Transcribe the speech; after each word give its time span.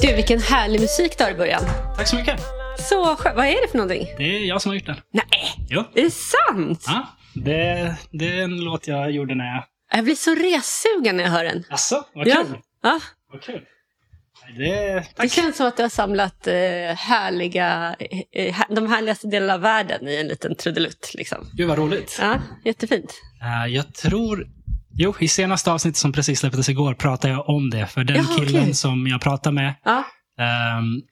Du, 0.00 0.14
vilken 0.16 0.40
härlig 0.40 0.80
musik 0.80 1.18
du 1.18 1.24
har 1.24 1.30
i 1.30 1.34
början. 1.34 1.62
Tack 1.96 2.08
så 2.08 2.16
mycket. 2.16 2.40
Så 2.78 3.16
skönt. 3.16 3.36
Vad 3.36 3.46
är 3.46 3.62
det 3.62 3.68
för 3.70 3.78
någonting? 3.78 4.06
Det 4.18 4.24
är 4.24 4.44
jag 4.44 4.62
som 4.62 4.70
har 4.70 4.76
gjort 4.76 4.86
den. 4.86 4.96
Nej, 5.12 5.24
Jo. 5.68 5.80
är 5.94 6.02
det 6.02 6.10
sant? 6.10 6.84
Ja, 6.86 7.06
det, 7.34 7.94
det 8.10 8.24
är 8.38 8.42
en 8.42 8.56
låt 8.64 8.86
jag 8.88 9.10
gjorde 9.10 9.34
när 9.34 9.44
jag... 9.44 9.64
Jag 9.92 10.04
blir 10.04 10.14
så 10.14 10.30
ressugen 10.34 11.16
när 11.16 11.24
jag 11.24 11.30
hör 11.30 11.44
den. 11.44 11.64
Asså, 11.70 12.04
vad 12.14 12.26
Ja. 12.28 12.34
kul. 12.34 12.58
Ja, 12.82 13.00
Vad 13.32 13.42
kul. 13.42 13.60
Det, 14.58 15.04
det 15.16 15.28
känns 15.28 15.56
som 15.56 15.66
att 15.66 15.76
du 15.76 15.82
har 15.82 15.90
samlat 15.90 16.46
eh, 16.46 16.54
härliga, 16.96 17.96
eh, 18.32 18.56
de 18.70 18.88
härligaste 18.90 19.26
delarna 19.26 19.54
av 19.54 19.60
världen 19.60 20.08
i 20.08 20.16
en 20.16 20.28
liten 20.28 20.54
trudelutt. 20.56 21.10
Liksom. 21.14 21.38
Gud 21.52 21.68
vad 21.68 21.78
roligt. 21.78 22.18
Ja, 22.20 22.38
jättefint. 22.64 23.14
Eh, 23.42 23.74
jag 23.74 23.94
tror... 23.94 24.46
Jo, 24.98 25.14
i 25.20 25.28
senaste 25.28 25.72
avsnittet 25.72 25.96
som 25.98 26.12
precis 26.12 26.40
släpptes 26.40 26.68
igår 26.68 26.94
pratade 26.94 27.32
jag 27.34 27.48
om 27.48 27.70
det. 27.70 27.86
För 27.86 28.04
den 28.04 28.16
Jaha, 28.16 28.36
killen 28.38 28.62
okej. 28.62 28.74
som 28.74 29.06
jag 29.06 29.20
pratade 29.20 29.54
med, 29.54 29.74
Ja. 29.84 30.04
ehm, 30.40 31.02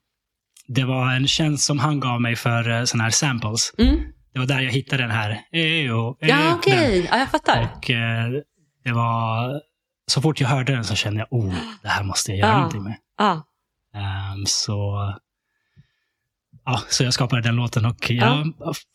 det 0.69 0.85
var 0.85 1.11
en 1.13 1.27
tjänst 1.29 1.65
som 1.65 1.79
han 1.79 2.01
gav 2.01 2.21
mig 2.21 2.37
för 2.37 2.69
uh, 2.71 2.85
sådana 2.85 3.05
här 3.05 3.11
samples. 3.11 3.73
Mm. 3.79 3.97
Det 4.33 4.39
var 4.39 4.47
där 4.47 4.61
jag 4.61 4.73
hittade 4.73 5.03
den 5.03 5.11
här. 5.11 5.41
Ejo, 5.53 6.17
Ja, 6.21 6.27
ejo, 6.39 6.55
okej. 6.55 7.09
Ja, 7.11 7.19
jag 7.19 7.31
fattar. 7.31 7.69
Och 7.77 7.91
eh, 7.91 8.31
det 8.85 8.93
var... 8.93 9.61
Så 10.07 10.21
fort 10.21 10.41
jag 10.41 10.49
hörde 10.49 10.73
den 10.73 10.85
så 10.85 10.95
kände 10.95 11.21
jag, 11.21 11.29
oh, 11.41 11.55
det 11.83 11.89
här 11.89 12.03
måste 12.05 12.31
jag 12.31 12.39
göra 12.39 12.51
Ja. 12.51 12.57
någonting 12.57 12.83
med. 12.83 12.97
Ja. 13.19 13.47
Ehm, 13.95 14.45
så, 14.47 14.99
ja, 16.65 16.81
så 16.89 17.05
jag 17.05 17.15
skapade 17.15 17.43
den 17.43 17.57
låten 17.57 17.85
och 17.85 18.11
ja, 18.11 18.45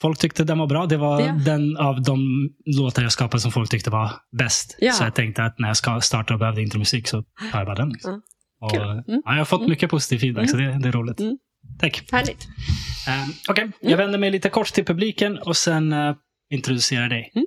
folk 0.01 0.19
tyckte 0.19 0.43
den 0.43 0.57
var 0.59 0.67
bra. 0.67 0.85
Det 0.85 0.97
var 0.97 1.21
Ja. 1.21 1.33
den 1.33 1.77
av 1.77 2.01
de 2.03 2.49
låtar 2.65 3.03
jag 3.03 3.11
skapade 3.11 3.41
som 3.41 3.51
folk 3.51 3.69
tyckte 3.69 3.89
var 3.89 4.11
bäst. 4.37 4.75
Ja. 4.79 4.91
Så 4.91 5.03
jag 5.03 5.15
tänkte 5.15 5.43
att 5.43 5.59
när 5.59 5.67
jag 5.67 5.77
ska 5.77 6.01
starta 6.01 6.33
och 6.33 6.39
behövde 6.39 6.61
intromusik 6.61 7.07
så 7.07 7.23
tar 7.51 7.59
jag 7.59 7.65
bara 7.65 7.75
den. 7.75 7.89
Liksom. 7.89 8.21
Och, 8.61 8.71
Kul. 8.71 8.81
Mm. 8.81 9.03
ja, 9.07 9.31
jag 9.31 9.37
har 9.37 9.45
fått 9.45 9.67
mycket 9.67 9.89
positiv 9.89 10.19
feedback, 10.19 10.49
så 10.49 10.57
det, 10.57 10.79
det 10.79 10.87
är 10.87 10.91
roligt. 10.91 11.19
Mm. 11.19 11.37
Tack. 11.79 12.03
Härligt. 12.11 12.47
Um, 13.07 13.33
Okej, 13.49 13.71
jag 13.81 13.97
vänder 13.97 14.19
mig 14.19 14.31
lite 14.31 14.49
kort 14.49 14.73
till 14.73 14.85
publiken 14.85 15.37
och 15.37 15.57
sen 15.57 15.93
uh, 15.93 16.15
introducerar 16.49 17.09
dig. 17.09 17.31
Mm. 17.35 17.45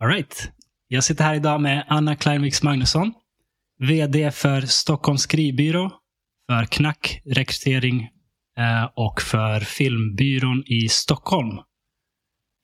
All 0.00 0.08
right. 0.08 0.52
Jag 0.88 1.04
sitter 1.04 1.24
här 1.24 1.34
idag 1.34 1.60
med 1.60 1.84
Anna 1.88 2.16
Kleinviks 2.16 2.62
Magnusson, 2.62 3.12
VD 3.78 4.30
för 4.30 4.60
Stockholms 4.60 5.22
skrivbyrå, 5.22 5.90
för 6.50 6.64
Knack 6.64 7.20
rekrytering 7.24 8.08
eh, 8.58 8.90
och 8.94 9.22
för 9.22 9.60
Filmbyrån 9.60 10.62
i 10.66 10.88
Stockholm. 10.88 11.58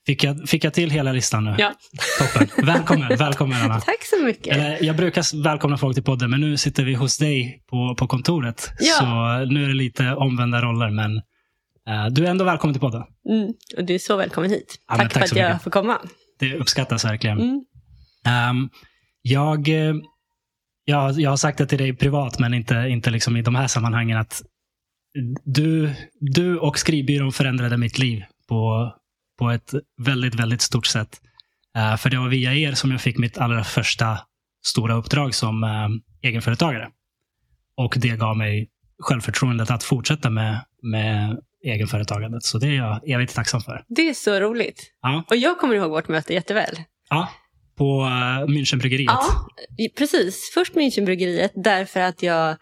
Fick 0.06 0.25
jag, 0.25 0.48
fick 0.48 0.65
jag 0.65 0.75
till 0.75 0.91
hela 0.91 1.12
listan 1.12 1.45
nu? 1.45 1.55
Ja. 1.59 1.73
Toppen. 2.19 2.67
Välkommen, 2.67 3.17
välkommen 3.17 3.62
Anna. 3.62 3.81
Tack 3.81 4.05
så 4.05 4.25
mycket. 4.25 4.57
Eller, 4.57 4.84
jag 4.84 4.97
brukar 4.97 5.42
välkomna 5.42 5.77
folk 5.79 5.95
till 5.95 6.05
podden, 6.05 6.31
men 6.31 6.41
nu 6.41 6.57
sitter 6.57 6.84
vi 6.84 6.95
hos 6.95 7.19
dig 7.19 7.64
på, 7.70 7.95
på 7.98 8.07
kontoret. 8.07 8.70
Ja. 8.79 8.95
Så 8.95 9.07
nu 9.53 9.64
är 9.64 9.69
det 9.69 9.75
lite 9.75 10.14
omvända 10.14 10.61
roller, 10.62 10.91
men 10.91 11.17
eh, 11.89 12.07
du 12.11 12.27
är 12.27 12.31
ändå 12.31 12.45
välkommen 12.45 12.75
till 12.75 12.81
podden. 12.81 13.03
Mm. 13.29 13.53
Och 13.77 13.84
du 13.84 13.95
är 13.95 13.98
så 13.98 14.17
välkommen 14.17 14.51
hit. 14.51 14.77
Ja, 14.89 14.97
tack, 14.97 15.12
tack 15.12 15.12
för 15.12 15.20
att 15.20 15.41
jag 15.41 15.48
mycket. 15.51 15.62
får 15.62 15.70
komma. 15.70 15.98
Det 16.39 16.55
uppskattas 16.55 17.05
verkligen. 17.05 17.41
Mm. 17.41 17.64
Ehm, 18.27 18.69
jag, 19.23 19.69
eh, 19.69 19.95
jag, 20.89 21.20
jag 21.20 21.31
har 21.31 21.37
sagt 21.37 21.59
det 21.59 21.67
till 21.67 21.79
dig 21.79 21.97
privat, 21.97 22.39
men 22.39 22.55
inte, 22.55 22.75
inte 22.75 23.11
liksom 23.11 23.37
i 23.37 23.42
de 23.42 23.55
här 23.55 23.67
sammanhangen, 23.67 24.19
att 24.19 24.42
du, 25.45 25.95
du 26.20 26.59
och 26.59 26.79
skrivbyrån 26.79 27.33
förändrade 27.33 27.77
mitt 27.77 27.98
liv 27.98 28.25
på, 28.48 28.92
på 29.39 29.51
ett 29.51 29.75
väldigt, 30.03 30.34
väldigt 30.34 30.63
stort 30.63 30.86
sätt. 30.86 31.20
Eh, 31.77 31.97
för 31.97 32.11
det 32.11 32.19
var 32.19 32.29
via 32.29 32.55
er 32.55 32.73
som 32.73 32.91
jag 32.91 33.01
fick 33.01 33.19
mitt 33.19 33.39
allra 33.39 33.64
första 33.64 34.19
stora 34.67 34.95
uppdrag 34.95 35.35
som 35.35 35.64
eh, 35.64 35.89
egenföretagare. 36.23 36.89
Och 37.77 37.95
det 37.97 38.17
gav 38.17 38.36
mig 38.36 38.68
självförtroendet 38.98 39.70
att 39.70 39.85
fortsätta 39.85 40.30
med, 40.30 40.64
med 40.83 41.39
egenföretagandet. 41.64 42.42
Så 42.42 42.58
det 42.58 42.67
är 42.67 42.77
jag 42.77 43.11
evigt 43.11 43.35
tacksam 43.35 43.61
för. 43.61 43.85
Det 43.89 44.08
är 44.08 44.14
så 44.14 44.41
roligt. 44.41 44.92
Ja, 45.03 45.24
Och 45.30 45.36
jag 45.36 45.58
kommer 45.58 45.74
ihåg 45.74 45.91
vårt 45.91 46.08
möte 46.08 46.35
jätteväl. 46.35 46.77
ja 47.11 47.29
på 47.79 48.01
uh, 48.01 48.48
Münchenbryggeriet. 48.55 49.07
Ja, 49.07 49.48
precis. 49.98 50.51
Först 50.55 50.75
Münchenbryggeriet 50.75 51.53
därför 51.55 52.01
att 52.01 52.23
jag 52.23 52.57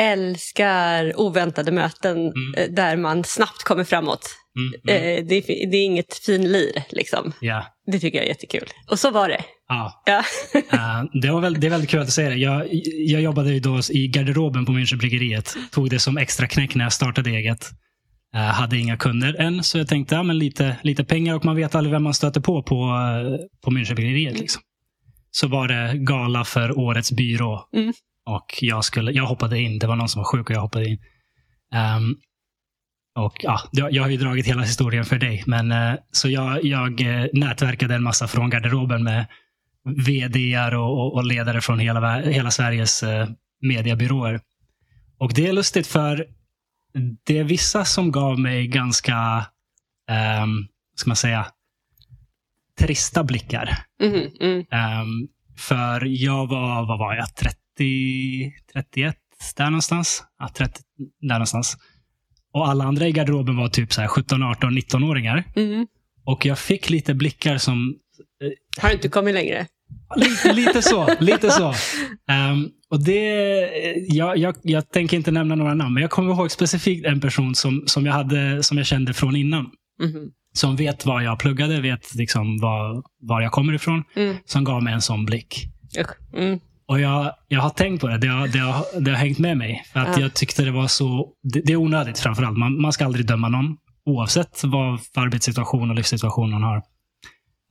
älskar 0.00 1.20
oväntade 1.20 1.72
möten 1.72 2.16
Mm. 2.18 2.54
eh, 2.56 2.68
där 2.70 2.96
man 2.96 3.24
snabbt 3.24 3.62
kommer 3.64 3.84
framåt. 3.84 4.30
Mm, 4.56 4.74
mm. 4.96 5.18
Eh, 5.18 5.24
Det, 5.28 5.34
är, 5.36 5.70
det 5.70 5.76
är 5.76 5.84
inget 5.84 6.14
finlir, 6.14 6.82
liksom. 6.90 7.32
Ja. 7.40 7.66
Det 7.92 7.98
tycker 8.00 8.18
jag 8.18 8.24
är 8.24 8.28
jättekul. 8.28 8.68
Och 8.90 8.98
så 8.98 9.10
var 9.10 9.28
det. 9.28 9.44
Ja, 9.68 10.02
Ja. 10.06 10.22
eh, 10.72 11.04
det, 11.22 11.30
var 11.30 11.40
väl, 11.40 11.60
det 11.60 11.66
är 11.66 11.70
väldigt 11.70 11.90
kul 11.90 12.00
att 12.00 12.10
säga 12.10 12.28
det. 12.30 12.36
Jag, 12.36 12.66
jag 13.06 13.20
jobbade 13.22 13.52
ju 13.52 13.60
då 13.60 13.80
i 13.90 14.08
garderoben 14.08 14.66
på 14.66 14.72
Münchenbryggeriet. 14.72 15.56
Tog 15.70 15.90
det 15.90 15.98
som 15.98 16.18
extra 16.18 16.46
knäck 16.46 16.74
när 16.74 16.84
jag 16.84 16.92
startade 16.92 17.30
eget. 17.30 17.70
Eh, 18.34 18.40
hade 18.40 18.78
inga 18.78 18.96
kunder 18.96 19.40
än, 19.40 19.64
så 19.64 19.78
jag 19.78 19.88
tänkte 19.88 20.14
ja, 20.14 20.22
men 20.22 20.38
lite, 20.38 20.76
lite 20.82 21.04
pengar 21.04 21.34
och 21.34 21.44
man 21.44 21.56
vet 21.56 21.74
aldrig 21.74 21.92
vem 21.92 22.02
man 22.02 22.14
stöter 22.14 22.40
på 22.40 22.62
på, 22.62 22.74
eh, 22.74 23.46
på 23.64 23.70
Münchenbryggeriet. 23.70 24.38
Liksom. 24.38 24.62
Så 25.30 25.48
var 25.48 25.68
det 25.68 25.98
gala 25.98 26.44
för 26.44 26.78
årets 26.78 27.12
byrå. 27.12 27.68
Mm. 27.72 27.92
Och 28.26 28.58
jag, 28.60 28.84
skulle, 28.84 29.12
jag 29.12 29.26
hoppade 29.26 29.60
in. 29.60 29.78
Det 29.78 29.86
var 29.86 29.96
någon 29.96 30.08
som 30.08 30.20
var 30.20 30.24
sjuk 30.24 30.50
och 30.50 30.56
jag 30.56 30.60
hoppade 30.60 30.88
in. 30.88 30.98
Ehm, 31.74 32.16
och 33.16 33.36
ja, 33.40 33.60
jag, 33.72 34.02
har 34.02 34.10
ju 34.10 34.16
dragit 34.16 34.46
hela 34.46 34.62
historien 34.62 35.04
för 35.04 35.18
dig. 35.18 35.44
Men, 35.46 35.72
eh, 35.72 35.94
så 36.12 36.28
jag, 36.28 36.64
jag 36.64 37.00
nätverkade 37.32 37.94
en 37.94 38.02
massa 38.02 38.28
från 38.28 38.50
garderoben 38.50 39.04
med 39.04 39.26
vd 40.06 40.56
och, 40.74 41.14
och, 41.14 41.24
ledare 41.24 41.60
från 41.60 41.78
hela, 41.78 42.20
hela 42.20 42.50
Sveriges 42.50 43.04
mediebyråer. 43.60 44.40
Och 45.18 45.32
det 45.34 45.46
är 45.46 45.52
lustigt 45.52 45.86
för 45.86 46.26
det 47.24 47.38
är 47.38 47.44
vissa 47.44 47.84
som 47.84 48.12
gav 48.12 48.38
mig 48.40 48.66
ganska, 48.66 49.46
um, 50.42 50.68
ska 50.94 51.10
man 51.10 51.16
säga, 51.16 51.46
trista 52.78 53.24
blickar. 53.24 53.78
Mhm, 54.02 54.30
mm. 54.40 54.64
Ehm, 54.70 55.28
för 55.58 56.04
jag 56.04 56.46
var, 56.46 56.86
vad 56.86 56.98
var 56.98 57.14
jag, 57.14 57.34
30, 57.34 58.52
31, 58.72 59.16
där 59.56 59.64
någonstans. 59.64 60.24
Ja, 60.38 60.48
30, 60.56 60.80
där 61.20 61.34
någonstans. 61.34 61.76
Och 62.52 62.68
alla 62.68 62.84
andra 62.84 63.06
i 63.06 63.12
garderoben 63.12 63.56
var 63.56 63.68
typ 63.68 63.92
så 63.92 64.00
här 64.00 64.08
17, 64.08 64.42
18, 64.42 64.78
19-åringar. 64.78 65.44
Mm. 65.56 65.86
Och 66.24 66.46
jag 66.46 66.58
fick 66.58 66.90
lite 66.90 67.14
blickar 67.14 67.58
som 67.58 67.98
Har 68.80 68.88
du 68.88 68.94
inte 68.94 69.08
kommit 69.08 69.34
längre? 69.34 69.66
Lite, 70.16 70.52
lite 70.52 70.82
så. 70.82 71.08
Lite 71.20 71.50
så. 71.50 71.74
Ehm, 72.32 72.68
och 72.90 73.04
det, 73.04 73.20
jag, 74.08 74.38
jag, 74.38 74.54
jag 74.62 74.90
tänker 74.90 75.16
inte 75.16 75.30
nämna 75.30 75.54
några 75.54 75.74
namn, 75.74 75.94
men 75.94 76.00
jag 76.00 76.10
kommer 76.10 76.32
ihåg 76.34 76.50
specifikt 76.50 77.06
en 77.06 77.20
person 77.20 77.54
som, 77.54 77.82
som, 77.86 78.06
jag, 78.06 78.12
hade, 78.12 78.62
som 78.62 78.76
jag 78.76 78.86
kände 78.86 79.14
från 79.14 79.36
innan. 79.36 79.64
Mhm. 80.02 80.30
Som 80.52 80.76
vet 80.76 81.06
var 81.06 81.20
jag 81.20 81.38
pluggade, 81.38 81.80
vet 81.80 82.14
liksom 82.14 82.58
var, 82.58 83.02
var 83.20 83.40
jag 83.40 83.52
kommer 83.52 83.72
ifrån. 83.72 84.04
Mm. 84.16 84.36
Som 84.44 84.64
gav 84.64 84.82
mig 84.82 84.92
en 84.94 85.00
sån 85.02 85.24
blick. 85.24 85.64
Mm. 86.36 86.58
Och 86.88 87.00
jag, 87.00 87.32
jag 87.48 87.60
har 87.60 87.70
tänkt 87.70 88.00
på 88.00 88.08
det. 88.08 88.18
Det 88.18 88.26
har, 88.28 88.48
det 88.48 88.58
har, 88.58 89.00
det 89.00 89.10
har 89.10 89.18
hängt 89.18 89.38
med 89.38 89.56
mig. 89.56 89.84
För 89.92 90.00
att 90.00 90.16
Ja. 90.16 90.22
jag 90.22 90.34
tyckte 90.34 90.64
det 90.64 90.70
var 90.70 90.86
så... 90.86 91.28
Det, 91.52 91.60
det 91.60 91.72
är 91.72 91.76
onödigt 91.76 92.18
framförallt. 92.18 92.58
Man, 92.58 92.80
man 92.80 92.92
ska 92.92 93.04
aldrig 93.04 93.26
döma 93.26 93.48
någon. 93.48 93.76
Oavsett 94.06 94.64
vad 94.64 95.00
för 95.14 95.20
arbetssituation 95.20 95.90
och 95.90 95.96
livssituation 95.96 96.50
man 96.50 96.62
har. 96.62 96.82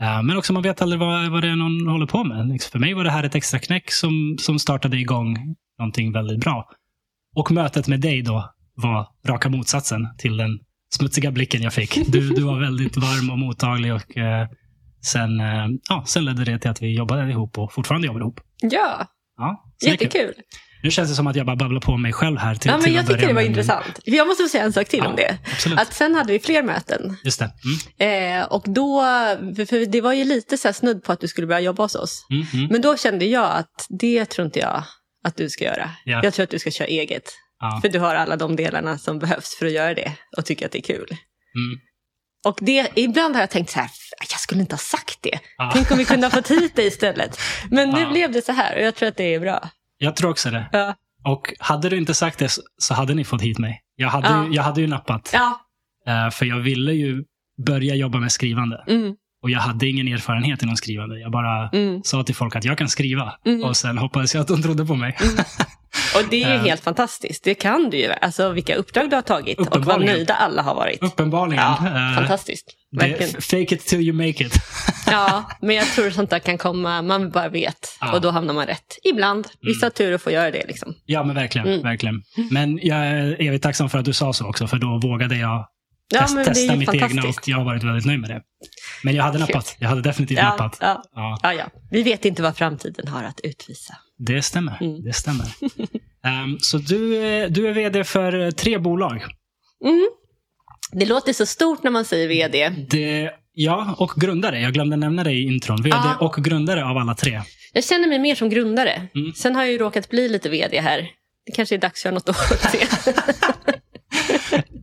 Eh, 0.02 0.24
Men 0.24 0.38
också 0.38 0.53
man 0.53 0.63
vet 0.63 0.81
aldrig 0.81 1.00
vad, 1.00 1.31
vad 1.31 1.41
det 1.44 1.47
är 1.47 1.56
någon 1.56 1.88
håller 1.88 2.06
på 2.06 2.24
med. 2.24 2.47
Liksom, 2.47 2.72
För 2.72 2.80
mig 2.80 2.94
var 2.94 3.03
det 3.03 3.12
här 3.12 3.24
ett 3.24 3.35
extra 3.35 3.59
knäck 3.59 3.91
som, 3.91 4.35
som 4.40 4.59
startade 4.59 4.97
igång 4.97 5.56
någonting 5.80 6.12
väldigt 6.12 6.40
bra. 6.40 6.69
Och 7.36 7.51
mötet 7.51 7.88
med 7.88 8.01
dig 8.01 8.21
då 8.21 8.54
var 8.75 9.07
raka 9.27 9.50
motsatsen 9.50 10.07
till 10.18 10.38
den 10.38 10.60
smutsiga 10.95 11.31
blicken 11.31 11.62
jag 11.62 11.74
fick. 11.74 12.12
Du, 12.12 12.30
du 12.30 12.42
var 12.42 12.60
väldigt 12.60 12.98
varm 12.98 13.30
och 13.31 13.39
mottaglig 13.39 13.94
och 13.94 14.18
eh, 14.18 14.48
sen, 15.06 15.39
eh, 15.39 15.68
ja, 15.89 16.04
sen 16.07 16.25
ledde 16.25 16.44
det 16.45 16.60
till 16.60 16.69
att 16.71 16.81
vi 16.81 16.95
jobbade 16.98 17.31
ihop 17.31 17.57
och 17.57 17.74
fortfarande 17.74 18.07
jobbar 18.07 18.19
ihop. 18.19 18.39
Ja, 18.62 19.07
Ja, 19.38 19.63
jättekul. 19.86 20.33
Nu 20.83 20.91
känns 20.91 21.09
det 21.09 21.15
som 21.15 21.27
att 21.27 21.35
jag 21.35 21.45
bara 21.45 21.56
babblar 21.56 21.81
på 21.81 21.97
mig 21.97 22.13
själv 22.13 22.38
här. 22.38 22.56
Till, 22.56 22.71
Ja, 22.71 22.77
men 22.77 22.83
till 22.83 22.94
jag 22.95 23.06
börja 23.06 23.19
det 23.19 23.27
var 23.27 23.33
men- 23.33 23.45
intressant. 23.45 24.00
Jag 24.03 24.27
måste 24.27 24.44
få 24.44 24.50
säga 24.50 24.63
en 24.63 24.74
sak 24.74 24.88
till 24.88 25.00
Ja, 25.00 25.07
om 25.09 25.15
det. 25.15 25.38
Absolut. 25.53 25.79
Att 25.79 25.94
sen 25.94 26.15
hade 26.15 26.33
vi 26.33 26.39
fler 26.39 26.63
möten. 26.63 27.18
Just 27.24 27.39
det. 27.39 27.51
Mm. 28.00 28.41
Eh, 28.41 28.45
och 28.45 28.63
då, 28.68 29.01
för, 29.69 29.85
det 29.85 30.01
var 30.01 30.13
ju 30.13 30.24
lite 30.24 30.57
så 30.57 30.74
snudd 30.74 31.03
på 31.03 31.12
att 31.12 31.19
du 31.19 31.27
skulle 31.27 31.47
börja 31.47 31.59
jobba 31.59 31.83
hos 31.83 31.95
oss. 31.95 32.25
Mm, 32.31 32.45
mm. 32.53 32.68
Men 32.71 32.81
då 32.81 32.97
kände 32.97 33.25
jag 33.25 33.51
att 33.51 33.85
det 33.89 34.25
tror 34.25 34.45
inte 34.45 34.59
jag 34.59 34.83
att 35.24 35.35
du 35.38 35.50
ska 35.50 35.63
göra. 35.63 35.89
Ja. 36.06 36.19
Jag 36.24 36.33
tror 36.33 36.44
att 36.44 36.50
du 36.50 36.59
ska 36.59 36.71
köra 36.71 36.88
eget. 36.88 37.33
Ja. 37.59 37.80
För 37.81 37.89
du 37.89 38.00
har 38.00 38.15
alla 38.15 38.35
de 38.35 38.56
delarna 38.56 38.97
som 38.97 39.19
behövs 39.19 39.56
för 39.59 39.65
att 39.65 39.71
göra 39.71 39.94
det 39.94 40.12
och 40.38 40.45
tycker 40.45 40.65
att 40.65 40.71
det 40.71 40.80
är 40.80 40.95
kul. 40.95 41.07
Mm. 41.09 41.80
Och 42.45 42.57
det, 42.62 42.88
ibland 42.95 43.35
har 43.35 43.41
jag 43.41 43.50
tänkt 43.50 43.69
så 43.71 43.80
här, 43.80 43.89
jag 44.31 44.39
skulle 44.39 44.62
inte 44.62 44.73
ha 44.73 44.80
sagt 44.80 45.18
det. 45.21 45.39
Ja. 45.57 45.71
Tänk 45.73 45.91
om 45.91 45.97
vi 45.97 46.06
kunde 46.06 46.25
ha 46.27 46.31
fått 46.31 46.51
hit 46.51 46.71
det 46.75 46.83
istället. 46.83 47.39
Men 47.71 47.89
nu 47.89 48.06
blev 48.06 48.31
det 48.31 48.45
så 48.45 48.51
här 48.51 48.75
och 48.75 48.81
jag 48.81 48.95
tror 48.95 49.09
att 49.09 49.18
det 49.18 49.33
är 49.35 49.39
bra. 49.39 49.69
Jag 49.97 50.15
tror 50.15 50.29
också 50.31 50.51
det. 50.51 50.69
Ja. 50.71 50.95
Och 51.23 51.53
hade 51.59 51.89
du 51.89 51.97
inte 51.97 52.13
sagt 52.13 52.39
det 52.39 52.51
så- 52.77 52.94
hade 52.94 53.13
ni 53.13 53.23
fått 53.23 53.41
hit 53.41 53.59
mig. 53.59 53.81
Jag 53.95 54.09
hade, 54.09 54.27
Ja. 54.29 54.45
ju, 54.47 54.53
jag 54.53 54.63
hade 54.63 54.81
ju 54.81 54.88
nappat. 54.88 55.29
Ja. 55.33 55.59
Eh, 56.07 56.29
för 56.29 56.45
jag 56.45 56.59
ville 56.59 56.94
ju 56.94 57.23
börja 57.65 57.95
jobba 57.95 58.19
med 58.19 58.31
skrivande. 58.31 58.83
Mm, 58.88 59.15
Och 59.44 59.49
jag 59.49 59.59
hade 59.59 59.88
ingen 59.88 60.07
erfarenhet 60.07 60.63
inom 60.63 60.75
skrivande. 60.77 61.19
Jag 61.19 61.31
bara 61.31 61.69
mm. 61.69 62.01
sa 62.03 62.23
till 62.23 62.35
folk 62.35 62.55
att 62.55 62.65
jag 62.65 62.77
kan 62.77 62.89
skriva. 62.89 63.33
Mm. 63.45 63.63
Och 63.63 63.77
sen 63.77 63.97
hoppades 63.97 64.33
jag 64.35 64.41
att 64.41 64.47
de 64.47 64.61
trodde 64.61 64.85
på 64.85 64.95
mig. 64.95 65.17
Och 66.15 66.23
det 66.29 66.44
är 66.44 66.49
ju 66.49 66.55
Eh. 66.55 66.61
helt 66.63 66.83
fantastiskt. 66.83 67.44
Det 67.44 67.53
kan 67.55 67.89
du 67.89 67.97
ju. 67.97 68.11
Alltså 68.11 68.49
vilka 68.51 68.75
uppdrag 68.75 69.09
du 69.09 69.15
har 69.15 69.21
tagit 69.23 69.59
och 69.59 69.85
vad 69.85 70.05
nöjda 70.05 70.33
alla 70.33 70.61
har 70.61 70.75
varit. 70.75 71.03
Uppenbarligen. 71.03 71.63
Ja, 71.63 71.88
Eh, 72.11 72.15
fantastiskt. 72.17 72.67
Verkligen. 72.91 73.41
fake 73.41 73.75
it 73.75 73.85
till 73.85 74.01
you 74.01 74.13
make 74.17 74.44
it. 74.45 74.53
Ja, 75.11 75.44
men 75.61 75.75
jag 75.75 75.88
tror 75.88 76.09
sånt 76.09 76.29
där 76.29 76.39
kan 76.39 76.57
komma, 76.57 77.01
man 77.01 77.29
bara 77.29 77.49
vet. 77.49 77.97
Ja. 78.01 78.13
Och 78.13 78.21
då 78.21 78.29
hamnar 78.31 78.53
man 78.53 78.65
rätt. 78.65 78.97
Ibland. 79.03 79.47
Vissa 79.61 79.85
har 79.85 79.91
tur 79.91 80.13
att 80.13 80.21
få 80.21 80.31
göra 80.31 80.51
det 80.51 80.65
liksom. 80.67 80.94
ja, 81.05 81.23
men 81.23 81.35
verkligen. 81.35 81.67
Mm. 81.67 81.81
verkligen. 81.81 82.21
Men 82.51 82.79
jag 82.81 82.97
är 82.97 83.41
evigt 83.41 83.63
tacksam 83.63 83.89
för 83.89 83.99
att 83.99 84.05
du 84.05 84.13
sa 84.13 84.33
så 84.33 84.45
också, 84.49 84.67
för 84.67 84.77
då 84.77 84.99
vågade 85.03 85.38
jag 85.38 85.67
Ja, 86.13 86.19
test, 86.21 86.44
testa 86.45 86.75
mitt 86.75 86.94
egna 86.94 87.23
och 87.23 87.35
jag 87.45 87.57
har 87.57 87.65
varit 87.65 87.83
väldigt 87.83 88.05
nöjd 88.05 88.19
med 88.19 88.29
det. 88.29 88.41
Men 89.03 89.15
jag 89.15 89.23
hade 89.23 89.38
Kul. 89.38 89.47
nappat. 89.47 89.75
Jag 89.79 89.89
hade 89.89 90.01
definitivt 90.01 90.38
Ja, 90.38 90.44
nappat. 90.49 90.77
ja, 90.81 91.03
Ja, 91.15 91.39
ja, 91.44 91.53
ja. 91.53 91.65
Vi 91.91 92.03
vet 92.03 92.25
inte 92.25 92.41
vad 92.44 92.57
framtiden 92.57 93.07
har 93.07 93.23
att 93.23 93.39
utvisa. 93.44 93.94
Det 94.18 94.42
stämmer. 94.42 94.78
Mm. 94.81 95.04
Det 95.04 95.14
stämmer. 95.14 95.46
Ehm, 96.24 96.58
så 96.60 96.78
du, 96.78 97.16
är- 97.18 97.50
du 97.50 97.68
är 97.68 97.74
vd 97.74 98.04
för 98.04 98.40
eh, 98.46 98.50
tre 98.52 98.78
bolag. 98.78 99.24
Mm. 99.86 100.08
Det 100.92 101.06
låter 101.06 101.34
så 101.34 101.46
stort 101.46 101.84
när 101.84 101.92
man 101.92 102.06
säger 102.06 102.28
vd. 102.28 102.69
Det, 102.90 103.31
ja, 103.54 103.96
och 103.98 104.12
grundare. 104.22 104.60
Jag 104.62 104.74
glömde 104.74 104.96
nämna 104.98 105.24
det 105.24 105.31
i 105.31 105.42
intron. 105.44 105.81
Vd 105.84 105.96
Ja. 105.96 106.18
och 106.19 106.44
grundare 106.44 106.86
av 106.86 106.98
alla 106.98 107.16
tre. 107.16 107.42
Jag 107.74 107.84
känner 107.84 108.08
mig 108.08 108.19
mer 108.19 108.36
som 108.36 108.50
grundare. 108.50 109.08
Mm. 109.16 109.34
Sen 109.34 109.56
har 109.56 109.64
jag 109.64 109.72
ju 109.72 109.78
råkat 109.78 110.10
bli 110.10 110.30
lite 110.30 110.50
vd 110.50 110.80
här. 110.80 111.10
Det 111.46 111.52
kanske 111.52 111.75
är 111.75 111.80
dags 111.80 112.02
att 112.02 112.06
göra 112.06 112.14
något 112.14 112.30
åt 112.30 112.72
det. 112.72 112.88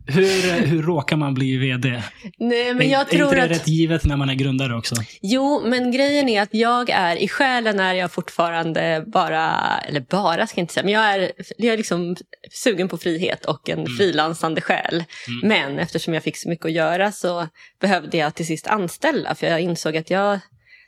Hur, 0.07 0.65
hur 0.65 0.81
råkar 0.81 1.15
man 1.15 1.33
bli 1.33 1.57
vd? 1.57 2.01
Nej, 2.37 2.73
men 2.73 2.89
jag 2.89 3.01
är 3.01 3.05
tror 3.05 3.23
inte 3.23 3.35
det 3.35 3.43
att... 3.43 3.51
rätt 3.51 3.67
givet 3.67 4.05
när 4.05 4.17
man 4.17 4.29
är 4.29 4.33
grundare 4.33 4.75
också? 4.75 4.95
Jo, 5.21 5.61
men 5.65 5.91
grejen 5.91 6.29
är 6.29 6.41
att 6.41 6.53
jag 6.53 6.89
är, 6.89 7.15
i 7.15 7.27
själen 7.27 7.79
är 7.79 7.93
jag 7.93 8.11
fortfarande 8.11 9.03
bara, 9.07 9.53
eller 9.87 9.99
bara 9.99 10.47
ska 10.47 10.59
jag 10.59 10.63
inte 10.63 10.73
säga, 10.73 10.83
men 10.83 10.93
jag 10.93 11.13
är, 11.13 11.31
jag 11.57 11.73
är 11.73 11.77
liksom 11.77 12.15
sugen 12.51 12.87
på 12.87 12.97
frihet 12.97 13.45
och 13.45 13.69
en 13.69 13.85
frilansande 13.97 14.61
själ. 14.61 15.03
Mm. 15.27 15.47
Men 15.47 15.79
eftersom 15.79 16.13
jag 16.13 16.23
fick 16.23 16.37
så 16.37 16.49
mycket 16.49 16.65
att 16.65 16.71
göra 16.71 17.11
så 17.11 17.47
behövde 17.81 18.17
jag 18.17 18.35
till 18.35 18.45
sist 18.45 18.67
anställa, 18.67 19.35
för 19.35 19.47
jag 19.47 19.61
insåg 19.61 19.97
att 19.97 20.09
jag 20.09 20.39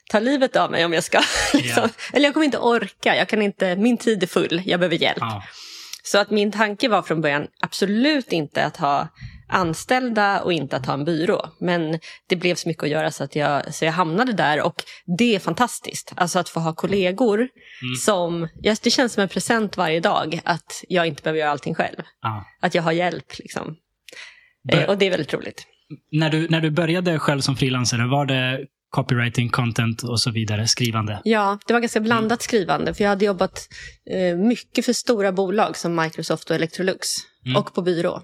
tar 0.10 0.22
livet 0.22 0.56
av 0.56 0.72
mig 0.72 0.86
om 0.86 0.94
jag 0.94 1.04
ska. 1.04 1.22
Liksom. 1.54 1.90
Eller 2.14 2.26
jag 2.26 2.34
kommer 2.34 2.46
inte 2.46 2.58
orka, 2.58 3.16
jag 3.16 3.28
kan 3.28 3.42
inte, 3.42 3.76
min 3.76 3.98
tid 3.98 4.24
är 4.24 4.28
full, 4.28 4.62
jag 4.66 4.80
behöver 4.80 4.96
hjälp. 4.96 5.18
Ja. 5.20 5.44
Så 6.12 6.18
att 6.20 6.30
min 6.32 6.52
tanke 6.52 6.90
var 6.90 7.02
från 7.02 7.22
början 7.22 7.48
absolut 7.62 8.32
inte 8.32 8.66
att 8.66 8.78
ha 8.78 9.08
anställda 9.50 10.42
och 10.42 10.54
inte 10.54 10.76
att 10.78 10.86
ha 10.86 10.94
en 10.94 11.06
byrå. 11.06 11.50
Men 11.60 12.00
det 12.30 12.36
blev 12.36 12.56
så 12.56 12.68
mycket 12.70 12.84
att 12.84 12.90
göra 12.90 13.12
så 13.12 13.24
att 13.24 13.36
jag, 13.36 13.74
så 13.74 13.86
jag 13.86 13.92
hamnade 13.92 14.34
där 14.34 14.62
och 14.62 14.84
det 15.18 15.36
är 15.36 15.40
fantastiskt. 15.40 16.14
Alltså 16.16 16.40
att 16.40 16.50
få 16.50 16.60
ha 16.60 16.74
kollegor 16.74 17.48
som, 18.00 18.48
ja, 18.62 18.76
det 18.84 18.90
känns 18.90 19.14
som 19.14 19.24
en 19.24 19.30
present 19.30 19.78
varje 19.78 20.00
dag 20.00 20.40
att 20.44 20.84
jag 20.90 21.08
inte 21.08 21.22
behöver 21.24 21.40
göra 21.40 21.52
allting 21.52 21.76
själv. 21.76 21.98
Ja. 22.22 22.46
Att 22.62 22.76
jag 22.76 22.84
har 22.84 22.92
hjälp 22.92 23.26
liksom. 23.40 23.76
Bör- 24.72 24.78
Eh, 24.82 24.90
och 24.90 24.98
det 24.98 25.06
är 25.06 25.10
väldigt 25.10 25.34
roligt. 25.34 25.64
När, 26.12 26.30
du, 26.30 26.48
när 26.50 26.62
du 26.62 26.70
började 26.72 27.20
själv 27.20 27.42
som 27.42 27.56
frilansare, 27.56 28.08
var 28.08 28.26
det 28.26 28.66
copywriting, 28.90 29.50
content 29.50 30.04
och 30.04 30.20
så 30.20 30.32
vidare, 30.32 30.68
skrivande? 30.68 31.22
Ja, 31.24 31.60
det 31.68 31.74
var 31.74 31.80
ganska 31.80 32.00
blandat 32.00 32.42
skrivande 32.42 32.94
för 32.94 33.04
jag 33.04 33.10
hade 33.10 33.26
jobbat 33.26 33.68
eh, 34.12 34.38
mycket 34.38 34.86
för 34.86 34.94
stora 34.94 35.32
bolag 35.32 35.78
som 35.78 35.96
Microsoft 35.96 36.50
och 36.50 36.56
Electrolux 36.56 37.08
Mm. 37.46 37.58
och 37.58 37.74
på 37.74 37.82
byrå. 37.82 38.22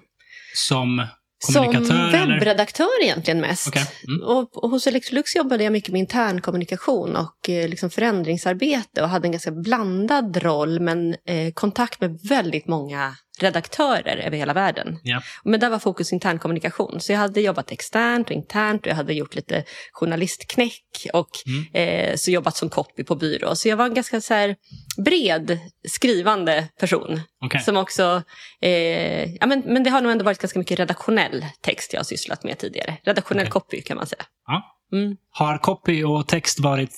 Som 0.54 1.06
Som 1.52 1.64
kommunikatör? 1.64 2.14
eller? 2.14 2.34
webbredaktör 2.34 3.02
egentligen 3.02 3.40
mest. 3.40 3.68
Okej. 3.68 3.86
Mm. 4.08 4.22
Och, 4.26 4.64
och 4.64 4.70
hos 4.70 4.86
Electrolux 4.86 5.36
jobbade 5.36 5.64
jag 5.64 5.72
mycket 5.72 5.92
med 5.92 5.98
intern 6.00 6.40
kommunikation 6.40 7.16
och 7.16 7.48
eh, 7.50 7.68
liksom 7.68 7.90
förändringsarbete 7.90 9.02
och 9.02 9.08
hade 9.08 9.28
en 9.28 9.32
ganska 9.32 9.50
blandad 9.50 10.36
roll 10.36 10.80
men 10.80 11.14
eh, 11.26 11.52
kontakt 11.54 12.00
med 12.00 12.18
väldigt 12.28 12.66
många 12.66 13.14
redaktörer 13.40 14.16
över 14.16 14.36
hela 14.36 14.52
världen. 14.52 14.98
Ja. 15.02 15.22
Men 15.44 15.60
där 15.60 15.70
var 15.70 15.78
fokus 15.78 16.12
intern 16.12 16.38
kommunikation. 16.38 17.00
Så 17.00 17.12
jag 17.12 17.18
hade 17.18 17.40
jobbat 17.40 17.70
externt 17.72 18.26
och 18.26 18.32
internt 18.36 18.80
och 18.82 18.86
jag 18.86 18.94
hade 18.96 19.14
gjort 19.14 19.34
lite 19.34 19.64
journalistknäck 19.92 21.06
och 21.12 21.28
Mm. 21.46 21.64
eh, 22.10 22.16
så 22.16 22.30
jobbat 22.30 22.56
som 22.56 22.68
copy 22.68 23.04
på 23.04 23.16
byrå. 23.16 23.54
Så 23.54 23.68
jag 23.68 23.76
var 23.76 23.86
en 23.86 23.94
ganska 23.94 24.20
så 24.20 24.34
här, 24.34 24.56
bred 25.04 25.58
skrivande 25.88 26.68
person. 26.80 27.20
Okej. 27.44 27.60
Som 27.60 27.76
också, 27.76 28.22
eh, 28.60 29.34
ja, 29.34 29.46
men, 29.46 29.60
men 29.66 29.84
det 29.84 29.90
har 29.90 30.00
nog 30.00 30.12
ändå 30.12 30.24
varit 30.24 30.38
ganska 30.38 30.58
mycket 30.58 30.78
redaktionell 30.78 31.46
text 31.60 31.92
jag 31.92 32.00
har 32.00 32.04
sysslat 32.04 32.44
med 32.44 32.58
tidigare. 32.58 32.96
Redaktionell 33.04 33.42
Okej. 33.46 33.50
copy 33.52 33.82
kan 33.82 33.96
man 33.96 34.06
säga. 34.06 34.22
Ja. 34.46 34.62
Mm. 34.92 35.16
Har 35.30 35.58
copy 35.58 36.04
och 36.04 36.28
text 36.28 36.60
varit 36.60 36.94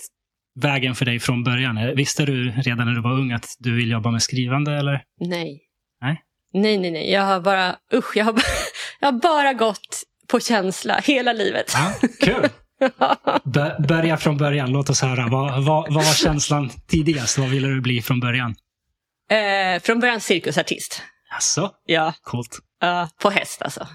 vägen 0.61 0.95
för 0.95 1.05
dig 1.05 1.21
från 1.21 1.45
början? 1.45 1.97
Visste 1.97 2.25
du 2.25 2.51
redan 2.51 2.87
när 2.87 2.95
du 2.95 3.01
var 3.03 3.13
ung 3.13 3.33
att 3.33 3.47
du 3.59 3.77
vill 3.77 3.91
jobba 3.91 4.11
med 4.11 4.23
skrivande? 4.23 4.73
Eller? 4.73 5.03
Nej. 5.21 5.63
Nej? 6.63 6.79
Nej, 6.79 6.91
nej. 6.91 7.11
Jag 7.13 7.23
har 7.23 7.41
bara, 7.41 7.77
usch, 7.95 8.17
jag 8.17 8.25
har, 8.25 8.33
bara- 8.33 8.43
jag 9.01 9.07
har 9.13 9.13
bara 9.21 9.53
gått 9.53 10.03
på 10.29 10.41
känsla 10.41 11.01
hela 11.05 11.33
livet. 11.33 11.73
Ja, 11.75 12.09
kul! 12.21 12.49
Bör- 13.45 13.87
Börja 13.89 14.17
från 14.17 14.37
början. 14.37 14.71
Låt 14.71 14.91
oss 14.91 15.03
höra. 15.03 15.29
Vad, 15.29 15.65
vad, 15.65 15.95
vad 15.95 16.05
var 16.05 16.15
känslan 16.15 16.71
tidigast? 16.89 17.39
Vad 17.39 17.49
ville 17.49 17.69
du 17.69 17.81
bli 17.81 18.03
från 18.03 18.21
början? 18.21 18.55
eh, 19.31 19.83
från 19.83 20.01
början 20.01 20.21
cirkusartist. 20.21 21.03
Alltså, 21.35 21.71
Ja, 21.87 22.13
coolt. 22.23 22.59
ja, 22.81 23.09
på 23.23 23.31
häst 23.31 23.63
alltså. 23.63 23.87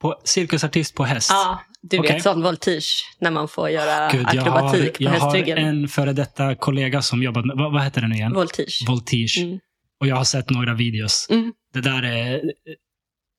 På, 0.00 0.20
cirkusartist 0.24 0.94
på 0.94 1.04
häst. 1.04 1.30
Ja, 1.32 1.60
du 1.82 1.98
Okej. 1.98 2.12
vet 2.12 2.22
sån 2.22 2.42
voltige 2.42 2.82
när 3.20 3.30
man 3.30 3.48
får 3.48 3.70
göra 3.70 4.10
Gud, 4.12 4.26
jag 4.32 4.42
har, 4.42 4.50
akrobatik 4.58 4.96
på 4.96 5.02
jag 5.02 5.10
har 5.10 5.18
hästryggen. 5.20 5.58
en 5.58 5.88
före 5.88 6.12
detta 6.12 6.54
kollega 6.54 7.02
som 7.02 7.22
jobbat 7.22 7.44
med, 7.44 7.56
vad, 7.56 7.72
vad 7.72 7.84
heter 7.84 8.00
den 8.00 8.12
igen? 8.12 8.34
Voltige. 8.34 8.84
Voltige. 8.88 9.38
Mm. 9.42 9.58
Och 10.00 10.06
jag 10.06 10.16
har 10.16 10.24
sett 10.24 10.50
några 10.50 10.74
videos. 10.74 11.26
Mm. 11.30 11.52
Det 11.74 11.80
där 11.80 12.02
är, 12.02 12.40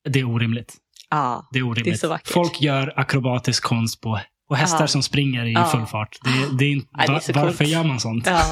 det 0.09 0.19
är 0.19 0.23
orimligt. 0.27 0.73
Ja, 1.09 1.49
Det 1.53 1.59
är 1.59 1.63
orimligt. 1.63 1.85
Det 1.85 1.91
är 1.91 1.97
så 1.97 2.07
vackert. 2.07 2.33
Folk 2.33 2.61
gör 2.61 2.93
akrobatisk 2.99 3.63
konst 3.63 4.01
på 4.01 4.19
och 4.49 4.57
hästar 4.57 4.81
Ja. 4.81 4.87
som 4.87 5.03
springer 5.03 5.45
i 5.45 5.51
Ja. 5.53 5.65
full 5.65 5.85
fart. 5.85 6.17
Det, 6.23 6.57
det 6.57 6.65
är 6.65 6.71
inte, 6.71 6.87
Ja, 6.97 7.05
det 7.27 7.29
är 7.29 7.33
varför 7.33 7.65
gör 7.65 7.83
man 7.83 7.99
sånt? 7.99 8.25
ja. 8.27 8.43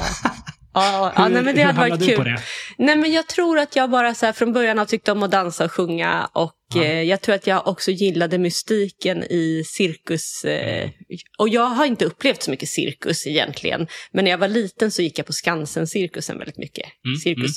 Ja, 0.74 1.12
nej, 1.18 1.30
men 1.42 1.44
det 1.44 1.50
hur 1.66 1.72
hade 1.72 1.90
varit 1.90 2.06
kul. 2.16 2.36
Nej, 2.78 2.96
men 2.96 3.12
jag 3.12 3.26
tror 3.26 3.58
att 3.58 3.76
jag 3.76 3.90
bara 3.90 4.14
så 4.14 4.26
här, 4.26 4.32
från 4.32 4.52
början 4.52 4.78
har 4.78 4.84
tyckt 4.84 5.08
om 5.08 5.22
att 5.22 5.30
dansa 5.30 5.64
och 5.64 5.72
sjunga. 5.72 6.28
Och 6.32 6.52
Ja. 6.74 6.82
eh, 6.84 7.02
jag 7.02 7.20
tror 7.20 7.34
att 7.34 7.46
jag 7.46 7.66
också 7.68 7.90
gillade 7.90 8.38
mystiken 8.38 9.22
i 9.24 9.62
cirkus. 9.66 10.44
Eh, 10.44 10.90
och 11.38 11.48
jag 11.48 11.66
har 11.66 11.86
inte 11.86 12.04
upplevt 12.04 12.42
så 12.42 12.50
mycket 12.50 12.68
cirkus 12.68 13.26
egentligen. 13.26 13.86
Men 14.12 14.24
när 14.24 14.30
jag 14.30 14.38
var 14.38 14.48
liten 14.48 14.90
så 14.90 15.02
gick 15.02 15.18
jag 15.18 15.26
på 15.26 15.32
Skansen-cirkusen 15.32 16.38
väldigt 16.38 16.58
mycket. 16.58 16.84
Mm, 17.06 17.16
Cirkus 17.16 17.56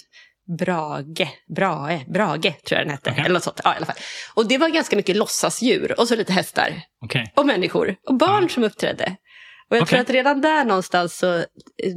Brage, 0.60 1.28
Brahe, 1.56 2.06
Brage 2.14 2.42
tror 2.64 2.78
jag 2.80 2.88
den 2.88 2.90
hette. 2.90 3.10
Okej. 3.10 3.24
Eller 3.26 3.34
något 3.34 3.44
sånt. 3.44 3.62
Ja, 3.64 3.74
i 3.74 3.78
alla 3.78 3.86
fall. 3.86 3.96
Och 4.34 4.48
det 4.48 4.58
var 4.58 4.70
ganska 4.70 4.96
mycket 4.96 5.16
låtsasdjur 5.16 6.00
och 6.00 6.08
så 6.08 6.16
lite 6.16 6.34
hästar. 6.34 6.82
Okej. 7.06 7.34
Och 7.36 7.46
människor. 7.46 7.96
Och 8.08 8.16
barn 8.18 8.50
som 8.50 8.64
uppträdde. 8.64 9.16
Och 9.70 9.78
jag 9.78 9.84
Okej. 9.84 9.90
tror 9.90 10.00
att 10.02 10.10
redan 10.10 10.42
där 10.42 10.66
någonstans 10.66 11.18
så, 11.18 11.46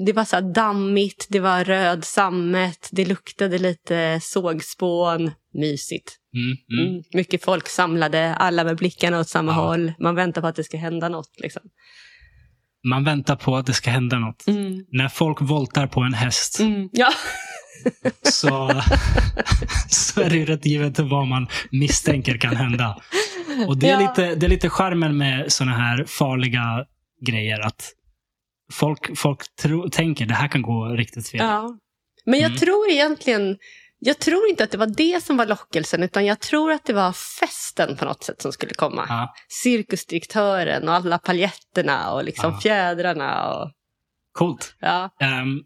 det 0.06 0.12
var 0.12 0.24
så 0.24 0.40
dammigt, 0.40 1.26
det 1.28 1.40
var 1.40 1.64
röd 1.64 2.04
sammet, 2.04 2.88
det 2.92 3.04
luktade 3.04 3.58
lite 3.58 4.20
sågspån, 4.22 5.30
mysigt. 5.54 6.16
Mm, 6.34 6.56
mm. 6.80 6.92
Mm. 6.92 7.02
Mycket 7.14 7.44
folk 7.44 7.68
samlade, 7.68 8.34
alla 8.34 8.64
med 8.64 8.76
blickarna 8.76 9.20
åt 9.20 9.28
samma 9.28 9.52
Ja. 9.52 9.56
håll. 9.56 9.92
Man 9.98 10.14
väntar 10.14 10.40
på 10.40 10.46
att 10.46 10.56
det 10.56 10.64
ska 10.64 10.76
hända 10.76 11.08
något. 11.08 11.30
Liksom. 11.36 11.62
Man 12.84 13.04
väntar 13.04 13.36
på 13.36 13.56
att 13.56 13.66
det 13.66 13.72
ska 13.72 13.90
hända 13.90 14.18
något. 14.18 14.46
Mm. 14.46 14.84
När 14.92 15.08
folk 15.08 15.40
voltar 15.40 15.86
på 15.86 16.00
en 16.00 16.14
häst 16.14 16.60
Mm. 16.60 16.88
Ja. 16.92 17.10
så, 18.22 18.82
så 19.88 20.20
är 20.20 20.30
det 20.30 20.36
ju 20.36 20.44
rätt 20.44 20.66
givet 20.66 20.98
vad 20.98 21.26
man 21.26 21.46
misstänker 21.70 22.38
kan 22.38 22.56
hända. 22.56 22.96
Och 23.68 23.78
det 23.78 23.88
är, 23.90 24.00
Ja. 24.00 24.08
lite, 24.08 24.34
det 24.34 24.46
är 24.46 24.50
lite 24.50 24.68
charmen 24.70 25.16
med 25.16 25.52
såna 25.52 25.72
här 25.72 26.04
farliga 26.08 26.84
grejer. 27.26 27.60
Att 27.60 27.92
folk, 28.72 29.18
folk 29.18 29.38
tro, 29.62 29.88
tänker 29.90 30.26
det 30.26 30.34
här 30.34 30.48
kan 30.48 30.62
gå 30.62 30.86
riktigt 30.88 31.28
fel. 31.28 31.40
ja. 31.40 31.78
Men 32.26 32.40
jag 32.40 32.48
Mm. 32.48 32.58
tror 32.58 32.90
egentligen, 32.90 33.56
jag 34.04 34.18
tror 34.18 34.48
inte 34.48 34.64
att 34.64 34.70
det 34.70 34.78
var 34.78 34.86
det 34.86 35.24
som 35.24 35.36
var 35.36 35.46
lockelsen, 35.46 36.02
utan 36.02 36.26
jag 36.26 36.40
tror 36.40 36.72
att 36.72 36.84
det 36.84 36.92
var 36.92 37.12
festen 37.12 37.96
på 37.96 38.04
något 38.04 38.24
sätt 38.24 38.42
som 38.42 38.52
skulle 38.52 38.74
komma. 38.74 39.06
Ja, 39.08 39.34
Cirkusdirektören 39.62 40.88
och 40.88 40.94
alla 40.94 41.18
paljetterna 41.18 42.12
och 42.12 42.24
liksom 42.24 42.50
Ja. 42.52 42.60
fjädrarna. 42.60 43.54
Och, 43.54 43.70
coolt. 44.32 44.74
ja. 44.80 45.10
Ehm, 45.20 45.60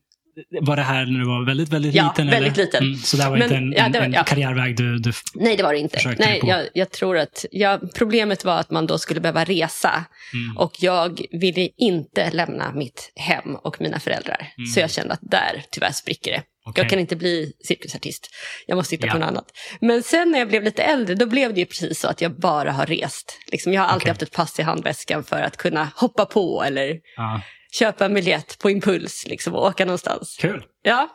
var 0.60 0.76
det 0.76 0.82
här 0.82 1.06
när 1.06 1.18
du 1.20 1.26
var 1.26 1.46
väldigt, 1.46 1.68
väldigt 1.68 1.94
Ja, 1.94 2.08
liten? 2.08 2.26
väldigt 2.30 2.52
eller? 2.54 2.64
liten. 2.64 2.84
Mm, 2.84 2.96
så 2.98 3.16
det 3.16 3.24
var 3.24 3.30
Men, 3.30 3.42
inte 3.42 3.56
en, 3.56 3.72
ja, 3.72 3.88
var- 4.00 4.06
en 4.06 4.12
ja. 4.12 4.24
karriärväg 4.24 4.76
du... 4.76 4.98
du 4.98 5.12
Nej, 5.34 5.56
det 5.56 5.62
var 5.62 5.72
det 5.72 5.78
inte. 5.78 6.14
Nej, 6.18 6.40
jag, 6.44 6.66
jag 6.74 6.90
tror 6.90 7.18
att 7.18 7.44
ja, 7.50 7.80
problemet 7.94 8.44
var 8.44 8.58
att 8.60 8.70
man 8.70 8.86
då 8.86 8.98
skulle 8.98 9.20
behöva 9.20 9.44
resa. 9.44 10.04
mm, 10.34 10.56
Och 10.58 10.72
jag 10.78 11.20
ville 11.32 11.68
inte 11.76 12.30
lämna 12.30 12.72
mitt 12.72 13.12
hem 13.16 13.54
och 13.56 13.80
mina 13.80 14.00
föräldrar. 14.00 14.52
Mm. 14.58 14.66
Så 14.66 14.80
jag 14.80 14.90
kände 14.90 15.12
att 15.14 15.20
där, 15.22 15.62
tyvärr, 15.70 15.92
spricker 15.92 16.30
det. 16.32 16.42
okej. 16.66 16.82
Jag 16.82 16.90
kan 16.90 16.98
inte 16.98 17.16
bli 17.16 17.52
cirkusartist. 17.68 18.30
Jag 18.66 18.76
måste 18.76 18.94
hitta 18.94 19.06
Ja. 19.06 19.12
på 19.12 19.18
något 19.18 19.28
annat. 19.28 19.44
Men 19.80 20.02
sen 20.02 20.30
när 20.30 20.38
jag 20.38 20.48
blev 20.48 20.62
lite 20.62 20.82
äldre, 20.82 21.14
då 21.14 21.26
blev 21.26 21.54
det 21.54 21.60
ju 21.60 21.66
precis 21.66 22.00
så 22.00 22.08
att 22.08 22.20
jag 22.20 22.40
bara 22.40 22.72
har 22.72 22.86
rest. 22.86 23.38
Liksom, 23.52 23.72
jag 23.72 23.82
har 23.82 23.88
alltid 23.88 24.02
Okej. 24.02 24.10
haft 24.10 24.22
ett 24.22 24.32
pass 24.32 24.58
i 24.58 24.62
handväskan 24.62 25.24
för 25.24 25.42
att 25.42 25.56
kunna 25.56 25.88
hoppa 25.96 26.26
på 26.26 26.62
eller 26.62 26.96
Ja, 27.16 27.40
köpa 27.72 28.04
en 28.04 28.14
biljett 28.14 28.58
på 28.58 28.70
impuls 28.70 29.26
liksom, 29.28 29.54
och 29.54 29.66
åka 29.66 29.84
någonstans. 29.84 30.36
kul. 30.40 30.64
Ja. 30.82 31.08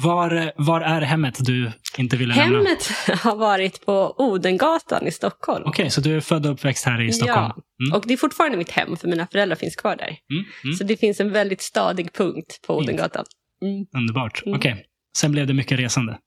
Var, 0.00 0.52
var 0.56 0.80
är 0.80 1.00
hemmet 1.00 1.36
du 1.40 1.72
inte 1.98 2.16
ville 2.16 2.34
lämna? 2.34 2.58
Hemmet 2.58 2.90
har 3.22 3.36
varit 3.36 3.86
på 3.86 4.14
Odengatan 4.18 5.06
i 5.06 5.10
Stockholm. 5.10 5.64
Okej, 5.66 5.90
så 5.90 6.00
du 6.00 6.16
är 6.16 6.20
född 6.20 6.46
och 6.46 6.52
uppväxt 6.52 6.84
här 6.84 7.00
i 7.00 7.12
Stockholm? 7.12 7.52
Ja. 7.56 7.62
Mm, 7.86 7.96
Och 7.98 8.04
det 8.06 8.12
är 8.12 8.16
fortfarande 8.16 8.58
mitt 8.58 8.70
hem, 8.70 8.96
för 8.96 9.08
mina 9.08 9.26
föräldrar 9.26 9.56
finns 9.56 9.76
kvar 9.76 9.96
där. 9.96 10.06
mm, 10.30 10.44
mm, 10.64 10.76
Så 10.76 10.84
det 10.84 10.96
finns 10.96 11.20
en 11.20 11.32
väldigt 11.32 11.62
stadig 11.62 12.12
punkt 12.12 12.60
på. 12.66 12.76
Odengatan. 12.76 13.24
Mm. 13.62 13.86
underbart. 13.96 14.42
Mm. 14.46 14.58
Okej. 14.58 14.84
Sen 15.16 15.32
blev 15.32 15.46
det 15.46 15.54
mycket 15.54 15.78
resande. 15.78 16.18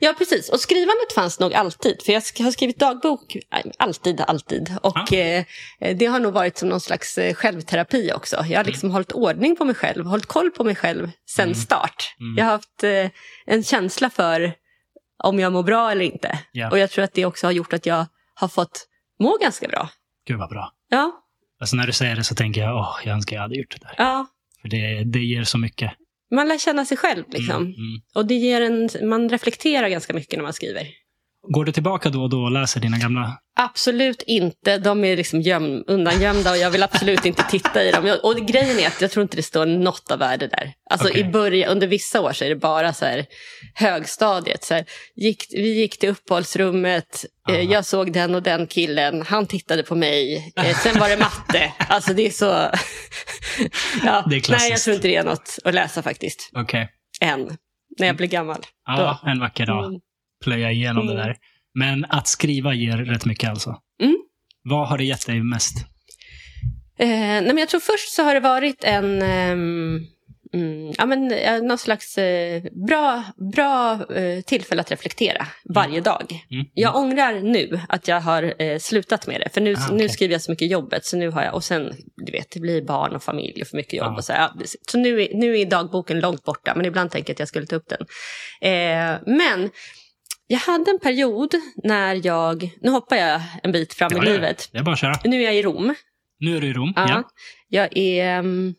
Ja, 0.00 0.14
precis. 0.18 0.48
Och 0.48 0.60
skrivandet 0.60 1.12
fanns 1.14 1.40
nog 1.40 1.54
alltid. 1.54 2.02
För 2.02 2.12
jag 2.12 2.22
har 2.44 2.50
skrivit 2.50 2.78
dagbok 2.78 3.36
nej, 3.52 3.72
alltid, 3.78 4.20
alltid. 4.20 4.76
Och 4.82 5.12
eh, 5.12 5.44
det 5.96 6.06
har 6.06 6.18
nog 6.20 6.32
varit 6.32 6.58
som 6.58 6.68
någon 6.68 6.80
slags 6.80 7.18
eh, 7.18 7.34
självterapi 7.34 8.12
också. 8.14 8.36
Jag 8.48 8.58
har 8.58 8.64
liksom 8.64 8.90
hållit 8.90 9.12
ordning 9.12 9.56
på 9.56 9.64
mig 9.64 9.74
själv, 9.74 10.06
hållit 10.06 10.26
koll 10.26 10.50
på 10.50 10.64
mig 10.64 10.74
själv 10.74 11.10
sen 11.28 11.44
Mm. 11.44 11.54
start. 11.54 12.14
Mm. 12.20 12.38
Jag 12.38 12.44
har 12.44 12.52
haft 12.52 12.84
eh, 12.84 13.10
en 13.46 13.64
känsla 13.64 14.10
för 14.10 14.52
om 15.22 15.38
jag 15.40 15.52
mår 15.52 15.62
bra 15.62 15.90
eller 15.90 16.04
inte. 16.04 16.38
Ja. 16.52 16.70
Och 16.70 16.78
jag 16.78 16.90
tror 16.90 17.04
att 17.04 17.14
det 17.14 17.24
också 17.26 17.46
har 17.46 17.52
gjort 17.52 17.72
att 17.72 17.86
jag 17.86 18.06
har 18.34 18.48
fått 18.48 18.86
må 19.18 19.36
ganska 19.40 19.68
bra. 19.68 19.88
Gud 20.26 20.38
vad 20.38 20.48
bra. 20.48 20.72
Ja, 20.88 21.12
Alltså 21.60 21.76
när 21.76 21.86
du 21.86 21.92
säger 21.92 22.16
det 22.16 22.24
så 22.24 22.34
tänker 22.34 22.60
jag, 22.60 22.76
åh, 22.76 22.96
jag 23.04 23.14
önskar 23.14 23.36
jag 23.36 23.42
hade 23.42 23.56
gjort 23.56 23.70
det 23.80 23.86
där. 23.86 23.94
ja. 23.98 24.26
För 24.62 24.68
det, 24.68 25.04
det 25.04 25.18
ger 25.18 25.44
så 25.44 25.58
mycket. 25.58 25.92
Man 26.30 26.48
lär 26.48 26.58
känna 26.58 26.84
sig 26.84 26.96
själv 26.96 27.24
liksom. 27.28 27.56
Mm, 27.56 27.66
mm. 27.66 28.00
Och 28.14 28.26
det 28.26 28.34
ger 28.34 28.60
en, 28.60 28.88
man 29.08 29.28
reflekterar 29.28 29.88
ganska 29.88 30.14
mycket 30.14 30.36
när 30.38 30.42
man 30.42 30.52
skriver. 30.52 30.86
Går 31.48 31.64
du 31.64 31.72
tillbaka 31.72 32.08
då 32.10 32.22
och 32.22 32.30
då 32.30 32.42
och 32.42 32.50
läser 32.50 32.80
dina 32.80 32.98
gamla? 32.98 33.38
Absolut 33.60 34.22
inte. 34.26 34.78
De 34.78 35.04
är 35.04 35.16
liksom 35.16 35.40
göm, 35.40 35.84
undangömda 35.86 36.50
och 36.50 36.56
jag 36.56 36.70
vill 36.70 36.82
absolut 36.82 37.24
inte 37.26 37.42
titta 37.42 37.84
i 37.84 37.90
dem. 37.92 38.06
Jag- 38.06 38.24
Och 38.24 38.36
grejen 38.36 38.78
är 38.78 38.86
att 38.86 39.00
jag 39.00 39.10
tror 39.10 39.22
inte 39.22 39.36
det 39.36 39.42
står 39.42 39.66
något 39.66 40.10
av 40.10 40.18
värde 40.18 40.46
där. 40.46 40.72
Alltså 40.90 41.08
Okej. 41.08 41.20
i 41.20 41.24
början, 41.24 41.70
under 41.70 41.86
vissa 41.86 42.20
år 42.20 42.32
så 42.32 42.44
är 42.44 42.48
det 42.48 42.56
bara 42.56 42.92
så 42.92 43.04
här 43.04 43.26
högstadiet. 43.74 44.64
Så 44.64 44.74
här, 44.74 44.84
gick, 45.16 45.44
vi 45.50 45.74
gick 45.80 45.98
till 45.98 46.08
uppehållsrummet, 46.08 47.24
eh, 47.50 47.60
jag 47.60 47.84
såg 47.84 48.12
den 48.12 48.34
och 48.34 48.42
den 48.42 48.66
killen, 48.66 49.22
han 49.22 49.46
tittade 49.46 49.82
på 49.82 49.94
mig, 49.94 50.52
eh, 50.56 50.76
sen 50.76 50.98
var 51.00 51.08
det 51.08 51.16
matte. 51.16 51.72
Alltså 51.88 52.14
det 52.14 52.26
är 52.26 52.30
så... 52.30 52.44
ja, 54.04 54.24
Det 54.30 54.36
är 54.36 54.40
klassiskt. 54.40 54.50
nej, 54.50 54.70
jag 54.70 54.80
tror 54.80 54.94
inte 54.96 55.08
det 55.08 55.16
är 55.16 55.24
något 55.24 55.58
att 55.64 55.74
läsa 55.74 56.02
faktiskt. 56.02 56.50
Okej. 56.56 56.88
Än. 57.20 57.56
När 57.98 58.06
jag 58.06 58.16
blir 58.16 58.26
gammal. 58.28 58.60
Ja, 58.86 59.20
en 59.26 59.40
vacker 59.40 59.66
dag. 59.66 59.84
Mm. 59.84 60.00
Plöja 60.44 60.70
igenom 60.72 61.06
det 61.06 61.12
Mm. 61.12 61.26
där. 61.26 61.36
Men 61.74 62.04
att 62.08 62.28
skriva 62.28 62.74
ger 62.74 62.96
rätt 62.96 63.24
mycket 63.24 63.50
alltså? 63.50 63.76
Mm. 64.02 64.16
Vad 64.62 64.88
har 64.88 64.98
det 64.98 65.04
gett 65.04 65.26
dig 65.26 65.42
mest? 65.42 65.76
Eh, 66.98 67.08
nej, 67.08 67.42
men 67.46 67.58
jag 67.58 67.68
tror 67.68 67.80
först 67.80 68.12
så 68.14 68.22
har 68.22 68.34
det 68.34 68.40
varit 68.40 68.84
en... 68.84 69.22
ehm, 69.22 69.98
mm, 70.54 70.92
ja, 70.98 71.06
men, 71.06 71.32
eh, 71.32 71.62
någon 71.62 71.78
slags 71.78 72.18
eh, 72.18 72.62
bra, 72.88 73.24
bra 73.54 73.92
eh, 74.16 74.40
tillfälle 74.40 74.80
att 74.80 74.90
reflektera 74.90 75.46
varje 75.74 76.00
dag. 76.00 76.44
Mm. 76.50 76.66
Jag 76.74 76.96
ångrar 76.96 77.40
nu 77.40 77.80
att 77.88 78.08
jag 78.08 78.20
har 78.20 78.62
eh, 78.62 78.78
slutat 78.78 79.26
med 79.26 79.40
det. 79.40 79.48
För 79.54 79.60
nu, 79.60 79.74
Ah, 79.74 79.88
nu 79.90 79.94
okej. 79.96 80.08
skriver 80.08 80.34
jag 80.34 80.42
så 80.42 80.52
mycket 80.52 80.70
jobbet. 80.70 81.04
Så 81.04 81.16
nu 81.16 81.30
har 81.30 81.42
jag, 81.42 81.54
och 81.54 81.64
sen, 81.64 81.92
du 82.26 82.32
vet, 82.32 82.50
det 82.50 82.60
blir 82.60 82.82
barn 82.82 83.16
och 83.16 83.22
familj 83.22 83.62
och 83.62 83.68
för 83.68 83.76
mycket 83.76 83.92
jobb. 83.94 84.12
Ja. 84.12 84.16
Och 84.16 84.24
så 84.24 84.32
ja, 84.32 84.54
så 84.90 84.98
nu, 84.98 85.22
är- 85.22 85.34
nu 85.34 85.58
är 85.58 85.66
dagboken 85.66 86.20
långt 86.20 86.44
borta, 86.44 86.72
men 86.76 86.86
ibland 86.86 87.10
tänker 87.10 87.30
jag 87.30 87.34
att 87.34 87.38
jag 87.38 87.48
skulle 87.48 87.66
ta 87.66 87.76
upp 87.76 87.88
den. 87.88 88.06
Eh, 88.70 89.18
men 89.26 89.70
jag 90.50 90.58
hade 90.58 90.90
en 90.90 90.98
period 90.98 91.54
när 91.84 92.26
jag, 92.26 92.70
nu 92.80 92.90
hoppar 92.90 93.16
jag 93.16 93.42
en 93.62 93.72
bit 93.72 93.94
fram 93.94 94.10
Ja, 94.14 94.22
i 94.22 94.26
livet. 94.26 94.68
Det 94.72 94.78
är 94.78 94.82
bara 94.82 94.92
att 94.92 94.98
köra. 94.98 95.14
Nu 95.24 95.40
är 95.40 95.44
jag 95.44 95.54
i 95.54 95.62
Rom. 95.62 95.94
Nu 96.38 96.56
är 96.56 96.60
du 96.60 96.66
i 96.66 96.72
Rom. 96.72 96.92
Ja. 96.96 97.08
Ja. 97.08 97.22
Jag 97.68 97.96
är 97.96 98.38
mm, 98.38 98.74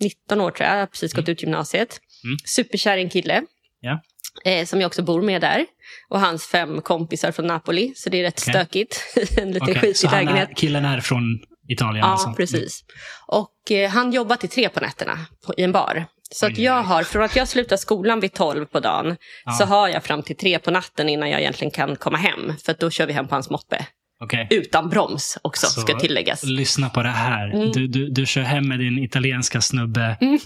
19 0.00 0.40
år 0.40 0.50
tror 0.50 0.66
jag, 0.66 0.74
jag 0.76 0.80
har 0.80 0.86
precis 0.86 1.12
gått 1.12 1.28
ut 1.28 1.42
gymnasiet. 1.42 2.00
Mm. 2.24 2.36
Superkär 2.44 2.96
i 2.96 3.02
en 3.02 3.10
kille. 3.10 3.42
Ja. 3.80 4.00
Eh, 4.44 4.66
som 4.66 4.80
jag 4.80 4.86
också 4.88 5.02
bor 5.02 5.22
med 5.22 5.40
där. 5.40 5.66
Och 6.08 6.20
hans 6.20 6.46
fem 6.46 6.80
kompisar 6.82 7.32
från 7.32 7.46
Napoli. 7.46 7.92
Så 7.96 8.10
det 8.10 8.18
är 8.18 8.22
rätt 8.22 8.40
Okej. 8.42 8.54
stökigt. 8.54 9.04
en 9.38 9.52
liten 9.52 9.62
Okej, 9.70 9.80
skitig 9.80 10.10
lägenhet. 10.10 10.50
är, 10.50 10.54
killen 10.54 10.84
är 10.84 11.00
från 11.00 11.22
Italien 11.68 12.04
Ja, 12.06 12.12
alltså? 12.12 12.32
precis. 12.32 12.84
Och 13.26 13.70
eh, 13.70 13.90
han 13.90 14.12
jobbar 14.12 14.36
till 14.36 14.48
tre 14.48 14.68
på 14.68 14.80
nätterna 14.80 15.18
på, 15.46 15.54
i 15.56 15.62
en 15.62 15.72
bar. 15.72 16.06
Så 16.34 16.46
att 16.46 16.58
jag 16.58 16.82
har, 16.82 17.02
från 17.02 17.22
att 17.24 17.36
jag 17.36 17.48
slutar 17.48 17.76
skolan 17.76 18.20
vid 18.20 18.32
12 18.32 18.66
på 18.66 18.80
dagen, 18.80 19.16
Ja. 19.44 19.52
så 19.52 19.64
har 19.64 19.88
jag 19.88 20.04
fram 20.04 20.22
till 20.22 20.36
tre 20.36 20.58
på 20.58 20.70
natten 20.70 21.08
innan 21.08 21.30
jag 21.30 21.40
egentligen 21.40 21.70
kan 21.70 21.96
komma 21.96 22.18
hem. 22.18 22.52
För 22.66 22.76
då 22.80 22.90
kör 22.90 23.06
vi 23.06 23.12
hem 23.12 23.28
på 23.28 23.34
hans 23.34 23.50
moppe. 23.50 23.86
Okej. 24.24 24.46
Utan 24.50 24.88
broms 24.88 25.38
också, 25.42 25.66
Så- 25.66 25.80
ska 25.80 25.98
tilläggas. 25.98 26.44
Lyssna 26.44 26.90
på 26.90 27.02
det 27.02 27.08
här. 27.08 27.48
Mm. 27.54 27.72
Du, 27.72 27.86
du, 27.88 28.10
du 28.10 28.26
kör 28.26 28.42
hem 28.42 28.68
med 28.68 28.78
din 28.78 28.98
italienska 28.98 29.60
snubbe 29.60 30.16
Mm. 30.20 30.38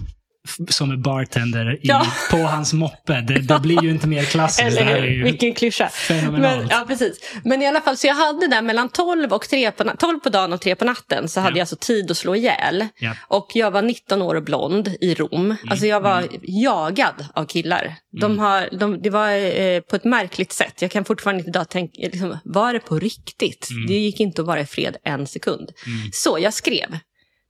Som 0.68 0.90
är 0.90 0.97
bartender 0.97 1.75
i, 1.75 1.78
Ja. 1.82 2.06
på 2.30 2.37
hans 2.37 2.73
moppe. 2.73 3.20
Det, 3.20 3.35
det 3.38 3.59
blir 3.61 3.82
ju 3.82 3.90
inte 3.90 4.09
mer 4.09 4.23
klassiskt. 4.25 4.76
Det 4.78 4.82
här 4.85 4.92
Eller 4.94 5.02
är 5.06 5.09
hur? 5.11 5.16
ju 5.16 5.23
Vilken 5.25 5.54
klyscha. 5.54 5.88
fenomenalt. 5.88 6.59
Men, 6.59 6.68
ja, 6.70 6.85
precis. 6.88 7.20
Men 7.44 7.62
i 7.62 7.66
alla 7.66 7.80
fall, 7.80 7.97
så 7.97 8.06
jag 8.06 8.14
hade 8.14 8.47
där 8.47 8.62
mellan 8.62 8.88
12, 8.88 9.32
och 9.32 9.49
3 9.49 9.70
på, 9.70 9.85
na- 9.85 9.97
12 9.97 10.18
på 10.20 10.28
dagen 10.28 10.52
och 10.52 10.61
3 10.61 10.75
på 10.75 10.85
natten 10.85 11.28
så 11.28 11.40
hade 11.40 11.52
Ja. 11.52 11.56
jag 11.56 11.62
alltså 11.62 11.76
tid 11.76 12.11
att 12.11 12.16
slå 12.16 12.35
ihjäl. 12.37 12.87
Ja. 12.99 13.14
Och 13.28 13.50
jag 13.54 13.70
var 13.70 13.82
19 13.82 14.23
år 14.23 14.35
och 14.35 14.42
blond 14.44 14.94
i 15.00 15.14
Rom. 15.14 15.56
Alltså 15.70 15.87
jag 15.87 16.00
var 16.00 16.28
jagad 16.42 17.26
av 17.35 17.44
killar. 17.44 17.94
De 18.20 18.25
Mm. 18.26 18.38
har, 18.38 18.68
de, 18.73 19.02
det 19.02 19.11
var 19.11 19.28
eh, 19.61 19.80
på 19.80 19.97
ett 19.97 20.04
märkligt 20.04 20.52
sätt. 20.52 20.82
Jag 20.82 20.90
kan 20.90 21.04
fortfarande 21.04 21.38
inte 21.40 21.50
idag 21.50 21.68
tänka, 21.68 21.92
liksom, 22.02 22.38
var 22.44 22.73
det 22.73 22.80
på 22.80 22.99
riktigt? 22.99 23.68
Mm. 23.70 23.87
Det 23.87 23.94
gick 23.94 24.20
inte 24.20 24.40
att 24.42 24.47
vara 24.47 24.61
i 24.61 24.66
fred 24.66 24.97
en 25.04 25.26
sekund. 25.26 25.70
Mm. 25.87 26.11
Så 26.12 26.38
jag 26.40 26.54
skrev. 26.54 26.99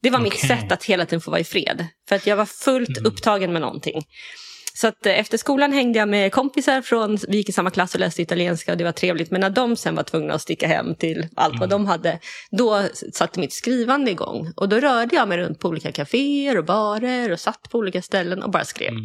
Det 0.02 0.10
var 0.10 0.18
mitt 0.20 0.32
Okej. 0.34 0.48
sätt 0.48 0.72
att 0.72 0.84
hela 0.84 1.06
tiden 1.06 1.20
få 1.20 1.30
vara 1.30 1.40
i 1.40 1.44
fred. 1.44 1.86
För 2.08 2.16
att 2.16 2.26
jag 2.26 2.36
var 2.36 2.46
fullt 2.46 2.98
Mm. 2.98 3.06
upptagen 3.12 3.52
med 3.52 3.62
någonting. 3.62 4.02
Så 4.74 4.86
att 4.88 5.06
eh, 5.06 5.18
efter 5.18 5.38
skolan 5.38 5.72
hängde 5.72 5.98
jag 5.98 6.08
med 6.08 6.32
kompisar 6.32 6.82
från, 6.82 7.18
vi 7.28 7.36
gick 7.36 7.48
i 7.48 7.52
samma 7.52 7.70
klass 7.70 7.94
och 7.94 8.00
läste 8.00 8.22
italienska 8.22 8.72
och 8.72 8.78
det 8.78 8.84
var 8.84 8.92
trevligt. 8.92 9.30
Men 9.30 9.40
när 9.40 9.50
de 9.50 9.76
sen 9.76 9.94
var 9.94 10.02
tvungna 10.02 10.34
att 10.34 10.42
sticka 10.42 10.66
hem 10.66 10.94
till 10.94 11.26
allt 11.36 11.52
vad 11.60 11.72
Mm. 11.72 11.84
de 11.84 11.86
hade, 11.86 12.18
då 12.50 12.82
satte 13.12 13.40
mitt 13.40 13.52
skrivande 13.52 14.10
igång. 14.10 14.52
Och 14.56 14.68
då 14.68 14.80
rörde 14.80 15.16
jag 15.16 15.28
mig 15.28 15.38
runt 15.38 15.58
på 15.60 15.68
olika 15.68 15.92
kaféer 15.92 16.58
och 16.58 16.64
barer 16.64 17.32
och 17.32 17.40
satt 17.40 17.62
på 17.70 17.78
olika 17.78 18.02
ställen 18.02 18.42
och 18.42 18.50
bara 18.50 18.64
skrev. 18.64 18.88
Mm. 18.88 19.02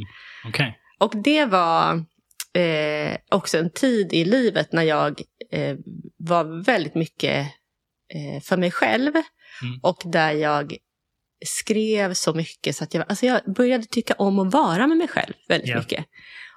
Okej. 0.47 0.77
Och 0.99 1.11
det 1.23 1.45
var 1.45 1.93
eh, 2.53 3.17
också 3.31 3.57
en 3.57 3.69
tid 3.69 4.13
i 4.13 4.25
livet 4.25 4.71
när 4.71 4.83
jag 4.83 5.21
eh, 5.51 5.75
var 6.17 6.65
väldigt 6.65 6.95
mycket 6.95 7.47
eh, 8.13 8.41
för 8.43 8.57
mig 8.57 8.71
själv. 8.71 9.13
Mm. 9.15 9.79
Och 9.83 10.01
där 10.05 10.31
jag 10.31 10.75
skrev 11.45 12.13
så 12.13 12.33
mycket 12.33 12.75
så 12.75 12.83
att 12.83 12.93
jag, 12.93 13.05
alltså 13.09 13.25
jag 13.25 13.41
började 13.55 13.85
tycka 13.85 14.13
om 14.17 14.39
att 14.39 14.53
vara 14.53 14.87
med 14.87 14.97
mig 14.97 15.07
själv 15.07 15.33
väldigt 15.47 15.69
Ja. 15.69 15.77
mycket. 15.79 16.05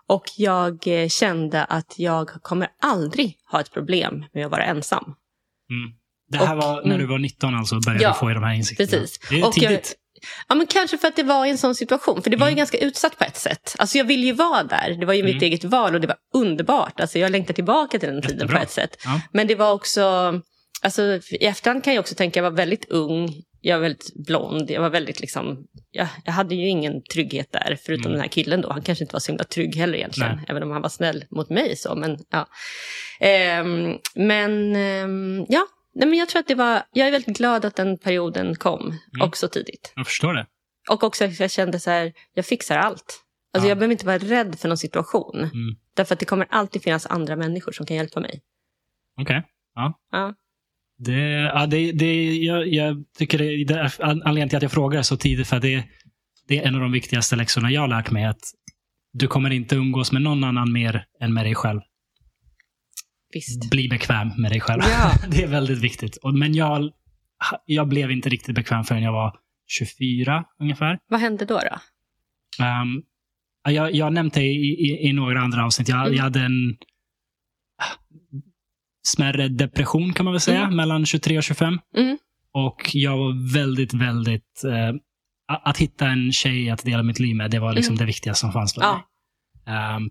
Och 0.06 0.24
jag 0.36 0.86
eh, 1.02 1.08
kände 1.08 1.64
att 1.64 1.94
jag 1.98 2.28
kommer 2.28 2.68
aldrig 2.82 3.36
ha 3.52 3.60
ett 3.60 3.72
problem 3.72 4.24
med 4.34 4.44
att 4.46 4.50
vara 4.52 4.64
ensam. 4.64 5.04
Mm. 5.04 5.96
Det 6.30 6.38
här 6.38 6.56
Och- 6.56 6.62
var 6.62 6.74
när 6.82 6.88
du 6.98 7.04
mm. 7.04 7.10
var 7.10 7.18
19 7.18 7.54
alltså, 7.54 7.80
började 7.86 8.04
Ja, 8.04 8.14
få 8.14 8.30
i 8.30 8.34
de 8.34 8.42
här 8.42 8.54
insikterna. 8.54 8.88
precis. 8.90 9.18
Det 9.30 9.34
är 9.40 9.46
Och 9.46 9.52
jag- 9.56 9.68
tidigt. 9.68 9.94
Ja, 10.48 10.54
men 10.54 10.66
kanske 10.66 10.98
för 10.98 11.08
att 11.08 11.16
det 11.16 11.22
var 11.22 11.46
i 11.46 11.50
en 11.50 11.58
sån 11.58 11.74
situation. 11.74 12.22
För 12.22 12.30
det 12.30 12.36
var 12.36 12.46
ju 12.46 12.50
Mm. 12.52 12.56
ganska 12.58 12.78
utsatt 12.78 13.18
på 13.18 13.24
ett 13.24 13.36
sätt. 13.36 13.74
Alltså 13.78 13.98
jag 13.98 14.04
ville 14.04 14.26
ju 14.26 14.32
vara 14.32 14.62
där. 14.64 14.96
Det 15.00 15.06
var 15.06 15.14
ju 15.14 15.22
mitt 15.22 15.32
Mm. 15.32 15.44
eget 15.44 15.64
val 15.64 15.94
och 15.94 16.00
det 16.00 16.06
var 16.06 16.16
underbart. 16.34 17.00
Alltså 17.00 17.18
jag 17.18 17.32
längtar 17.32 17.54
tillbaka 17.54 17.98
till 17.98 18.08
den 18.08 18.22
tiden 18.22 18.36
Jättebra. 18.36 18.56
på 18.56 18.62
ett 18.62 18.70
sätt. 18.70 18.96
Ja. 19.04 19.20
Men 19.32 19.46
det 19.46 19.54
var 19.54 19.72
också, 19.72 20.34
alltså 20.82 21.02
i 21.30 21.46
efterhand 21.46 21.84
kan 21.84 21.94
jag 21.94 22.00
också 22.00 22.14
tänka, 22.14 22.38
jag 22.40 22.50
var 22.50 22.56
väldigt 22.56 22.84
ung, 22.90 23.34
jag 23.60 23.76
var 23.76 23.82
väldigt 23.82 24.14
blond, 24.26 24.70
jag 24.70 24.80
var 24.80 24.90
väldigt 24.90 25.20
liksom, 25.20 25.66
jag, 25.90 26.08
jag 26.24 26.32
hade 26.32 26.54
ju 26.54 26.68
ingen 26.68 27.02
trygghet 27.02 27.52
där, 27.52 27.78
förutom 27.86 28.02
Mm. 28.06 28.12
den 28.12 28.20
här 28.20 28.28
killen 28.28 28.60
då. 28.60 28.70
Han 28.72 28.82
kanske 28.82 29.04
inte 29.04 29.12
var 29.12 29.20
så 29.20 29.32
himla 29.32 29.44
trygg 29.44 29.76
heller 29.76 29.98
egentligen, 29.98 30.36
Nej. 30.36 30.44
även 30.48 30.62
om 30.62 30.70
han 30.70 30.82
var 30.82 30.88
snäll 30.88 31.24
mot 31.30 31.50
mig 31.50 31.76
så, 31.76 31.94
men 31.94 32.18
ja. 32.30 32.46
Ehm, 33.20 33.98
men 34.14 34.76
ehm, 34.76 35.46
ja, 35.48 35.66
Nej, 35.94 36.08
men 36.08 36.18
jag 36.18 36.28
tror 36.28 36.40
att 36.40 36.46
det 36.48 36.54
var, 36.54 36.82
jag 36.92 37.06
är 37.06 37.10
väldigt 37.12 37.36
glad 37.36 37.64
att 37.64 37.76
den 37.76 37.98
perioden 37.98 38.54
kom, 38.54 38.80
Mm. 38.80 38.96
också 39.28 39.48
tidigt. 39.48 39.92
Jag 39.96 40.06
förstår 40.06 40.34
det. 40.34 40.46
Och 40.90 41.02
också 41.04 41.24
att 41.24 41.40
jag 41.40 41.50
kände 41.50 41.80
så 41.80 41.90
här, 41.90 42.12
jag 42.34 42.46
fixar 42.46 42.78
allt. 42.78 43.24
Alltså 43.52 43.66
Ja. 43.66 43.70
jag 43.70 43.78
behöver 43.78 43.92
inte 43.92 44.06
vara 44.06 44.18
rädd 44.18 44.58
för 44.58 44.68
någon 44.68 44.78
situation. 44.78 45.36
Mm. 45.38 45.52
Därför 45.94 46.14
att 46.14 46.20
det 46.20 46.26
kommer 46.26 46.46
alltid 46.50 46.82
finnas 46.82 47.06
andra 47.06 47.36
människor 47.36 47.72
som 47.72 47.86
kan 47.86 47.96
hjälpa 47.96 48.20
mig. 48.20 48.42
Okej. 49.20 49.42
Ja. 49.74 49.98
Ja. 50.12 50.34
Det, 50.98 51.20
ja, 51.54 51.66
det, 51.66 51.92
det, 51.92 52.36
jag, 52.36 52.68
jag 52.68 53.04
tycker 53.18 53.38
det, 53.38 53.64
det 53.64 53.74
är 53.74 53.84
an- 54.04 54.22
anledningen 54.22 54.48
till 54.48 54.56
att 54.56 54.62
jag 54.62 54.72
frågar 54.72 55.02
så 55.02 55.16
tidigt, 55.16 55.46
för 55.48 55.60
det, 55.60 55.84
det 56.48 56.58
är 56.58 56.68
en 56.68 56.74
av 56.74 56.80
de 56.80 56.92
viktigaste 56.92 57.36
läxorna 57.36 57.70
jag 57.70 57.80
har 57.80 57.88
lärt 57.88 58.10
mig. 58.10 58.24
Att 58.24 58.40
du 59.12 59.26
kommer 59.26 59.50
inte 59.50 59.76
umgås 59.76 60.12
med 60.12 60.22
någon 60.22 60.44
annan 60.44 60.72
mer 60.72 61.04
än 61.20 61.34
med 61.34 61.44
dig 61.46 61.54
själv. 61.54 61.80
Visst. 63.32 63.70
Bli 63.70 63.88
bekväm 63.88 64.28
med 64.38 64.50
dig 64.50 64.60
själv. 64.60 64.82
Ja. 64.84 65.12
det 65.30 65.42
är 65.42 65.48
väldigt 65.48 65.78
viktigt. 65.78 66.18
Men 66.34 66.54
jag, 66.54 66.90
jag 67.66 67.88
blev 67.88 68.10
inte 68.10 68.28
riktigt 68.28 68.54
bekväm 68.54 68.84
förrän 68.84 69.02
jag 69.02 69.12
var 69.12 69.36
24 69.66 70.44
ungefär. 70.60 70.98
Vad 71.08 71.20
hände 71.20 71.44
då? 71.44 71.60
då? 71.60 72.64
Um, 72.64 73.02
jag, 73.74 73.94
jag 73.94 74.06
har 74.06 74.10
nämnt 74.10 74.34
det 74.34 74.42
i, 74.42 74.86
i, 74.90 75.08
i 75.08 75.12
några 75.12 75.40
andra 75.40 75.64
avsnitt. 75.64 75.88
Jag, 75.88 76.00
Mm. 76.06 76.14
jag 76.16 76.22
hade 76.22 76.40
en 76.40 76.76
smärre 79.08 79.48
depression 79.48 80.12
kan 80.12 80.24
man 80.24 80.32
väl 80.34 80.40
säga, 80.40 80.62
Mm. 80.62 80.76
mellan 80.76 81.06
23 81.06 81.36
och 81.38 81.44
25. 81.44 81.78
Mm. 81.96 82.18
Och 82.52 82.90
jag 82.92 83.18
var 83.18 83.52
väldigt, 83.54 83.94
väldigt... 83.94 84.64
Eh, 84.64 84.94
att, 85.64 85.78
hitta 85.78 86.06
en 86.06 86.32
tjej 86.32 86.70
att 86.70 86.84
dela 86.84 87.02
mitt 87.02 87.18
liv 87.20 87.36
med, 87.36 87.50
det 87.50 87.58
var 87.58 87.72
liksom 87.72 87.92
Mm. 87.92 87.98
det 87.98 88.04
viktigaste 88.04 88.40
som 88.40 88.52
fanns 88.52 88.74
för 88.74 88.80
Ja. 88.82 88.92
mig. 89.66 89.74
Ehm, 89.76 90.10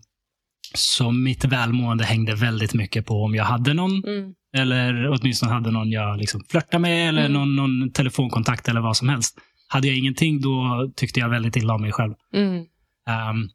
så 0.74 1.12
mitt 1.12 1.46
välmående 1.46 2.04
hängde 2.04 2.36
väldigt 2.36 2.74
mycket 2.74 3.06
på 3.06 3.24
om 3.24 3.36
jag 3.36 3.44
hade 3.44 3.74
någon, 3.74 4.04
Mm. 4.06 4.34
eller 4.58 5.10
åtminstone 5.10 5.52
hade 5.54 5.72
någon 5.72 5.92
jag 5.92 6.18
liksom 6.18 6.42
flörtade 6.50 6.82
med, 6.82 7.10
eller 7.10 7.26
Mm. 7.26 7.34
någon, 7.34 7.56
någon 7.56 7.92
telefonkontakt 7.92 8.68
eller 8.70 8.82
vad 8.82 8.98
som 8.98 9.10
helst. 9.10 9.38
Hade 9.68 9.88
jag 9.88 9.98
ingenting, 9.98 10.42
då 10.42 10.90
tyckte 10.96 11.20
jag 11.20 11.30
väldigt 11.30 11.56
illa 11.56 11.74
om 11.74 11.82
mig 11.82 11.92
själv. 11.92 12.14
Mm. 12.34 12.56
Um, 12.58 13.50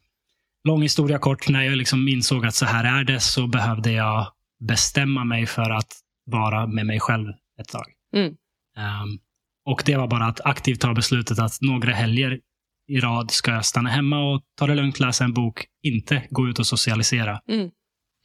lång 0.69 0.83
historia 0.83 1.19
kort, 1.19 1.49
när 1.49 1.63
jag 1.63 1.77
liksom 1.77 2.09
insåg 2.09 2.47
att 2.47 2.55
så 2.55 2.67
här 2.67 3.01
är 3.01 3.05
det 3.05 3.21
så 3.21 3.47
behövde 3.47 3.93
jag 3.93 4.27
bestämma 4.69 5.25
mig 5.25 5.47
för 5.47 5.71
att 5.71 5.93
vara 6.27 6.67
med 6.67 6.87
mig 6.87 7.01
själv 7.01 7.29
ett 7.61 7.69
tag. 7.69 7.87
Mm. 8.17 8.27
Um, 8.27 9.19
och 9.65 9.83
det 9.87 9.97
var 9.97 10.09
bara 10.09 10.25
att 10.25 10.41
aktivt 10.41 10.81
ta 10.81 10.95
beslutet 10.95 11.39
att 11.39 11.59
några 11.61 11.93
helger 11.93 12.41
i 12.89 13.01
rad 13.01 13.31
ska 13.31 13.51
jag 13.51 13.65
stanna 13.65 13.91
hemma 13.91 14.33
och 14.33 14.43
ta 14.59 14.67
det 14.67 14.75
lugnt, 14.75 15.01
läsa 15.01 15.25
en 15.25 15.33
bok, 15.33 15.65
inte 15.83 16.27
gå 16.31 16.49
ut 16.49 16.59
och 16.59 16.67
socialisera. 16.67 17.41
Mm. 17.49 17.71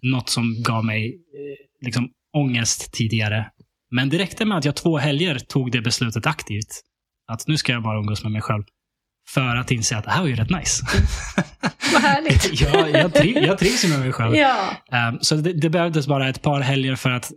Något 0.03 0.29
som 0.29 0.63
gav 0.63 0.85
mig 0.85 1.07
eh, 1.07 1.85
liksom 1.85 2.09
ångest 2.33 2.93
tidigare. 2.93 3.51
Men 3.91 4.09
det 4.09 4.17
räckte 4.17 4.45
med 4.45 4.57
att 4.57 4.65
jag 4.65 4.75
två 4.75 4.97
helger 4.97 5.39
tog 5.39 5.71
det 5.71 5.81
beslutet 5.81 6.25
aktivt. 6.25 6.83
Att 7.27 7.47
nu 7.47 7.57
ska 7.57 7.71
jag 7.71 7.83
bara 7.83 7.99
umgås 7.99 8.23
med 8.23 8.31
mig 8.31 8.41
själv. 8.41 8.63
För 9.29 9.55
att 9.55 9.71
inse 9.71 9.97
att 9.97 10.03
det 10.03 10.11
här 10.11 10.21
var 10.21 10.27
ju 10.27 10.35
rätt 10.35 10.49
nice. 10.49 10.85
Vad 11.93 12.01
härligt. 12.01 12.61
jag, 12.61 12.89
jag, 12.91 13.13
triv, 13.13 13.37
jag 13.37 13.57
trivs 13.57 13.85
ju 13.85 13.89
med 13.89 13.99
mig 13.99 14.11
själv. 14.13 14.35
ja. 14.35 14.69
Um, 15.09 15.19
så 15.21 15.35
det, 15.35 15.53
det 15.53 15.69
behövdes 15.69 16.07
bara 16.07 16.29
ett 16.29 16.41
par 16.41 16.59
helger 16.61 16.95
för 16.95 17.09
att 17.09 17.31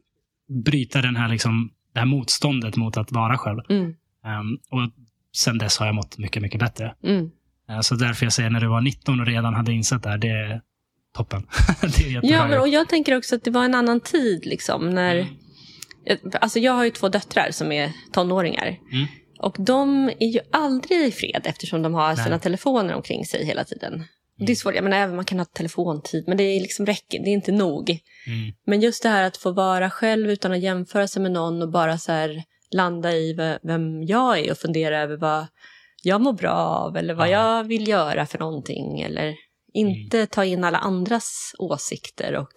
bryta 0.64 1.02
den 1.02 1.16
här, 1.16 1.28
liksom, 1.28 1.70
det 1.94 1.98
här 1.98 2.06
motståndet 2.06 2.76
mot 2.76 2.96
att 2.96 3.12
vara 3.12 3.38
själv. 3.38 3.58
Mm. 3.70 3.84
Um, 3.84 4.58
och 4.70 4.90
sen 5.36 5.58
dess 5.58 5.78
har 5.78 5.86
jag 5.86 5.94
mått 5.94 6.18
mycket, 6.18 6.42
mycket 6.42 6.60
bättre. 6.60 6.94
Mm. 7.04 7.30
Uh, 7.70 7.80
så 7.80 7.94
därför 7.94 8.26
jag 8.26 8.32
säger 8.32 8.50
när 8.50 8.60
du 8.60 8.66
var 8.66 8.80
19 8.80 9.20
och 9.20 9.26
redan 9.26 9.54
hade 9.54 9.72
insett 9.72 10.02
det 10.02 10.08
här, 10.08 10.18
det 10.18 10.28
är 10.28 10.60
toppen. 11.16 11.46
det 11.80 12.14
är 12.14 12.20
Ja, 12.32 12.48
men, 12.48 12.60
och 12.60 12.68
jag 12.68 12.88
tänker 12.88 13.16
också 13.16 13.36
att 13.36 13.44
det 13.44 13.50
var 13.50 13.64
en 13.64 13.74
annan 13.74 14.00
tid. 14.00 14.46
Liksom, 14.46 14.90
när, 14.90 15.16
Mm. 16.06 16.32
alltså 16.40 16.58
jag 16.58 16.72
har 16.72 16.84
ju 16.84 16.90
två 16.90 17.08
döttrar 17.08 17.50
som 17.50 17.72
är 17.72 17.92
tonåringar. 18.12 18.76
Mm. 18.92 19.06
Och 19.42 19.56
de 19.58 20.08
är 20.18 20.26
ju 20.32 20.40
aldrig 20.52 21.00
i 21.06 21.12
fred 21.12 21.42
eftersom 21.44 21.82
de 21.82 21.94
har 21.94 22.14
sina 22.16 22.28
Nej. 22.28 22.40
telefoner 22.40 22.94
omkring 22.94 23.24
sig 23.26 23.44
hela 23.44 23.64
tiden. 23.64 24.04
Det 24.36 24.52
är 24.52 24.56
svårt, 24.56 24.74
jag 24.74 24.84
menar, 24.84 24.96
även 24.96 25.16
man 25.16 25.24
kan 25.24 25.38
ha 25.38 25.44
telefontid, 25.44 26.24
men 26.26 26.36
det 26.36 26.42
är 26.44 26.60
liksom 26.60 26.86
räcker, 26.86 27.18
det 27.24 27.30
är 27.30 27.32
inte 27.32 27.52
nog. 27.52 27.90
Mm. 27.90 28.52
Men 28.66 28.80
just 28.80 29.02
det 29.02 29.08
här 29.08 29.24
att 29.24 29.36
få 29.36 29.52
vara 29.52 29.90
själv 29.90 30.30
utan 30.30 30.52
att 30.52 30.60
jämföra 30.60 31.08
sig 31.08 31.22
med 31.22 31.32
någon 31.32 31.62
och 31.62 31.70
bara 31.70 31.98
så 31.98 32.12
här 32.12 32.42
landa 32.70 33.12
i 33.12 33.32
ve- 33.32 33.58
vem 33.62 34.02
jag 34.02 34.38
är 34.38 34.50
och 34.50 34.58
fundera 34.58 34.98
över 35.00 35.16
vad 35.16 35.46
jag 36.02 36.20
mår 36.20 36.32
bra 36.32 36.52
av 36.52 36.96
eller 36.96 37.14
vad 37.14 37.28
Ja. 37.28 37.56
jag 37.58 37.64
vill 37.64 37.88
göra 37.88 38.26
för 38.26 38.38
någonting. 38.38 39.00
Eller 39.00 39.34
inte 39.72 40.26
ta 40.26 40.44
in 40.44 40.64
alla 40.64 40.78
andras 40.78 41.54
åsikter 41.58 42.36
och 42.36 42.52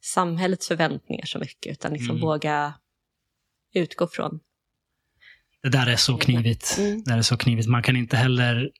samhällets 0.00 0.68
förväntningar 0.68 1.24
så 1.26 1.38
mycket 1.38 1.72
utan 1.72 1.92
liksom 1.92 2.10
Mm. 2.16 2.20
våga 2.28 2.74
utgå 3.74 4.06
från. 4.06 4.40
Det 5.62 5.68
där 5.68 5.86
är 5.86 5.96
så 5.96 6.16
knivigt. 6.16 6.76
Mm. 6.78 7.02
Det 7.04 7.12
är 7.12 7.22
så 7.22 7.36
knivigt. 7.36 7.68
Man 7.68 7.82
kan 7.82 7.96
inte 7.96 8.16
heller 8.16 8.70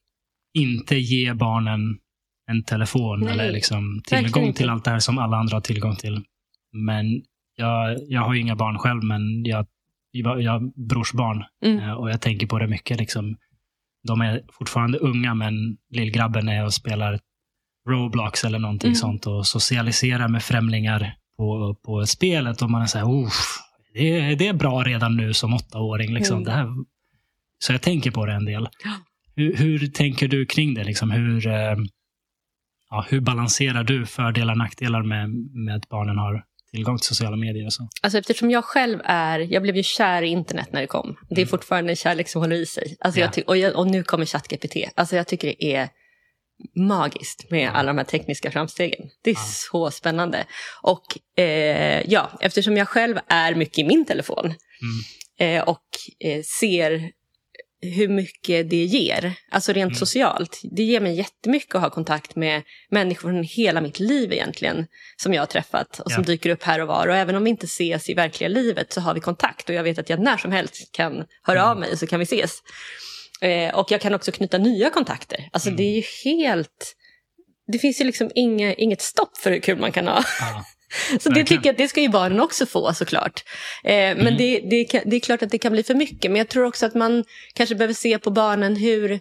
inte 0.55 0.97
ge 0.97 1.35
barnen 1.35 1.81
en 2.51 2.65
telefon 2.65 3.21
Nej, 3.21 3.33
eller 3.33 3.53
liksom 3.53 4.03
tillgång 4.07 4.53
till 4.53 4.69
allt 4.71 4.85
det 4.85 4.91
här 4.91 4.99
som 4.99 5.19
alla 5.19 5.37
andra 5.37 5.57
har 5.57 5.61
tillgång 5.61 5.97
till. 5.97 6.25
Men 6.73 7.23
jag, 7.57 7.97
jag 8.09 8.21
har 8.23 8.35
ju 8.35 8.41
inga 8.41 8.57
barn 8.57 8.79
själv, 8.79 9.05
men 9.05 9.45
jag, 9.45 9.67
jag, 10.11 10.43
jag 10.43 10.53
har 10.53 10.89
brorsbarn 10.89 11.45
Mm. 11.65 11.79
eh, 11.79 11.93
och 11.93 12.11
jag 12.11 12.21
tänker 12.21 12.47
på 12.47 12.59
det 12.59 12.67
mycket. 12.67 12.99
Liksom. 12.99 13.37
De 14.07 14.21
är 14.21 14.43
fortfarande 14.53 14.99
unga, 14.99 15.35
men 15.35 15.55
lillgrabben 15.91 16.49
är 16.49 16.65
och 16.65 16.75
spelar 16.75 17.21
Roblox 17.89 18.45
eller 18.45 18.59
någonting 18.59 18.89
Mm. 18.89 18.95
sånt 18.97 19.27
och 19.27 19.47
socialiserar 19.47 20.29
med 20.29 20.43
främlingar 20.43 21.15
på, 21.37 21.75
på 21.85 22.07
spelet 22.07 22.63
och 22.63 22.71
man 22.71 22.83
är 22.83 22.87
så 22.87 22.99
här, 22.99 23.25
"Uff, 23.25 23.59
det, 23.99 24.21
är- 24.21 24.37
det 24.37 24.49
är 24.49 24.53
bra 24.53 24.83
redan 24.83 25.17
nu 25.17 25.35
som 25.35 25.55
åttaåring. 25.55 26.15
Liksom. 26.15 26.35
Mm. 26.37 26.45
Det 26.45 26.51
här, 26.53 26.67
så 27.59 27.73
jag 27.73 27.83
tänker 27.83 28.11
på 28.11 28.27
det 28.27 28.33
en 28.33 28.45
del. 28.45 28.69
Hur, 29.37 29.57
hur 29.57 29.87
tänker 29.87 30.29
du 30.29 30.47
kring 30.47 30.75
det? 30.75 30.85
Liksom? 30.85 31.11
Hur, 31.11 31.47
eh, 31.47 31.77
ja, 32.91 33.07
hur 33.09 33.21
balanserar 33.21 33.85
du 33.85 34.07
fördelar 34.07 34.53
och 34.53 34.59
nackdelar 34.59 35.03
med, 35.03 35.31
med 35.67 35.77
att 35.77 35.89
barnen 35.89 36.19
har 36.19 36.45
tillgång 36.73 36.99
till 36.99 37.07
sociala 37.07 37.37
medier? 37.37 37.67
Och 37.67 37.73
så? 37.73 37.89
Alltså 38.03 38.19
eftersom 38.19 38.51
jag 38.51 38.65
själv 38.65 38.99
är, 39.05 39.39
jag 39.39 39.63
blev 39.63 39.77
ju 39.77 39.83
kär 39.83 40.23
i 40.23 40.27
internet 40.29 40.69
när 40.73 40.81
det 40.81 40.87
kom. 40.87 41.17
Det 41.29 41.35
är 41.35 41.39
Mm. 41.39 41.49
fortfarande 41.49 41.93
en 41.93 41.97
kärlek 41.97 42.29
som 42.29 42.41
håller 42.43 42.57
i 42.57 42.67
sig. 42.67 42.97
Alltså 43.01 43.21
Ja. 43.21 43.31
jag 43.37 43.49
och, 43.49 43.57
jag, 43.57 43.77
och 43.77 43.87
nu 43.87 44.03
kommer 44.03 44.25
ChatGPT. 44.25 44.77
Alltså 44.95 45.17
jag 45.17 45.27
tycker 45.27 45.49
det 45.49 45.65
är 45.77 45.89
magiskt 46.77 47.51
med 47.51 47.71
alla 47.75 47.87
de 47.87 47.99
här 47.99 48.05
tekniska 48.05 48.51
framstegen. 48.51 49.07
Det 49.23 49.31
är 49.31 49.35
Ja. 49.35 49.41
så 49.71 49.91
spännande. 49.91 50.45
Och 50.83 51.39
eh, 51.43 52.03
ja, 52.11 52.31
eftersom 52.41 52.77
jag 52.77 52.89
själv 52.89 53.19
är 53.29 53.55
mycket 53.55 53.79
i 53.79 53.85
min 53.85 54.05
telefon 54.05 54.45
Mm. 54.47 55.57
eh, 55.57 55.63
och 55.69 55.83
eh, 56.25 56.43
ser 56.43 57.11
hur 57.81 58.09
mycket 58.09 58.71
det 58.71 58.85
ger, 58.85 59.33
alltså 59.51 59.73
rent 59.73 59.91
Mm. 59.91 59.99
socialt. 59.99 60.61
Det 60.77 60.83
ger 60.83 61.01
mig 61.01 61.15
jättemycket 61.17 61.75
att 61.75 61.81
ha 61.83 61.91
kontakt 61.91 62.37
med 62.37 62.63
människor 62.91 63.29
från 63.31 63.43
hela 63.45 63.81
mitt 63.81 64.01
liv 64.01 64.33
egentligen, 64.33 64.87
som 65.17 65.35
jag 65.35 65.43
har 65.43 65.47
träffat 65.47 65.99
och 66.01 66.13
som 66.13 66.23
Ja. 66.23 66.27
dyker 66.27 66.51
upp 66.51 66.63
här 66.63 66.81
och 66.81 66.89
var. 66.89 67.07
Och 67.09 67.15
även 67.17 67.35
om 67.37 67.45
vi 67.45 67.51
inte 67.51 67.67
ses 67.67 68.09
i 68.09 68.15
verkliga 68.15 68.49
livet 68.49 68.93
så 68.93 69.01
har 69.01 69.15
vi 69.15 69.21
kontakt 69.21 69.69
och 69.69 69.75
jag 69.75 69.83
vet 69.83 69.99
att 69.99 70.11
jag 70.11 70.21
när 70.21 70.37
som 70.37 70.53
helst 70.53 70.93
kan 70.93 71.25
höra 71.43 71.59
Mm. 71.59 71.71
av 71.71 71.79
mig 71.79 71.97
så 71.97 72.07
kan 72.07 72.19
vi 72.19 72.23
ses. 72.25 72.59
Eh, 73.41 73.75
och 73.75 73.91
jag 73.91 74.01
kan 74.01 74.15
också 74.15 74.33
knyta 74.33 74.59
nya 74.59 74.91
kontakter. 74.91 75.49
Alltså 75.53 75.69
Mm. 75.69 75.77
det 75.77 75.83
är 75.83 75.95
ju 75.97 76.03
helt... 76.25 76.95
Det 77.73 77.79
finns 77.79 78.01
ju 78.01 78.05
liksom 78.05 78.31
inga, 78.35 78.75
inget 78.75 79.01
stopp 79.03 79.37
för 79.39 79.51
hur 79.51 79.61
kul 79.61 79.79
man 79.79 79.93
kan 79.93 80.09
ha. 80.09 80.25
Ja. 80.41 80.65
Så 81.21 81.29
det 81.29 81.45
tycker 81.45 81.67
jag 81.67 81.73
att 81.73 81.79
det 81.79 81.89
ska 81.89 82.01
ju 82.01 82.09
barnen 82.09 82.41
också 82.41 82.67
få 82.67 82.95
såklart. 82.95 83.45
Eh, 83.85 83.93
men 83.95 84.21
Mm. 84.21 84.37
det, 84.37 84.61
det, 84.71 85.03
det 85.05 85.17
är 85.17 85.21
klart 85.21 85.43
att 85.43 85.51
det 85.51 85.59
kan 85.59 85.73
bli 85.73 85.83
för 85.83 85.95
mycket. 85.95 86.31
Men 86.31 86.39
jag 86.39 86.49
tror 86.49 86.65
också 86.65 86.87
att 86.87 86.95
man 86.95 87.25
kanske 87.55 87.75
behöver 87.75 87.95
se 87.95 88.19
på 88.19 88.31
barnen 88.31 88.77
hur 88.77 89.21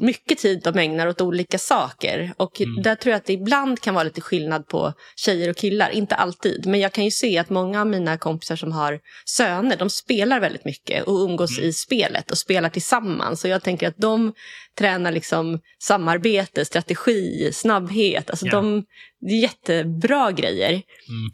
mycket 0.00 0.38
tid 0.38 0.60
de 0.64 0.78
ägnar 0.78 1.06
åt 1.06 1.20
olika 1.20 1.58
saker. 1.58 2.32
Och 2.36 2.60
Mm. 2.60 2.82
där 2.82 2.94
tror 2.94 3.10
jag 3.10 3.16
att 3.16 3.24
det 3.24 3.32
ibland 3.32 3.80
kan 3.80 3.94
vara 3.94 4.04
lite 4.04 4.20
skillnad 4.20 4.68
på 4.68 4.92
tjejer 5.16 5.50
och 5.50 5.56
killar. 5.56 5.90
Inte 5.90 6.14
alltid. 6.14 6.66
Men 6.66 6.80
jag 6.80 6.92
kan 6.92 7.04
ju 7.04 7.10
se 7.10 7.38
att 7.38 7.50
många 7.50 7.80
av 7.80 7.86
mina 7.86 8.18
kompisar 8.18 8.56
som 8.56 8.72
har 8.72 9.00
söner, 9.28 9.76
de 9.76 9.90
spelar 9.90 10.40
väldigt 10.40 10.64
mycket 10.64 11.04
och 11.04 11.14
umgås 11.24 11.58
Mm. 11.58 11.70
i 11.70 11.72
spelet 11.72 12.30
och 12.30 12.38
spelar 12.38 12.68
tillsammans. 12.68 13.44
Och 13.44 13.50
jag 13.50 13.62
tänker 13.62 13.88
att 13.88 13.96
de 13.98 14.32
tränar 14.78 15.12
liksom 15.12 15.60
samarbete, 15.82 16.64
strategi, 16.64 17.50
snabbhet. 17.52 18.30
Alltså 18.30 18.46
Ja. 18.46 18.52
de, 18.52 18.84
det 19.20 19.32
är 19.34 19.38
jättebra 19.40 20.32
grejer. 20.32 20.70
Mm. 20.70 20.82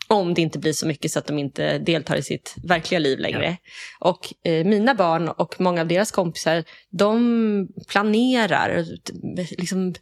Om 0.09 0.35
det 0.35 0.43
inte 0.43 0.59
blir 0.59 0.73
så 0.73 0.87
mycket 0.87 1.11
så 1.11 1.19
att 1.19 1.27
de 1.27 1.39
inte 1.39 1.79
deltar 1.79 2.17
i 2.17 2.23
sitt 2.23 2.55
verkliga 2.65 2.99
liv 2.99 3.19
längre. 3.19 3.57
Och 4.01 4.35
eh, 4.45 4.65
mina 4.67 4.95
barn 4.95 5.29
och 5.29 5.61
många 5.61 5.81
av 5.81 5.87
deras 5.87 6.11
kompisar, 6.11 6.65
de 6.91 7.69
planerar, 7.89 8.85
liksom, 9.59 9.95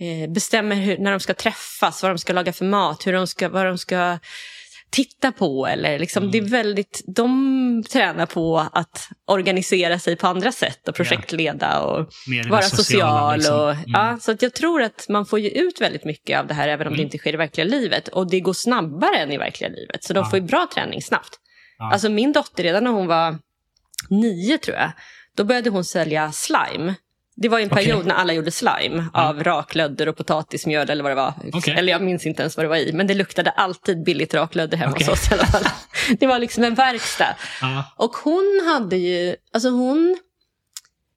eh, 0.00 0.30
bestämmer 0.32 0.76
hur, 0.76 0.98
när 0.98 1.10
de 1.10 1.20
ska 1.20 1.34
träffas, 1.34 2.02
vad 2.02 2.10
de 2.12 2.18
ska 2.18 2.32
laga 2.32 2.52
för 2.52 2.64
mat, 2.64 3.06
hur 3.06 3.12
de 3.12 3.26
ska, 3.26 3.48
vad 3.48 3.66
de 3.66 3.78
ska 3.78 4.18
titta 4.96 5.32
på. 5.32 5.66
Eller 5.66 5.98
liksom, 5.98 6.22
Mm. 6.22 6.32
det 6.32 6.38
är 6.38 6.42
väldigt, 6.42 7.04
de 7.06 7.84
tränar 7.92 8.26
på 8.26 8.58
att 8.72 9.08
organisera 9.26 9.98
sig 9.98 10.16
på 10.16 10.26
andra 10.26 10.52
sätt 10.52 10.88
och 10.88 10.94
projektleda 10.94 11.80
och 11.80 12.08
det 12.42 12.48
vara 12.50 12.62
social. 12.62 13.36
liksom. 13.36 13.60
Och, 13.60 13.70
Mm. 13.70 13.84
ja, 13.86 14.18
så 14.20 14.32
att 14.32 14.42
jag 14.42 14.54
tror 14.54 14.82
att 14.82 15.06
man 15.08 15.26
får 15.26 15.38
ju 15.40 15.48
ut 15.48 15.80
väldigt 15.80 16.04
mycket 16.04 16.38
av 16.40 16.46
det 16.46 16.54
här 16.54 16.68
även 16.68 16.86
om 16.86 16.92
Mm. 16.92 16.96
det 16.96 17.02
inte 17.02 17.18
sker 17.18 17.34
i 17.34 17.36
verkliga 17.36 17.64
livet. 17.66 18.08
Och 18.08 18.30
det 18.30 18.40
går 18.40 18.52
snabbare 18.52 19.16
än 19.16 19.32
i 19.32 19.38
verkliga 19.38 19.70
livet. 19.70 20.04
Så 20.04 20.12
de 20.12 20.18
Ja. 20.24 20.30
får 20.30 20.38
ju 20.38 20.44
bra 20.44 20.66
träning 20.74 21.02
snabbt. 21.02 21.30
Ja. 21.78 21.92
Alltså 21.92 22.08
min 22.08 22.32
dotter, 22.32 22.62
redan 22.62 22.84
när 22.84 22.90
hon 22.90 23.06
var 23.06 23.38
nio 24.10 24.58
tror 24.58 24.76
jag, 24.76 24.92
då 25.36 25.44
började 25.44 25.70
hon 25.70 25.84
sälja 25.84 26.32
slime. 26.32 26.94
Det 27.36 27.48
var 27.48 27.60
en 27.60 27.68
period 27.68 28.06
när 28.06 28.14
alla 28.14 28.32
gjorde 28.32 28.50
slime 28.50 29.04
av 29.12 29.44
raklödder 29.44 30.08
och 30.08 30.16
potatismjöl 30.16 30.90
eller 30.90 31.02
vad 31.02 31.10
det 31.12 31.16
var. 31.16 31.34
Okej. 31.52 31.74
Eller 31.78 31.92
jag 31.92 32.02
minns 32.02 32.26
inte 32.26 32.42
ens 32.42 32.56
vad 32.56 32.64
det 32.64 32.68
var 32.68 32.76
i, 32.76 32.92
men 32.92 33.06
det 33.06 33.14
luktade 33.14 33.50
alltid 33.50 34.04
billigt 34.04 34.34
raklödder 34.34 34.76
hemma 34.76 34.92
Okej. 34.92 35.06
hos 35.06 35.30
oss. 35.32 35.40
Det 36.18 36.26
var 36.26 36.38
liksom 36.38 36.64
en 36.64 36.74
verkstad. 36.74 37.36
Ja. 37.60 37.84
Och 37.96 38.16
hon 38.16 38.62
hade 38.66 38.96
ju, 38.96 39.36
alltså 39.52 39.68
hon, 39.70 40.18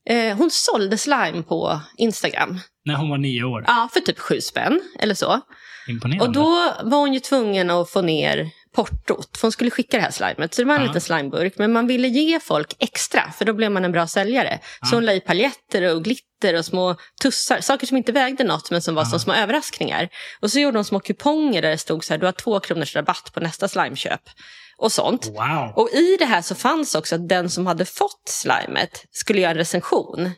eh, 0.10 0.38
hon 0.38 0.51
sålde 0.51 0.97
slime 0.97 1.43
på 1.43 1.79
Instagram. 1.97 2.60
När 2.86 2.95
hon 2.95 3.10
var 3.10 3.17
nio 3.17 3.43
år. 3.43 3.63
Ja, 3.67 3.89
för 3.93 3.99
typ 3.99 4.19
sju 4.19 4.41
spänn 4.41 4.82
eller 4.99 5.15
så. 5.15 5.41
Imponerande. 5.88 6.25
Och 6.25 6.34
då 6.34 6.73
var 6.84 6.99
hon 6.99 7.13
ju 7.13 7.19
tvungen 7.19 7.69
att 7.69 7.89
få 7.89 8.01
ner 8.01 8.49
portot, 8.75 9.38
för 9.38 9.41
hon 9.41 9.51
skulle 9.51 9.71
skicka 9.71 9.97
det 9.97 10.03
här 10.03 10.12
slimet. 10.12 10.53
Så 10.53 10.62
det 10.62 10.65
var 10.67 10.75
en 10.75 10.82
Ja. 10.82 10.88
liten 10.88 11.01
slimeburk, 11.01 11.53
men 11.58 11.73
man 11.73 11.88
ville 11.88 12.08
ge 12.08 12.39
folk 12.39 12.75
extra, 12.79 13.32
för 13.38 13.45
då 13.45 13.53
blev 13.53 13.71
man 13.71 13.86
en 13.86 13.91
bra 13.91 14.08
säljare. 14.08 14.60
Så 14.89 14.95
hon 14.95 15.05
la 15.05 15.13
i 15.13 15.19
paljetter 15.19 15.95
och 15.95 16.03
glitter 16.03 16.58
och 16.58 16.65
små 16.65 16.95
tussar, 17.21 17.62
saker 17.62 17.88
som 17.88 17.97
inte 17.97 18.12
vägde 18.12 18.43
något, 18.43 18.71
men 18.71 18.82
som 18.82 18.95
var 18.95 19.05
som 19.05 19.19
små 19.19 19.34
överraskningar. 19.34 20.10
Och 20.41 20.51
så 20.51 20.60
gjorde 20.60 20.77
hon 20.77 20.86
små 20.86 20.99
kuponger 20.99 21.62
där 21.62 21.69
det 21.69 21.77
stod 21.77 22.03
så 22.03 22.13
här, 22.13 22.17
du 22.19 22.25
har 22.25 22.34
två 22.34 22.60
kronors 22.60 22.95
rabatt 22.95 23.32
på 23.34 23.39
nästa 23.39 23.67
slimeköp. 23.67 24.21
Och 24.77 24.91
sånt. 24.91 25.27
Wow. 25.27 25.73
Och 25.75 25.89
i 25.89 26.15
det 26.19 26.25
här 26.25 26.41
så 26.41 26.55
fanns 26.55 26.95
också 26.95 27.15
att 27.15 27.29
den 27.29 27.49
som 27.49 27.67
hade 27.67 27.86
fått 27.86 28.21
slimet 28.29 29.05
skulle 29.12 29.41
göra 29.41 29.51
en 29.51 29.58
recension. 29.58 30.32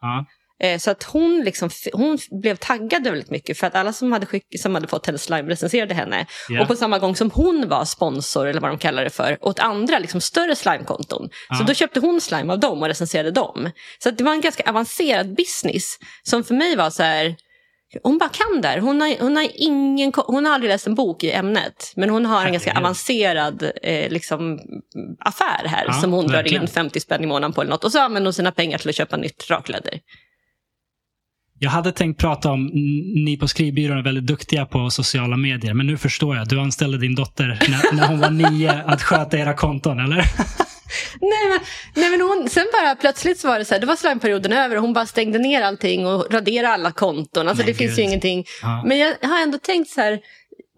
Ja. 0.00 0.24
Eh, 0.62 0.78
Så 0.78 0.90
att 0.90 1.02
hon, 1.02 1.40
liksom, 1.44 1.70
hon 1.92 2.18
blev 2.42 2.56
taggad 2.56 3.04
väldigt 3.04 3.30
mycket 3.30 3.58
för 3.58 3.66
att 3.66 3.74
alla 3.74 3.92
som 3.92 4.12
hade, 4.12 4.26
skick, 4.26 4.60
som 4.60 4.74
hade 4.74 4.88
fått 4.88 5.06
hennes 5.06 5.22
slime 5.22 5.50
recenserade 5.50 5.94
henne. 5.94 6.26
Ja. 6.48 6.62
Och 6.62 6.68
på 6.68 6.76
samma 6.76 6.98
gång 6.98 7.16
som 7.16 7.30
hon 7.30 7.68
var 7.68 7.84
sponsor, 7.84 8.46
eller 8.46 8.60
vad 8.60 8.70
de 8.70 8.78
kallar 8.78 9.04
det 9.04 9.10
för, 9.10 9.38
åt 9.40 9.58
andra 9.58 9.98
liksom, 9.98 10.20
större 10.20 10.56
slimekonton. 10.56 11.28
Så 11.28 11.62
Ja. 11.62 11.64
då 11.66 11.74
köpte 11.74 12.00
hon 12.00 12.20
slime 12.20 12.52
av 12.52 12.60
dem 12.60 12.82
och 12.82 12.88
recenserade 12.88 13.30
dem. 13.30 13.70
Så 14.02 14.10
det 14.10 14.24
var 14.24 14.32
en 14.32 14.40
ganska 14.40 14.62
avancerad 14.70 15.34
business 15.36 15.98
som 16.22 16.44
för 16.44 16.54
mig 16.54 16.76
var 16.76 16.90
så 16.90 17.02
här, 17.02 17.36
hon 18.02 18.18
bara 18.18 18.28
kan 18.28 18.60
där. 18.60 18.78
Hon 18.78 19.00
har, 19.00 19.16
hon, 19.20 19.36
har 19.36 19.48
ingen, 19.54 20.12
hon 20.26 20.44
har 20.46 20.52
aldrig 20.54 20.68
läst 20.70 20.86
en 20.86 20.94
bok 20.94 21.24
i 21.24 21.30
ämnet, 21.32 21.92
men 21.96 22.10
hon 22.10 22.26
har 22.26 22.46
en 22.46 22.52
ganska 22.52 22.78
avancerad 22.78 23.70
eh, 23.82 24.10
liksom, 24.10 24.58
affär 25.20 25.66
här 25.68 25.84
Ja, 25.86 25.92
som 25.92 26.12
hon 26.12 26.26
verkligen. 26.32 26.60
drar 26.60 26.68
in 26.68 26.74
50 26.74 27.00
spänn 27.00 27.24
i 27.24 27.26
månaden 27.26 27.52
på 27.52 27.60
eller 27.60 27.70
något. 27.70 27.84
Och 27.84 27.92
så 27.92 27.98
använder 28.00 28.26
hon 28.26 28.32
sina 28.32 28.52
pengar 28.52 28.78
till 28.78 28.88
att 28.88 28.94
köpa 28.96 29.16
nytt 29.16 29.50
rakläder. 29.50 30.00
Jag 31.62 31.70
hade 31.70 31.92
tänkt 31.92 32.20
prata 32.20 32.50
om, 32.50 32.70
ni 33.24 33.36
på 33.40 33.48
skrivbyrån 33.48 33.98
är 33.98 34.02
väldigt 34.02 34.26
duktiga 34.26 34.66
på 34.66 34.90
sociala 34.90 35.36
medier, 35.36 35.74
men 35.74 35.86
nu 35.86 35.96
förstår 35.96 36.36
jag. 36.36 36.48
Du 36.48 36.60
anställde 36.60 36.98
din 36.98 37.14
dotter 37.14 37.46
när, 37.46 37.96
när 37.96 38.08
hon 38.08 38.20
var 38.20 38.30
nio 38.30 38.82
att 38.86 39.02
sköta 39.02 39.38
era 39.38 39.54
konton, 39.54 40.00
eller? 40.00 40.16
Nej 41.20 41.48
men, 41.50 41.60
nej, 41.94 42.10
men 42.10 42.20
hon, 42.20 42.48
sen 42.50 42.66
bara 42.72 42.94
plötsligt 42.94 43.38
så 43.38 43.48
var 43.48 43.58
det 43.58 43.64
så 43.64 43.74
här, 43.74 43.80
det 43.80 43.86
var 43.86 43.96
slimeperioden 43.96 44.52
över 44.52 44.76
och 44.76 44.82
hon 44.82 44.92
bara 44.92 45.06
stängde 45.06 45.38
ner 45.38 45.62
allting 45.62 46.06
och 46.06 46.32
raderade 46.32 46.74
alla 46.74 46.92
konton. 46.92 47.48
Alltså 47.48 47.64
Men 47.64 47.72
det 47.72 47.78
finns 47.78 47.90
gud. 47.90 47.98
ju 47.98 48.04
ingenting. 48.04 48.44
Ja. 48.62 48.82
Men 48.86 48.98
jag 48.98 49.16
har 49.22 49.42
ändå 49.42 49.58
tänkt 49.58 49.90
så 49.90 50.00
här, 50.00 50.20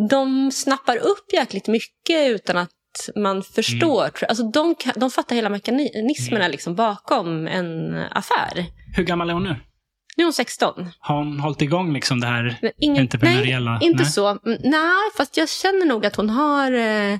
de 0.09 0.53
snappar 0.53 0.97
upp 0.97 1.33
jäkligt 1.33 1.69
mycket 1.69 2.29
utan 2.29 2.57
att 2.57 2.71
man 3.17 3.43
förstår. 3.43 4.03
Mm. 4.03 4.29
Alltså 4.29 4.45
de, 4.51 4.75
de 4.97 5.11
fattar 5.11 5.37
hela 5.37 5.49
mekanismerna 5.49 6.49
liksom 6.49 6.75
bakom 6.75 7.47
en 7.47 7.95
affär. 7.95 8.67
Hur 8.97 9.05
gammal 9.05 9.31
är 9.31 9.35
hon 9.35 9.45
nu? 9.45 9.57
Nu 10.17 10.23
är 10.23 10.27
hon 10.27 10.33
16. 10.33 10.91
Har 10.99 11.17
hon 11.17 11.41
hållit 11.41 11.63
igång 11.63 11.93
liksom 11.93 12.21
det 12.21 12.27
här 12.27 12.59
Men 12.63 12.71
Ingen, 12.81 13.01
entreprenöriella? 13.03 13.71
nej, 13.79 13.87
inte 13.89 14.03
Nej. 14.03 14.13
så. 14.13 14.29
Mm, 14.29 14.59
Nej, 14.65 15.11
fast 15.17 15.37
jag 15.37 15.49
känner 15.49 15.87
nog 15.87 16.07
att 16.07 16.17
hon 16.17 16.31
har... 16.31 16.73
Eh, 16.73 17.19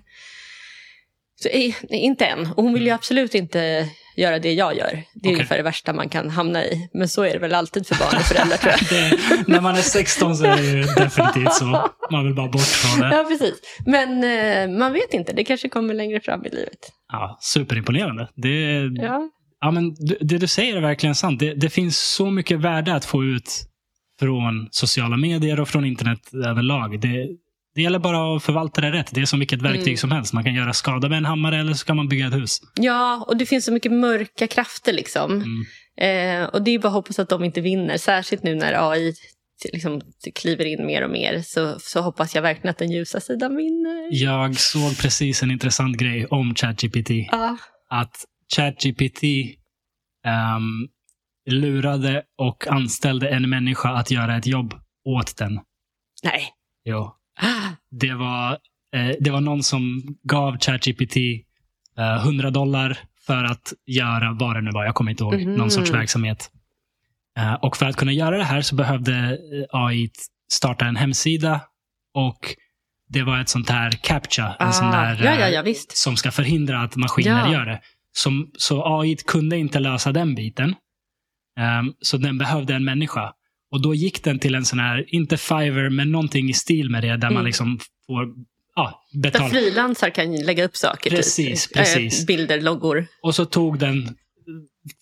så, 1.43 1.49
eh, 1.49 1.75
inte 1.91 2.27
än. 2.27 2.47
Och 2.57 2.63
hon 2.63 2.75
vill 2.75 2.83
ju 2.87 2.91
absolut 2.91 3.35
inte 3.35 3.89
göra 4.17 4.39
det 4.39 4.53
jag 4.53 4.77
gör. 4.77 4.87
Det 4.87 4.89
är 4.89 4.95
Mm. 4.95 5.05
Okej. 5.23 5.33
ungefär 5.33 5.57
det 5.57 5.63
värsta 5.63 5.93
man 5.93 6.09
kan 6.09 6.31
hamna 6.31 6.65
i. 6.65 6.89
Men 6.95 7.09
så 7.09 7.23
är 7.23 7.33
det 7.33 7.39
väl 7.39 7.55
alltid 7.55 7.87
för 7.87 7.95
barn 7.95 8.17
och 8.17 8.23
föräldrar 8.23 8.57
tror 8.57 8.73
jag. 8.73 8.81
Det, 8.91 9.45
när 9.53 9.61
man 9.61 9.75
är 9.77 9.81
16 9.81 10.37
så 10.37 10.45
är 10.45 10.57
det 10.57 10.95
definitivt 11.05 11.53
så. 11.55 11.91
Man 12.11 12.25
vill 12.25 12.35
bara 12.35 12.49
bort 12.49 12.61
från 12.63 13.01
det. 13.11 13.17
Ja, 13.17 13.25
precis. 13.29 13.55
Men 13.87 14.25
eh, 14.25 14.79
man 14.79 14.93
vet 14.93 15.15
inte. 15.15 15.33
Det 15.33 15.45
kanske 15.45 15.69
kommer 15.69 15.95
längre 15.95 16.21
fram 16.21 16.45
i 16.47 16.49
livet. 16.51 16.79
Ja, 17.13 17.39
superimponerande. 17.41 18.29
Det, 18.35 18.81
Ja. 19.03 19.31
Ja, 19.65 19.71
men 19.71 19.95
det, 20.21 20.39
du 20.39 20.47
säger 20.47 20.77
är 20.77 20.81
verkligen 20.81 21.15
sant. 21.15 21.41
Det, 21.41 21.55
det 21.55 21.71
finns 21.71 21.99
så 21.99 22.31
mycket 22.31 22.61
värde 22.61 22.95
att 22.95 23.05
få 23.05 23.25
ut 23.25 23.51
från 24.21 24.69
sociala 24.71 25.17
medier 25.17 25.61
och 25.61 25.69
från 25.69 25.85
internet 25.85 26.21
överlag. 26.35 27.01
Det, 27.01 27.29
det 27.75 27.83
gäller 27.83 27.99
bara 27.99 28.37
att 28.37 28.43
förvalta 28.43 28.81
det 28.81 28.91
rätt. 28.93 29.09
Det 29.13 29.21
är 29.21 29.25
som 29.25 29.39
vilket 29.39 29.63
verktyg 29.63 29.87
Mm. 29.87 29.97
som 29.97 30.11
helst. 30.11 30.33
Man 30.33 30.45
kan 30.45 30.55
göra 30.55 30.73
skada 30.73 31.09
med 31.09 31.19
en 31.19 31.25
hammare 31.25 31.61
eller 31.61 31.73
så 31.75 31.87
kan 31.87 31.97
man 31.97 32.09
bygga 32.09 32.27
ett 32.27 32.35
hus. 32.35 32.59
ja, 32.81 33.25
och 33.29 33.37
det 33.37 33.47
finns 33.47 33.65
så 33.65 33.73
mycket 33.73 33.93
mörka 33.93 34.47
krafter 34.47 34.93
liksom. 34.93 35.33
Mm. 35.33 35.65
Eh, 36.43 36.49
och 36.49 36.63
det 36.63 36.71
är 36.71 36.79
bara 36.79 36.89
att 36.89 36.95
hoppas 36.95 37.19
att 37.19 37.29
de 37.29 37.45
inte 37.45 37.61
vinner. 37.61 37.97
Särskilt 37.97 38.43
nu 38.43 38.55
när 38.55 38.91
AI 38.93 39.15
liksom, 39.73 40.01
kliver 40.35 40.65
in 40.65 40.87
mer 40.87 41.05
och 41.05 41.11
mer. 41.11 41.43
Så, 41.45 41.77
så 41.81 42.01
hoppas 42.01 42.35
jag 42.35 42.43
verkligen 42.43 42.71
att 42.71 42.79
den 42.79 42.91
ljusa 42.91 43.21
sidan 43.21 43.57
vinner. 43.57 44.09
Jag 44.25 44.57
såg 44.61 44.99
precis 44.99 45.43
en 45.43 45.51
intressant 45.51 45.97
grej 45.97 46.27
om 46.27 46.55
ChatGPT. 46.55 47.11
Ja. 47.33 47.57
Att 47.91 48.17
ChatGPT 48.57 49.23
ehm, 50.27 50.89
lurade 51.51 52.23
och 52.39 52.67
anställde 52.67 53.29
en 53.29 53.51
människa 53.51 53.89
att 53.91 54.11
göra 54.11 54.37
ett 54.37 54.47
jobb 54.47 54.75
åt 55.05 55.37
den. 55.37 55.61
Nej. 56.23 56.49
Jo. 56.85 57.13
Det 57.91 58.15
var, 58.15 58.53
eh, 58.97 59.17
det 59.21 59.31
var 59.31 59.41
någon 59.41 59.63
som 59.63 60.03
gav 60.23 60.59
ChatGPT 60.59 61.17
eh, 61.99 62.17
100 62.27 62.51
dollar 62.51 62.99
för 63.27 63.45
att 63.45 63.73
göra 63.87 64.33
vad 64.33 64.57
det 64.57 64.61
nu 64.61 64.71
var. 64.71 64.85
Jag 64.85 64.95
kommer 64.95 65.11
inte 65.11 65.25
ihåg. 65.25 65.35
Mhm. 65.41 65.55
Någon 65.55 65.71
sorts 65.71 65.91
verksamhet. 65.91 66.51
Eh, 67.39 67.55
och 67.55 67.77
för 67.77 67.87
att 67.87 67.97
kunna 67.97 68.13
göra 68.13 68.39
det 68.39 68.45
här 68.45 68.63
så 68.63 68.75
behövde 68.75 69.15
eh, 69.15 69.39
AI 69.71 70.11
starta 70.53 70.85
en 70.85 70.97
hemsida 70.97 71.61
och 72.15 72.55
det 73.09 73.23
var 73.23 73.41
ett 73.41 73.49
sånt 73.49 73.71
här 73.71 73.91
captcha. 73.91 74.57
En 74.61 74.73
sån 74.73 74.87
Ah, 74.87 74.93
där, 74.93 75.25
ja, 75.25 75.35
ja, 75.35 75.47
eh, 75.47 75.55
ja, 75.55 75.63
visst. 75.63 75.97
Som 75.97 76.17
ska 76.17 76.31
förhindra 76.31 76.81
att 76.81 76.97
maskiner 76.97 77.53
gör 77.53 77.67
det. 77.67 77.81
Som, 78.17 78.51
så 78.59 78.99
AI 79.01 79.17
kunde 79.17 79.57
inte 79.59 79.79
lösa 79.81 80.13
den 80.13 80.35
biten. 80.35 80.75
Ehm, 81.61 81.93
så 82.01 82.17
den 82.17 82.39
behövde 82.39 82.75
en 82.75 82.85
människa. 82.85 83.33
Och 83.71 83.83
då 83.83 83.95
gick 83.95 84.25
den 84.25 84.39
till 84.39 84.55
en 84.55 84.65
sån 84.65 84.79
här, 84.79 85.15
inte 85.15 85.37
Fiverr, 85.37 85.91
men 85.91 86.13
någonting 86.13 86.49
i 86.51 86.53
stil 86.53 86.91
med 86.91 87.03
det, 87.03 87.09
där 87.17 87.29
man 87.29 87.33
Mm. 87.33 87.45
liksom 87.47 87.79
får 88.07 88.27
ja, 88.77 89.03
Där 89.13 89.21
betala. 89.21 89.49
frilansar 89.49 90.11
kan 90.11 90.37
lägga 90.37 90.65
upp 90.65 90.77
saker. 90.77 91.11
Precis, 91.11 91.67
typ. 91.69 91.77
Precis. 91.77 92.27
bilder, 92.27 92.61
loggor. 92.61 93.07
Och 93.23 93.35
så 93.35 93.45
tog 93.45 93.79
den 93.79 94.17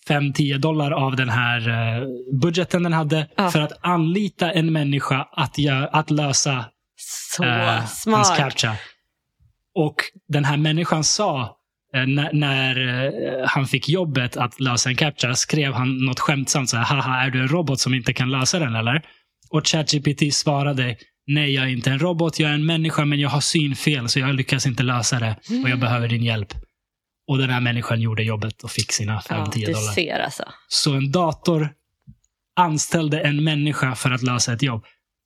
5-10 0.07 0.57
dollar 0.57 0.91
av 0.91 1.15
den 1.15 1.29
här 1.29 1.69
eh, 1.69 2.03
budgeten 2.41 2.83
den 2.83 2.93
hade 2.93 3.27
Ja. 3.37 3.51
för 3.51 3.59
att 3.61 3.71
anlita 3.81 4.51
en 4.51 4.73
människa 4.73 5.27
att, 5.31 5.57
gö- 5.57 5.89
att 5.91 6.09
lösa 6.11 6.65
Så 6.97 7.43
eh, 7.43 7.83
hans 8.05 8.37
captcha. 8.37 8.75
Och 9.75 9.95
den 10.27 10.45
här 10.45 10.57
människan 10.57 11.03
sa, 11.03 11.57
när, 11.93 12.33
när 12.33 12.87
eh, 13.05 13.47
han 13.47 13.67
fick 13.67 13.89
jobbet 13.89 14.37
att 14.37 14.59
lösa 14.59 14.89
en 14.89 14.95
captcha, 14.95 15.35
skrev 15.35 15.73
han 15.73 15.97
något 15.97 16.19
skämtsamt 16.19 16.69
så 16.69 16.77
här, 16.77 16.83
haha, 16.83 17.25
är 17.25 17.29
du 17.29 17.41
en 17.41 17.47
robot 17.47 17.79
som 17.79 17.93
inte 17.93 18.13
kan 18.13 18.31
lösa 18.31 18.59
den 18.59 18.75
eller? 18.75 19.01
Och 19.49 19.67
ChatGPT 19.67 20.33
svarade, 20.33 20.97
nej 21.27 21.53
jag 21.53 21.63
är 21.63 21.69
inte 21.69 21.91
en 21.91 21.99
robot, 21.99 22.39
jag 22.39 22.49
är 22.49 22.53
en 22.53 22.65
människa 22.65 23.05
men 23.05 23.19
jag 23.19 23.29
har 23.29 23.41
synfel 23.41 24.09
så 24.09 24.19
jag 24.19 24.35
lyckas 24.35 24.65
inte 24.65 24.83
lösa 24.83 25.19
det 25.19 25.35
och 25.63 25.69
jag 25.69 25.79
behöver 25.79 26.07
din 26.07 26.23
hjälp. 26.23 26.53
Och 27.27 27.37
den 27.37 27.49
här 27.49 27.61
människan 27.61 28.01
gjorde 28.01 28.23
jobbet 28.23 28.63
och 28.63 28.71
fick 28.71 28.91
sina 28.91 29.19
5-10 29.19 29.25
Ja, 29.29 29.51
du 29.55 29.65
dollar. 29.65 29.93
ser 29.93 30.19
alltså. 30.19 30.43
Så 30.67 30.93
en 30.93 31.11
dator 31.11 31.69
anställde 32.55 33.21
en 33.21 33.43
människa 33.43 33.95
för 33.95 34.11
att 34.11 34.23
lösa 34.23 34.53
ett 34.53 34.63
jobb. 34.63 34.85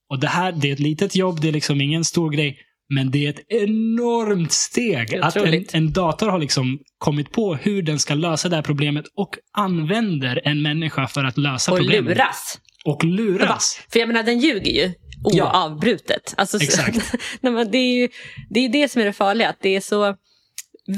Och 0.10 0.20
det 0.20 0.28
här, 0.28 0.52
det 0.52 0.70
är 0.70 0.74
ett 0.74 0.80
litet 0.80 1.16
jobb, 1.16 1.42
det 1.42 1.48
är 1.48 1.52
liksom 1.52 1.82
ingen 1.82 2.06
stor 2.06 2.30
grej. 2.30 2.60
Men 2.90 3.12
det 3.12 3.26
är 3.26 3.30
ett 3.30 3.46
enormt 3.50 4.52
steg. 4.52 5.16
Att 5.16 5.36
en, 5.36 5.66
en 5.74 5.94
dator 5.94 6.30
har 6.30 6.40
liksom 6.40 6.80
kommit 6.98 7.32
på 7.32 7.56
hur 7.56 7.82
den 7.82 8.00
ska 8.00 8.14
lösa 8.14 8.50
det 8.50 8.56
här 8.56 8.64
problemet 8.64 9.06
och 9.16 9.30
använder 9.58 10.42
en 10.48 10.62
människa 10.62 11.08
för 11.08 11.24
att 11.24 11.38
lösa 11.38 11.72
Och 11.72 11.78
problemet. 11.78 12.04
luras. 12.18 12.60
Och 12.86 13.04
luras. 13.04 13.80
För 13.92 14.00
jag 14.00 14.08
menar, 14.08 14.24
den 14.24 14.40
ljuger 14.40 14.72
ju 14.72 14.92
Ja. 15.24 15.46
oavbrutet. 15.66 16.34
Alltså, 16.38 16.60
så- 16.60 16.64
Exakt. 16.64 17.14
Nej, 17.42 17.54
men 17.54 17.72
det, 17.72 17.78
är 17.78 17.96
ju, 18.02 18.10
det 18.50 18.60
är 18.60 18.70
det 18.70 18.90
som 18.90 19.02
är 19.02 19.06
det 19.06 19.14
farliga, 19.14 19.50
att 19.50 19.58
det 19.62 19.76
är 19.76 19.82
så 19.82 20.16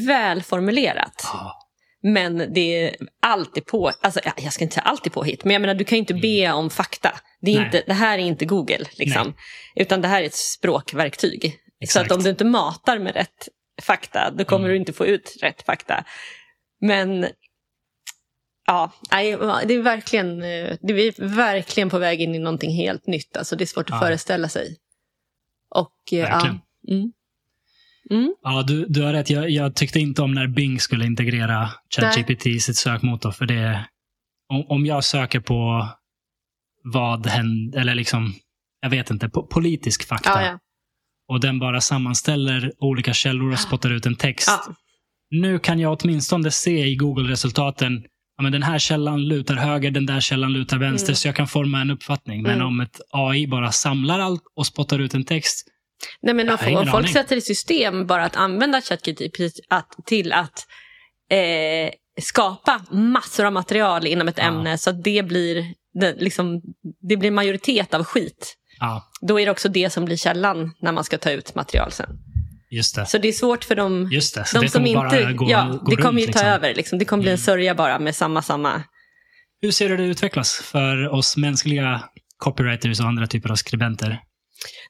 välformulerat. 0.07 1.21
Ja. 1.23 1.55
Men 2.03 2.37
det 2.53 2.83
är 2.83 2.95
alltid 3.21 3.65
på, 3.65 3.91
alltså, 4.01 4.19
ja, 4.25 4.31
jag 4.37 4.53
ska 4.53 4.63
inte 4.63 4.73
säga 4.73 4.83
alltid 4.83 5.13
påhitt, 5.13 5.43
men 5.43 5.53
jag 5.53 5.61
menar 5.61 5.73
du 5.75 5.83
kan 5.83 5.95
ju 5.95 5.99
inte 5.99 6.13
be 6.13 6.51
om 6.51 6.69
fakta. 6.69 7.11
Det, 7.41 7.51
är 7.51 7.55
Mm. 7.55 7.69
Nej. 7.71 7.77
inte, 7.79 7.87
det 7.87 7.93
här 7.97 8.17
är 8.17 8.21
inte 8.23 8.45
Google, 8.45 8.85
liksom. 8.97 9.33
utan 9.75 10.01
det 10.01 10.07
här 10.07 10.21
är 10.21 10.25
ett 10.25 10.35
språkverktyg. 10.35 11.55
Så 11.79 11.83
Exakt. 11.83 12.11
att 12.11 12.17
om 12.17 12.23
du 12.23 12.29
inte 12.29 12.45
matar 12.45 12.99
med 12.99 13.13
rätt 13.15 13.47
fakta, 13.81 14.31
då 14.31 14.45
kommer 14.45 14.65
Mm. 14.65 14.71
du 14.73 14.77
inte 14.77 14.93
få 14.93 15.05
ut 15.05 15.37
rätt 15.41 15.61
fakta. 15.61 16.03
Men 16.81 17.27
ja, 18.67 18.91
det 19.09 19.73
är 19.73 19.81
verkligen, 19.81 20.31
eh, 20.43 20.77
det 20.81 20.93
är 20.93 21.27
verkligen 21.35 21.89
på 21.89 21.97
väg 21.99 22.21
in 22.21 22.35
i 22.35 22.39
någonting 22.39 22.71
helt 22.71 23.07
nytt. 23.07 23.37
Alltså, 23.37 23.55
det 23.55 23.63
är 23.63 23.65
svårt 23.65 23.89
att 23.89 23.95
Ja. 23.95 23.99
föreställa 23.99 24.49
sig. 24.49 24.77
Och, 25.75 26.13
eh, 26.13 26.19
Verkligen. 26.31 26.59
Ja, 26.81 26.93
mm. 26.95 27.11
Mm. 28.11 28.35
Ja, 28.43 28.63
du, 28.67 28.85
du 28.85 29.01
har 29.03 29.13
rätt. 29.13 29.29
Jag, 29.29 29.49
jag 29.49 29.75
tyckte 29.75 29.99
inte 29.99 30.21
om 30.21 30.31
när 30.31 30.47
Bing 30.47 30.79
skulle 30.79 31.05
integrera 31.05 31.69
ChatGPT 31.95 32.45
i 32.45 32.59
sitt 32.59 32.77
sökmotor. 32.77 33.31
För 33.31 33.45
det, 33.45 33.85
om, 34.49 34.65
om 34.69 34.85
jag 34.85 35.03
söker 35.03 35.39
på 35.39 35.87
vad 36.83 37.27
hände, 37.27 37.79
eller 37.79 37.95
liksom, 37.95 38.33
jag 38.81 38.89
vet 38.89 39.09
inte, 39.09 39.27
po- 39.27 39.47
politisk 39.47 40.07
fakta. 40.07 40.29
Ja, 40.41 40.45
ja. 40.47 40.59
Och 41.29 41.39
den 41.39 41.59
bara 41.59 41.81
sammanställer 41.81 42.71
olika 42.79 43.13
källor 43.13 43.51
och 43.51 43.59
spottar 43.59 43.89
ut 43.91 44.05
en 44.05 44.15
text. 44.15 44.49
Ja. 44.49 44.73
Nu 45.31 45.59
kan 45.59 45.79
jag 45.79 45.97
åtminstone 46.03 46.51
se 46.51 46.85
i 46.87 46.95
Google-resultaten, 46.95 48.03
ja, 48.37 48.43
men 48.43 48.51
den 48.51 48.63
här 48.63 48.79
källan 48.79 49.27
lutar 49.27 49.55
höger, 49.55 49.91
den 49.91 50.05
där 50.05 50.19
källan 50.19 50.53
lutar 50.53 50.77
vänster, 50.77 51.07
Mm. 51.09 51.15
så 51.15 51.27
jag 51.27 51.35
kan 51.35 51.47
forma 51.47 51.81
en 51.81 51.91
uppfattning. 51.91 52.41
Men 52.43 52.51
Mm. 52.55 52.67
om 52.67 52.79
ett 52.79 53.01
AI 53.11 53.47
bara 53.47 53.71
samlar 53.71 54.19
allt 54.19 54.43
och 54.55 54.65
spottar 54.67 54.99
ut 54.99 55.13
en 55.13 55.23
text, 55.25 55.67
Nej, 56.21 56.33
men 56.35 56.49
om, 56.49 56.53
om 56.53 56.85
folk 56.85 56.93
aning. 56.93 57.13
sätter 57.13 57.35
i 57.35 57.41
system 57.41 58.07
bara 58.07 58.25
att 58.25 58.35
använda 58.35 58.81
ChatGPT 58.81 59.59
till 60.05 60.33
att 60.33 60.65
eh, 61.31 61.91
skapa 62.21 62.81
massor 62.91 63.45
av 63.45 63.53
material 63.53 64.07
inom 64.07 64.27
ett 64.27 64.37
Ja. 64.37 64.43
ämne 64.43 64.77
så 64.77 64.89
att 64.89 65.03
det 65.03 65.23
blir, 65.25 65.65
det, 65.99 66.15
liksom, 66.21 66.61
det 67.09 67.17
blir 67.17 67.31
majoritet 67.31 67.93
av 67.93 68.03
skit. 68.03 68.55
Ja, 68.79 69.09
Då 69.21 69.39
är 69.39 69.45
det 69.45 69.51
också 69.51 69.69
det 69.69 69.89
som 69.89 70.05
blir 70.05 70.17
källan 70.17 70.71
när 70.81 70.91
man 70.91 71.03
ska 71.03 71.17
ta 71.17 71.31
ut 71.31 71.55
material 71.55 71.91
sen. 71.91 72.09
just 72.71 72.95
det. 72.95 73.05
Så 73.05 73.17
det 73.17 73.27
är 73.27 73.31
svårt 73.31 73.63
för 73.63 73.75
dem, 73.75 74.09
Just 74.11 74.35
det, 74.35 74.45
de 74.53 74.59
det 74.59 74.69
som 74.69 74.85
inte... 74.85 75.33
gå, 75.33 75.49
ja, 75.51 75.79
gå 75.83 75.89
det 75.95 76.01
kommer 76.01 76.19
ju 76.21 76.25
ta 76.27 76.31
liksom. 76.31 76.47
över. 76.47 76.75
Liksom. 76.75 76.99
Det 76.99 77.05
kommer 77.05 77.21
bli 77.21 77.29
en 77.31 77.35
Mm. 77.35 77.43
sörja 77.45 77.75
bara 77.75 77.99
med 77.99 78.15
samma, 78.15 78.41
samma. 78.41 78.83
Hur 79.61 79.71
ser 79.71 79.89
du 79.89 79.97
det 79.97 80.03
utvecklas 80.03 80.53
för 80.53 81.09
oss 81.13 81.37
mänskliga 81.37 82.03
copywriters 82.37 82.99
och 82.99 83.05
andra 83.05 83.27
typer 83.27 83.51
av 83.51 83.55
skribenter? 83.55 84.19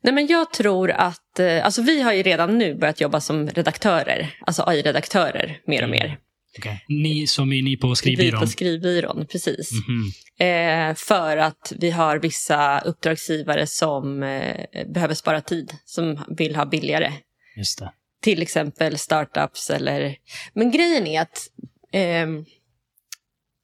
Nej, 0.02 0.14
men 0.14 0.28
jag 0.28 0.54
tror 0.54 0.92
att... 0.92 1.40
Eh, 1.40 1.66
alltså 1.66 1.82
vi 1.82 2.02
har 2.02 2.14
ju 2.14 2.24
redan 2.24 2.58
nu 2.58 2.76
börjat 2.76 3.02
jobba 3.02 3.22
som 3.22 3.48
redaktörer. 3.50 4.34
Alltså 4.48 4.64
AI-redaktörer 4.68 5.58
mer 5.68 5.78
och 5.84 5.88
Mm. 5.88 5.90
mer. 5.92 6.18
Okej. 6.58 6.86
Ni 6.88 7.28
som 7.28 7.54
är 7.54 7.62
ni 7.62 7.78
på 7.78 7.88
Vi 7.90 7.96
skrivbyrån? 7.96 8.40
på 8.42 8.48
skrivbyrån, 8.48 9.26
precis. 9.32 9.72
Mhm. 9.72 10.12
Eh, 10.40 10.96
för 10.96 11.38
att 11.38 11.74
vi 11.80 11.90
har 11.92 12.20
vissa 12.20 12.80
uppdragsgivare 12.80 13.68
som 13.68 14.24
eh, 14.24 14.88
behöver 14.88 15.14
spara 15.14 15.42
tid, 15.42 15.74
som 15.86 16.20
vill 16.38 16.56
ha 16.56 16.66
billigare. 16.66 17.14
Just 17.58 17.80
det. 17.80 17.92
Till 18.22 18.42
exempel 18.42 18.98
startups 18.98 19.70
eller... 19.70 20.16
Men 20.54 20.72
grejen 20.72 21.08
är 21.08 21.22
att 21.22 21.48
eh, 21.92 22.28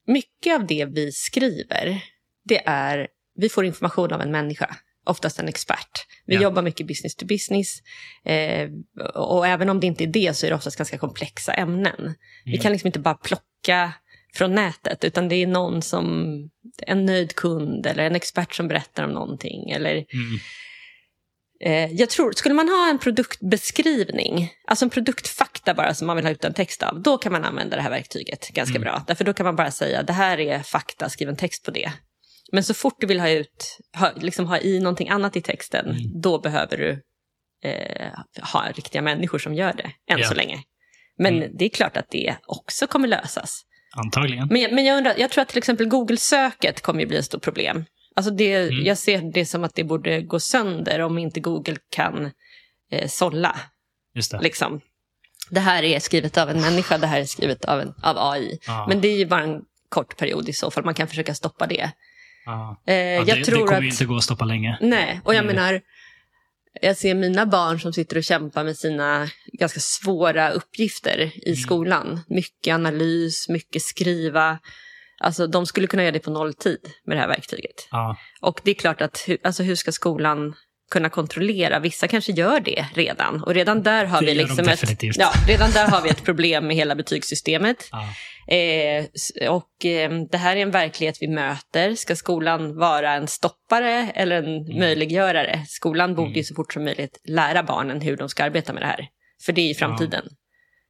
mycket 0.06 0.54
av 0.54 0.66
det 0.66 0.84
vi 0.84 1.12
skriver, 1.12 2.02
det 2.44 2.62
är... 2.66 3.08
Vi 3.38 3.48
får 3.48 3.64
information 3.64 4.12
av 4.12 4.20
en 4.20 4.30
människa, 4.30 4.76
oftast 5.06 5.38
en 5.38 5.48
expert. 5.48 6.06
Vi 6.26 6.34
Ja. 6.34 6.42
jobbar 6.42 6.62
mycket 6.62 6.86
business 6.86 7.16
to 7.16 7.26
business. 7.26 7.78
Eh, 8.24 8.68
och 9.14 9.46
även 9.46 9.68
om 9.70 9.80
det 9.80 9.86
inte 9.86 10.04
är 10.04 10.08
det 10.08 10.36
så 10.36 10.46
är 10.46 10.50
det 10.50 10.56
oftast 10.56 10.76
ganska 10.78 10.98
komplexa 10.98 11.52
ämnen. 11.54 12.14
Vi 12.44 12.50
Mm. 12.52 12.62
kan 12.62 12.72
liksom 12.72 12.86
inte 12.86 12.98
bara 12.98 13.14
plocka 13.14 13.92
från 14.34 14.54
nätet, 14.54 15.04
utan 15.04 15.28
det 15.28 15.36
är 15.36 15.46
någon 15.46 15.82
som, 15.82 16.26
en 16.86 17.04
nöjd 17.06 17.34
kund 17.34 17.86
eller 17.86 18.04
en 18.06 18.16
expert 18.16 18.54
som 18.54 18.68
berättar 18.68 19.04
om 19.04 19.10
någonting. 19.10 19.70
Eller, 19.70 19.90
Mm. 19.94 20.38
eh, 21.60 21.92
jag 22.00 22.10
tror, 22.10 22.32
skulle 22.32 22.54
man 22.54 22.68
ha 22.68 22.90
en 22.90 22.98
produktbeskrivning, 22.98 24.50
alltså 24.66 24.84
en 24.84 24.90
produktfakta 24.90 25.74
bara 25.74 25.94
som 25.94 26.06
man 26.06 26.16
vill 26.16 26.24
ha 26.24 26.32
ut 26.32 26.44
en 26.44 26.54
text 26.54 26.82
av, 26.82 27.02
då 27.02 27.18
kan 27.18 27.32
man 27.32 27.44
använda 27.44 27.76
det 27.76 27.82
här 27.82 27.90
verktyget 27.90 28.48
ganska 28.48 28.76
Mm. 28.76 28.82
bra. 28.82 29.04
Därför 29.06 29.24
då 29.24 29.32
kan 29.32 29.46
man 29.46 29.56
bara 29.56 29.70
säga, 29.70 30.02
det 30.02 30.12
här 30.12 30.40
är 30.40 30.58
fakta, 30.62 31.08
skriv 31.08 31.28
en 31.28 31.36
text 31.36 31.64
på 31.64 31.70
det. 31.70 31.92
Men 32.56 32.64
så 32.64 32.74
fort 32.74 32.96
du 33.00 33.06
vill 33.06 33.20
ha 33.20 33.28
ut, 33.30 33.78
ha, 33.96 34.12
liksom 34.16 34.46
ha 34.46 34.58
i 34.58 34.80
någonting 34.80 35.08
annat 35.08 35.36
i 35.36 35.40
texten, 35.40 35.84
Mm. 35.90 36.20
då 36.20 36.38
behöver 36.38 36.76
du 36.76 37.02
eh, 37.64 38.12
ha 38.52 38.70
riktiga 38.74 39.02
människor 39.02 39.38
som 39.38 39.54
gör 39.54 39.72
det, 39.72 39.90
än 40.12 40.18
Ja. 40.18 40.28
så 40.28 40.34
länge. 40.34 40.62
Men 41.18 41.36
Mm. 41.36 41.50
det 41.58 41.64
är 41.64 41.68
klart 41.68 41.96
att 41.96 42.10
det 42.10 42.36
också 42.46 42.86
kommer 42.86 43.08
lösas. 43.08 43.62
Antagligen. 43.96 44.48
Men, 44.50 44.74
men 44.74 44.84
jag, 44.84 44.96
undrar, 44.98 45.14
jag 45.18 45.30
tror 45.30 45.42
att 45.42 45.48
till 45.48 45.58
exempel 45.58 45.86
Google-söket 45.88 46.80
kommer 46.82 47.00
ju 47.00 47.06
bli 47.06 47.16
ett 47.16 47.24
stort 47.24 47.42
problem. 47.42 47.84
Alltså 48.16 48.30
det, 48.32 48.54
Mm. 48.56 48.84
Jag 48.84 48.98
ser 48.98 49.32
det 49.34 49.46
som 49.46 49.64
att 49.64 49.74
det 49.74 49.84
borde 49.84 50.22
gå 50.22 50.40
sönder 50.40 51.00
om 51.00 51.18
inte 51.18 51.40
Google 51.40 51.76
kan 51.90 52.30
eh, 52.92 53.08
sålla. 53.08 53.56
Just 54.14 54.30
det. 54.30 54.40
Liksom. 54.40 54.80
Det 55.50 55.60
här 55.60 55.82
är 55.82 56.00
skrivet 56.00 56.38
av 56.38 56.50
en 56.50 56.60
människa, 56.60 56.98
det 56.98 57.06
här 57.06 57.20
är 57.20 57.24
skrivet 57.24 57.64
av, 57.64 57.80
en, 57.80 57.94
av 58.02 58.16
AI. 58.18 58.58
Ja. 58.66 58.86
Men 58.88 59.00
det 59.00 59.08
är 59.08 59.16
ju 59.18 59.26
bara 59.26 59.42
en 59.42 59.60
kort 59.88 60.16
period 60.16 60.48
i 60.48 60.52
så 60.52 60.70
fall, 60.70 60.84
man 60.84 60.94
kan 60.94 61.08
försöka 61.08 61.34
stoppa 61.34 61.66
det. 61.66 61.90
Ja. 62.46 62.82
Eh, 62.86 62.94
Ja, 62.94 63.24
jag 63.26 63.26
det, 63.26 63.44
tror 63.44 63.56
det 63.58 63.64
kommer 63.64 63.78
att... 63.78 63.84
ju 63.84 63.88
inte 63.88 64.04
gå 64.04 64.16
att 64.16 64.22
stoppa 64.22 64.44
länge. 64.44 64.78
Nej, 64.80 65.20
och 65.24 65.34
jag 65.34 65.44
Mm. 65.44 65.56
menar, 65.56 65.80
jag 66.82 66.96
ser 66.96 67.14
mina 67.14 67.46
barn 67.46 67.80
som 67.80 67.92
sitter 67.92 68.16
och 68.16 68.24
kämpar 68.24 68.64
med 68.64 68.76
sina 68.76 69.28
ganska 69.52 69.80
svåra 69.80 70.50
uppgifter 70.50 71.18
i 71.20 71.42
Mm. 71.46 71.56
skolan. 71.56 72.20
Mycket 72.28 72.74
analys, 72.74 73.48
mycket 73.48 73.82
skriva. 73.82 74.58
Alltså 75.20 75.46
de 75.46 75.66
skulle 75.66 75.86
kunna 75.86 76.02
göra 76.02 76.12
det 76.12 76.18
på 76.18 76.30
nolltid 76.30 76.78
med 77.06 77.16
det 77.16 77.20
här 77.20 77.28
verktyget. 77.28 77.88
Ja. 77.90 78.16
Och 78.40 78.60
det 78.64 78.70
är 78.70 78.74
klart 78.74 79.00
att 79.00 79.28
alltså, 79.44 79.62
hur 79.62 79.74
ska 79.74 79.92
skolan 79.92 80.54
kunna 80.90 81.08
kontrollera? 81.08 81.78
Vissa 81.78 82.08
kanske 82.08 82.32
gör 82.32 82.60
det 82.60 82.86
redan. 82.94 83.42
Och 83.42 83.54
redan 83.54 83.82
där 83.82 84.04
har 84.04 84.20
Det 84.20 84.26
vi 84.26 84.34
liksom 84.34 84.68
ett, 84.68 85.02
ja, 85.16 85.32
redan 85.48 85.70
där 85.70 85.88
har 85.88 86.02
vi 86.02 86.08
ett 86.08 86.24
problem 86.24 86.66
med 86.66 86.76
hela 86.76 86.94
betygssystemet. 86.94 87.88
Ja. 87.92 88.08
Eh, 88.54 89.04
och 89.50 89.84
eh, 89.84 90.10
det 90.30 90.38
här 90.38 90.56
är 90.56 90.60
en 90.60 90.70
verklighet 90.70 91.18
vi 91.20 91.28
möter. 91.28 91.94
Ska 91.94 92.16
skolan 92.16 92.76
vara 92.76 93.12
en 93.12 93.26
stoppare 93.28 94.10
eller 94.14 94.42
en 94.42 94.78
möjliggörare? 94.78 95.64
Skolan 95.68 96.14
borde 96.14 96.26
Mm. 96.28 96.36
ju 96.38 96.44
så 96.44 96.54
fort 96.54 96.72
som 96.72 96.84
möjligt 96.84 97.20
lära 97.24 97.62
barnen 97.62 98.00
hur 98.00 98.16
de 98.16 98.28
ska 98.28 98.44
arbeta 98.44 98.72
med 98.72 98.82
det 98.82 98.86
här. 98.86 99.08
För 99.46 99.52
det 99.52 99.60
är 99.60 99.70
i 99.70 99.74
framtiden. 99.74 100.24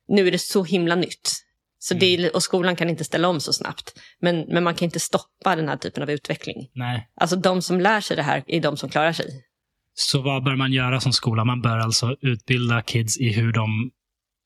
Nu 0.09 0.27
är 0.29 0.33
det 0.33 0.39
så 0.39 0.65
himla 0.65 0.95
nytt. 0.95 1.33
Så 1.79 1.95
det 1.95 2.15
Mm. 2.15 2.25
är, 2.27 2.35
och 2.37 2.43
skolan 2.43 2.77
kan 2.77 2.91
inte 2.91 3.05
ställa 3.05 3.29
om 3.29 3.41
så 3.41 3.53
snabbt. 3.53 3.93
Men, 4.21 4.41
men 4.41 4.65
man 4.65 4.75
kan 4.75 4.85
inte 4.87 5.01
stoppa 5.01 5.57
den 5.57 5.69
här 5.69 5.77
typen 5.77 6.03
av 6.03 6.11
utveckling. 6.11 6.69
Nej. 6.75 7.09
Alltså 7.21 7.37
de 7.37 7.63
som 7.63 7.81
lär 7.81 8.01
sig 8.01 8.17
det 8.17 8.23
här 8.23 8.43
är 8.47 8.61
de 8.61 8.77
som 8.77 8.89
klarar 8.89 9.13
sig. 9.13 9.27
Så 9.99 10.23
vad 10.23 10.45
bör 10.45 10.57
man 10.57 10.73
göra 10.73 11.01
som 11.01 11.13
skola? 11.13 11.45
Man 11.45 11.63
bör 11.63 11.79
alltså 11.79 12.17
utbilda 12.21 12.83
kids 12.83 13.19
i 13.19 13.33
hur 13.33 13.53
de 13.53 13.91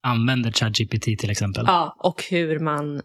använder 0.02 0.52
ChatGPT 0.52 1.02
till 1.02 1.30
exempel. 1.30 1.64
Ja, 1.66 1.96
och 1.98 2.24
hur 2.30 2.58
man 2.58 3.02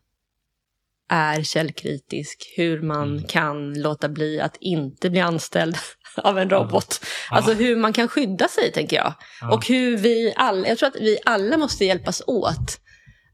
är 1.09 1.43
källkritisk. 1.43 2.53
Hur 2.57 2.81
man 2.81 3.11
Mm. 3.11 3.23
kan 3.23 3.73
låta 3.81 4.09
bli 4.09 4.41
att 4.41 4.57
inte 4.59 5.09
bli 5.09 5.19
anställd 5.19 5.75
av 6.17 6.39
en 6.39 6.49
robot. 6.49 6.99
Ja. 7.29 7.35
Alltså 7.37 7.53
hur 7.53 7.75
man 7.75 7.93
kan 7.93 8.07
skydda 8.07 8.47
sig, 8.47 8.71
tänker 8.71 8.95
jag. 8.97 9.13
Ja. 9.41 9.53
Och 9.53 9.67
hur 9.67 9.97
vi 9.97 10.33
alla, 10.35 10.67
jag 10.67 10.77
tror 10.77 10.89
att 10.89 10.95
vi 10.95 11.17
alla 11.25 11.57
måste 11.57 11.85
hjälpas 11.85 12.21
åt 12.27 12.79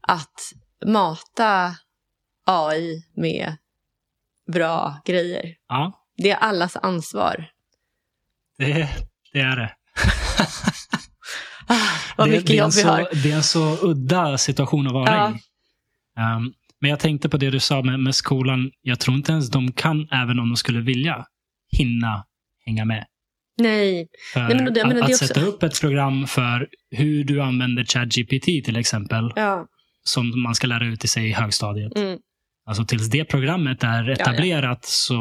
att 0.00 0.40
mata 0.86 1.74
AI 2.46 3.04
med 3.16 3.56
bra 4.52 5.02
grejer. 5.04 5.54
ja, 5.68 5.92
Det 6.16 6.30
är 6.30 6.36
allas 6.36 6.76
ansvar. 6.76 7.48
Det, 8.66 8.88
det 9.32 9.40
är 9.40 9.56
det. 9.56 9.72
Ah, 11.66 11.76
vad 12.16 12.28
det, 12.28 12.32
mycket 12.32 12.46
det 12.46 12.52
är 12.52 12.56
en 12.56 12.64
jobb 12.64 12.72
vi 12.74 12.80
så, 12.82 12.88
har. 12.88 13.08
Det 13.22 13.30
är 13.30 13.36
en 13.36 13.42
så 13.42 13.78
udda 13.82 14.38
situation 14.38 14.86
att 14.86 14.92
vara 14.92 15.14
Ja. 15.14 15.30
i. 15.30 15.32
Um, 16.36 16.52
men 16.80 16.90
jag 16.90 17.00
tänkte 17.00 17.28
på 17.28 17.36
det 17.36 17.50
du 17.50 17.60
sa 17.60 17.82
med, 17.82 18.00
med 18.00 18.14
skolan. 18.14 18.70
Jag 18.82 19.00
tror 19.00 19.16
inte 19.16 19.32
ens 19.32 19.50
de 19.50 19.72
kan, 19.72 20.08
även 20.12 20.38
om 20.38 20.48
de 20.48 20.56
skulle 20.56 20.80
vilja, 20.80 21.24
hinna 21.70 22.24
hänga 22.66 22.84
med. 22.84 23.04
Nej, 23.58 24.08
Nej, 24.36 24.54
men 24.54 24.74
det- 24.74 24.80
jag 24.80 24.96
att, 25.02 25.10
att 25.10 25.16
sätta 25.16 25.40
upp 25.40 25.62
ett 25.62 25.80
program 25.80 26.26
för 26.26 26.68
hur 26.90 27.24
du 27.24 27.42
använder 27.42 27.84
ChatGPT 27.84 28.44
till 28.44 28.76
exempel, 28.76 29.32
ja. 29.36 29.66
som 30.04 30.42
man 30.42 30.54
ska 30.54 30.66
lära 30.66 30.86
ut 30.86 31.04
i 31.04 31.08
sig 31.08 31.28
i 31.28 31.32
högstadiet. 31.32 31.98
Mm. 31.98 32.18
Alltså 32.66 32.84
tills 32.84 33.10
det 33.10 33.24
programmet 33.24 33.84
är 33.84 34.10
etablerat 34.10 34.84
så, 34.84 35.18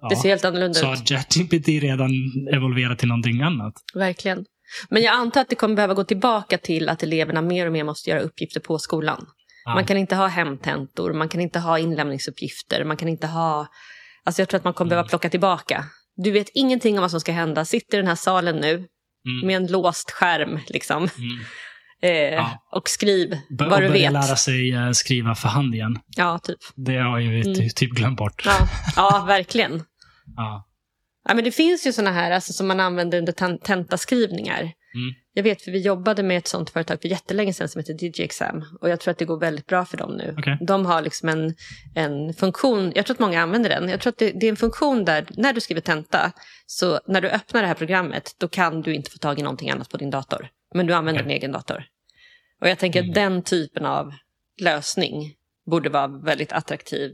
ja, 0.00 0.08
Det 0.08 0.16
ser 0.16 0.28
helt 0.28 0.44
annorlunda 0.44 0.74
så 0.74 0.92
ut. 0.92 0.98
har 0.98 1.06
ChatGPT 1.06 1.68
redan 1.68 2.10
evolverat 2.54 2.98
till 2.98 3.08
någonting 3.08 3.42
annat. 3.42 3.74
Verkligen. 3.94 4.44
Men 4.88 5.02
jag 5.02 5.14
antar 5.14 5.40
att 5.40 5.48
det 5.48 5.54
kommer 5.56 5.74
behöva 5.76 5.94
gå 5.94 6.04
tillbaka 6.04 6.58
till 6.58 6.88
att 6.88 7.02
eleverna 7.02 7.42
mer 7.42 7.66
och 7.66 7.72
mer 7.72 7.84
måste 7.84 8.10
göra 8.10 8.20
uppgifter 8.20 8.60
på 8.60 8.78
skolan. 8.78 9.26
Ja. 9.64 9.74
Man 9.74 9.84
kan 9.86 9.96
inte 9.96 10.16
ha 10.16 10.26
hemtentor, 10.26 11.12
man 11.12 11.28
kan 11.28 11.40
inte 11.40 11.58
ha 11.58 11.78
inlämningsuppgifter, 11.78 12.84
man 12.84 12.96
kan 12.96 13.08
inte 13.08 13.26
ha... 13.26 13.66
Alltså 14.24 14.42
jag 14.42 14.48
tror 14.48 14.58
att 14.58 14.64
man 14.64 14.72
kommer 14.74 14.86
Mm. 14.88 14.90
behöva 14.96 15.08
plocka 15.08 15.30
tillbaka. 15.30 15.84
Du 16.16 16.30
vet 16.30 16.48
ingenting 16.54 16.94
om 16.98 17.00
vad 17.00 17.10
som 17.10 17.20
ska 17.20 17.32
hända. 17.32 17.64
Sitter 17.64 17.98
i 17.98 18.00
den 18.00 18.08
här 18.08 18.14
salen 18.14 18.56
nu 18.56 18.74
Mm. 19.26 19.46
med 19.46 19.56
en 19.56 19.66
låst 19.66 20.10
skärm 20.10 20.58
liksom. 20.68 20.96
Mm. 20.96 21.44
Eh, 22.02 22.10
Ja. 22.10 22.58
Och 22.72 22.88
skriv 22.88 23.38
Bör- 23.58 23.68
vad 23.70 23.82
du 23.82 23.88
och 23.88 23.94
vet. 23.94 24.12
lära 24.12 24.36
sig 24.36 24.72
eh, 24.72 24.90
skriva 24.90 25.34
för 25.34 25.48
hand 25.48 25.74
igen. 25.74 25.98
Ja, 26.16 26.38
typ. 26.38 26.58
Det 26.76 26.96
har 26.98 27.18
jag 27.18 27.34
ju 27.34 27.40
Mm. 27.40 27.54
ty- 27.54 27.70
typ 27.70 27.90
glömt 27.90 28.18
bort. 28.18 28.42
Ja, 28.46 28.68
ja 28.96 29.24
verkligen. 29.28 29.82
Ja. 30.36 30.66
Ja, 31.28 31.34
men 31.34 31.44
det 31.44 31.50
finns 31.52 31.86
ju 31.86 31.92
såna 31.92 32.10
här 32.12 32.30
alltså, 32.30 32.52
som 32.52 32.68
man 32.68 32.80
använder 32.80 33.18
under 33.18 33.32
ten- 33.32 33.58
tentaskrivningar. 33.58 34.72
Mm. 34.94 35.14
Jag 35.32 35.42
vet, 35.42 35.62
för 35.62 35.70
vi 35.70 35.80
jobbade 35.80 36.22
med 36.22 36.38
ett 36.38 36.46
sånt 36.48 36.70
företag 36.70 37.00
för 37.02 37.08
jättelänge 37.08 37.52
sedan 37.52 37.68
som 37.68 37.78
heter 37.78 37.94
DigiExam. 37.94 38.64
Och 38.80 38.88
jag 38.88 39.00
tror 39.00 39.12
att 39.12 39.18
det 39.18 39.24
går 39.24 39.40
väldigt 39.40 39.66
bra 39.66 39.84
för 39.84 39.96
dem 39.96 40.16
nu. 40.16 40.34
Okej. 40.38 40.58
De 40.66 40.86
har 40.86 41.02
liksom 41.02 41.28
en, 41.28 41.54
en 41.94 42.34
funktion, 42.34 42.92
jag 42.94 43.06
tror 43.06 43.14
att 43.14 43.20
många 43.20 43.42
använder 43.42 43.70
den. 43.70 43.88
Jag 43.88 44.00
tror 44.00 44.10
att 44.10 44.18
det, 44.18 44.30
det 44.30 44.46
är 44.46 44.50
en 44.50 44.56
funktion 44.56 45.04
där 45.04 45.26
när 45.36 45.52
du 45.52 45.60
skriver 45.60 45.80
tenta, 45.80 46.32
så 46.66 47.00
när 47.06 47.20
du 47.20 47.28
öppnar 47.28 47.60
det 47.62 47.66
här 47.68 47.74
programmet, 47.74 48.34
då 48.38 48.48
kan 48.48 48.82
du 48.82 48.94
inte 48.94 49.10
få 49.10 49.18
tag 49.18 49.38
i 49.38 49.42
någonting 49.42 49.70
annat 49.70 49.88
på 49.90 49.96
din 49.96 50.10
dator. 50.10 50.48
Men 50.74 50.86
du 50.86 50.94
använder 50.94 51.22
Okej. 51.22 51.28
din 51.28 51.36
egen 51.38 51.52
dator. 51.52 51.84
Och 52.60 52.68
jag 52.68 52.78
tänker 52.78 52.98
Mm. 53.00 53.10
att 53.10 53.14
den 53.14 53.42
typen 53.42 53.86
av 53.86 54.12
lösning 54.60 55.34
borde 55.70 55.88
vara 55.88 56.08
väldigt 56.08 56.52
attraktiv 56.52 57.10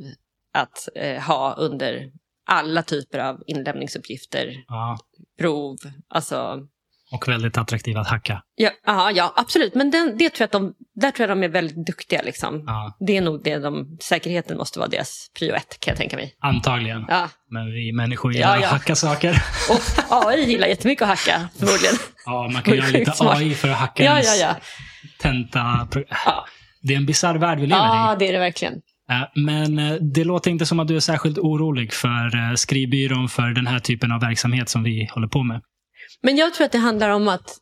att 0.52 0.88
eh, 0.94 1.22
ha 1.22 1.54
under 1.54 2.12
alla 2.46 2.82
typer 2.82 3.18
av 3.18 3.42
inlämningsuppgifter, 3.46 4.64
Ja. 4.68 4.98
prov, 5.38 5.76
alltså 6.08 6.66
Och 7.12 7.28
väldigt 7.28 7.58
attraktiv 7.58 7.98
att 7.98 8.08
hacka. 8.08 8.42
Ja, 8.54 8.70
aha, 8.86 9.10
ja 9.10 9.32
absolut. 9.36 9.74
Men 9.74 9.90
den, 9.90 10.16
det 10.18 10.30
tror 10.30 10.40
jag 10.40 10.44
att 10.44 10.52
de, 10.52 10.72
där 11.00 11.10
tror 11.10 11.28
jag 11.28 11.38
de 11.38 11.44
är 11.44 11.48
väldigt 11.48 11.86
duktiga. 11.86 12.22
Liksom. 12.22 12.64
Ja, 12.66 12.96
Det 13.06 13.16
är 13.16 13.20
nog 13.20 13.44
det 13.44 13.58
de, 13.58 13.98
säkerheten 14.00 14.56
måste 14.56 14.78
vara 14.78 14.88
deras 14.88 15.26
prio 15.38 15.54
ett 15.54 15.80
kan 15.80 15.90
jag 15.92 15.98
tänka 15.98 16.16
mig. 16.16 16.34
antagligen. 16.40 17.04
Ja. 17.08 17.28
Men 17.50 17.66
vi 17.72 17.92
människor 17.92 18.32
gillar 18.32 18.48
Ja, 18.48 18.56
att 18.56 18.62
ja. 18.62 18.68
hacka 18.68 18.94
saker. 18.96 19.30
Och 19.70 20.26
AI 20.26 20.44
gillar 20.50 20.66
jättemycket 20.66 21.02
att 21.02 21.08
hacka 21.08 21.48
förmodligen. 21.58 21.94
Ja, 22.26 22.48
man 22.52 22.62
kan 22.62 22.74
göra 22.76 22.86
lite. 22.86 23.12
AI 23.18 23.54
för 23.54 23.68
att 23.68 23.76
hacka 23.76 24.04
Ja, 24.04 24.10
ens 24.12 24.40
ja, 24.40 24.46
ja. 24.48 24.56
tenta. 25.18 25.88
Ja, 26.24 26.44
Det 26.82 26.92
är 26.92 26.96
en 26.96 27.06
bisarr 27.06 27.34
värld 27.38 27.58
vi 27.60 27.66
lever 27.66 27.80
ja 27.84 28.12
i. 28.14 28.16
det 28.18 28.28
är 28.28 28.32
det 28.32 28.38
verkligen. 28.38 28.74
Eh, 29.10 29.22
Men 29.34 29.78
eh, 29.78 29.92
det 29.94 30.24
låter 30.24 30.50
inte 30.50 30.66
som 30.66 30.80
att 30.80 30.88
du 30.88 30.96
är 30.96 31.00
särskilt 31.00 31.38
orolig 31.38 31.92
för 31.92 32.36
eh, 32.50 32.54
skrivbyrån 32.54 33.28
för 33.28 33.42
den 33.48 33.66
här 33.66 33.78
typen 33.78 34.12
av 34.12 34.20
verksamhet 34.20 34.68
som 34.68 34.82
vi 34.82 35.08
håller 35.14 35.28
på 35.28 35.42
med. 35.42 35.60
Men 36.22 36.36
jag 36.36 36.54
tror 36.54 36.64
att 36.64 36.72
det 36.72 36.78
handlar 36.78 37.10
om 37.10 37.28
att... 37.28 37.58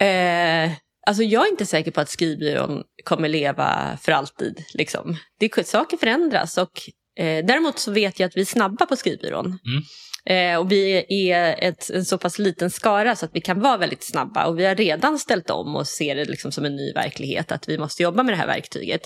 Eh, 0.00 0.72
alltså 1.06 1.22
jag 1.22 1.46
är 1.46 1.50
inte 1.50 1.66
säker 1.66 1.90
på 1.90 2.00
att 2.00 2.08
skrivbyrån 2.08 2.82
kommer 3.04 3.28
leva 3.28 3.98
för 4.02 4.12
alltid. 4.12 4.64
Liksom. 4.74 5.16
Det, 5.38 5.66
saker 5.66 5.96
förändras. 5.96 6.58
Och, 6.58 6.80
eh, 7.18 7.44
däremot 7.44 7.78
så 7.78 7.92
vet 7.92 8.20
jag 8.20 8.26
att 8.26 8.36
vi 8.36 8.40
är 8.40 8.44
snabba 8.44 8.86
på 8.86 8.96
skrivbyrån. 8.96 9.46
Mm. 9.46 9.82
Eh, 10.24 10.58
och 10.58 10.72
vi 10.72 11.04
är 11.30 11.56
ett, 11.58 11.90
en 11.90 12.04
så 12.04 12.18
pass 12.18 12.38
liten 12.38 12.70
skara 12.70 13.16
så 13.16 13.24
att 13.24 13.30
vi 13.34 13.40
kan 13.40 13.60
vara 13.60 13.76
väldigt 13.76 14.02
snabba. 14.02 14.46
Och 14.46 14.58
vi 14.58 14.66
har 14.66 14.74
redan 14.74 15.18
ställt 15.18 15.50
om 15.50 15.76
och 15.76 15.86
ser 15.86 16.16
det 16.16 16.24
liksom 16.24 16.52
som 16.52 16.64
en 16.64 16.76
ny 16.76 16.92
verklighet 16.92 17.52
att 17.52 17.68
vi 17.68 17.78
måste 17.78 18.02
jobba 18.02 18.22
med 18.22 18.32
det 18.32 18.38
här 18.38 18.46
verktyget. 18.46 19.02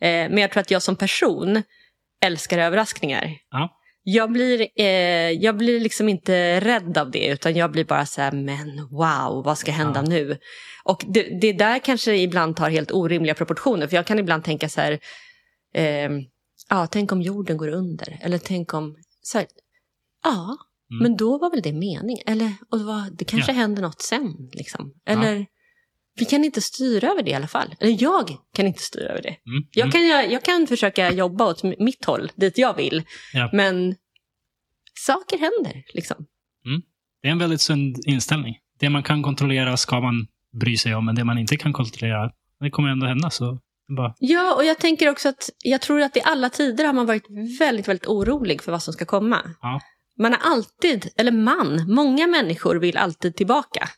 Eh, 0.00 0.08
men 0.08 0.38
jag 0.38 0.50
tror 0.50 0.60
att 0.60 0.70
jag 0.70 0.82
som 0.82 0.96
person 0.96 1.62
älskar 2.24 2.58
överraskningar. 2.58 3.36
Ja. 3.50 3.78
Jag 4.04 4.32
blir, 4.32 4.68
eh, 4.76 4.86
jag 5.30 5.56
blir 5.56 5.80
liksom 5.80 6.08
inte 6.08 6.60
rädd 6.60 6.98
av 6.98 7.10
det, 7.10 7.26
utan 7.26 7.54
jag 7.56 7.70
blir 7.72 7.84
bara 7.84 8.06
så 8.06 8.20
här, 8.20 8.32
men 8.32 8.88
wow, 8.90 9.44
vad 9.44 9.58
ska 9.58 9.72
hända 9.72 10.00
Ja. 10.00 10.08
nu? 10.08 10.38
Och 10.84 11.04
det, 11.08 11.22
det 11.40 11.52
där 11.52 11.78
kanske 11.78 12.16
ibland 12.16 12.56
tar 12.56 12.70
helt 12.70 12.92
orimliga 12.92 13.34
proportioner, 13.34 13.86
för 13.86 13.96
jag 13.96 14.06
kan 14.06 14.18
ibland 14.18 14.44
tänka 14.44 14.68
så 14.68 14.80
här, 14.80 14.98
eh, 15.74 16.10
ja, 16.68 16.86
tänk 16.90 17.12
om 17.12 17.22
jorden 17.22 17.56
går 17.56 17.68
under, 17.68 18.18
eller 18.22 18.38
tänk 18.38 18.74
om, 18.74 18.96
så 19.22 19.38
här, 19.38 19.46
ja, 20.24 20.56
Mm. 20.92 21.02
men 21.02 21.16
då 21.16 21.38
var 21.38 21.50
väl 21.50 21.62
det 21.62 21.72
mening, 21.72 22.18
eller 22.26 22.52
och 22.70 22.78
det, 22.78 22.84
var, 22.84 23.10
det 23.12 23.24
kanske 23.24 23.52
händer 23.52 23.82
något 23.82 24.00
sen, 24.02 24.50
liksom. 24.52 24.92
Eller, 25.06 25.46
vi 26.18 26.24
kan 26.24 26.44
inte 26.44 26.60
styra 26.60 27.10
över 27.10 27.22
det 27.22 27.30
i 27.30 27.34
alla 27.34 27.48
fall. 27.48 27.74
Eller 27.80 28.02
jag 28.02 28.36
kan 28.56 28.66
inte 28.66 28.82
styra 28.82 29.08
över 29.08 29.22
det. 29.22 29.28
Mm. 29.46 29.64
Jag 29.70 29.82
Mm. 29.84 29.92
kan, 29.92 30.06
jag, 30.06 30.32
jag 30.32 30.42
kan 30.42 30.66
försöka 30.66 31.12
jobba 31.12 31.44
åt 31.50 31.62
mitt 31.62 32.04
håll, 32.04 32.30
dit 32.36 32.58
jag 32.58 32.76
vill. 32.76 33.02
Ja. 33.32 33.50
Men 33.52 33.94
saker 34.94 35.38
händer. 35.38 35.82
Liksom. 35.94 36.26
Det 37.22 37.28
är 37.28 37.32
en 37.32 37.38
väldigt 37.38 37.60
sund 37.60 37.96
inställning. 38.06 38.56
Det 38.78 38.90
man 38.90 39.02
kan 39.02 39.22
kontrollera 39.22 39.76
ska 39.76 40.00
man 40.00 40.26
bry 40.60 40.76
sig 40.76 40.94
om, 40.94 41.04
men 41.06 41.14
det 41.14 41.24
man 41.24 41.38
inte 41.38 41.56
kan 41.56 41.72
kontrollera, 41.72 42.30
det 42.60 42.70
kommer 42.70 42.88
ändå 42.88 43.06
hända. 43.06 43.30
Så 43.30 43.58
bara, 43.96 44.14
Ja, 44.18 44.54
och 44.56 44.64
jag 44.64 44.78
tänker 44.78 45.08
också 45.08 45.28
att 45.28 45.50
jag 45.64 45.80
tror 45.80 46.00
att 46.00 46.16
i 46.16 46.20
alla 46.24 46.50
tider 46.50 46.84
har 46.84 46.92
man 46.92 47.06
varit 47.06 47.26
väldigt, 47.60 47.88
väldigt 47.88 48.06
orolig 48.06 48.62
för 48.62 48.72
vad 48.72 48.82
som 48.82 48.92
ska 48.92 49.04
komma. 49.04 49.38
Ja. 49.62 49.80
Man 50.18 50.32
har 50.32 50.40
alltid, 50.52 51.08
eller 51.16 51.32
man, 51.32 51.84
många 51.94 52.26
människor 52.26 52.76
vill 52.76 52.96
alltid 52.96 53.36
tillbaka. 53.36 53.88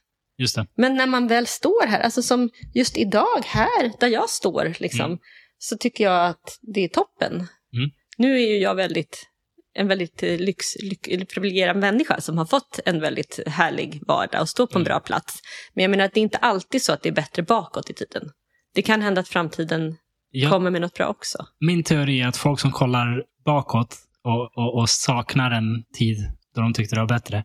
Men 0.76 0.94
när 0.94 1.06
man 1.06 1.26
väl 1.26 1.46
står 1.46 1.86
här, 1.86 2.00
alltså 2.00 2.22
som 2.22 2.50
just 2.74 2.96
idag 2.98 3.42
här 3.44 3.92
där 4.00 4.08
jag 4.08 4.30
står, 4.30 4.74
liksom, 4.78 5.06
Mm. 5.06 5.18
så 5.58 5.76
tycker 5.76 6.04
jag 6.04 6.26
att 6.26 6.58
det 6.74 6.80
är 6.84 6.88
toppen. 6.88 7.32
Mm. 7.32 7.90
Nu 8.18 8.34
är 8.34 8.46
ju 8.48 8.58
jag 8.58 8.74
väldigt, 8.74 9.26
en 9.74 9.88
väldigt 9.88 10.22
eh, 10.22 10.38
lyx, 10.38 10.66
lyx, 10.82 11.08
privilegierad 11.34 11.76
människa 11.76 12.20
som 12.20 12.38
har 12.38 12.46
fått 12.46 12.80
en 12.84 13.00
väldigt 13.00 13.40
härlig 13.46 14.00
vardag 14.06 14.40
och 14.40 14.48
står 14.48 14.66
på 14.66 14.72
en 14.78 14.82
Mm. 14.82 14.84
bra 14.84 15.00
plats. 15.00 15.40
Men 15.74 15.82
jag 15.82 15.90
menar 15.90 16.04
att 16.04 16.14
det 16.14 16.20
är 16.20 16.22
inte 16.22 16.38
alltid 16.38 16.82
så 16.82 16.92
att 16.92 17.02
det 17.02 17.08
är 17.08 17.12
bättre 17.12 17.42
bakåt 17.42 17.90
i 17.90 17.94
tiden. 17.94 18.30
Det 18.74 18.82
kan 18.82 19.02
hända 19.02 19.20
att 19.20 19.28
framtiden 19.28 19.96
Ja, 20.36 20.50
kommer 20.50 20.70
med 20.70 20.80
något 20.80 20.94
bra 20.94 21.06
också. 21.06 21.46
Min 21.60 21.82
teori 21.84 22.20
är 22.20 22.28
att 22.28 22.36
folk 22.36 22.60
som 22.60 22.72
kollar 22.72 23.22
bakåt 23.44 23.96
och, 24.24 24.58
och, 24.58 24.78
och 24.80 24.90
saknar 24.90 25.50
en 25.50 25.84
tid 25.98 26.16
då 26.54 26.60
de 26.60 26.72
tyckte 26.72 26.94
det 26.96 27.00
var 27.00 27.08
bättre, 27.08 27.44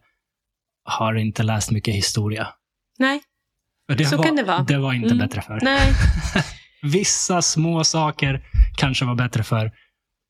har 0.83 1.15
inte 1.15 1.43
läst 1.43 1.71
mycket 1.71 1.93
historia. 1.95 2.47
Nej, 2.99 3.21
det 3.97 4.05
Så 4.05 4.17
var, 4.17 4.23
kan 4.23 4.35
det 4.35 4.43
vara. 4.43 4.63
Det 4.63 4.77
var 4.77 4.93
inte 4.93 5.07
Mm. 5.07 5.17
bättre 5.17 5.41
för. 5.41 5.59
nej, 5.61 5.93
Vissa 6.81 7.41
små 7.41 7.83
saker 7.83 8.43
kanske 8.77 9.05
var 9.05 9.15
bättre 9.15 9.43
för. 9.43 9.71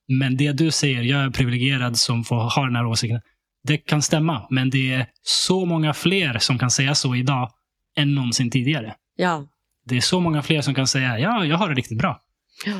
Men 0.07 0.37
det 0.37 0.51
du 0.51 0.71
säger, 0.71 1.01
jag 1.01 1.21
är 1.23 1.29
privilegierad 1.29 1.97
som 1.97 2.23
får 2.23 2.55
ha 2.55 2.65
den 2.65 2.75
här 2.75 2.85
åsikten. 2.85 3.21
Det 3.63 3.77
kan 3.77 4.01
stämma, 4.01 4.47
men 4.49 4.69
det 4.69 4.93
är 4.93 5.05
så 5.21 5.65
många 5.65 5.93
fler 5.93 6.37
som 6.39 6.59
kan 6.59 6.71
säga 6.71 6.95
så 6.95 7.15
idag 7.15 7.51
än 7.97 8.15
någonsin 8.15 8.51
tidigare. 8.51 8.95
ja. 9.15 9.47
Det 9.85 9.97
är 9.97 10.01
så 10.01 10.19
många 10.19 10.41
fler 10.41 10.61
som 10.61 10.75
kan 10.75 10.87
säga 10.87 11.19
ja, 11.19 11.45
jag 11.45 11.57
har 11.57 11.69
det 11.69 11.75
riktigt 11.75 11.97
bra. 11.97 12.21
Ja. 12.65 12.73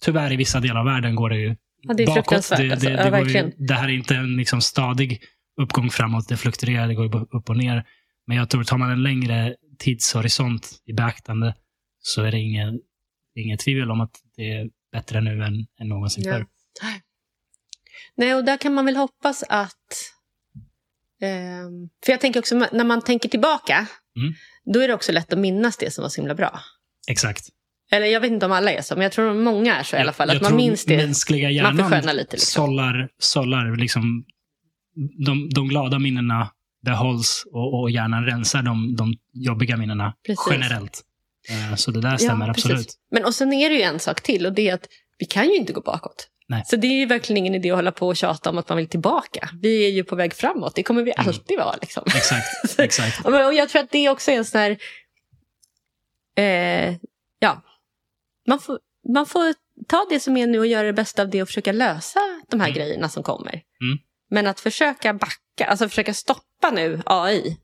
Tyvärr 0.00 0.32
i 0.32 0.36
vissa 0.36 0.60
delar 0.60 0.80
av 0.80 0.86
världen 0.86 1.14
går 1.14 1.30
det 1.30 1.36
ju 1.36 1.56
Ja, 1.82 1.94
det 1.94 2.02
är 2.02 2.06
bakåt. 2.06 2.14
fruktansvärt. 2.24 2.58
Det, 2.58 2.70
alltså. 2.72 2.88
det, 2.88 2.94
ja, 2.94 3.10
det, 3.24 3.30
ju, 3.32 3.52
det 3.58 3.74
här 3.74 3.84
är 3.88 3.92
inte 3.92 4.16
en 4.16 4.36
liksom 4.36 4.60
stadig 4.60 5.20
uppgång 5.60 5.90
framåt. 5.90 6.28
Det 6.28 6.36
fluktuerar, 6.36 6.88
det 6.88 6.94
går 6.94 7.36
upp 7.36 7.50
och 7.50 7.56
ner. 7.56 7.84
Men 8.26 8.36
jag 8.36 8.50
tror, 8.50 8.64
tar 8.64 8.78
man 8.78 8.90
en 8.90 9.02
längre 9.02 9.56
tidshorisont 9.78 10.80
i 10.84 10.92
beaktande 10.92 11.54
så 11.98 12.22
är 12.22 12.30
det 12.32 12.38
ingen, 12.38 12.80
inget 13.34 13.60
tvivel 13.60 13.90
om 13.90 14.00
att 14.00 14.20
det 14.36 14.52
är 14.52 14.68
bättre 14.92 15.20
nu 15.20 15.42
än, 15.44 15.66
än 15.80 15.88
någonsin 15.88 16.24
Ja. 16.24 16.32
förr. 16.32 16.46
Nej, 18.16 18.34
och 18.34 18.44
där 18.44 18.56
kan 18.56 18.74
man 18.74 18.84
väl 18.86 18.96
hoppas 18.96 19.42
att... 19.48 20.12
ehm, 21.20 21.88
för 22.04 22.12
jag 22.12 22.20
tänker 22.20 22.40
också, 22.40 22.54
när 22.72 22.84
man 22.84 23.02
tänker 23.02 23.28
tillbaka, 23.28 23.86
Mm. 24.16 24.34
då 24.74 24.80
är 24.80 24.88
det 24.88 24.94
också 24.94 25.12
lätt 25.12 25.32
att 25.32 25.38
minnas 25.38 25.76
det 25.76 25.90
som 25.90 26.02
var 26.02 26.08
så 26.08 26.20
himla 26.20 26.34
bra. 26.34 26.60
Exakt. 27.08 27.48
Eller 27.90 28.06
jag 28.06 28.20
vet 28.20 28.30
inte 28.32 28.46
om 28.46 28.52
alla 28.52 28.72
är 28.72 28.82
så, 28.82 28.94
men 28.94 29.02
jag 29.02 29.12
tror 29.12 29.30
att 29.30 29.36
många 29.36 29.76
är 29.76 29.82
så 29.82 29.96
i 29.96 29.98
alla 29.98 30.12
fall. 30.12 30.28
Jag 30.28 30.36
Att 30.36 30.42
man 30.42 30.56
minns 30.56 30.84
det. 30.84 30.96
mänskliga 30.96 31.46
Man 31.48 31.54
hjärnan 31.54 31.76
förskönar 31.90 32.14
lite. 32.14 32.32
Liksom. 32.36 32.62
sållar, 32.66 33.08
sållar 33.18 33.76
liksom, 33.76 34.24
de, 35.26 35.48
de 35.54 35.68
glada 35.68 35.98
minnena 35.98 36.50
behålls 36.82 37.44
och, 37.52 37.80
och 37.80 37.90
hjärnan 37.90 38.24
rensar 38.24 38.62
de, 38.62 38.96
de 38.96 39.14
jobbiga 39.32 39.76
minnena 39.76 40.14
Precis. 40.26 40.46
generellt. 40.50 41.00
Eh, 41.50 41.76
Så 41.76 41.90
det 41.90 42.00
där 42.00 42.16
stämmer 42.16 42.46
precis. 42.46 42.64
absolut. 42.64 42.94
Men 43.10 43.24
och 43.24 43.34
sen 43.34 43.52
är 43.52 43.70
det 43.70 43.74
ju 43.76 43.82
en 43.82 43.98
sak 43.98 44.20
till 44.22 44.46
och 44.46 44.52
det 44.52 44.68
är 44.68 44.74
att 44.74 44.86
vi 45.18 45.26
kan 45.26 45.48
ju 45.48 45.56
inte 45.56 45.72
gå 45.72 45.80
bakåt. 45.80 46.28
Nej. 46.48 46.62
Så 46.66 46.76
det 46.76 46.86
är 46.86 46.92
ju 46.98 47.06
verkligen 47.06 47.36
ingen 47.36 47.54
idé 47.54 47.70
att 47.70 47.76
hålla 47.76 47.92
på 47.92 48.08
och 48.08 48.16
tjata 48.16 48.50
om 48.50 48.58
att 48.58 48.68
man 48.68 48.78
vill 48.78 48.86
tillbaka. 48.88 49.48
Vi 49.62 49.86
är 49.86 49.90
ju 49.90 50.04
på 50.04 50.16
väg 50.16 50.34
framåt, 50.34 50.74
det 50.74 50.82
kommer 50.82 51.02
vi 51.02 51.12
Mm. 51.16 51.28
alltid 51.28 51.58
vara. 51.58 51.76
Liksom. 51.80 52.02
Exakt. 52.06 52.46
exakt. 52.78 53.20
Ja, 53.24 53.46
Och 53.46 53.54
jag 53.54 53.68
tror 53.68 53.82
att 53.82 53.90
det 53.90 54.08
också 54.08 54.30
är 54.30 54.36
en 54.36 54.44
sån 54.44 54.60
här... 54.60 54.78
Eh, 56.36 56.94
ja, 57.38 57.62
man 58.48 58.58
får, 58.60 58.78
man 59.14 59.26
får 59.26 59.54
ta 59.88 60.06
det 60.10 60.20
som 60.20 60.36
är 60.36 60.46
nu 60.46 60.58
och 60.58 60.66
göra 60.66 60.86
det 60.86 60.92
bästa 60.92 61.22
av 61.22 61.30
det 61.30 61.42
och 61.42 61.48
försöka 61.48 61.72
lösa 61.72 62.20
de 62.50 62.60
här 62.60 62.68
Mm. 62.68 62.76
grejerna 62.78 63.08
som 63.08 63.22
kommer. 63.22 63.52
Mm. 63.52 63.98
Men 64.30 64.46
att 64.46 64.60
försöka 64.60 65.14
backa, 65.14 65.34
alltså 65.66 65.88
försöka 65.88 66.14
stoppa 66.14 66.70
nu 66.74 67.02
AI. 67.06 67.56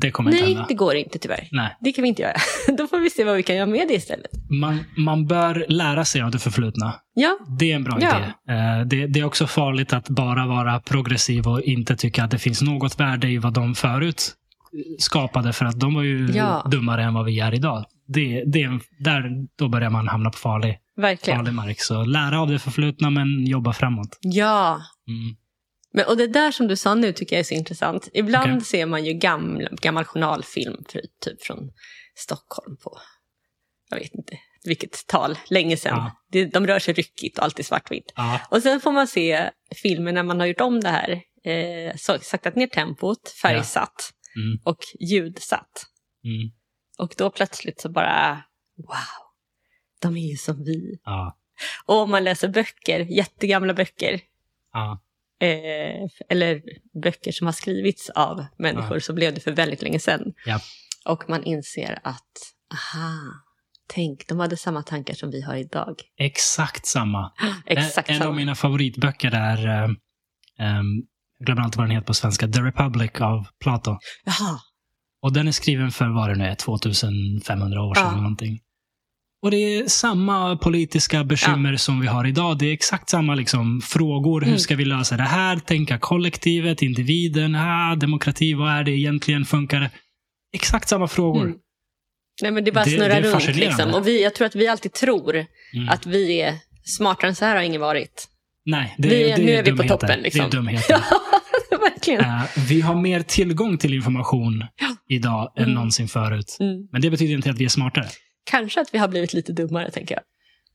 Det 0.00 0.10
kommer 0.10 0.30
inte 0.30 0.42
Nej, 0.44 0.52
hända. 0.54 0.66
det 0.68 0.74
går 0.74 0.94
inte 0.94 1.18
tyvärr. 1.18 1.48
Nej. 1.52 1.76
Det 1.80 1.92
kan 1.92 2.02
vi 2.02 2.08
inte 2.08 2.22
göra. 2.22 2.36
Då 2.78 2.86
får 2.86 2.98
vi 2.98 3.10
se 3.10 3.24
vad 3.24 3.36
vi 3.36 3.42
kan 3.42 3.56
göra 3.56 3.66
med 3.66 3.88
det 3.88 3.94
istället. 3.94 4.30
Man, 4.60 4.84
man 4.96 5.26
bör 5.26 5.64
lära 5.68 6.04
sig 6.04 6.22
av 6.22 6.30
det 6.30 6.38
förflutna. 6.38 6.94
Ja, 7.14 7.38
Det 7.58 7.72
är 7.72 7.76
en 7.76 7.84
bra 7.84 7.98
Ja. 8.00 8.16
idé. 8.18 8.26
Eh, 8.58 8.86
Det, 8.86 9.06
det 9.06 9.20
är 9.20 9.24
också 9.24 9.46
farligt 9.46 9.92
att 9.92 10.08
bara 10.08 10.46
vara 10.46 10.80
progressiv 10.80 11.46
och 11.48 11.60
inte 11.62 11.96
tycka 11.96 12.24
att 12.24 12.30
det 12.30 12.38
finns 12.38 12.62
något 12.62 13.00
värde 13.00 13.28
i 13.28 13.38
vad 13.38 13.52
de 13.52 13.74
förut 13.74 14.34
skapade, 14.98 15.52
för 15.52 15.64
att 15.66 15.80
de 15.80 15.94
var 15.94 16.02
ju 16.02 16.30
Ja. 16.34 16.66
dummare 16.70 17.02
än 17.04 17.14
vad 17.14 17.24
vi 17.24 17.40
är 17.40 17.54
idag. 17.54 17.84
Det, 18.08 18.44
det 18.46 18.68
där, 18.98 19.30
då 19.58 19.68
börjar 19.68 19.90
man 19.90 20.08
hamna 20.08 20.30
på 20.30 20.38
farlig, 20.38 20.78
verkligen. 20.96 21.38
farlig 21.38 21.54
mark. 21.54 21.80
Så 21.80 22.04
lära 22.04 22.40
av 22.40 22.48
det 22.48 22.58
förflutna, 22.58 23.10
men 23.10 23.46
jobba 23.46 23.72
framåt. 23.72 24.18
Ja, 24.20 24.80
Mm. 25.08 25.36
Men, 25.92 26.06
och 26.06 26.16
det 26.16 26.26
där 26.26 26.50
som 26.50 26.68
du 26.68 26.76
sa 26.76 26.94
nu 26.94 27.12
tycker 27.12 27.36
jag 27.36 27.40
är 27.40 27.44
så 27.44 27.54
intressant. 27.54 28.08
Ibland 28.12 28.52
Okej. 28.52 28.64
ser 28.64 28.86
man 28.86 29.04
ju 29.04 29.12
gamla, 29.12 29.68
gammal 29.72 30.04
journalfilm 30.04 30.84
för, 30.88 31.02
typ 31.20 31.42
från 31.42 31.72
Stockholm 32.14 32.76
på, 32.76 32.98
jag 33.90 33.98
vet 33.98 34.14
inte 34.14 34.38
vilket 34.64 35.06
tal, 35.06 35.38
länge 35.50 35.76
sedan. 35.76 35.96
Ja. 35.98 36.16
Det, 36.30 36.44
de 36.44 36.66
rör 36.66 36.78
sig 36.78 36.94
ryckigt 36.94 37.38
och 37.38 37.44
alltid 37.44 37.66
svartvitt. 37.66 38.12
Ja, 38.16 38.40
Och 38.50 38.62
sen 38.62 38.80
får 38.80 38.92
man 38.92 39.06
se 39.06 39.50
filmer 39.82 40.12
när 40.12 40.22
man 40.22 40.40
har 40.40 40.46
gjort 40.46 40.60
om 40.60 40.80
det 40.80 40.88
här, 40.88 41.22
eh, 41.44 41.96
saktat 41.96 42.56
ner 42.56 42.66
tempot, 42.66 43.28
färgsatt 43.42 44.12
Mm. 44.36 44.58
och 44.64 44.78
ljudsatt. 45.00 45.86
mm. 46.24 46.50
Och 46.98 47.14
då 47.18 47.30
plötsligt 47.30 47.80
så 47.80 47.88
bara, 47.88 48.42
wow, 48.76 49.26
de 50.00 50.16
är 50.16 50.30
ju 50.30 50.36
som 50.36 50.64
vi. 50.64 51.00
ja, 51.04 51.38
Och 51.84 51.96
om 51.96 52.10
man 52.10 52.24
läser 52.24 52.48
böcker, 52.48 53.00
jättegamla 53.00 53.74
böcker, 53.74 54.20
ja, 54.72 55.02
eh, 55.40 56.08
eller 56.28 56.62
böcker 57.02 57.32
som 57.32 57.46
har 57.46 57.52
skrivits 57.52 58.10
av 58.10 58.46
människor 58.58 58.98
så 58.98 59.12
blev 59.12 59.34
det 59.34 59.40
för 59.40 59.52
väldigt 59.52 59.82
länge 59.82 59.98
sedan. 59.98 60.32
Ja. 60.46 60.60
Och 61.04 61.24
man 61.28 61.44
inser 61.44 61.98
att, 62.04 62.32
aha, 62.72 63.12
tänk, 63.86 64.28
de 64.28 64.40
hade 64.40 64.56
samma 64.56 64.82
tankar 64.82 65.14
som 65.14 65.30
vi 65.30 65.42
har 65.42 65.56
idag. 65.56 65.94
exakt 66.16 66.86
samma. 66.86 67.32
Exakt 67.66 68.08
en, 68.08 68.14
en 68.14 68.22
av 68.22 68.24
samma. 68.24 68.36
mina 68.36 68.54
favoritböcker 68.54 69.30
är, 69.34 69.66
eh, 69.66 69.90
ehm, 70.58 70.86
jag 71.38 71.46
glömmer 71.46 71.62
alltid 71.62 71.76
vad 71.78 71.86
den 71.86 71.94
heter 71.96 72.06
på 72.06 72.14
svenska, 72.14 72.48
The 72.48 72.60
Republic 72.60 73.10
av 73.20 73.46
Plato. 73.60 73.98
Jaha, 74.24 74.60
Och 75.22 75.32
den 75.32 75.48
är 75.48 75.52
skriven 75.52 75.90
för 75.90 76.08
vad 76.08 76.28
det 76.28 76.34
nu 76.34 76.44
är, 76.44 76.54
2500 76.54 77.82
år 77.82 77.94
sedan. 77.94 78.04
Ja. 78.04 78.10
eller 78.10 78.22
Någonting. 78.22 78.60
Och 79.42 79.50
det 79.50 79.56
är 79.56 79.88
samma 79.88 80.56
politiska 80.56 81.24
bekymmer 81.24 81.76
som 81.76 82.00
vi 82.00 82.06
har 82.06 82.26
idag. 82.26 82.58
Det 82.58 82.66
är 82.66 82.72
exakt 82.72 83.08
samma 83.08 83.34
liksom, 83.34 83.80
frågor. 83.80 84.40
Hur 84.40 84.48
Mm. 84.48 84.58
ska 84.58 84.76
vi 84.76 84.84
lösa 84.84 85.16
det 85.16 85.22
här? 85.22 85.56
Tänka 85.58 85.98
kollektivet, 85.98 86.82
individen, 86.82 87.54
ah, 87.54 87.94
demokrati, 87.96 88.54
vad 88.54 88.72
är 88.72 88.84
det 88.84 88.90
egentligen? 88.90 89.44
Funkar 89.44 89.80
det? 89.80 89.90
Exakt 90.52 90.88
samma 90.88 91.08
frågor. 91.08 91.42
Mm. 91.44 91.56
Nej, 92.42 92.50
men 92.50 92.64
det 92.64 92.72
bara 92.72 92.84
snurrar 92.84 93.08
det 93.08 93.14
är 93.14 93.22
runt. 93.22 93.56
Liksom. 93.56 93.94
Och 93.94 94.06
vi, 94.06 94.22
jag 94.22 94.34
tror 94.34 94.46
att 94.46 94.54
vi 94.54 94.68
alltid 94.68 94.92
tror 94.92 95.46
Mm. 95.74 95.88
att 95.88 96.06
vi 96.06 96.40
är 96.40 96.54
smartare 96.84 97.28
än 97.28 97.34
så 97.34 97.44
här 97.44 97.56
har 97.56 97.62
ingen 97.62 97.80
varit. 97.80 98.28
Nej, 98.64 98.94
det, 98.98 99.08
vi 99.08 99.14
det 99.24 99.36
nu 99.44 99.52
är 99.52 99.58
är 99.58 99.62
vi 99.62 99.70
på 99.70 99.76
dumheter. 99.76 99.88
toppen, 99.96 100.20
liksom. 100.20 100.40
Det 100.40 100.46
är 100.46 100.50
dumheter. 100.50 100.96
Verkligen. 101.80 102.20
Eh, 102.20 102.42
vi 102.68 102.80
har 102.80 102.94
mer 102.94 103.22
tillgång 103.22 103.78
till 103.78 103.94
information 103.94 104.64
Ja. 104.80 104.88
idag 105.08 105.52
än 105.56 105.62
Mm. 105.62 105.74
någonsin 105.74 106.08
förut. 106.08 106.56
Mm. 106.60 106.88
Men 106.92 107.00
det 107.02 107.10
betyder 107.10 107.34
inte 107.34 107.50
att 107.50 107.58
vi 107.58 107.64
är 107.64 107.68
smartare. 107.68 108.06
Kanske 108.44 108.80
att 108.80 108.94
vi 108.94 108.98
har 108.98 109.08
blivit 109.08 109.32
lite 109.32 109.52
dummare, 109.52 109.90
tänker 109.90 110.14
jag. 110.14 110.24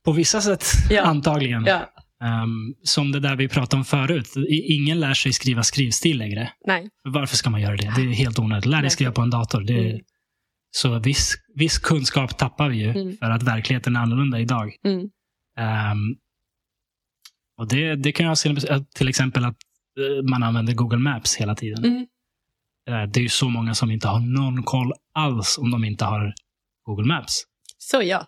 På 0.06 0.12
vissa 0.12 0.42
sätt, 0.42 0.66
Ja. 0.90 1.02
antagligen. 1.04 1.66
Ja. 1.66 1.90
Ehm, 2.24 2.74
som 2.84 3.12
det 3.12 3.20
där 3.20 3.36
vi 3.36 3.48
pratade 3.48 3.80
om 3.80 3.86
förut. 3.86 4.34
Ingen 4.50 5.00
lär 5.00 5.14
sig 5.14 5.34
skriva 5.34 5.64
skrivstil 5.64 6.18
längre. 6.18 6.52
Nej. 6.68 6.90
Varför 7.04 7.36
ska 7.38 7.50
man 7.50 7.62
göra 7.62 7.76
det? 7.78 7.94
Det 7.96 8.02
är 8.02 8.14
helt 8.14 8.40
onödigt. 8.40 8.66
Lär 8.66 8.82
dig 8.82 8.90
skriva 8.90 9.12
på 9.12 9.22
en 9.22 9.30
dator. 9.30 9.62
Det 9.62 9.74
är, 9.74 9.90
Mm. 9.90 10.02
Så 10.78 11.00
viss, 11.00 11.36
viss 11.56 11.78
kunskap 11.80 12.38
tappar 12.38 12.70
vi 12.70 12.78
ju 12.78 12.90
Mm. 12.90 13.18
för 13.18 13.26
att 13.30 13.44
verkligheten 13.44 13.96
är 13.96 14.00
annorlunda 14.00 14.40
idag. 14.40 14.72
Mm. 14.86 15.10
Ehm, 15.60 16.16
och 17.58 17.68
det, 17.68 17.96
det 17.96 18.12
kan 18.12 18.26
jag 18.26 18.38
se 18.38 18.56
till 18.96 19.08
exempel 19.10 19.46
att 19.46 19.58
eh, 20.00 20.24
man 20.30 20.44
använder 20.44 20.74
Google 20.74 20.98
Maps 21.00 21.36
hela 21.36 21.56
tiden. 21.56 21.86
Mm. 21.86 22.06
Eh, 22.90 23.10
Det 23.12 23.20
är 23.20 23.22
ju 23.22 23.30
så 23.30 23.50
många 23.50 23.74
som 23.74 23.92
inte 23.92 24.08
har 24.08 24.20
någon 24.20 24.64
koll 24.64 24.94
alls 25.14 25.58
om 25.58 25.72
de 25.72 25.84
inte 25.84 26.06
har 26.06 26.34
Google 26.86 27.08
Maps. 27.08 27.44
Så 27.92 28.02
ja. 28.04 28.28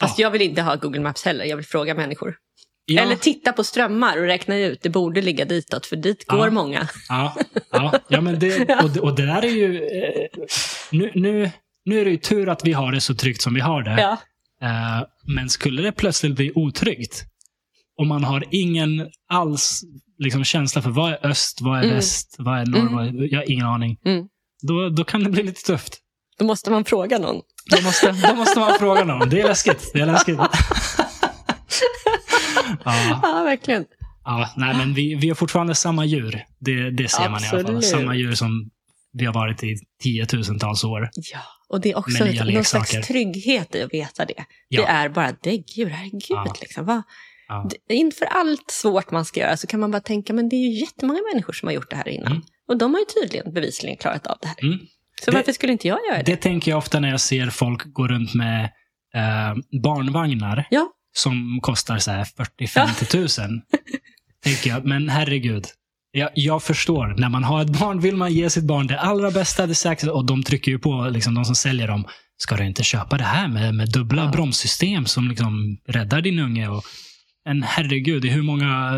Fast 0.00 0.18
jag 0.18 0.30
vill 0.30 0.42
inte 0.42 0.62
ha 0.62 0.76
Google 0.76 1.00
Maps 1.00 1.24
heller. 1.24 1.44
Jag 1.44 1.56
vill 1.56 1.66
fråga 1.66 1.94
människor. 1.94 2.36
Ja, 2.84 3.02
Eller 3.02 3.16
titta 3.16 3.52
på 3.52 3.64
strömmar 3.64 4.16
och 4.18 4.24
räkna 4.24 4.56
ut. 4.58 4.82
Det 4.82 4.88
borde 4.90 5.22
ligga 5.22 5.44
ditåt, 5.44 5.86
för 5.86 5.96
dit 5.96 6.26
går 6.26 6.44
Ja. 6.46 6.50
många. 6.50 6.88
ja, 7.08 7.36
ja, 7.70 7.92
ja 8.08 8.20
men 8.20 8.38
det, 8.38 8.80
och, 8.82 8.90
det- 8.90 9.00
och 9.00 9.16
det 9.16 9.26
där 9.26 9.44
är 9.44 9.50
ju... 9.50 9.76
Eh, 9.76 10.26
nu, 10.92 11.12
nu, 11.14 11.50
nu 11.84 12.00
är 12.00 12.04
det 12.04 12.10
ju 12.10 12.16
tur 12.16 12.48
att 12.48 12.64
vi 12.64 12.72
har 12.72 12.92
det 12.92 13.00
så 13.00 13.14
tryggt 13.14 13.42
som 13.42 13.54
vi 13.54 13.60
har 13.60 13.82
det. 13.82 13.96
Ja. 14.00 14.12
Eh, 14.66 15.06
men 15.34 15.48
skulle 15.48 15.82
det 15.82 15.92
plötsligt 15.92 16.36
bli 16.36 16.52
otryggt 16.54 17.24
och 17.98 18.06
man 18.06 18.24
har 18.24 18.44
ingen 18.50 19.08
alls 19.28 19.80
liksom, 20.18 20.44
känsla 20.44 20.82
för 20.82 20.90
vad 20.90 21.12
är 21.12 21.26
öst, 21.26 21.58
vad 21.60 21.78
är 21.78 21.82
Mm. 21.82 21.94
väst, 21.94 22.36
vad 22.38 22.58
är 22.58 22.66
norr, 22.66 22.80
Mm. 22.80 22.94
vad 22.94 23.06
är, 23.06 23.32
jag 23.32 23.38
har 23.38 23.50
ingen 23.50 23.66
aning. 23.66 23.98
Mm. 24.04 24.28
Då, 24.62 24.88
då 24.88 25.04
kan 25.04 25.24
det 25.24 25.30
bli 25.30 25.42
lite 25.42 25.62
tufft. 25.62 25.98
Då 26.38 26.44
måste 26.44 26.70
man 26.70 26.84
fråga 26.84 27.18
någon. 27.18 27.40
Då 27.70 27.82
måste, 27.82 28.12
då 28.12 28.34
måste 28.34 28.58
man 28.60 28.78
fråga 28.78 29.04
någon. 29.04 29.28
Det 29.28 29.40
är 29.40 29.48
läskigt. 29.48 29.90
Det 29.94 30.00
är 30.00 30.06
läskigt. 30.06 30.38
ja, 32.84 33.20
Ja, 33.22 33.42
verkligen. 33.44 33.84
ja, 34.24 34.50
nej, 34.56 34.76
men 34.76 34.94
vi, 34.94 35.14
vi 35.14 35.28
har 35.28 35.34
fortfarande 35.34 35.74
samma 35.74 36.04
djur. 36.04 36.44
Det, 36.58 36.90
det 36.90 37.08
ser 37.08 37.28
man 37.28 37.30
i 37.30 37.34
alla 37.34 37.40
fall. 37.50 37.60
Absolut. 37.60 37.84
Samma 37.84 38.14
djur 38.14 38.34
som 38.34 38.70
vi 39.12 39.24
har 39.24 39.34
varit 39.34 39.64
i 39.64 39.76
tiotusentals 40.02 40.84
år. 40.84 41.10
Ja, 41.32 41.38
och 41.68 41.80
det 41.80 41.90
är 41.90 41.98
också 41.98 42.24
ett, 42.24 42.54
någon 42.54 42.64
slags 42.64 42.90
trygghet 43.06 43.74
i 43.74 43.82
att 43.82 43.94
veta 43.94 44.24
det. 44.24 44.44
Ja. 44.68 44.82
Det 44.82 44.88
är 44.88 45.08
bara 45.08 45.32
däggdjur, 45.42 45.88
herregud. 45.88 46.22
Ja. 46.28 46.54
Liksom. 46.60 46.84
Vad- 46.86 47.02
Ja. 47.50 47.68
Inför 47.88 48.24
allt 48.26 48.70
svårt 48.70 49.10
man 49.10 49.24
ska 49.24 49.40
göra 49.40 49.56
så 49.56 49.66
kan 49.66 49.80
man 49.80 49.90
bara 49.90 50.00
tänka, 50.00 50.32
men 50.32 50.48
det 50.48 50.56
är 50.56 50.60
ju 50.70 50.80
jättemånga 50.80 51.20
människor 51.32 51.52
som 51.52 51.66
har 51.68 51.72
gjort 51.72 51.90
det 51.90 51.96
här 51.96 52.08
innan. 52.08 52.32
Mm. 52.32 52.42
Och 52.68 52.78
de 52.78 52.92
har 52.94 53.00
ju 53.00 53.04
tydligen 53.22 53.52
bevisligen 53.52 53.96
klarat 53.96 54.26
av 54.26 54.36
det 54.42 54.48
här. 54.48 54.56
Mm. 54.62 54.78
Så 55.24 55.30
Det- 55.30 55.36
varför 55.36 55.52
skulle 55.52 55.72
inte 55.72 55.88
jag 55.88 55.98
göra 56.10 56.16
det? 56.18 56.22
Det 56.32 56.36
tänker 56.36 56.70
jag 56.70 56.78
ofta 56.78 57.00
när 57.00 57.10
jag 57.10 57.20
ser 57.20 57.50
folk 57.50 57.92
gå 57.92 58.08
runt 58.08 58.34
med 58.34 58.64
eh, 59.14 59.54
barnvagnar 59.82 60.66
Ja. 60.70 60.88
som 61.16 61.58
kostar 61.62 61.98
så 61.98 62.10
här 62.10 62.24
40-50 62.60 63.04
tusen. 63.04 63.62
tänker 64.44 64.70
jag, 64.70 64.84
men 64.84 65.08
herregud. 65.08 65.64
Jag, 66.10 66.30
jag 66.34 66.62
förstår, 66.62 67.14
när 67.18 67.28
man 67.28 67.44
har 67.44 67.62
ett 67.62 67.78
barn 67.80 68.00
vill 68.00 68.16
man 68.16 68.32
ge 68.32 68.50
sitt 68.50 68.64
barn 68.64 68.86
det 68.86 69.00
allra 69.00 69.30
bästa, 69.30 69.66
det 69.66 69.74
säkraste. 69.74 70.10
Och 70.10 70.26
de 70.26 70.42
trycker 70.42 70.70
ju 70.72 70.78
på, 70.78 71.08
liksom, 71.12 71.34
de 71.34 71.44
som 71.44 71.54
säljer 71.54 71.88
dem. 71.88 72.04
Ska 72.36 72.56
du 72.56 72.64
inte 72.66 72.82
köpa 72.82 73.18
det 73.18 73.24
här 73.24 73.48
med, 73.48 73.74
med 73.74 73.92
dubbla 73.92 74.24
Ja. 74.24 74.30
bromssystem 74.30 75.06
som 75.06 75.28
liksom 75.28 75.78
räddar 75.88 76.20
din 76.20 76.38
unge? 76.38 76.68
Och, 76.68 76.82
en 77.48 77.62
herregud, 77.62 78.24
i 78.24 78.28
hur 78.28 78.42
många 78.42 78.92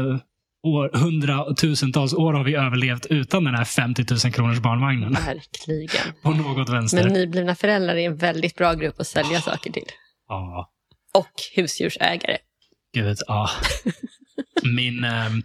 år, 0.62 0.90
hundratusentals 0.92 2.14
år 2.14 2.32
har 2.32 2.44
vi 2.44 2.54
överlevt 2.54 3.06
utan 3.06 3.44
den 3.44 3.54
här 3.54 3.64
50 3.64 4.04
000 4.24 4.32
kronors 4.32 4.58
barnvagnen? 4.58 5.12
Verkligen. 5.12 6.14
På 6.22 6.30
något 6.30 6.68
vänster. 6.68 7.04
Men 7.04 7.12
nyblivna 7.12 7.54
föräldrar 7.54 7.96
är 7.96 8.06
en 8.06 8.16
väldigt 8.16 8.54
bra 8.54 8.74
grupp 8.74 9.00
att 9.00 9.06
sälja 9.06 9.40
saker 9.40 9.72
till. 9.72 9.86
Ja. 10.28 10.70
Och 11.14 11.32
husdjursägare. 11.56 12.38
Gud, 12.94 13.16
ja. 13.26 13.50
Min, 14.76 15.04
ehm, 15.04 15.42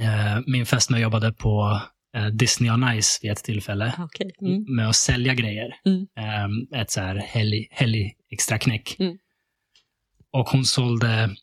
eh, 0.00 0.40
min 0.46 0.66
fästmö 0.66 0.98
jobbade 0.98 1.32
på 1.32 1.80
eh, 2.16 2.26
Disney 2.26 2.70
on 2.70 3.02
Ice 3.02 3.20
vid 3.22 3.30
ett 3.30 3.44
tillfälle 3.44 3.94
Okej. 3.98 4.30
Mm. 4.40 4.76
med 4.76 4.88
att 4.88 4.96
sälja 4.96 5.34
grejer. 5.34 5.74
Mm. 5.86 6.06
Ehm, 6.16 6.80
ett 6.80 6.90
så 6.90 7.00
här 7.00 7.16
helg, 7.16 7.68
helg 7.70 8.12
extra 8.30 8.58
knäck. 8.58 8.96
Mm. 8.98 9.18
Och 10.32 10.48
hon 10.48 10.64
sålde 10.64 11.36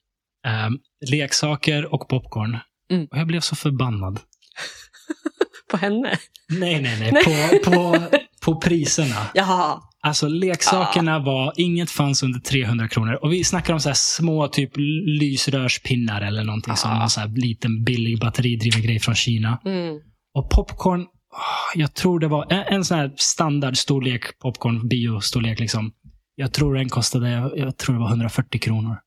ehm, 0.48 0.80
leksaker 1.10 1.94
och 1.94 2.08
popcorn. 2.08 2.58
Mm. 2.92 3.08
Och 3.12 3.18
jag 3.18 3.28
blev 3.28 3.39
så 3.39 3.56
förbannad. 3.56 4.20
På 5.72 5.78
henne? 5.78 6.18
Nej, 6.50 6.82
nej, 6.82 7.12
nej. 7.12 7.24
På, 7.24 7.72
på, 7.72 8.08
på 8.46 8.56
priserna. 8.62 9.16
Jaha. 9.34 9.82
Alltså 10.04 10.28
leksakerna 10.28 11.20
var, 11.20 11.54
inget 11.58 11.92
fanns 11.92 12.24
under 12.24 12.39
300 12.39 12.88
kronor. 12.88 13.20
Och 13.22 13.34
vi 13.34 13.44
snackar 13.44 13.74
om 13.74 13.80
så 13.80 13.89
här 13.89 13.94
små 13.96 14.48
typ 14.48 14.72
lysrörspinnar 15.20 16.22
eller 16.22 16.44
någonting 16.44 16.76
som 16.76 16.92
Ah. 16.92 17.08
så 17.10 17.20
här 17.20 17.28
liten 17.28 17.84
billig 17.84 18.20
batteridriven 18.20 18.82
grej 18.82 19.00
från 19.00 19.16
Kina. 19.16 19.60
Mm. 19.66 19.96
Och 20.34 20.50
popcorn, 20.50 21.02
ah, 21.02 21.72
jag 21.76 21.94
tror 21.94 22.20
det 22.20 22.28
var 22.28 22.54
en, 22.54 22.64
en 22.74 22.86
sån 22.86 22.98
här 22.98 23.12
standardstorlek 23.18 24.39
popcorn, 24.39 24.88
biostorlek 24.88 25.60
liksom. 25.60 25.92
Jag 26.36 26.54
tror 26.54 26.76
den 26.76 26.89
kostade, 26.89 27.30
jag 27.56 27.78
tror 27.78 27.96
det 27.96 28.02
var 28.02 28.10
140 28.10 28.60
kronor. 28.60 28.98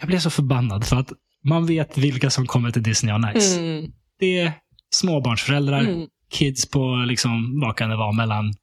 Jag 0.00 0.08
blev 0.08 0.18
så 0.18 0.30
förbannad 0.30 0.86
för 0.86 0.96
att 0.96 1.12
man 1.44 1.66
vet 1.66 1.98
vilka 1.98 2.30
som 2.30 2.46
kommer 2.46 2.70
till 2.70 2.82
Disney 2.82 3.14
on 3.14 3.26
Ice. 3.40 3.56
Mm. 3.56 3.92
Det 4.18 4.38
är 4.40 4.52
småbarnsföräldrar, 4.90 5.80
Mm. 5.80 6.06
kids 6.32 6.70
på, 6.70 7.04
liksom, 7.08 7.60
vad 7.60 7.76
kan 7.76 7.90
det 7.90 7.96
vara, 7.96 8.12
mellan 8.12 8.54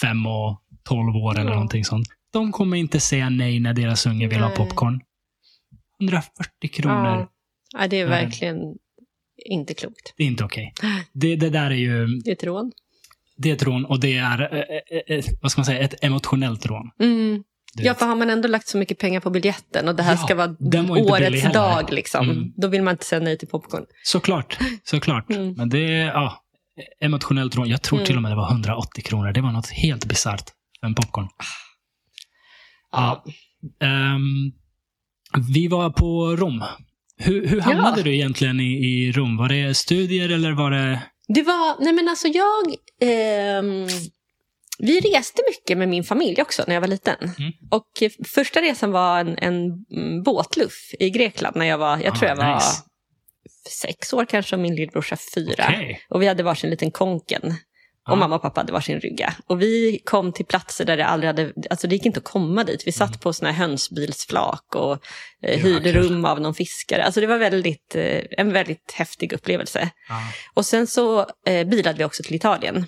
5 0.00 0.26
och 0.26 0.62
12 0.84 1.16
år 1.16 1.38
eller 1.38 1.50
någonting 1.50 1.84
sånt. 1.84 2.06
De 2.32 2.52
kommer 2.52 2.76
inte 2.76 3.00
säga 3.00 3.28
nej 3.30 3.60
när 3.60 3.74
deras 3.74 4.06
unge 4.06 4.28
vill 4.28 4.40
ha 4.40 4.48
Nej. 4.48 4.56
popcorn. 4.56 5.00
140 6.00 6.68
kronor, 6.72 7.06
Ja. 7.06 7.30
ja, 7.78 7.88
det 7.88 8.00
är 8.00 8.06
verkligen 8.06 8.58
inte 9.46 9.74
klokt. 9.74 10.14
det 10.16 10.22
är 10.22 10.26
inte 10.26 10.44
okej. 10.44 10.72
Det, 11.12 11.36
det 11.36 11.50
där 11.50 11.70
är 11.70 11.74
ju, 11.74 12.06
Det 12.06 12.30
är 12.30 12.34
ett 12.34 12.44
rån. 12.44 12.72
det 13.36 13.50
är 13.50 13.54
ett 13.54 13.62
rån 13.62 13.84
och 13.84 14.00
det 14.00 14.16
är, 14.16 14.40
eh, 14.40 14.58
eh, 14.58 15.16
eh, 15.18 15.24
vad 15.42 15.50
ska 15.52 15.60
man 15.60 15.66
säga, 15.66 15.78
ett 15.80 16.04
emotionellt 16.04 16.66
rån. 16.66 16.90
Mm. 17.00 17.42
Du 17.74 17.82
Ja, 17.84 17.94
för 17.94 18.06
har 18.06 18.16
man 18.16 18.30
ändå 18.30 18.48
lagt 18.48 18.68
så 18.68 18.78
mycket 18.78 18.98
pengar 18.98 19.20
på 19.20 19.30
biljetten 19.30 19.88
och 19.88 19.94
det 19.96 20.02
här 20.02 20.12
Ja, 20.12 20.18
ska 20.18 20.34
vara 20.34 20.56
årets 21.02 21.52
dag, 21.52 21.92
liksom, 21.92 22.30
Mm. 22.30 22.52
då 22.56 22.68
vill 22.68 22.82
man 22.82 22.92
inte 22.94 23.04
säga 23.04 23.20
nej 23.20 23.38
till 23.38 23.48
popcorn. 23.48 23.84
Såklart, 24.04 24.58
såklart. 24.84 25.30
Mm. 25.30 25.52
Men 25.52 25.68
det 25.68 25.78
är, 25.94 26.06
ja, 26.06 26.42
emotionellt 27.00 27.56
rån. 27.56 27.68
Jag 27.68 27.82
tror 27.82 27.98
Mm. 27.98 28.06
till 28.06 28.16
och 28.16 28.22
med 28.22 28.32
det 28.32 28.36
var 28.36 28.50
180 28.50 29.02
kronor. 29.04 29.32
Det 29.32 29.40
var 29.40 29.52
något 29.52 29.70
helt 29.70 30.04
bisarrt 30.04 30.44
för 30.80 30.86
en 30.86 30.94
popcorn. 30.94 31.28
Ja. 32.92 33.24
Ehm, 33.82 34.52
vi 35.54 35.68
var 35.68 35.90
på 35.90 36.36
Rom. 36.36 36.64
Hur, 37.16 37.46
hur 37.46 37.60
hamnade 37.60 37.96
Ja. 38.00 38.04
du 38.04 38.14
egentligen 38.14 38.60
i, 38.60 38.64
i 38.72 39.12
Rom? 39.12 39.36
Var 39.36 39.48
det 39.48 39.74
studier 39.76 40.28
eller 40.28 40.52
var 40.52 40.70
det... 40.70 41.02
Det 41.34 41.42
var, 41.42 41.84
nej 41.84 41.92
men 41.92 42.08
alltså 42.08 42.28
jag, 42.28 42.74
ehm, 43.10 43.86
vi 44.82 45.00
reste 45.00 45.42
mycket 45.50 45.78
med 45.78 45.88
min 45.88 46.04
familj 46.04 46.42
också 46.42 46.64
när 46.66 46.74
jag 46.74 46.80
var 46.80 46.88
liten. 46.88 47.16
Mm. 47.38 47.52
Och 47.70 47.86
första 48.34 48.60
resan 48.60 48.92
var 48.92 49.20
en, 49.20 49.38
en 49.38 49.62
båtluff 50.22 50.90
i 50.98 51.10
Grekland 51.10 51.56
när 51.56 51.66
jag 51.66 51.78
var, 51.78 51.98
jag 51.98 52.18
tror 52.18 52.28
Ah, 52.28 52.28
jag 52.28 52.36
var 52.36 52.54
nice. 52.54 52.82
sex 53.70 54.12
år 54.12 54.24
kanske 54.24 54.56
och 54.56 54.62
min 54.62 54.74
lillbrorsa 54.76 55.16
fyra. 55.34 55.64
Okej. 55.68 56.00
Och 56.10 56.22
vi 56.22 56.26
hade 56.26 56.42
varsin 56.42 56.70
liten 56.70 56.90
konken. 56.90 57.54
Och 58.08 58.18
mamma 58.18 58.36
och 58.36 58.42
pappa 58.42 58.60
hade 58.60 58.72
varsin 58.72 59.00
rygga. 59.00 59.34
Och 59.46 59.62
vi 59.62 60.00
kom 60.04 60.32
till 60.32 60.46
platser 60.46 60.84
där 60.84 60.96
det 60.96 61.06
aldrig 61.06 61.26
hade, 61.28 61.52
alltså 61.70 61.86
det 61.86 61.94
gick 61.94 62.06
inte 62.06 62.18
att 62.18 62.24
komma 62.24 62.64
dit. 62.64 62.82
Vi 62.86 62.92
satt 62.92 63.08
Mm. 63.08 63.18
på 63.20 63.32
såna 63.32 63.50
här 63.52 63.66
hönsbilsflak 63.66 64.74
och 64.74 64.98
eh, 65.42 65.60
hyrde 65.60 65.92
rum 65.92 66.24
av 66.24 66.40
någon 66.40 66.54
fiskare. 66.54 67.04
Alltså 67.04 67.20
det 67.20 67.26
var 67.26 67.38
väldigt, 67.38 67.94
eh, 67.96 68.20
en 68.30 68.52
väldigt 68.52 68.92
häftig 68.94 69.32
upplevelse. 69.32 69.90
Ja. 70.08 70.14
Och 70.54 70.66
sen 70.66 70.86
så 70.86 71.26
eh, 71.46 71.66
bilade 71.68 71.98
vi 71.98 72.04
också 72.04 72.22
till 72.22 72.34
Italien. 72.34 72.86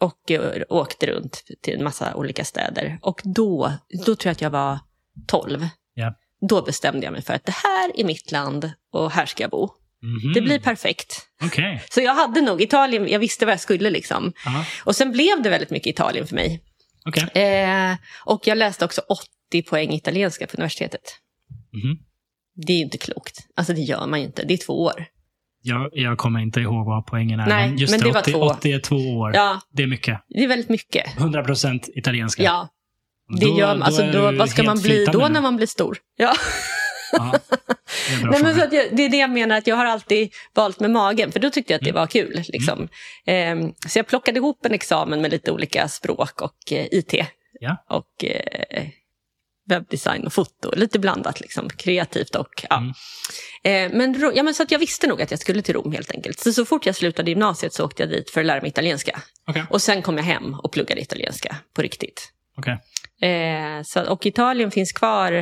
Och 0.00 0.30
eh, 0.30 0.62
åkte 0.68 1.06
runt 1.06 1.44
till 1.62 1.74
en 1.74 1.84
massa 1.84 2.14
olika 2.14 2.44
städer. 2.44 2.98
Och 3.02 3.20
då, 3.24 3.72
då 4.06 4.16
tror 4.16 4.26
jag 4.26 4.32
att 4.32 4.40
jag 4.40 4.50
var 4.50 4.78
12. 5.26 5.68
Ja. 5.94 6.14
Då 6.48 6.62
bestämde 6.62 7.06
jag 7.06 7.12
mig 7.12 7.22
för 7.22 7.34
att 7.34 7.44
det 7.46 7.54
här 7.54 7.92
är 8.00 8.04
mitt 8.04 8.32
land 8.32 8.72
och 8.92 9.10
här 9.10 9.26
ska 9.26 9.42
jag 9.42 9.50
bo. 9.50 9.68
Mhm. 10.02 10.32
Det 10.32 10.40
blir 10.40 10.58
perfekt. 10.58 11.28
Okej. 11.44 11.82
Så 11.90 12.00
jag 12.00 12.14
hade 12.14 12.40
nog 12.40 12.62
Italien, 12.62 13.08
jag 13.08 13.18
visste 13.18 13.46
vad 13.46 13.52
jag 13.52 13.60
skulle 13.60 13.90
liksom. 13.90 14.32
Ja, 14.44 14.64
Och 14.84 14.96
sen 14.96 15.12
blev 15.12 15.42
det 15.42 15.50
väldigt 15.50 15.70
mycket 15.70 15.86
Italien 15.86 16.26
för 16.26 16.34
mig. 16.34 16.62
okej. 17.08 17.42
Eh, 17.42 17.96
och 18.24 18.46
jag 18.46 18.58
läste 18.58 18.84
också 18.84 19.00
80 19.50 19.62
poäng 19.62 19.92
italienska 19.92 20.46
på 20.46 20.56
universitetet. 20.56 21.02
Mhm. 21.72 21.98
Det 22.66 22.72
är 22.72 22.76
ju 22.76 22.82
inte 22.82 22.98
klokt. 22.98 23.38
Alltså 23.56 23.72
det 23.72 23.80
gör 23.80 24.06
man 24.06 24.20
ju 24.20 24.26
inte. 24.26 24.44
Det 24.44 24.54
är 24.54 24.58
två 24.66 24.82
år. 24.82 25.06
Jag, 25.66 25.90
jag 25.92 26.18
kommer 26.18 26.40
inte 26.40 26.60
ihåg 26.60 26.86
vad 26.86 27.06
poängen 27.06 27.40
är. 27.40 27.46
Nej, 27.46 27.74
just 27.76 27.90
men 27.90 28.00
det 28.00 28.12
var 28.12 28.20
80, 28.20 28.32
två. 28.32 28.38
80 28.40 28.72
är 28.72 28.78
två 28.78 28.96
år. 28.96 29.34
Ja, 29.34 29.60
Det 29.72 29.82
är 29.82 29.86
mycket. 29.86 30.20
det 30.28 30.44
är 30.44 30.48
väldigt 30.48 30.68
mycket. 30.68 31.16
100 31.18 31.44
procent 31.44 31.88
italienska. 31.94 32.42
Ja, 32.42 32.68
det 33.40 33.46
Då- 33.46 33.58
gör 33.58 33.68
man. 33.74 33.82
Alltså, 33.82 34.02
då, 34.12 34.32
vad 34.32 34.50
ska 34.50 34.62
man 34.62 34.78
bli 34.78 35.04
då 35.12 35.18
nu. 35.18 35.28
när 35.28 35.40
man 35.40 35.56
blir 35.56 35.66
stor? 35.66 35.98
Ja. 36.16 36.32
Ja, 37.12 37.32
det 38.20 38.26
Nej, 38.30 38.42
men 38.42 38.54
så 38.54 38.60
jag, 38.60 38.70
det 38.70 39.02
är 39.04 39.08
det 39.08 39.16
jag 39.16 39.30
menar, 39.30 39.56
att 39.58 39.66
jag 39.66 39.76
har 39.76 39.84
alltid 39.86 40.30
valt 40.54 40.80
med 40.80 40.90
magen, 40.90 41.32
för 41.32 41.40
då 41.40 41.50
tyckte 41.50 41.72
jag 41.72 41.78
att 41.78 41.84
det 41.84 41.90
Mm. 41.90 42.00
var 42.00 42.06
kul. 42.06 42.42
Liksom. 42.48 42.88
Ehm, 43.26 43.72
så 43.88 43.98
jag 43.98 44.06
plockade 44.06 44.38
ihop 44.38 44.64
en 44.66 44.72
examen 44.74 45.20
med 45.22 45.30
lite 45.30 45.52
olika 45.52 45.88
språk 45.88 46.40
och 46.42 46.72
eh, 46.72 46.86
IT. 46.90 47.14
Ja. 47.60 47.76
Och 47.88 48.24
eh, 48.24 48.86
webbdesign 49.66 50.26
och 50.26 50.32
foto, 50.32 50.72
lite 50.76 50.98
blandat, 50.98 51.40
liksom, 51.40 51.68
kreativt 51.70 52.34
och... 52.34 52.64
Ja. 52.70 52.76
Mm. 52.76 52.92
Eh, 53.64 53.98
men, 53.98 54.32
ja, 54.34 54.42
men 54.42 54.54
så 54.54 54.62
att 54.62 54.70
jag 54.70 54.78
visste 54.78 55.06
nog 55.06 55.22
att 55.22 55.30
jag 55.30 55.40
skulle 55.40 55.62
till 55.62 55.74
Rom 55.74 55.92
helt 55.92 56.10
enkelt. 56.10 56.38
Så, 56.40 56.52
så 56.52 56.64
fort 56.64 56.86
jag 56.86 56.94
slutade 56.94 57.30
gymnasiet 57.30 57.72
så 57.72 57.84
åkte 57.84 58.02
jag 58.02 58.10
dit 58.10 58.30
för 58.30 58.40
att 58.40 58.46
lära 58.46 58.60
mig 58.60 58.68
italienska. 58.68 59.20
Okej. 59.46 59.64
Och 59.70 59.82
sen 59.82 60.02
kom 60.02 60.16
jag 60.16 60.24
hem 60.24 60.54
och 60.54 60.72
pluggade 60.72 61.00
italienska 61.00 61.56
på 61.74 61.82
riktigt. 61.82 62.32
Okej. 62.56 62.78
Eh, 63.30 63.82
så, 63.84 64.10
och 64.10 64.26
Italien 64.26 64.70
finns 64.70 64.92
kvar 64.92 65.32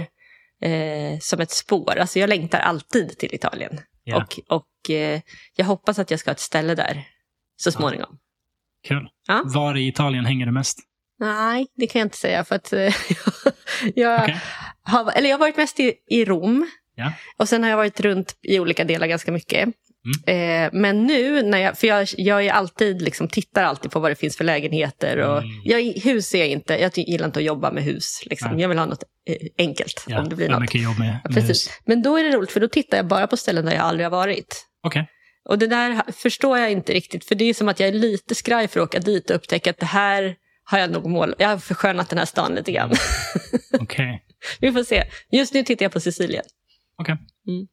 eh, 0.63 1.19
som 1.21 1.41
ett 1.41 1.51
spår. 1.51 1.97
Alltså 1.97 2.19
jag 2.19 2.29
längtar 2.29 2.59
alltid 2.59 3.19
till 3.19 3.35
Italien. 3.35 3.81
Ja. 4.05 4.17
Och, 4.17 4.41
och 4.57 4.91
eh, 4.91 5.21
jag 5.57 5.65
hoppas 5.65 5.99
att 5.99 6.11
jag 6.11 6.21
ska 6.21 6.31
ha 6.31 6.35
ett 6.35 6.41
ställe 6.41 6.75
där 6.75 7.05
så 7.57 7.73
småningom. 7.73 8.19
Kul. 8.89 9.09
Ja. 9.27 9.43
Var 9.45 9.77
i 9.77 9.89
Italien 9.89 10.25
hänger 10.25 10.47
du 10.47 10.53
mest? 10.53 10.79
Nej, 11.25 11.67
det 11.77 11.87
kan 11.87 11.99
jag 12.01 12.07
inte 12.07 12.17
säga 12.17 12.45
för 12.45 12.55
att 12.55 12.73
eh, 12.73 12.81
jag, 13.95 14.21
Okej. 14.23 14.41
har, 14.83 15.13
eller 15.13 15.29
jag 15.29 15.35
har 15.35 15.41
varit 15.41 15.57
mest 15.57 15.81
i, 15.81 15.95
i 16.11 16.25
Rom. 16.25 16.71
Ja. 16.97 17.13
Och 17.37 17.49
sen 17.49 17.63
har 17.63 17.71
jag 17.71 17.77
varit 17.77 18.01
runt 18.01 18.37
i 18.43 18.59
olika 18.61 18.85
delar 18.85 19.07
ganska 19.07 19.33
mycket. 19.33 19.69
Mm. 20.27 20.65
Eh, 20.65 20.71
men 20.81 21.05
nu, 21.07 21.43
när 21.43 21.59
jag, 21.59 21.79
för 21.79 21.87
jag, 21.87 22.09
jag 22.17 22.47
är 22.47 22.53
alltid, 22.53 23.03
liksom, 23.03 23.29
tittar 23.29 23.65
alltid 23.65 23.91
på 23.91 24.01
vad 24.01 24.11
det 24.11 24.15
finns 24.15 24.37
för 24.37 24.45
lägenheter. 24.45 25.19
Och 25.19 25.39
Mm. 25.39 25.51
jag, 25.65 25.81
hus 25.83 26.35
är 26.35 26.39
jag 26.39 26.49
inte, 26.49 26.75
jag 26.75 26.99
gillar 26.99 27.27
inte 27.27 27.39
att 27.39 27.45
jobba 27.45 27.71
med 27.73 27.83
hus. 27.85 28.21
Liksom. 28.27 28.59
Jag 28.59 28.69
vill 28.69 28.79
ha 28.79 28.87
något 28.87 29.03
eh, 29.29 29.37
enkelt 29.59 30.05
Ja, 30.09 30.21
om 30.21 30.29
det 30.29 30.37
blir 30.37 30.49
något. 30.49 30.61
mycket 30.61 30.83
jobb 30.83 30.99
med, 30.99 31.21
med 31.25 31.35
Precis. 31.35 31.51
hus. 31.51 31.71
Men 31.85 32.03
då 32.03 32.17
är 32.19 32.25
det 32.25 32.31
roligt 32.31 32.53
för 32.53 32.61
då 32.61 32.69
tittar 32.69 32.97
jag 32.97 33.07
bara 33.07 33.27
på 33.27 33.37
ställen 33.37 33.65
där 33.65 33.73
jag 33.73 33.83
aldrig 33.83 34.07
har 34.07 34.11
varit. 34.11 34.67
Okej. 34.87 35.07
Och 35.49 35.59
det 35.59 35.67
där 35.67 36.13
förstår 36.13 36.59
jag 36.59 36.71
inte 36.73 36.93
riktigt, 36.93 37.25
för 37.25 37.35
det 37.35 37.45
är 37.45 37.55
som 37.55 37.69
att 37.69 37.81
jag 37.81 37.89
är 37.89 37.93
lite 37.93 38.35
skraj 38.35 38.69
för 38.69 38.81
att 38.81 38.85
åka 38.89 38.99
dit 38.99 39.31
och 39.31 39.37
upptäcka 39.37 39.71
att 39.71 39.79
det 39.79 39.87
här 39.87 40.35
har 40.65 40.79
jag 40.79 40.91
nog 40.91 41.07
mål. 41.11 41.35
Jag 41.39 41.49
har 41.49 41.59
förskönat 41.59 42.09
den 42.09 42.19
här 42.19 42.27
stan 42.27 42.55
lite 42.55 42.73
grann. 42.73 42.91
Okej. 43.81 44.25
Vi 44.61 44.73
får 44.73 44.83
se. 44.85 45.05
Just 45.33 45.55
nu 45.55 45.63
tittar 45.63 45.85
jag 45.85 45.93
på 45.93 46.01
Sicilien. 46.01 46.45
Okej. 46.99 47.15
Mm. 47.49 47.67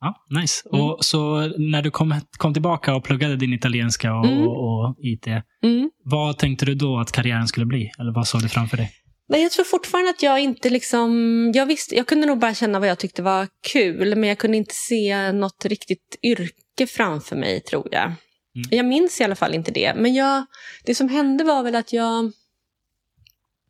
Ja, 0.00 0.40
nice. 0.40 0.68
Mm. 0.72 0.84
Och 0.84 1.04
så 1.04 1.40
när 1.58 1.82
du 1.82 1.90
kom, 1.90 2.14
kom 2.36 2.52
tillbaka 2.52 2.94
och 2.94 3.04
pluggade 3.04 3.36
din 3.36 3.52
italienska 3.52 4.14
och, 4.14 4.26
Mm. 4.26 4.46
och, 4.48 4.96
IT, 4.98 5.26
Mm. 5.62 5.90
vad 6.04 6.38
tänkte 6.38 6.64
du 6.66 6.74
då 6.74 6.98
att 6.98 7.12
karriären 7.12 7.46
skulle 7.48 7.66
bli? 7.66 7.90
Eller 7.98 8.12
vad 8.12 8.28
såg 8.28 8.42
du 8.42 8.48
framför 8.48 8.76
dig? 8.76 8.92
Men 9.28 9.42
jag 9.42 9.50
tror 9.52 9.64
fortfarande 9.64 10.10
att 10.10 10.22
jag 10.22 10.40
inte 10.40 10.70
liksom... 10.70 11.10
Jag, 11.54 11.66
visste, 11.66 11.96
jag 11.96 12.06
kunde 12.06 12.26
nog 12.26 12.38
bara 12.38 12.54
känna 12.54 12.78
vad 12.78 12.88
jag 12.88 12.98
tyckte 12.98 13.22
var 13.22 13.48
kul, 13.72 14.16
men 14.16 14.28
jag 14.28 14.38
kunde 14.38 14.56
inte 14.56 14.74
se 14.74 15.32
något 15.32 15.64
riktigt 15.64 16.18
yrke 16.22 16.86
framför 16.88 17.36
mig, 17.36 17.60
tror 17.60 17.88
jag. 17.92 18.12
Mm. 18.56 18.68
Jag 18.70 18.86
minns 18.86 19.20
i 19.20 19.24
alla 19.24 19.36
fall 19.36 19.54
inte 19.54 19.70
det. 19.70 19.94
Men 19.94 20.14
jag, 20.14 20.46
det 20.84 20.94
som 20.94 21.08
hände 21.08 21.44
var 21.44 21.62
väl 21.62 21.74
att 21.74 21.92
jag... 21.92 22.32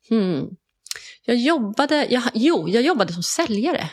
Hmm, 0.08 0.56
jag 1.24 1.36
jobbade... 1.36 2.06
Jag, 2.10 2.22
jo, 2.34 2.68
jag 2.68 2.82
jobbade 2.82 3.12
som 3.12 3.22
säljare. 3.22 3.90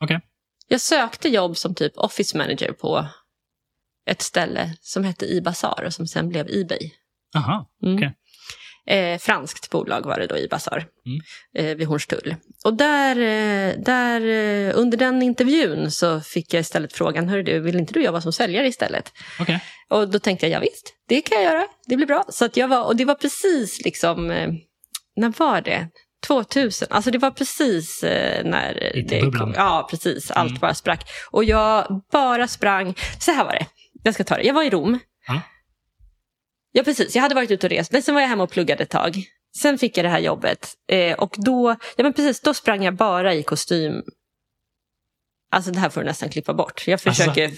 Okej. 0.00 0.20
Jag 0.68 0.80
sökte 0.80 1.28
jobb 1.28 1.56
som 1.56 1.74
typ 1.74 1.92
office 1.96 2.38
manager 2.38 2.72
på 2.72 3.08
ett 4.06 4.22
ställe 4.22 4.76
som 4.80 5.04
hette 5.04 5.26
iBazaar 5.26 5.84
och 5.86 5.94
som 5.94 6.06
sen 6.06 6.28
blev 6.28 6.46
Ebay. 6.50 6.90
Aha. 7.34 7.70
Mm. 7.82 8.12
Eh, 8.88 9.18
franskt 9.18 9.70
bolag 9.70 10.06
var 10.06 10.18
det 10.18 10.26
då 10.26 10.36
i 10.36 10.48
Bazaar, 10.48 10.86
Mm. 11.06 11.20
eh, 11.70 11.76
vid 11.76 11.86
Hornstull. 11.86 12.36
Och 12.64 12.74
där, 12.74 13.16
eh, 13.16 13.74
där, 13.78 14.20
eh, 14.20 14.72
under 14.78 14.98
den 14.98 15.22
intervjun 15.22 15.90
så 15.90 16.20
fick 16.20 16.54
jag 16.54 16.60
istället 16.60 16.92
frågan, 16.92 17.28
hör 17.28 17.42
du, 17.42 17.60
vill 17.60 17.76
inte 17.76 17.92
du 17.92 18.02
jobba 18.02 18.20
som 18.20 18.32
säljare 18.32 18.66
istället? 18.68 19.12
Okej. 19.40 19.60
Och 19.88 20.08
då 20.10 20.18
tänkte 20.18 20.46
jag, 20.46 20.52
ja 20.56 20.60
visst, 20.60 20.94
det 21.08 21.20
kan 21.20 21.42
jag 21.42 21.52
göra, 21.52 21.66
det 21.86 21.96
blir 21.96 22.06
bra. 22.06 22.24
Så 22.28 22.44
att 22.44 22.56
jag 22.56 22.68
var, 22.68 22.84
och 22.84 22.96
det 22.96 23.04
var 23.04 23.14
precis 23.14 23.84
liksom, 23.84 24.30
eh, 24.30 24.48
när 25.16 25.32
var 25.38 25.60
det? 25.60 25.88
2000, 26.26 26.88
alltså 26.90 27.10
det 27.10 27.18
var 27.18 27.30
precis 27.30 28.02
eh, 28.02 28.44
när 28.44 28.74
det. 28.74 29.18
Ja, 29.56 29.86
precis, 29.90 30.30
allt 30.30 30.50
Mm. 30.50 30.60
bara 30.60 30.74
sprack. 30.74 31.08
Och 31.30 31.44
jag 31.44 32.02
bara 32.12 32.48
sprang, 32.48 32.94
så 33.20 33.32
här 33.32 33.44
var 33.44 33.52
det, 33.52 33.66
jag 34.02 34.14
ska 34.14 34.24
ta 34.24 34.36
det, 34.36 34.42
jag 34.42 34.54
var 34.54 34.62
i 34.62 34.70
Rom. 34.70 34.98
Ja. 35.26 35.40
Ja, 36.76 36.82
precis. 36.82 37.14
Jag 37.14 37.22
hade 37.22 37.34
varit 37.34 37.50
ute 37.50 37.66
och 37.66 37.70
rest. 37.70 37.92
Men 37.92 38.02
sen 38.02 38.14
var 38.14 38.22
jag 38.22 38.28
hemma 38.28 38.42
och 38.42 38.50
pluggade 38.50 38.82
ett 38.82 38.90
tag. 38.90 39.22
Sen 39.56 39.78
fick 39.78 39.96
jag 39.98 40.04
det 40.04 40.08
här 40.08 40.18
jobbet. 40.20 40.74
Eh, 40.92 41.12
och 41.18 41.34
då, 41.38 41.76
ja 41.96 42.02
men 42.02 42.12
precis, 42.12 42.40
då 42.40 42.54
sprang 42.54 42.84
jag 42.84 42.94
bara 42.96 43.34
i 43.34 43.42
kostym. 43.42 44.02
Alltså 45.50 45.70
det 45.70 45.78
här 45.78 45.88
får 45.88 46.00
du 46.00 46.06
nästan 46.06 46.28
klippa 46.28 46.54
bort. 46.54 46.84
Jag 46.86 46.92
Alltså. 46.92 47.10
försöker 47.10 47.50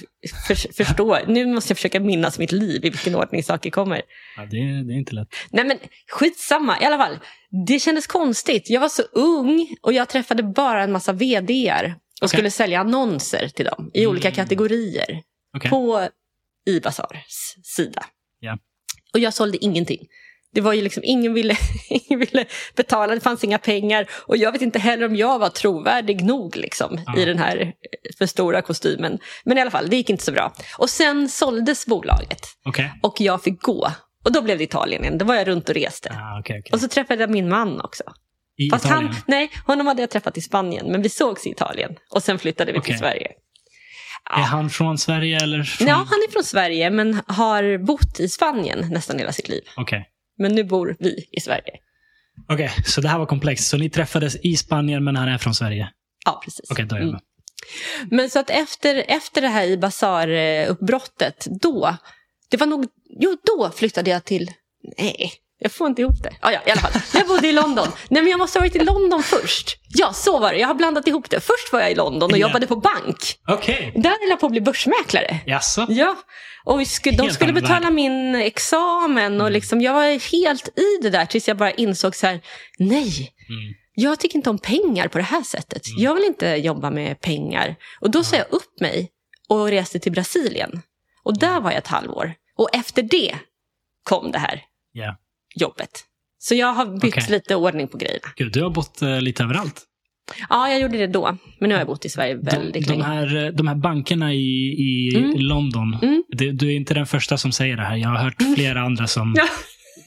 för, 0.47 0.73
förstå. 0.85 1.19
Nu 1.27 1.47
måste 1.47 1.71
jag 1.71 1.77
försöka 1.79 2.01
minnas 2.01 2.39
mitt 2.39 2.53
liv, 2.53 2.85
i 2.85 2.91
vilken 2.91 3.15
ordning 3.15 3.43
saker 3.43 3.71
kommer. 3.71 4.03
Ja, 4.37 4.43
det, 4.43 4.57
det 4.87 4.93
är 4.95 4.99
inte 4.99 5.15
lätt. 5.15 5.29
Nej 5.51 5.65
men 5.65 5.79
skitsamma, 6.11 6.81
i 6.83 6.85
alla 6.85 6.99
fall. 6.99 7.19
Det 7.67 7.79
kändes 7.79 8.07
konstigt. 8.07 8.71
Jag 8.71 8.81
var 8.81 8.89
så 8.89 9.03
ung 9.03 9.77
och 9.83 9.93
jag 9.93 10.09
träffade 10.09 10.43
bara 10.43 10.83
en 10.83 10.93
massa 10.93 11.13
vdr 11.13 11.85
och 11.85 12.25
Okej. 12.25 12.29
skulle 12.29 12.51
sälja 12.51 12.81
annonser 12.81 13.49
till 13.49 13.65
dem 13.65 13.91
i 13.95 14.07
olika 14.07 14.29
Mm. 14.29 14.37
kategorier 14.37 15.23
Okej. 15.57 15.71
på 15.71 16.09
Ibazars 16.67 17.55
sida. 17.63 18.05
Ja. 18.41 18.59
Och 19.19 19.23
jag 19.23 19.35
sålde 19.35 19.65
ingenting. 19.65 20.07
Det 20.55 20.61
var 20.61 20.73
ju 20.73 20.83
liksom, 20.83 21.03
ingen 21.07 21.35
ville, 21.35 21.57
ingen 21.91 22.21
ville 22.21 22.45
betala, 22.77 23.15
det 23.15 23.21
fanns 23.21 23.45
inga 23.45 23.59
pengar. 23.59 24.07
Och 24.27 24.37
jag 24.37 24.53
vet 24.53 24.63
inte 24.63 24.79
heller 24.79 25.07
om 25.07 25.17
jag 25.17 25.39
var 25.39 25.49
trovärdig 25.49 26.25
nog 26.25 26.57
liksom, 26.57 27.01
Ja. 27.07 27.17
i 27.19 27.25
den 27.25 27.39
här 27.39 27.73
för 28.19 28.27
stora 28.27 28.63
kostymen. 28.63 29.19
Men 29.45 29.59
i 29.59 29.61
alla 29.61 29.71
fall, 29.71 29.89
det 29.91 29.97
gick 29.97 30.11
inte 30.11 30.25
så 30.25 30.33
bra. 30.33 30.53
Och 30.79 30.91
sen 30.91 31.29
såldes 31.29 31.87
bolaget 31.87 32.41
Okej. 32.65 32.93
och 33.03 33.21
jag 33.21 33.43
fick 33.43 33.63
gå. 33.63 33.91
Och 34.25 34.33
då 34.33 34.43
blev 34.43 34.59
det 34.59 34.65
Italien 34.65 35.03
igen, 35.03 35.19
då 35.19 35.25
var 35.25 35.35
jag 35.35 35.49
runt 35.49 35.69
och 35.69 35.75
reste. 35.75 36.09
Ah, 36.11 36.41
okej, 36.41 36.61
okej. 36.61 36.73
Och 36.73 36.81
så 36.81 36.89
träffade 36.89 37.21
jag 37.23 37.31
min 37.31 37.49
man 37.49 37.81
också. 37.81 38.03
I 38.57 38.71
Fast 38.71 38.85
Italien? 38.85 39.07
han, 39.13 39.23
nej, 39.27 39.51
honom 39.67 39.87
hade 39.87 40.03
jag 40.03 40.11
träffat 40.11 40.37
i 40.39 40.41
Spanien, 40.41 40.93
men 40.93 41.03
vi 41.03 41.09
sågs 41.09 41.47
i 41.47 41.51
Italien. 41.51 41.97
Och 42.15 42.23
sen 42.23 42.39
flyttade 42.39 42.73
vi 42.73 42.81
till 42.81 42.99
Sverige. 42.99 43.29
Är 44.31 44.43
han 44.43 44.71
från 44.71 44.99
Sverige 44.99 45.39
eller? 45.43 45.63
Från... 45.63 45.89
Ja, 45.89 45.95
han 45.95 46.19
är 46.29 46.33
från 46.33 46.45
Sverige, 46.45 46.91
men 46.91 47.23
har 47.27 47.79
bott 47.79 48.21
i 48.21 48.29
Spanien 48.29 48.87
nästan 48.91 49.19
hela 49.19 49.33
sitt 49.33 49.49
liv. 49.49 49.63
Okej. 49.77 50.09
Men 50.39 50.55
nu 50.55 50.65
bor 50.65 50.97
vi 50.99 51.29
i 51.33 51.41
Sverige. 51.41 51.73
Okej, 52.49 52.71
så 52.87 53.01
det 53.01 53.09
här 53.09 53.19
var 53.19 53.27
komplext. 53.27 53.69
Så 53.69 53.77
ni 53.77 53.91
träffades 53.91 54.37
i 54.37 54.57
Spanien, 54.57 55.05
men 55.05 55.17
han 55.17 55.29
är 55.29 55.39
från 55.39 55.55
Sverige? 55.55 55.91
Ja, 56.25 56.41
precis. 56.45 56.71
Okej, 56.71 56.85
då 56.85 56.97
är 56.97 57.01
jag 57.01 57.09
Mm. 57.09 57.21
Men 58.11 58.31
så 58.31 58.39
att 58.39 58.51
efter, 58.51 59.05
efter 59.09 59.41
det 59.41 59.49
här 59.49 59.67
i 59.67 59.77
Bazaar-uppbrottet, 59.77 61.47
då, 61.61 61.97
det 62.49 62.57
var 62.57 62.67
nog, 62.67 62.87
jo 63.21 63.37
då 63.43 63.71
flyttade 63.71 64.11
jag 64.11 64.25
till, 64.25 64.51
nej, 64.99 65.33
jag 65.59 65.73
får 65.73 65.87
inte 65.87 66.03
ihop 66.03 66.23
det. 66.23 66.37
Ja, 66.43 66.53
ja, 66.53 66.61
i 66.67 66.71
alla 66.71 66.81
fall. 66.81 66.93
Jag 67.15 67.27
bodde 67.29 67.49
i 67.49 67.53
London. 67.53 67.89
Nej, 68.09 68.23
men 68.23 68.31
jag 68.31 68.39
måste 68.39 68.59
ha 68.59 68.61
varit 68.63 68.77
i 68.77 68.85
London 68.85 69.23
först. 69.23 69.77
Ja, 69.89 70.13
så 70.13 70.39
var 70.39 70.53
det. 70.53 70.59
Jag 70.59 70.67
har 70.69 70.75
blandat 70.75 71.07
ihop 71.09 71.31
det. 71.31 71.41
Först 71.41 71.73
var 71.73 71.81
jag 71.81 71.93
i 71.93 71.95
London 71.95 72.31
och 72.33 72.39
Ja. 72.39 72.47
jobbade 72.47 72.67
på 72.67 72.77
bank. 72.77 73.39
Okej. 73.49 73.93
Där 73.97 74.11
höll 74.11 74.29
jag 74.31 74.41
på 74.41 74.47
att 74.47 74.53
bli 74.53 74.61
börsmäklare. 74.61 75.41
Jaså? 75.47 75.87
Ja, 75.89 76.17
och 76.65 76.87
skulle, 76.87 77.17
de 77.17 77.31
skulle 77.31 77.53
betala 77.53 77.91
min 77.91 78.35
examen 78.35 79.41
och 79.41 79.51
liksom, 79.51 79.81
jag 79.81 79.93
var 79.95 80.33
helt 80.33 80.69
i 80.79 81.03
det 81.03 81.11
där 81.11 81.27
tills 81.27 81.49
jag 81.49 81.57
bara 81.57 81.71
insåg 81.71 82.17
så 82.17 82.27
här, 82.27 82.41
nej, 82.79 83.35
Mm. 83.51 83.75
jag 83.95 84.21
tycker 84.21 84.37
inte 84.37 84.51
om 84.51 84.59
pengar 84.59 85.09
på 85.09 85.19
det 85.19 85.25
här 85.25 85.43
sättet. 85.43 85.87
Mm. 85.89 86.03
Jag 86.03 86.15
vill 86.15 86.25
inte 86.25 86.47
jobba 86.49 86.91
med 86.91 87.21
pengar. 87.21 87.77
Och 88.01 88.11
då 88.11 88.25
sa 88.25 88.37
jag 88.37 88.47
upp 88.51 88.81
mig 88.81 89.11
och 89.49 89.69
reste 89.69 89.99
till 89.99 90.13
Brasilien. 90.13 90.83
Och 91.23 91.39
där 91.39 91.61
var 91.61 91.71
jag 91.71 91.79
ett 91.79 91.87
halvår. 91.87 92.35
Och 92.57 92.69
efter 92.73 93.03
det 93.03 93.35
kom 94.03 94.33
det 94.33 94.39
här 94.39 94.63
Ja. 94.93 95.17
Jobbet. 95.57 95.91
Så 96.39 96.55
jag 96.55 96.73
har 96.73 96.87
bytt 96.87 97.05
Okej. 97.15 97.25
lite 97.29 97.55
ordning 97.57 97.89
på 97.89 97.99
grejerna. 97.99 98.29
Gud, 98.37 98.53
du 98.53 98.63
har 98.63 98.71
bott 98.71 99.03
eh, 99.03 99.21
lite 99.21 99.43
överallt. 99.45 99.83
Ja, 100.49 100.69
jag 100.69 100.81
gjorde 100.81 100.99
det 100.99 101.07
då. 101.07 101.37
Men 101.61 101.69
nu 101.69 101.75
har 101.75 101.81
jag 101.81 101.87
bott 101.87 102.05
i 102.05 102.09
Sverige 102.09 102.35
väldigt 102.37 102.75
de, 102.75 102.81
de, 102.81 102.99
länge. 102.99 103.05
här, 103.05 103.37
eh, 103.47 103.53
de 103.53 103.69
här 103.69 103.75
bankerna 103.75 104.35
i, 104.35 104.39
i 104.79 105.17
Mm. 105.17 105.35
London, 105.39 105.99
Mm. 106.03 106.23
det, 106.37 106.53
du 106.53 106.73
är 106.73 106.77
inte 106.77 106.95
den 106.95 107.07
första 107.07 107.37
som 107.39 107.53
säger 107.53 107.77
det 107.77 107.83
här. 107.85 107.97
Jag 107.97 108.09
har 108.09 108.17
hört 108.17 108.43
flera 108.57 108.81
andra 108.83 109.07
som 109.07 109.35
Ja. 109.37 109.45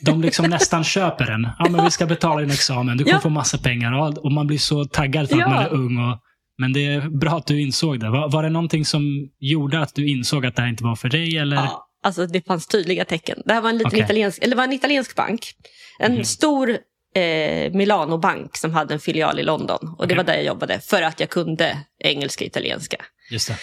de 0.05 0.21
liksom 0.21 0.45
nästan 0.49 0.83
köper 0.83 1.31
en. 1.31 1.47
Ja, 1.59 1.69
men 1.69 1.85
vi 1.85 1.91
ska 1.91 2.05
betala 2.05 2.41
din 2.41 2.51
examen, 2.51 2.97
du 2.97 3.03
kommer 3.03 3.15
Ja. 3.15 3.21
få 3.21 3.29
massa 3.29 3.57
pengar. 3.57 3.93
Och, 4.23 4.31
man 4.31 4.47
blir 4.47 4.57
så 4.57 4.85
taggad 4.85 5.29
för 5.29 5.37
Ja. 5.37 5.45
att 5.45 5.51
man 5.51 5.63
är 5.63 5.73
ung. 5.73 5.97
Och, 5.97 6.17
Men 6.57 6.73
det 6.73 6.85
är 6.85 7.09
bra 7.19 7.31
att 7.37 7.47
du 7.47 7.61
insåg 7.61 7.99
det. 7.99 8.09
Var, 8.09 8.29
var 8.31 8.43
det 8.43 8.49
någonting 8.49 8.85
som 8.85 9.29
gjorde 9.39 9.79
att 9.79 9.95
du 9.95 10.07
insåg 10.09 10.45
att 10.45 10.55
det 10.55 10.61
här 10.61 10.69
inte 10.69 10.83
var 10.83 10.95
för 10.95 11.09
dig? 11.09 11.37
Eller? 11.37 11.55
Ja, 11.55 11.87
alltså 12.03 12.25
det 12.25 12.45
fanns 12.47 12.67
tydliga 12.67 13.05
tecken. 13.05 13.41
Det 13.45 13.53
här 13.53 13.61
var 13.61 13.69
en, 13.69 13.77
liten 13.77 13.87
Okej. 13.87 13.99
italiensk, 13.99 14.43
eller 14.43 14.55
var 14.55 14.63
en 14.63 14.73
italiensk 14.73 15.15
bank. 15.15 15.53
En 15.99 16.13
Mhm. 16.13 16.23
stor 16.23 16.77
eh, 17.15 17.71
Milano-bank 17.73 18.57
som 18.57 18.73
hade 18.73 18.93
en 18.93 18.99
filial 18.99 19.39
i 19.39 19.43
London. 19.43 19.95
Och 19.97 20.07
det 20.07 20.15
var 20.15 20.23
där 20.23 20.33
jag 20.33 20.43
jobbade, 20.43 20.79
för 20.79 21.01
att 21.01 21.19
jag 21.19 21.29
kunde 21.29 21.77
engelska 21.99 22.43
och 22.43 22.47
italienska. 22.47 22.97
Just 23.31 23.47
det. 23.47 23.55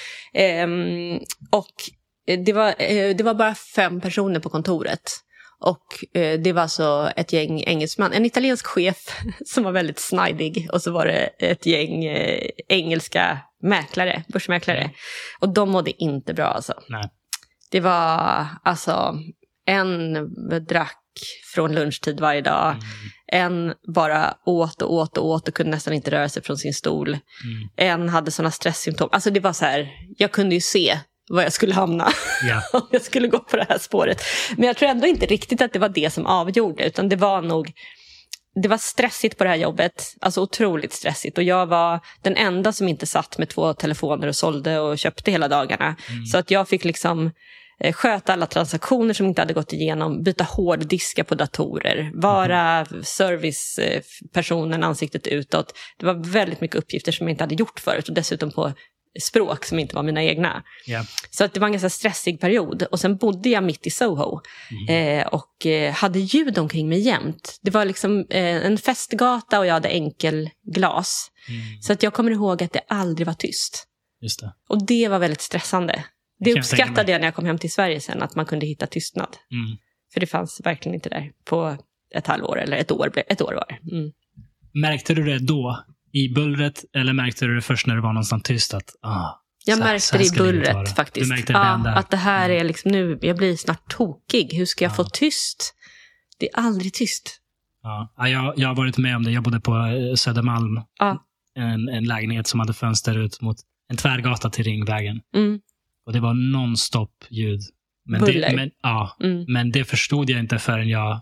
Ehm, 0.43 1.19
och 1.51 1.73
eh, 2.29 2.39
det 2.41 2.53
var, 2.53 2.69
eh, 2.79 3.17
det 3.17 3.23
var 3.23 3.35
bara 3.35 3.55
fem 3.55 4.01
personer 4.01 4.41
på 4.41 4.49
kontoret. 4.51 5.11
Och 5.61 6.17
eh, 6.21 6.41
det 6.41 6.53
var 6.53 6.63
alltså 6.63 7.13
ett 7.17 7.33
gäng 7.33 7.63
engelsmän, 7.67 8.13
en 8.13 8.25
italiensk 8.27 8.67
chef 8.67 8.97
som 9.47 9.65
var 9.65 9.73
väldigt 9.73 9.99
snajdig 9.99 10.69
och 10.73 10.83
så 10.83 10.91
var 10.91 11.07
det 11.07 11.27
ett 11.39 11.67
gäng 11.67 12.05
eh, 12.05 12.49
engelska 12.69 13.39
mäklare, 13.63 14.25
börsmäklare. 14.29 14.79
Mm. 14.79 14.91
Och 15.41 15.49
de 15.49 15.71
mådde 15.71 16.03
inte 16.03 16.35
bra 16.35 16.47
alltså. 16.47 16.75
Nej. 16.89 17.09
Det 17.71 17.81
var 17.81 18.47
alltså 18.65 19.15
en 19.67 20.13
drack 20.69 21.03
från 21.55 21.75
lunchtid 21.75 22.21
varje 22.21 22.41
dag. 22.41 22.71
Mm. 22.71 22.83
En 23.33 23.75
bara 23.95 24.35
åt 24.47 24.83
och 24.83 24.93
åt 24.93 25.19
och 25.19 25.27
åt 25.27 25.49
och 25.49 25.55
kunde 25.55 25.71
nästan 25.71 25.95
inte 25.95 26.11
röra 26.11 26.29
sig 26.29 26.43
från 26.43 26.57
sin 26.57 26.75
stol. 26.75 27.09
Mm. 27.09 27.21
En 27.77 28.09
hade 28.09 28.31
sådana 28.31 28.51
stresssymptom. 28.51 29.09
Alltså 29.13 29.31
det 29.31 29.41
var 29.41 29.53
så 29.53 29.65
här, 29.65 29.89
jag 30.17 30.33
kunde 30.33 30.55
ju 30.55 30.61
se 30.61 30.99
var 31.31 31.43
jag 31.43 31.53
skulle 31.53 31.75
hamna 31.75 32.09
Ja. 32.49 32.63
om 32.79 32.89
jag 32.91 33.03
skulle 33.03 33.29
gå 33.29 33.39
på 33.39 33.57
det 33.57 33.67
här 33.69 33.79
spåret. 33.79 34.23
Men 34.57 34.67
jag 34.67 34.77
tror 34.77 34.89
ändå 34.89 35.07
inte 35.07 35.27
riktigt 35.27 35.63
att 35.63 35.73
det 35.73 35.79
var 35.79 35.89
det 35.89 36.13
som 36.13 36.27
avgjorde, 36.27 36.87
utan 36.87 37.09
det 37.09 37.17
var 37.17 37.43
nog 37.43 37.73
det 38.63 38.69
var 38.69 38.79
stressigt 38.79 39.39
på 39.39 39.45
det 39.45 39.51
här 39.51 39.57
jobbet, 39.57 40.17
alltså 40.21 40.41
otroligt 40.41 40.93
stressigt. 40.93 41.39
Och 41.39 41.45
jag 41.45 41.67
var 41.67 42.01
den 42.23 42.37
enda 42.37 42.73
som 42.73 42.89
inte 42.89 43.07
satt 43.07 43.39
med 43.39 43.49
två 43.49 43.75
telefoner 43.75 44.29
och 44.29 44.37
sålde 44.37 44.81
och 44.81 44.99
köpte 44.99 45.31
hela 45.31 45.49
dagarna. 45.49 45.97
Mm. 46.11 46.27
Så 46.27 46.39
att 46.39 46.51
jag 46.51 46.69
fick 46.69 46.85
liksom 46.85 47.31
eh, 47.81 47.93
sköta 47.93 48.33
alla 48.33 48.47
transaktioner 48.47 49.15
som 49.15 49.27
inte 49.27 49.43
hade 49.43 49.55
gått 49.55 49.73
igenom, 49.73 50.23
byta 50.23 50.45
hårddiskar 50.45 51.25
på 51.25 51.35
datorer, 51.35 52.11
vara 52.15 52.87
servicepersonen 53.03 54.85
ansiktet 54.85 55.27
utåt. 55.27 55.75
Det 55.99 56.07
var 56.07 56.15
väldigt 56.33 56.61
mycket 56.61 56.77
uppgifter 56.77 57.13
som 57.13 57.27
jag 57.27 57.33
inte 57.33 57.45
hade 57.45 57.55
gjort 57.55 57.81
förut 57.81 58.09
och 58.09 58.15
dessutom 58.15 58.51
på 58.51 58.73
språk 59.21 59.65
som 59.65 59.79
inte 59.79 59.97
var 59.97 60.03
mina 60.03 60.23
egna. 60.23 60.63
Ja. 60.87 61.05
Så 61.31 61.45
att 61.45 61.55
det 61.55 61.61
var 61.61 61.67
en 61.67 61.73
ganska 61.73 61.91
stressig 61.91 62.41
period. 62.41 62.83
Och 62.83 63.01
sen 63.01 63.17
bodde 63.17 63.49
jag 63.49 63.65
mitt 63.65 63.87
i 63.87 63.91
Soho 63.91 64.41
eh, 64.89 65.27
och 65.27 65.67
eh, 65.67 65.93
hade 65.93 66.19
ljud 66.19 66.59
omkring 66.59 66.89
mig 66.89 67.01
jämt. 67.01 67.59
Det 67.63 67.71
var 67.71 67.85
liksom 67.85 68.27
eh, 68.31 68.67
en 68.67 68.79
festgata 68.79 69.59
och 69.59 69.67
jag 69.67 69.75
hade 69.75 69.89
enkelglas. 69.89 71.31
Mm. 71.49 71.83
Så 71.83 71.93
att 71.93 72.03
jag 72.03 72.15
kommer 72.15 72.31
ihåg 72.31 72.63
att 72.63 72.73
det 72.73 72.83
aldrig 72.89 73.27
var 73.27 73.35
tyst. 73.35 73.87
Just 74.21 74.41
det. 74.41 74.55
Och 74.69 74.87
det 74.87 75.09
var 75.09 75.19
väldigt 75.19 75.41
stressande. 75.41 76.05
Det 76.39 76.51
jag 76.51 76.59
uppskattade 76.59 77.13
jag 77.13 77.21
när 77.21 77.27
jag 77.27 77.35
kom 77.35 77.47
hem 77.47 77.59
till 77.59 77.73
Sverige 77.73 78.01
sen, 78.01 78.23
att 78.23 78.35
man 78.35 78.47
kunde 78.47 78.67
hitta 78.67 78.87
tystnad. 78.87 79.37
Mm. 79.51 79.77
För 80.13 80.21
det 80.21 80.27
fanns 80.27 80.61
verkligen 80.65 80.95
inte 80.95 81.09
där 81.09 81.33
på 81.45 81.77
ett 82.15 82.27
halvår, 82.27 82.61
eller 82.61 82.77
ett 82.77 82.91
år, 82.91 83.13
ett 83.27 83.43
år 83.43 83.55
var 83.55 83.67
det. 83.69 83.97
Mm. 83.97 84.13
Märkte 84.73 85.15
du 85.15 85.25
det 85.25 85.39
då? 85.39 85.85
I 86.13 86.29
bullret? 86.35 86.85
Eller 86.95 87.13
märkte 87.13 87.47
du 87.47 87.55
det 87.55 87.63
först 87.63 87.87
när 87.87 87.95
det 87.95 88.01
var 88.01 88.13
någonstans 88.13 88.43
tyst? 88.43 88.75
Att, 88.75 88.91
ah, 89.03 89.31
Jag 89.67 89.77
här- 89.77 89.85
märkte 89.85 90.19
det 90.19 90.25
i 90.25 90.31
bullret 90.39 90.97
faktiskt. 90.97 91.25
Du 91.29 91.35
märkte 91.35 91.53
det 91.53 91.59
ja, 91.59 91.89
att 91.95 92.11
det 92.11 92.17
här 92.17 92.49
Mm. 92.51 92.61
är 92.61 92.65
liksom 92.65 92.91
nu, 92.93 93.19
jag 93.23 93.37
blir 93.37 93.57
snart 93.57 93.91
tokig. 93.91 94.53
Hur 94.55 94.67
ska 94.67 94.85
jag 94.85 94.91
Ja. 94.93 94.95
få 94.95 95.05
tyst? 95.05 95.75
Det 96.39 96.49
är 96.49 96.57
aldrig 96.59 96.95
tyst. 96.95 97.41
Ja. 97.83 98.13
Ja, 98.17 98.29
jag, 98.29 98.55
jag 98.57 98.69
har 98.69 98.75
varit 98.75 98.99
med 98.99 99.17
om 99.17 99.23
det. 99.23 99.31
Jag 99.31 99.43
bodde 99.43 99.61
på 99.61 99.77
eh, 99.77 100.15
Södermalm. 100.15 100.81
Ja. 100.99 101.25
En, 101.55 101.89
en 101.89 102.05
lägenhet 102.05 102.47
som 102.47 102.61
hade 102.61 102.73
fönster 102.75 103.19
ut 103.19 103.41
mot 103.41 103.57
en 103.91 103.97
tvärgata 103.97 104.51
till 104.51 104.65
Ringvägen. 104.65 105.21
Mm, 105.37 105.61
Och 106.07 106.13
det 106.13 106.21
var 106.21 106.35
nonstop 106.35 107.25
ljud. 107.31 107.61
Men 108.05 108.21
Buller. 108.21 108.51
det, 108.51 108.57
men, 108.57 108.71
ja, 108.83 109.17
mm, 109.21 109.45
men 109.49 109.71
det 109.71 109.85
förstod 109.85 110.31
jag 110.31 110.41
inte 110.41 110.59
förrän 110.59 110.89
jag 110.89 111.21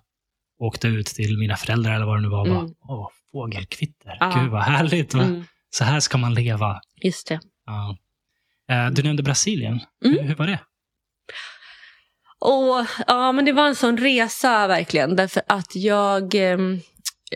åkte 0.61 0.89
ut 0.89 1.07
till 1.07 1.39
mina 1.39 1.57
föräldrar 1.57 1.95
eller 1.95 2.07
vad 2.07 2.17
det 2.19 2.23
nu 2.23 2.29
var. 2.29 2.41
och 2.41 2.47
Bara, 2.49 2.61
Mm. 2.61 2.75
Åh, 2.89 3.09
fågelkvitter. 3.37 4.17
Ja. 4.21 4.41
Gud 4.41 4.51
vad 4.51 4.63
härligt. 4.63 5.15
Va? 5.15 5.23
mm. 5.23 5.45
Så 5.71 5.85
här 5.85 6.01
ska 6.01 6.19
man 6.19 6.35
leva. 6.35 6.81
Just 7.03 7.27
det. 7.29 7.41
Ja. 7.67 7.97
Eh, 8.71 8.91
Du 8.91 9.03
nämnde 9.03 9.23
Brasilien. 9.23 9.81
Mm. 10.05 10.19
Hur, 10.19 10.23
hur 10.29 10.35
var 10.35 10.47
det? 10.47 10.59
Och, 12.39 12.87
ja, 13.07 13.33
men 13.33 13.45
det 13.45 13.53
var 13.53 13.67
en 13.69 13.75
sån 13.75 13.97
resa 13.97 14.67
verkligen. 14.67 15.17
Därför 15.17 15.43
att 15.49 15.77
jag, 15.77 16.35
ehm, 16.35 16.81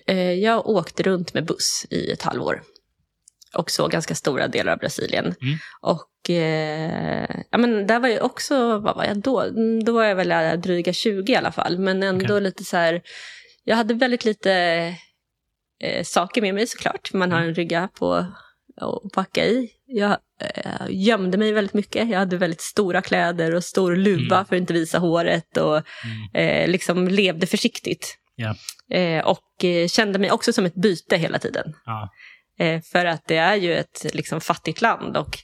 eh, 0.07 0.33
jag 0.33 0.67
åkte 0.67 1.03
runt 1.03 1.35
med 1.35 1.47
buss 1.47 1.87
i 1.91 2.11
ett 2.11 2.23
halvår. 2.23 2.63
Och 3.57 3.71
såg 3.71 3.91
ganska 3.91 4.15
stora 4.15 4.49
delar 4.49 4.73
av 4.73 4.79
Brasilien. 4.79 5.25
Mm. 5.25 5.59
Och 5.81 6.31
eh, 6.31 7.43
ja, 7.51 7.59
men 7.59 7.87
där 7.87 7.99
var 8.01 8.09
jag 8.09 8.25
också, 8.25 8.79
vad 8.79 8.97
var 8.97 9.05
jag 9.05 9.21
då? 9.21 9.41
Mm, 9.41 9.85
Då 9.85 9.93
var 9.93 10.05
jag 10.05 10.17
väl 10.17 10.61
dryga 10.61 10.93
20 10.93 11.33
i 11.33 11.37
alla 11.37 11.53
fall. 11.53 11.79
Men 11.79 12.03
ändå 12.03 12.25
Okej. 12.35 12.41
lite 12.41 12.65
så 12.65 12.77
här, 12.77 13.03
jag 13.65 13.77
hade 13.77 13.95
väldigt 13.95 14.25
lite 14.25 14.95
eh, 15.81 16.05
saker 16.05 16.43
med 16.43 16.55
mig 16.55 16.67
såklart. 16.67 17.13
Man 17.13 17.31
har 17.33 17.39
Mm. 17.39 17.49
en 17.49 17.55
rygga 17.55 17.89
på 17.99 18.15
att 18.81 19.13
packa 19.15 19.47
i. 19.47 19.69
Jag 19.87 20.11
eh, 20.55 20.87
gömde 20.89 21.39
mig 21.39 21.53
väldigt 21.53 21.75
mycket. 21.75 22.09
Jag 22.11 22.19
hade 22.19 22.37
väldigt 22.37 22.61
stora 22.61 23.03
kläder 23.03 23.55
och 23.55 23.65
stor 23.65 23.97
luva 23.97 24.35
Mm. 24.37 24.47
för 24.47 24.57
att 24.57 24.61
inte 24.61 24.73
visa 24.73 24.99
håret. 24.99 25.57
Och 25.57 25.77
Mm. 25.77 26.35
eh, 26.65 26.69
liksom 26.69 27.09
levde 27.09 27.47
försiktigt. 27.47 28.17
Eh, 28.99 29.25
och 29.27 29.65
eh, 29.65 29.89
kände 29.89 30.19
mig 30.19 30.31
också 30.31 30.53
som 30.53 30.67
ett 30.67 30.75
byte 30.75 31.17
hela 31.17 31.39
tiden. 31.39 31.75
Ja. 31.85 32.11
Eh, 32.65 32.81
för 32.93 33.05
att 33.05 33.23
det 33.27 33.37
är 33.37 33.57
ju 33.57 33.75
ett 33.75 34.07
liksom, 34.15 34.41
fattigt 34.41 34.81
land. 34.83 35.17
Och, 35.17 35.39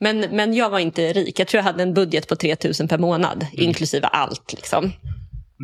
men, 0.00 0.18
men 0.20 0.54
jag 0.54 0.70
var 0.70 0.78
inte 0.78 1.12
rik. 1.12 1.38
Jag 1.40 1.48
tror 1.48 1.58
jag 1.58 1.64
hade 1.64 1.82
en 1.82 1.94
budget 1.94 2.28
på 2.28 2.36
3 2.36 2.56
000 2.80 2.88
per 2.88 2.98
månad, 2.98 3.46
inklusive 3.52 4.06
allt. 4.06 4.52
Liksom. 4.52 4.92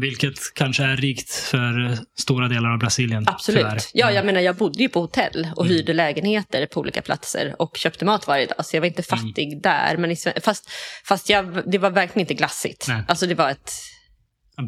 Vilket 0.01 0.39
kanske 0.55 0.85
är 0.85 0.97
rikt 0.97 1.31
för 1.35 1.99
stora 2.19 2.49
delar 2.49 2.71
av 2.73 2.79
Brasilien. 2.79 3.25
Absolut. 3.27 3.61
tyvärr. 3.61 3.79
Ja, 3.93 4.05
Mm. 4.07 4.17
jag 4.17 4.27
menar, 4.27 4.41
jag 4.41 4.57
bodde 4.57 4.83
ju 4.83 4.89
på 4.89 5.01
hotell 5.01 5.49
och 5.57 5.65
Mm. 5.65 5.77
hyrde 5.77 5.93
lägenheter 5.93 6.67
på 6.67 6.81
olika 6.81 7.03
platser 7.03 7.55
och 7.59 7.77
köpte 7.77 8.05
mat 8.05 8.27
varje 8.27 8.47
dag. 8.47 8.67
Så 8.67 8.77
jag 8.77 8.81
var 8.81 8.87
inte 8.87 9.03
Mm. 9.13 9.25
fattig 9.29 9.63
där. 9.63 9.97
Men 9.97 10.11
i, 10.11 10.17
fast 10.43 10.71
fast 11.05 11.29
jag, 11.29 11.71
det 11.71 11.79
var 11.79 11.91
verkligen 11.91 12.21
inte 12.21 12.35
glassigt. 12.35 12.89
Nej. 12.89 13.03
Alltså 13.09 13.27
det 13.27 13.35
var 13.35 13.51
ett... 13.51 13.73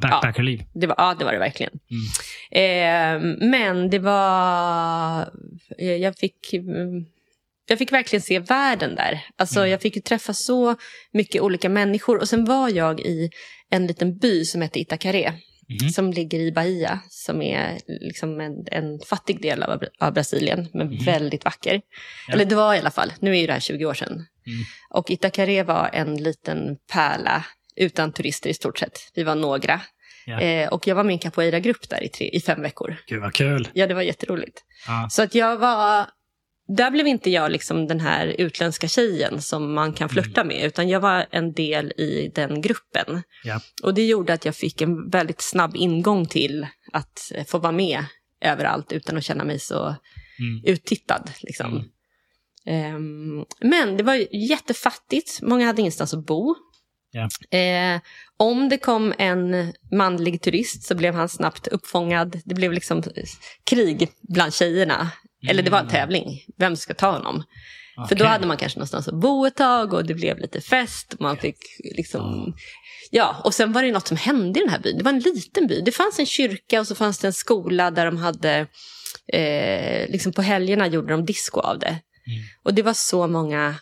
Backpackerliv. 0.02 0.62
Det 0.74 0.86
var, 0.86 0.94
ja, 0.98 1.14
det 1.18 1.24
var 1.24 1.32
det 1.32 1.38
verkligen. 1.38 1.72
Mm. 1.90 3.32
Eh, 3.32 3.48
men 3.50 3.90
det 3.90 3.98
var... 3.98 5.28
Jag 6.00 6.18
fick, 6.18 6.52
mm, 6.52 7.04
jag 7.68 7.78
fick 7.78 7.92
verkligen 7.92 8.22
se 8.22 8.38
världen 8.38 8.94
där. 8.94 9.20
Alltså, 9.36 9.58
Mm. 9.60 9.70
Jag 9.70 9.80
fick 9.82 10.04
träffa 10.04 10.34
så 10.34 10.76
mycket 11.12 11.42
olika 11.42 11.68
människor. 11.68 12.18
Och 12.20 12.28
sen 12.28 12.44
var 12.44 12.68
jag 12.68 13.00
i 13.00 13.30
en 13.70 13.86
liten 13.86 14.18
by 14.18 14.44
som 14.44 14.62
heter 14.62 14.80
Itacaré. 14.80 15.32
Mhm. 15.80 15.88
Som 15.90 16.10
ligger 16.12 16.38
i 16.40 16.52
Bahia. 16.52 17.00
Som 17.10 17.42
är 17.42 17.78
liksom 17.86 18.40
en, 18.40 18.52
en 18.70 18.98
fattig 19.06 19.42
del 19.42 19.62
av, 19.62 19.82
av 20.00 20.12
Brasilien. 20.12 20.68
Men 20.74 20.86
Mhm. 20.86 21.04
väldigt 21.04 21.44
vacker. 21.44 21.80
Ja. 22.28 22.34
Eller 22.34 22.44
det 22.44 22.54
var 22.54 22.74
i 22.74 22.78
alla 22.78 22.90
fall. 22.90 23.12
Nu 23.20 23.30
är 23.36 23.40
ju 23.40 23.46
det 23.46 23.52
här 23.52 23.60
20 23.60 23.84
år 23.86 23.94
sedan. 23.94 24.12
Mm. 24.12 24.64
Och 24.90 25.10
Itacaré 25.10 25.62
var 25.62 25.90
en 25.92 26.14
liten 26.16 26.76
pärla. 26.92 27.44
Utan 27.76 28.12
turister 28.12 28.50
i 28.50 28.54
stort 28.54 28.78
sett. 28.78 28.98
Vi 29.14 29.22
var 29.22 29.34
några. 29.34 29.80
Ja. 30.26 30.40
Eh, 30.40 30.68
och 30.68 30.86
jag 30.86 30.94
var 30.94 31.04
med 31.04 31.12
i 31.12 31.14
en 31.14 31.18
capoeira-grupp 31.18 31.88
där 31.88 32.02
i, 32.02 32.08
tre, 32.08 32.28
i 32.32 32.40
fem 32.40 32.62
veckor. 32.62 32.96
Gud 33.06 33.20
vad 33.20 33.34
kul. 33.34 33.68
Ja, 33.72 33.86
det 33.86 33.94
var 33.94 34.02
jätteroligt. 34.02 34.62
Ja. 34.86 35.08
Så 35.10 35.22
att 35.22 35.34
jag 35.34 35.56
var... 35.56 36.06
Där 36.68 36.90
blev 36.90 37.06
inte 37.06 37.30
jag 37.30 37.52
liksom 37.52 37.86
den 37.86 38.00
här 38.00 38.26
utländska 38.26 38.88
tjejen 38.88 39.42
som 39.42 39.74
man 39.74 39.92
kan 39.92 40.08
flirta 40.08 40.44
med, 40.44 40.64
utan 40.64 40.88
jag 40.88 41.00
var 41.00 41.26
en 41.30 41.52
del 41.52 41.92
i 41.96 42.32
den 42.34 42.60
gruppen. 42.60 43.22
Ja. 43.44 43.60
Och 43.82 43.94
det 43.94 44.06
gjorde 44.06 44.32
att 44.32 44.44
jag 44.44 44.56
fick 44.56 44.80
en 44.80 45.10
väldigt 45.10 45.40
snabb 45.40 45.76
ingång 45.76 46.26
till 46.26 46.66
att 46.92 47.32
få 47.46 47.58
vara 47.58 47.72
med 47.72 48.04
överallt 48.40 48.92
utan 48.92 49.16
att 49.16 49.24
känna 49.24 49.44
mig 49.44 49.58
så 49.58 49.94
Mm. 50.38 50.64
uttittad. 50.64 51.30
Liksom. 51.40 51.66
Mm. 51.66 51.84
Ehm, 52.66 53.44
men 53.60 53.96
det 53.96 54.02
var 54.02 54.34
jättefattigt, 54.50 55.38
många 55.42 55.66
hade 55.66 55.80
ingenstans 55.80 56.14
att 56.14 56.26
bo. 56.26 56.54
Ja. 57.10 57.58
Eh, 57.58 58.00
om 58.36 58.68
det 58.68 58.78
kom 58.78 59.14
en 59.18 59.72
manlig 59.92 60.42
turist 60.42 60.82
så 60.82 60.94
blev 60.94 61.14
han 61.14 61.28
snabbt 61.28 61.66
uppfångad. 61.66 62.40
Det 62.44 62.54
blev 62.54 62.72
liksom 62.72 63.02
krig 63.64 64.08
bland 64.20 64.54
tjejerna. 64.54 65.10
Eller 65.48 65.62
det 65.62 65.70
var 65.70 65.78
en 65.78 65.84
Mm. 65.84 65.92
tävling, 65.94 66.40
vem 66.56 66.76
ska 66.76 66.94
ta 66.94 67.10
honom? 67.10 67.44
För 68.08 68.14
då 68.14 68.24
hade 68.24 68.46
man 68.46 68.56
kanske 68.56 68.78
någonstans 68.78 69.08
att 69.08 69.20
bo 69.20 69.46
ett 69.46 69.56
tag 69.56 69.92
och 69.92 70.04
det 70.06 70.14
blev 70.14 70.38
lite 70.38 70.60
fest. 70.60 71.14
Man 71.20 71.36
fick 71.36 71.56
liksom... 71.96 72.54
Ja, 73.10 73.36
och 73.44 73.54
sen 73.54 73.72
var 73.72 73.82
det 73.82 73.92
något 73.92 74.06
som 74.06 74.16
hände 74.16 74.60
i 74.60 74.62
den 74.62 74.70
här 74.72 74.78
byn. 74.78 74.98
Det 74.98 75.04
var 75.04 75.12
en 75.12 75.18
liten 75.18 75.66
by. 75.66 75.80
Det 75.80 75.92
fanns 75.92 76.18
en 76.18 76.26
kyrka 76.26 76.80
och 76.80 76.86
så 76.86 76.94
fanns 76.94 77.18
det 77.18 77.26
en 77.26 77.32
skola 77.32 77.90
där 77.90 78.06
de 78.06 78.16
hade... 78.16 78.66
Eh, 79.32 80.08
liksom 80.10 80.32
på 80.32 80.42
helgerna 80.42 80.86
gjorde 80.86 81.12
de 81.12 81.24
disco 81.26 81.60
av 81.60 81.78
det. 81.78 81.88
Mm. 81.88 82.44
Och 82.62 82.74
det 82.74 82.82
var 82.82 82.92
så 82.94 83.26
många 83.26 83.74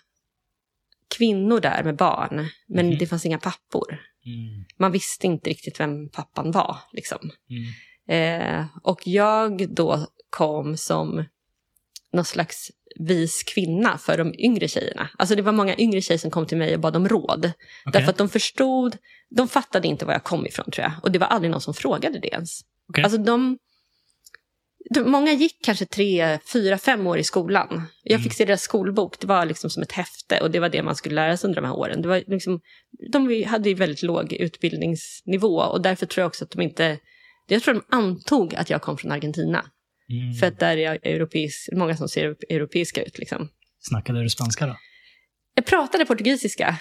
kvinnor 1.17 1.61
där 1.61 1.83
med 1.85 1.97
barn. 1.97 2.49
Men 2.69 2.87
Mhm. 2.89 2.99
det 2.99 3.07
fanns 3.07 3.27
inga 3.27 3.39
pappor. 3.39 4.01
Mm. 4.27 4.65
Man 4.79 4.93
visste 4.93 5.27
inte 5.27 5.51
riktigt 5.51 5.81
vem 5.81 6.09
pappan 6.09 6.51
var. 6.51 6.77
Liksom. 6.93 7.31
Mm. 7.51 8.61
Eh, 8.61 8.67
och 8.83 9.01
jag 9.07 9.75
då 9.75 10.07
kom 10.31 10.77
som 10.77 11.25
någon 12.15 12.25
slags 12.25 12.71
vis 13.01 13.43
kvinna 13.43 13.99
för 13.99 14.19
de 14.19 14.35
yngre 14.39 14.69
tjejerna. 14.69 15.11
Alltså 15.19 15.35
det 15.35 15.43
var 15.43 15.53
många 15.53 15.77
yngre 15.77 16.01
tjejer 16.01 16.19
som 16.19 16.31
kom 16.31 16.47
till 16.47 16.59
mig 16.59 16.75
och 16.75 16.81
bad 16.81 16.97
om 16.97 17.09
råd. 17.09 17.45
Okej. 17.45 17.53
Därför 17.93 18.11
att 18.11 18.19
de 18.19 18.29
förstod, 18.29 18.97
de 19.37 19.49
fattade 19.49 19.89
inte 19.89 20.05
var 20.05 20.13
jag 20.13 20.25
kom 20.25 20.47
ifrån 20.47 20.71
tror 20.71 20.83
jag. 20.85 20.93
Och 21.03 21.11
det 21.11 21.19
var 21.19 21.27
aldrig 21.27 21.51
någon 21.51 21.61
som 21.61 21.75
frågade 21.75 22.19
det 22.19 22.29
ens. 22.29 22.61
Okej. 22.89 23.05
Alltså 23.05 23.19
de, 23.19 23.59
de, 24.95 25.11
många 25.11 25.33
gick 25.33 25.59
kanske 25.65 25.87
tre, 25.87 26.39
fyra, 26.53 26.79
fem 26.79 27.07
år 27.07 27.19
i 27.19 27.25
skolan. 27.25 27.83
Jag 28.03 28.13
Mm. 28.13 28.23
fick 28.23 28.33
se 28.33 28.45
deras 28.45 28.63
skolbok, 28.63 29.21
det 29.21 29.27
var 29.27 29.45
liksom 29.47 29.71
som 29.71 29.83
ett 29.83 29.93
häfte 29.93 30.41
och 30.41 30.51
det 30.51 30.61
var 30.61 30.69
det 30.69 30.83
man 30.83 30.97
skulle 30.97 31.15
lära 31.15 31.37
sig 31.37 31.49
under 31.49 31.63
de 31.63 31.67
här 31.67 31.77
åren. 31.77 32.03
Det 32.03 32.09
var 32.09 32.23
liksom, 32.27 32.61
de 33.13 33.45
hade 33.45 33.69
ju 33.69 33.75
väldigt 33.75 34.03
låg 34.03 34.33
utbildningsnivå 34.33 35.61
och 35.61 35.83
därför 35.83 36.07
tror 36.07 36.23
jag 36.23 36.29
också 36.29 36.45
att 36.45 36.51
de 36.51 36.61
inte, 36.63 36.99
jag 37.49 37.63
tror 37.63 37.75
de 37.75 37.83
antog 37.97 38.55
att 38.55 38.71
jag 38.71 38.83
kom 38.83 38.99
från 38.99 39.13
Argentina. 39.13 39.65
Mm. 40.11 40.35
För 40.35 40.47
att 40.47 40.59
där 40.59 40.77
är 40.77 40.83
jag 40.83 41.07
europeisk, 41.07 41.69
många 41.73 41.97
som 41.97 42.09
ser 42.09 42.37
europeiska 42.49 43.03
ut 43.03 43.19
liksom. 43.19 43.49
Snackade 43.81 44.23
du 44.23 44.31
spanska 44.31 44.67
då? 44.67 44.77
Jag 45.55 45.67
pratade 45.67 46.07
portugisiska 46.07 46.79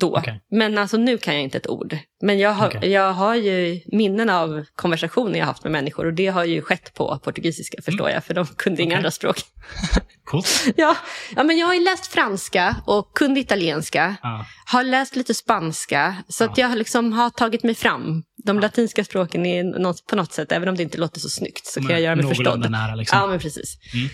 då, 0.00 0.16
Okej. 0.18 0.40
men 0.50 0.78
alltså 0.78 0.96
nu 0.96 1.18
kan 1.18 1.34
jag 1.34 1.42
inte 1.42 1.58
ett 1.58 1.68
ord. 1.68 1.98
Men 2.22 2.38
jag 2.38 2.50
har, 2.50 2.66
Okej. 2.68 2.90
jag 2.90 3.12
har 3.12 3.34
ju 3.34 3.80
minnen 3.86 4.30
av 4.30 4.64
konversationer 4.74 5.38
jag 5.38 5.46
haft 5.46 5.62
med 5.64 5.72
människor 5.72 6.06
och 6.06 6.14
det 6.14 6.26
har 6.26 6.44
ju 6.44 6.62
skett 6.62 6.94
på 6.94 7.18
portugisiska 7.18 7.82
förstår 7.82 8.10
jag, 8.10 8.24
för 8.24 8.34
de 8.34 8.46
kunde 8.46 8.82
inga 8.82 8.86
Mm. 8.86 8.92
Okej. 8.92 8.96
andra 8.98 9.10
språk. 9.10 9.36
Coolt. 10.24 10.64
Ja, 10.76 10.96
ja, 11.36 11.42
men 11.42 11.58
jag 11.58 11.66
har 11.66 11.74
ju 11.74 11.80
läst 11.84 12.06
franska 12.06 12.76
och 12.86 13.16
kunde 13.16 13.40
italienska, 13.40 14.16
Ja. 14.22 14.46
har 14.66 14.84
läst 14.84 15.16
lite 15.16 15.34
spanska, 15.34 16.16
så 16.28 16.44
att 16.44 16.58
Ja. 16.58 16.68
jag 16.68 16.78
liksom 16.78 17.12
har 17.12 17.30
tagit 17.30 17.62
mig 17.62 17.74
fram. 17.74 18.22
De 18.44 18.60
latinska 18.60 19.04
språken 19.04 19.46
är 19.46 19.64
något, 19.64 20.06
på 20.06 20.16
något 20.16 20.32
sätt, 20.32 20.52
även 20.52 20.68
om 20.68 20.76
det 20.76 20.82
inte 20.82 20.98
låter 20.98 21.20
så 21.20 21.28
snyggt, 21.28 21.66
så 21.66 21.80
kan 21.80 21.90
jag 21.90 22.00
göra 22.00 22.16
mig 22.16 22.26
förstådd. 22.28 22.70
nära 22.70 22.94
liksom. 22.94 23.18
Ja, 23.18 23.26
men 23.26 23.38
precis. 23.38 23.78
Mm. 23.94 24.08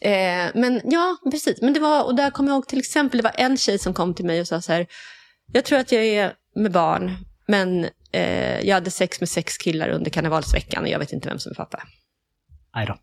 Eh, 0.00 0.50
men 0.54 0.80
ja, 0.84 1.16
precis. 1.30 1.62
Men 1.62 1.72
det 1.72 1.80
var, 1.80 2.04
och 2.04 2.14
där 2.14 2.30
kommer 2.30 2.48
jag 2.50 2.54
ihåg 2.56 2.68
till 2.68 2.78
exempel, 2.78 3.18
det 3.18 3.22
var 3.24 3.34
en 3.36 3.56
tjej 3.56 3.78
som 3.78 3.94
kom 3.94 4.14
till 4.14 4.24
mig 4.24 4.40
och 4.40 4.48
sa 4.48 4.60
så 4.60 4.72
här, 4.72 4.86
jag 5.52 5.64
tror 5.64 5.78
att 5.78 5.92
jag 5.92 6.04
är 6.04 6.34
med 6.54 6.72
barn, 6.72 7.16
men 7.46 7.88
eh, 8.12 8.60
jag 8.60 8.74
hade 8.74 8.90
sex 8.90 9.20
med 9.20 9.28
sex 9.28 9.58
killar 9.58 9.88
under 9.88 10.10
karnevalsveckan 10.10 10.82
och 10.82 10.88
jag 10.88 10.98
vet 10.98 11.12
inte 11.12 11.28
vem 11.28 11.38
som 11.38 11.50
är 11.52 11.54
pappa. 11.54 11.82
Nej 12.74 12.86
då. 12.86 12.98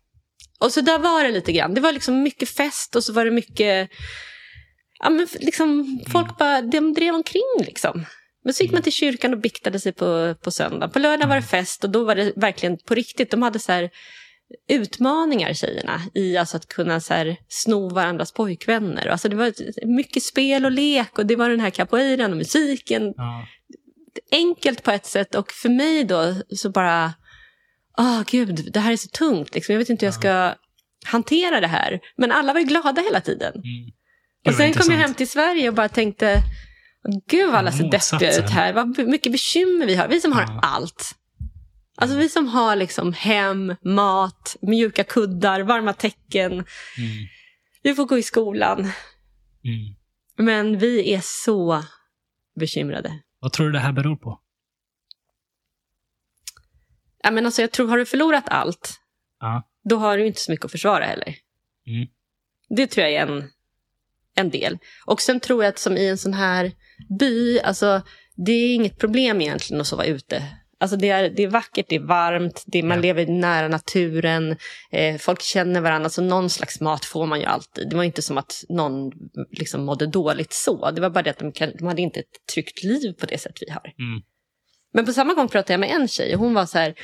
Och 0.58 0.72
så 0.72 0.80
där 0.80 0.98
var 0.98 1.24
det 1.24 1.30
lite 1.30 1.52
grann. 1.52 1.74
Det 1.74 1.80
var 1.80 1.92
liksom 1.92 2.22
mycket 2.22 2.48
fest 2.48 2.96
och 2.96 3.04
så 3.04 3.12
var 3.12 3.24
det 3.24 3.30
mycket... 3.30 3.90
Ja, 4.98 5.10
men 5.10 5.26
liksom, 5.40 6.00
folk 6.12 6.38
bara, 6.38 6.62
de 6.62 6.94
drev 6.94 7.14
omkring 7.14 7.54
liksom. 7.58 8.06
Men 8.44 8.54
så 8.54 8.62
gick 8.62 8.72
man 8.72 8.82
till 8.82 8.92
kyrkan 8.92 9.32
och 9.32 9.40
biktade 9.40 9.80
sig 9.80 9.92
på, 9.92 10.34
på 10.34 10.50
söndag. 10.50 10.88
På 10.88 10.98
lördag 10.98 11.26
var 11.26 11.36
det 11.36 11.42
fest 11.42 11.84
och 11.84 11.90
då 11.90 12.04
var 12.04 12.14
det 12.14 12.32
verkligen 12.36 12.78
på 12.78 12.94
riktigt. 12.94 13.30
De 13.30 13.42
hade 13.42 13.58
så 13.58 13.72
här 13.72 13.90
utmaningar 14.68 15.52
tjejerna 15.54 16.00
i 16.14 16.36
alltså 16.36 16.56
att 16.56 16.68
kunna 16.68 17.00
så 17.00 17.14
här 17.14 17.36
sno 17.48 17.88
varandras 17.88 18.32
pojkvänner. 18.32 19.06
Alltså 19.06 19.28
det 19.28 19.36
var 19.36 19.52
mycket 19.86 20.22
spel 20.22 20.64
och 20.64 20.72
lek 20.72 21.18
och 21.18 21.26
det 21.26 21.36
var 21.36 21.50
den 21.50 21.60
här 21.60 21.70
capoeiran 21.70 22.30
och 22.30 22.36
musiken 22.36 23.14
Ja. 23.16 23.46
enkelt 24.32 24.82
på 24.82 24.90
ett 24.90 25.06
sätt 25.06 25.34
och 25.34 25.52
för 25.52 25.68
mig 25.68 26.04
då 26.04 26.34
så 26.56 26.70
bara, 26.70 27.12
åh 27.98 28.22
gud, 28.26 28.70
det 28.72 28.80
här 28.80 28.92
är 28.92 28.96
så 28.96 29.08
tungt, 29.08 29.54
liksom. 29.54 29.72
jag 29.72 29.78
vet 29.78 29.90
inte 29.90 30.06
hur 30.06 30.08
jag 30.08 30.14
ska 30.20 30.54
hantera 31.06 31.60
det 31.60 31.66
här. 31.66 32.00
Men 32.16 32.32
alla 32.32 32.52
var 32.52 32.60
ju 32.60 32.66
glada 32.66 33.02
hela 33.02 33.20
tiden. 33.20 33.52
Mm. 33.54 33.92
Och 34.46 34.54
sen 34.54 34.56
kom 34.56 34.60
jag 34.62 34.68
intressant. 34.68 35.00
hem 35.00 35.14
till 35.14 35.28
Sverige 35.28 35.68
och 35.68 35.74
bara 35.74 35.88
tänkte, 35.88 36.42
gud 37.30 37.46
vad 37.46 37.54
alla 37.54 37.72
ser 37.72 37.90
deppiga 37.90 38.38
ut 38.38 38.50
här, 38.50 38.72
vad 38.72 38.98
mycket 38.98 39.32
bekymmer 39.32 39.86
vi 39.86 39.94
har, 39.94 40.08
vi 40.08 40.20
som 40.20 40.32
har 40.32 40.42
Ja. 40.42 40.60
allt. 40.62 41.10
Alltså 41.96 42.16
vi 42.16 42.28
som 42.28 42.48
har 42.48 42.76
liksom 42.76 43.12
hem, 43.12 43.74
mat, 43.84 44.56
mjuka 44.62 45.04
kuddar, 45.04 45.60
varma 45.60 45.92
täcken, 45.92 46.52
Mm. 46.52 46.64
vi 47.82 47.94
får 47.94 48.04
gå 48.06 48.18
i 48.18 48.22
skolan. 48.22 48.78
Mm. 49.64 49.94
Men 50.38 50.78
vi 50.78 51.12
är 51.14 51.20
så 51.22 51.84
bekymrade. 52.60 53.22
Vad 53.40 53.52
tror 53.52 53.66
du 53.66 53.72
det 53.72 53.78
här 53.78 53.92
beror 53.92 54.16
på? 54.16 54.40
Ja, 57.22 57.30
men 57.30 57.46
alltså, 57.46 57.62
jag 57.62 57.72
tror, 57.72 57.88
har 57.88 57.98
du 57.98 58.06
förlorat 58.06 58.44
allt, 58.48 59.00
Ja. 59.40 59.68
då 59.84 59.96
har 59.96 60.18
du 60.18 60.26
inte 60.26 60.40
så 60.40 60.50
mycket 60.50 60.64
att 60.64 60.70
försvara 60.70 61.04
heller. 61.04 61.34
Mm. 61.86 62.08
Det 62.76 62.86
tror 62.86 63.06
jag 63.06 63.14
är 63.14 63.26
en, 63.26 63.50
en 64.34 64.50
del. 64.50 64.78
Och 65.06 65.20
sen 65.20 65.40
tror 65.40 65.64
jag 65.64 65.68
att 65.70 65.78
som 65.78 65.96
i 65.96 66.08
en 66.08 66.18
sån 66.18 66.34
här 66.34 66.72
by, 67.18 67.58
alltså 67.60 68.02
det 68.36 68.52
är 68.52 68.74
inget 68.74 68.98
problem 68.98 69.40
egentligen 69.40 69.80
att 69.80 69.86
sova 69.86 70.04
ute. 70.04 70.42
Alltså 70.80 70.96
det 70.96 71.08
är, 71.10 71.30
det 71.30 71.42
är 71.42 71.48
vackert, 71.48 71.86
det 71.88 71.96
är 71.96 72.00
varmt, 72.06 72.62
det 72.66 72.78
är, 72.78 72.82
man 72.82 72.96
Ja. 72.98 73.02
lever 73.02 73.26
nära 73.26 73.68
naturen, 73.68 74.56
eh, 74.90 75.16
folk 75.16 75.42
känner 75.42 75.80
varandra, 75.80 76.08
så 76.10 76.22
någon 76.22 76.50
slags 76.50 76.80
mat 76.80 77.04
får 77.04 77.26
man 77.26 77.40
ju 77.40 77.46
alltid. 77.46 77.90
Det 77.90 77.96
var 77.96 78.04
inte 78.04 78.22
som 78.22 78.38
att 78.38 78.64
någon 78.68 79.12
liksom 79.50 79.84
mådde 79.84 80.06
dåligt 80.06 80.52
så, 80.52 80.90
det 80.90 81.00
var 81.00 81.10
bara 81.10 81.22
det 81.22 81.30
att 81.30 81.38
de, 81.38 81.52
kan, 81.52 81.72
de 81.78 81.86
hade 81.86 82.02
inte 82.02 82.20
ett 82.20 82.46
tryggt 82.54 82.82
liv 82.84 83.12
på 83.12 83.26
det 83.26 83.38
sätt 83.38 83.56
vi 83.60 83.70
har. 83.70 83.82
Mm. 83.98 84.22
Men 84.92 85.06
på 85.06 85.12
samma 85.12 85.34
gång 85.34 85.48
pratade 85.48 85.72
jag 85.72 85.80
med 85.80 85.90
en 85.90 86.08
tjej 86.08 86.34
och 86.34 86.40
hon 86.40 86.54
var 86.54 86.66
så 86.66 86.78
här, 86.78 86.94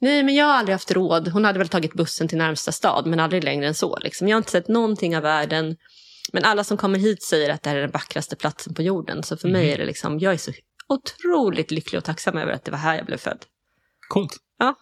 nej 0.00 0.22
men 0.22 0.34
jag 0.34 0.44
har 0.46 0.54
aldrig 0.54 0.74
haft 0.74 0.90
råd. 0.90 1.28
Hon 1.28 1.44
hade 1.44 1.58
väl 1.58 1.68
tagit 1.68 1.92
bussen 1.94 2.28
till 2.28 2.38
närmsta 2.38 2.72
stad 2.72 3.06
men 3.06 3.20
aldrig 3.20 3.44
längre 3.44 3.66
än 3.66 3.74
så. 3.74 3.98
Liksom. 3.98 4.28
Jag 4.28 4.34
har 4.36 4.38
inte 4.38 4.50
sett 4.50 4.68
någonting 4.68 5.16
av 5.16 5.22
världen. 5.22 5.76
Men 6.32 6.44
alla 6.44 6.64
som 6.64 6.76
kommer 6.76 6.98
hit 6.98 7.22
säger 7.22 7.50
att 7.50 7.62
det 7.62 7.70
här 7.70 7.76
är 7.76 7.80
den 7.80 7.90
vackraste 7.90 8.36
platsen 8.36 8.74
på 8.74 8.82
jorden. 8.82 9.22
Så 9.22 9.36
för 9.36 9.48
mig 9.48 9.62
Mhm. 9.64 9.72
är 9.74 9.78
det 9.78 9.84
liksom, 9.84 10.18
jag 10.18 10.32
är 10.32 10.36
så 10.36 10.52
otroligt 10.88 11.70
lycklig 11.70 11.98
och 11.98 12.04
tacksam 12.04 12.36
över 12.36 12.52
att 12.52 12.64
det 12.64 12.70
var 12.70 12.78
här 12.78 12.96
jag 12.96 13.06
blev 13.06 13.16
född. 13.16 13.44
Coolt. 14.08 14.36
Ja. 14.58 14.74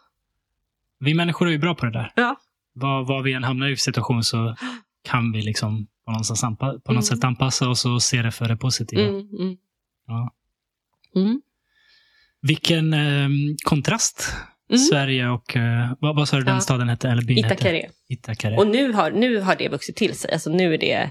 Vi 0.98 1.14
människor 1.14 1.48
är 1.48 1.52
ju 1.52 1.58
bra 1.58 1.74
på 1.74 1.86
det 1.86 1.92
där. 1.92 2.12
Ja. 2.16 2.36
Vad, 2.72 3.06
vad 3.06 3.22
vi 3.24 3.32
än 3.32 3.44
hamnar 3.44 3.68
i 3.68 3.76
situation 3.76 4.24
så 4.24 4.56
kan 5.02 5.32
vi 5.32 5.42
liksom 5.42 5.86
på 6.04 6.12
något, 6.12 6.26
sätt 6.26 6.36
anpa- 6.42 6.58
på 6.58 6.68
något 6.72 6.88
Mm. 6.90 7.02
sätt 7.02 7.24
anpassa 7.24 7.68
oss 7.68 7.84
och 7.86 8.02
se 8.02 8.22
det 8.22 8.32
för 8.32 8.48
det 8.48 8.56
positiva. 8.56 9.02
Mm, 9.02 9.20
mm. 9.40 9.56
Ja. 10.06 10.34
Mm. 11.14 11.42
Vilken 12.42 12.92
eh, 12.94 13.28
kontrast. 13.64 14.32
Mm. 14.70 14.78
Sverige 14.78 15.28
och, 15.28 15.56
eh, 15.56 15.92
vad, 16.00 16.16
vad 16.16 16.28
sa 16.28 16.36
du 16.36 16.42
den 16.42 16.54
Ja. 16.54 16.60
staden 16.60 16.88
hette? 16.88 17.08
Eller 17.08 17.22
byn 17.22 17.44
hette? 17.44 17.54
Itakare. 17.54 17.82
Itakare. 18.08 18.56
Och 18.56 18.66
nu 18.66 18.92
har, 18.92 19.10
nu 19.10 19.40
har 19.40 19.56
det 19.56 19.68
vuxit 19.68 19.96
till 19.96 20.14
sig. 20.18 20.32
Alltså 20.32 20.50
nu 20.50 20.74
är 20.74 20.78
det, 20.78 21.10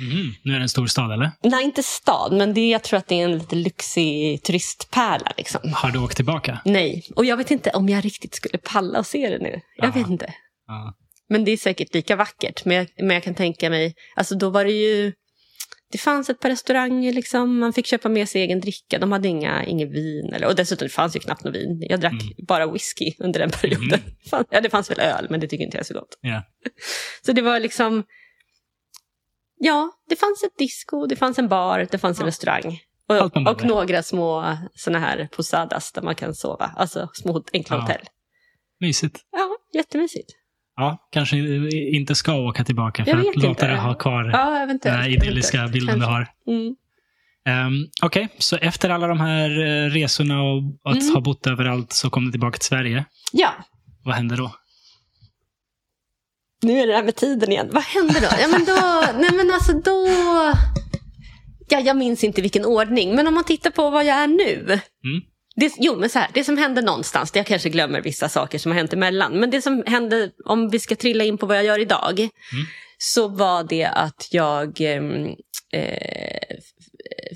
Mhm. 0.00 0.34
Nu 0.44 0.52
är 0.54 0.58
det 0.58 0.62
en 0.64 0.68
stor 0.68 0.86
stad, 0.86 1.12
eller? 1.12 1.30
nej 1.42 1.64
inte 1.64 1.82
stad, 1.82 2.32
men 2.32 2.54
det, 2.54 2.68
jag 2.68 2.82
tror 2.82 2.98
att 2.98 3.08
det 3.08 3.20
är 3.20 3.24
en 3.24 3.38
lite 3.38 3.56
lyxig 3.56 4.42
turistpärla. 4.42 5.32
Liksom. 5.36 5.60
Har 5.74 5.90
du 5.90 5.98
åkt 5.98 6.16
tillbaka? 6.16 6.58
Nej, 6.64 7.02
och 7.16 7.24
jag 7.24 7.36
vet 7.36 7.50
inte 7.50 7.70
om 7.70 7.88
jag 7.88 8.04
riktigt 8.04 8.34
skulle 8.34 8.58
palla 8.58 8.98
och 8.98 9.06
se 9.06 9.28
det 9.30 9.38
nu. 9.38 9.60
Jag 9.76 9.88
Ja. 9.88 9.90
vet 9.92 10.08
inte. 10.10 10.34
Ja. 10.66 10.94
Men 11.28 11.44
det 11.44 11.50
är 11.50 11.56
säkert 11.56 11.94
lika 11.94 12.16
vackert. 12.16 12.64
Men 12.64 12.76
jag, 12.76 12.86
men 12.98 13.10
jag 13.10 13.22
kan 13.22 13.34
tänka 13.34 13.70
mig, 13.70 13.94
alltså 14.16 14.34
då 14.34 14.50
var 14.50 14.64
det 14.64 14.72
ju, 14.72 15.12
det 15.90 15.98
fanns 15.98 16.30
ett 16.30 16.40
par 16.40 16.48
restauranger 16.50 17.12
liksom, 17.12 17.58
man 17.58 17.72
fick 17.72 17.86
köpa 17.86 18.08
med 18.08 18.28
sig 18.28 18.42
egen 18.42 18.60
dricka, 18.60 18.98
de 18.98 19.12
hade 19.12 19.28
inga, 19.28 19.64
ingen 19.64 19.92
vin. 19.92 20.32
Eller, 20.32 20.46
och 20.46 20.54
dessutom 20.54 20.86
det 20.88 20.92
fanns 20.94 21.16
ju 21.16 21.20
knappt 21.20 21.44
något 21.44 21.54
vin. 21.54 21.78
Jag 21.88 22.00
drack 22.00 22.12
Mm. 22.12 22.34
bara 22.48 22.66
whisky 22.72 23.12
under 23.18 23.40
den 23.40 23.50
perioden. 23.50 24.00
Fan, 24.30 24.44
Ja, 24.50 24.60
det 24.60 24.70
fanns 24.70 24.90
väl 24.90 25.00
öl, 25.00 25.26
men 25.30 25.40
det 25.40 25.48
tycker 25.48 25.64
inte 25.64 25.76
jag 25.76 25.80
är 25.82 25.84
så 25.86 25.94
gott. 25.94 26.18
Ja. 26.20 26.42
Så 27.26 27.32
det 27.32 27.42
var 27.42 27.60
liksom, 27.60 28.04
ja, 29.58 29.90
det 30.08 30.16
fanns 30.16 30.42
ett 30.42 30.58
disco, 30.58 31.06
det 31.06 31.16
fanns 31.16 31.38
en 31.38 31.48
bar, 31.48 31.86
det 31.90 31.98
fanns 31.98 32.18
en 32.18 32.24
Ja. 32.24 32.28
restaurang. 32.28 32.80
Och, 33.08 33.36
och 33.48 33.64
några 33.64 34.02
små 34.02 34.56
såna 34.74 34.98
här 34.98 35.28
posadas 35.32 35.92
där 35.92 36.02
man 36.02 36.14
kan 36.14 36.34
sova, 36.34 36.72
alltså 36.76 37.08
små 37.14 37.44
enkla 37.52 37.76
Ja. 37.76 37.80
hotell. 37.80 38.06
Mysigt. 38.80 39.20
Ja, 39.32 39.48
jättemysigt. 39.72 40.30
Ja, 40.80 41.08
kanske 41.12 41.36
inte 41.94 42.14
ska 42.14 42.34
åka 42.34 42.64
tillbaka 42.64 43.04
för 43.04 43.16
att 43.16 43.36
låta 43.36 43.66
det 43.66 43.76
ha 43.76 43.94
kvar 43.94 44.30
Ja, 44.32 44.66
den 44.82 44.92
här 44.94 45.08
idylliska 45.08 45.68
bilden 45.68 45.98
du 45.98 46.04
har. 46.06 46.26
Mm. 46.46 46.76
Um, 47.66 47.86
Okej, 48.02 48.28
så 48.38 48.56
efter 48.56 48.90
alla 48.90 49.06
de 49.06 49.20
här 49.20 49.50
eh, 49.66 49.90
resorna 49.90 50.42
och 50.42 50.62
att 50.84 51.02
Mm. 51.02 51.14
ha 51.14 51.20
bott 51.20 51.46
överallt 51.46 51.92
så 51.92 52.10
kom 52.10 52.24
du 52.24 52.30
tillbaka 52.30 52.58
till 52.58 52.66
Sverige. 52.66 53.04
Ja, 53.32 53.50
Vad 54.04 54.14
hände 54.14 54.36
då? 54.36 54.54
nu 56.62 56.78
är 56.80 56.86
det 56.86 56.94
här 56.94 57.02
med 57.02 57.16
tiden 57.16 57.52
igen. 57.52 57.68
Vad 57.72 57.82
hände 57.82 58.14
då? 58.20 58.28
Ja, 58.40 58.48
men 58.48 58.64
då, 58.64 58.74
nej 59.20 59.30
men 59.32 59.50
alltså 59.54 59.72
då... 59.72 60.06
Ja, 61.68 61.80
jag 61.80 61.96
minns 61.96 62.24
inte 62.24 62.42
vilken 62.42 62.64
ordning, 62.64 63.14
men 63.14 63.26
om 63.26 63.34
man 63.34 63.44
tittar 63.44 63.70
på 63.70 63.90
vad 63.90 64.04
jag 64.04 64.16
är 64.16 64.26
nu. 64.26 64.62
Mm. 65.04 65.22
Det, 65.60 65.74
jo, 65.78 65.96
men 65.96 66.10
så 66.10 66.18
här, 66.18 66.28
det 66.34 66.44
som 66.44 66.58
hände 66.58 66.82
någonstans, 66.82 67.32
jag 67.34 67.46
kanske 67.46 67.68
glömmer 67.68 68.00
vissa 68.00 68.28
saker 68.28 68.58
som 68.58 68.72
har 68.72 68.76
hänt 68.78 68.92
emellan, 68.92 69.40
men 69.40 69.50
det 69.50 69.62
som 69.62 69.84
hände, 69.86 70.30
om 70.44 70.68
vi 70.70 70.78
ska 70.78 70.96
trilla 70.96 71.24
in 71.24 71.38
på 71.38 71.46
vad 71.46 71.56
jag 71.56 71.64
gör 71.64 71.78
idag, 71.78 72.18
Mm. 72.18 72.66
så 72.98 73.28
var 73.28 73.64
det 73.64 73.84
att 73.84 74.28
jag 74.30 74.80
ehm, 74.80 75.26
eh, 75.72 76.56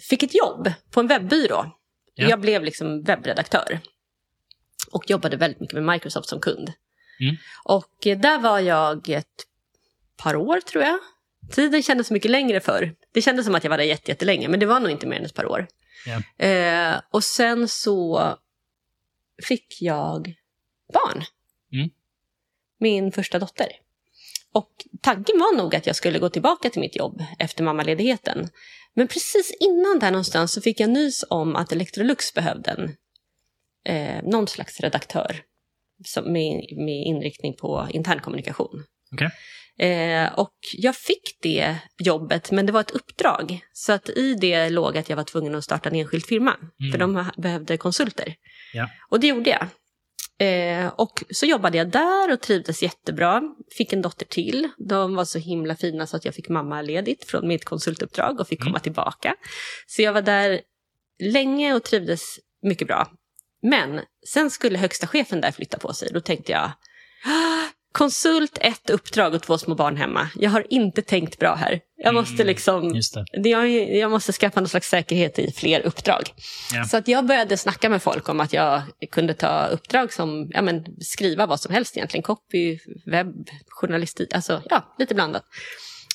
fick 0.09 0.23
ett 0.23 0.35
jobb 0.35 0.73
på 0.91 1.01
en 1.01 1.07
webbyrå. 1.07 1.67
Ja. 2.15 2.29
Jag 2.29 2.41
blev 2.41 2.65
liksom 2.65 3.03
webbredaktör 3.03 3.81
och 4.91 5.11
jobbade 5.11 5.37
väldigt 5.37 5.61
mycket 5.61 5.75
med 5.75 5.95
Microsoft 5.95 6.29
som 6.29 6.41
kund. 6.41 6.73
Mm. 7.21 7.37
Och 7.65 8.07
eh, 8.07 8.19
där 8.19 8.39
var 8.39 8.59
jag 8.61 9.09
ett 9.09 9.47
par 10.17 10.37
år 10.37 10.61
tror 10.61 10.85
jag. 10.85 10.99
Tiden 11.51 11.83
kändes 11.83 12.11
mycket 12.11 12.31
längre 12.31 12.61
för. 12.61 12.95
Det 13.13 13.23
kändes 13.23 13.47
som 13.47 13.55
att 13.55 13.65
jag 13.65 13.71
var 13.71 13.79
där 13.79 13.85
jätte- 13.85 14.11
jättelänge, 14.11 14.49
men 14.49 14.61
det 14.61 14.67
var 14.67 14.81
nog 14.81 14.91
inte 14.91 15.07
mer 15.07 15.17
än 15.17 15.25
ett 15.25 15.35
par 15.35 15.47
år. 15.47 15.67
Ja. 16.07 16.47
Eh, 16.47 17.01
och 17.11 17.25
sen 17.25 17.69
så 17.69 18.21
fick 19.43 19.83
jag 19.83 20.35
barn. 20.93 21.25
Mm. 21.73 21.91
Min 22.81 23.13
första 23.13 23.39
dotter. 23.39 23.69
och 24.55 24.87
tanken 25.01 25.39
var 25.39 25.57
nog 25.57 25.75
att 25.77 25.87
jag 25.87 25.97
skulle 25.97 26.19
gå 26.19 26.29
tillbaka 26.29 26.71
till 26.71 26.81
mitt 26.81 26.97
jobb 26.97 27.23
efter 27.39 27.65
mammaledigheten. 27.65 28.49
Men 28.95 29.09
precis 29.09 29.57
innan 29.61 29.99
där 29.99 30.11
någonstans 30.11 30.53
så 30.53 30.61
fick 30.61 30.81
jag 30.81 30.91
nys 30.91 31.25
om 31.29 31.57
att 31.57 31.73
Electrolux 31.73 32.35
behövde 32.35 32.71
en, 32.71 32.97
eh, 33.85 34.23
någon 34.23 34.49
slags 34.49 34.81
redaktör 34.81 35.43
som, 36.05 36.33
med, 36.33 36.65
med 36.77 37.05
inriktning 37.07 37.55
på 37.57 37.89
internkommunikation. 37.91 38.85
Okej. 39.13 39.31
Eh, 39.79 40.33
och 40.39 40.55
jag 40.73 40.97
fick 40.97 41.39
det 41.43 41.77
jobbet, 41.99 42.51
men 42.51 42.67
det 42.67 42.73
var 42.73 42.81
ett 42.81 42.91
uppdrag. 42.91 43.61
Så 43.73 43.93
att 43.93 44.09
i 44.09 44.35
det 44.35 44.71
låg 44.71 44.99
att 44.99 45.09
jag 45.09 45.17
var 45.17 45.25
tvungen 45.25 45.55
att 45.55 45.65
starta 45.65 45.89
en 45.89 45.95
enskild 45.97 46.27
firma. 46.27 46.57
Mm. 46.81 46.93
För 46.93 46.99
de 46.99 47.31
behövde 47.37 47.77
konsulter. 47.77 48.35
Ja. 48.73 48.89
Och 49.11 49.21
det 49.21 49.27
gjorde 49.27 49.51
jag. 49.51 49.67
Eh, 50.39 50.87
och 50.87 51.25
så 51.31 51.47
jobbade 51.47 51.79
jag 51.79 51.91
där 51.91 52.33
och 52.33 52.41
trivdes 52.41 52.83
jättebra. 52.83 53.43
Fick 53.79 53.93
en 53.93 54.03
dotter 54.03 54.27
till. 54.27 54.69
De 54.89 55.15
var 55.15 55.25
så 55.25 55.39
himla 55.39 55.77
fina 55.77 56.07
så 56.07 56.17
att 56.17 56.25
jag 56.25 56.35
fick 56.35 56.49
mamma 56.49 56.83
ledigt 56.83 57.25
från 57.25 57.49
mitt 57.49 57.65
konsultuppdrag 57.65 58.41
och 58.41 58.49
fick 58.49 58.61
Mm. 58.61 58.67
komma 58.73 58.79
tillbaka. 58.81 59.35
Så 59.87 60.03
jag 60.03 60.13
var 60.13 60.23
där 60.23 60.61
länge 61.25 61.75
och 61.75 61.83
trivdes 61.83 62.39
mycket 62.63 62.87
bra. 62.89 63.11
Men 63.63 64.01
sen 64.33 64.51
skulle 64.51 64.79
högsta 64.79 65.07
chefen 65.07 65.41
där 65.41 65.51
flytta 65.51 65.79
på 65.79 65.93
sig. 65.93 66.09
Då 66.13 66.21
tänkte 66.21 66.53
jag, 66.53 66.71
"Ah, 67.25 67.62
konsult, 67.93 68.59
ett 68.61 68.91
uppdrag 68.91 69.35
och 69.35 69.43
två 69.43 69.59
små 69.59 69.75
barn 69.75 69.97
hemma. 69.97 70.29
Jag 70.35 70.51
har 70.51 70.67
inte 70.71 71.03
tänkt 71.03 71.39
bra 71.39 71.55
här. 71.55 71.81
Jag 71.97 72.15
måste 72.15 72.35
Mm, 72.35 72.47
liksom 72.47 73.03
det- 73.43 73.49
jag, 73.49 73.71
jag 73.97 74.11
måste 74.11 74.33
skaffa 74.33 74.61
någon 74.61 74.69
slags 74.69 74.89
säkerhet 74.89 75.39
i 75.39 75.53
fler 75.53 75.81
uppdrag. 75.81 76.23
Ja. 76.75 76.85
Så 76.85 76.97
att 76.97 77.09
jag 77.09 77.27
började 77.27 77.57
snacka 77.57 77.89
med 77.89 78.03
folk 78.03 78.29
om 78.29 78.41
att 78.41 78.53
jag 78.53 78.83
kunde 79.11 79.35
ta 79.35 79.67
uppdrag 79.67 80.13
som 80.13 80.51
ja, 80.51 80.63
men, 80.63 80.85
skriva 81.01 81.47
vad 81.47 81.61
som 81.61 81.75
helst 81.75 81.97
egentligen. 81.97 82.23
Copy, 82.23 82.79
webb, 83.07 83.49
journalistik, 83.69 84.35
alltså 84.35 84.63
ja, 84.71 84.95
lite 84.99 85.15
blandat. 85.15 85.43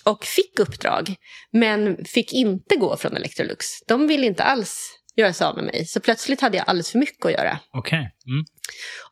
Och 0.03 0.25
fick 0.25 0.59
uppdrag, 0.59 1.15
men 1.51 2.05
fick 2.05 2.33
inte 2.33 2.75
gå 2.75 2.97
från 2.97 3.15
Electrolux. 3.17 3.65
De 3.87 4.07
ville 4.07 4.25
inte 4.25 4.43
alls 4.43 4.93
göra 5.17 5.33
sig 5.33 5.47
av 5.47 5.55
med 5.55 5.65
mig. 5.65 5.85
Så 5.85 5.99
plötsligt 5.99 6.41
hade 6.41 6.57
jag 6.57 6.69
alldeles 6.69 6.91
för 6.91 6.99
mycket 6.99 7.25
att 7.25 7.31
göra. 7.31 7.59
Okej. 7.73 8.11
Mm. 8.27 8.45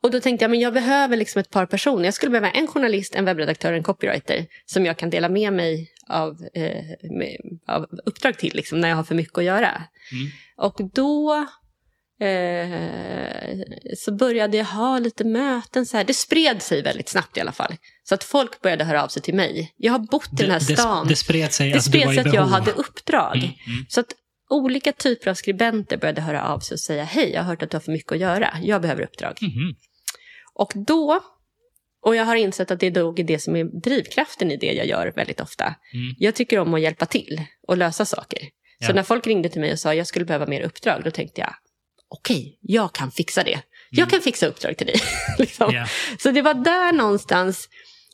Och 0.01 0.11
då 0.11 0.19
tänkte 0.19 0.43
jag, 0.43 0.51
men 0.51 0.59
jag 0.59 0.73
behöver 0.73 1.17
liksom 1.17 1.39
ett 1.39 1.49
par 1.49 1.65
personer. 1.65 2.05
Jag 2.05 2.13
skulle 2.13 2.29
behöva 2.29 2.51
en 2.51 2.67
journalist, 2.67 3.15
en 3.15 3.25
webbredaktör 3.25 3.71
och 3.71 3.77
en 3.77 3.83
copywriter 3.83 4.45
som 4.65 4.85
jag 4.85 4.97
kan 4.97 5.09
dela 5.09 5.29
med 5.29 5.53
mig 5.53 5.91
av, 6.09 6.31
eh, 6.53 6.83
med, 7.11 7.37
av 7.67 7.87
uppdrag 8.05 8.37
till 8.37 8.51
liksom, 8.55 8.81
när 8.81 8.89
jag 8.89 8.95
har 8.95 9.03
för 9.03 9.15
mycket 9.15 9.37
att 9.37 9.43
göra. 9.43 9.69
Mm. 10.11 10.31
Och 10.57 10.81
då 10.93 11.47
eh, 12.25 12.79
så 13.97 14.15
började 14.15 14.57
jag 14.57 14.65
ha 14.65 14.99
lite 14.99 15.23
möten. 15.23 15.85
Så 15.85 15.97
här. 15.97 16.03
Det 16.03 16.13
spred 16.13 16.61
sig 16.61 16.81
väldigt 16.81 17.09
snabbt 17.09 17.37
i 17.37 17.39
alla 17.39 17.51
fall. 17.51 17.75
Så 18.03 18.15
att 18.15 18.23
folk 18.23 18.61
började 18.61 18.83
höra 18.83 19.03
av 19.03 19.07
sig 19.07 19.21
till 19.21 19.35
mig. 19.35 19.73
Jag 19.77 19.91
har 19.91 19.99
bott 19.99 20.29
i 20.33 20.43
den 20.43 20.51
här 20.51 20.59
Det, 20.67 20.77
stan. 20.77 21.07
det, 21.07 21.11
det 21.11 21.15
spred 21.15 21.53
sig 21.53 21.71
Det 21.71 21.81
spred 21.81 22.11
i 22.11 22.15
sig 22.15 22.19
att 22.19 22.33
jag 22.33 22.45
hade 22.45 22.71
uppdrag. 22.71 23.35
Mm, 23.35 23.49
mm. 23.67 23.85
Så 23.89 23.99
att 23.99 24.13
olika 24.49 24.91
typer 24.91 25.31
av 25.31 25.33
skribenter 25.35 25.97
började 25.97 26.21
höra 26.21 26.43
av 26.47 26.59
sig 26.59 26.75
och 26.75 26.79
säga 26.79 27.03
hej, 27.03 27.31
jag 27.33 27.41
har 27.41 27.47
hört 27.47 27.63
att 27.63 27.71
du 27.71 27.75
har 27.77 27.81
för 27.81 27.91
mycket 27.91 28.11
att 28.11 28.19
göra. 28.19 28.53
Jag 28.61 28.81
behöver 28.81 29.03
uppdrag. 29.03 29.37
Mhm. 29.41 29.75
Och 30.53 30.71
då, 30.75 31.19
och 32.01 32.15
jag 32.15 32.25
har 32.25 32.35
insett 32.35 32.71
att 32.71 32.79
det 32.79 32.87
är 32.87 32.91
nog 32.91 33.25
det 33.25 33.39
som 33.39 33.55
är 33.55 33.63
drivkraften 33.81 34.51
i 34.51 34.57
det 34.57 34.73
jag 34.73 34.85
gör 34.87 35.13
väldigt 35.15 35.41
ofta. 35.41 35.63
Mm. 35.65 36.15
Jag 36.17 36.35
tycker 36.35 36.59
om 36.59 36.73
att 36.73 36.81
hjälpa 36.81 37.05
till 37.05 37.41
och 37.67 37.77
lösa 37.77 38.05
saker. 38.05 38.39
Så 38.83 38.89
Ja. 38.91 38.93
när 38.93 39.03
folk 39.03 39.27
ringde 39.27 39.49
till 39.49 39.61
mig 39.61 39.71
och 39.71 39.79
sa 39.79 39.93
jag 39.93 40.07
skulle 40.07 40.25
behöva 40.25 40.45
mer 40.45 40.61
uppdrag, 40.61 41.01
då 41.03 41.11
tänkte 41.11 41.41
jag 41.41 41.53
okej, 42.09 42.57
jag 42.61 42.93
kan 42.93 43.11
fixa 43.11 43.43
det. 43.43 43.61
Jag 43.91 44.09
kan 44.09 44.21
fixa 44.21 44.47
uppdrag 44.47 44.77
till 44.77 44.87
dig. 44.87 44.95
liksom. 45.39 45.73
Ja. 45.73 45.87
Så 46.19 46.31
det 46.31 46.41
var 46.41 46.53
där 46.53 46.91
någonstans 46.93 47.69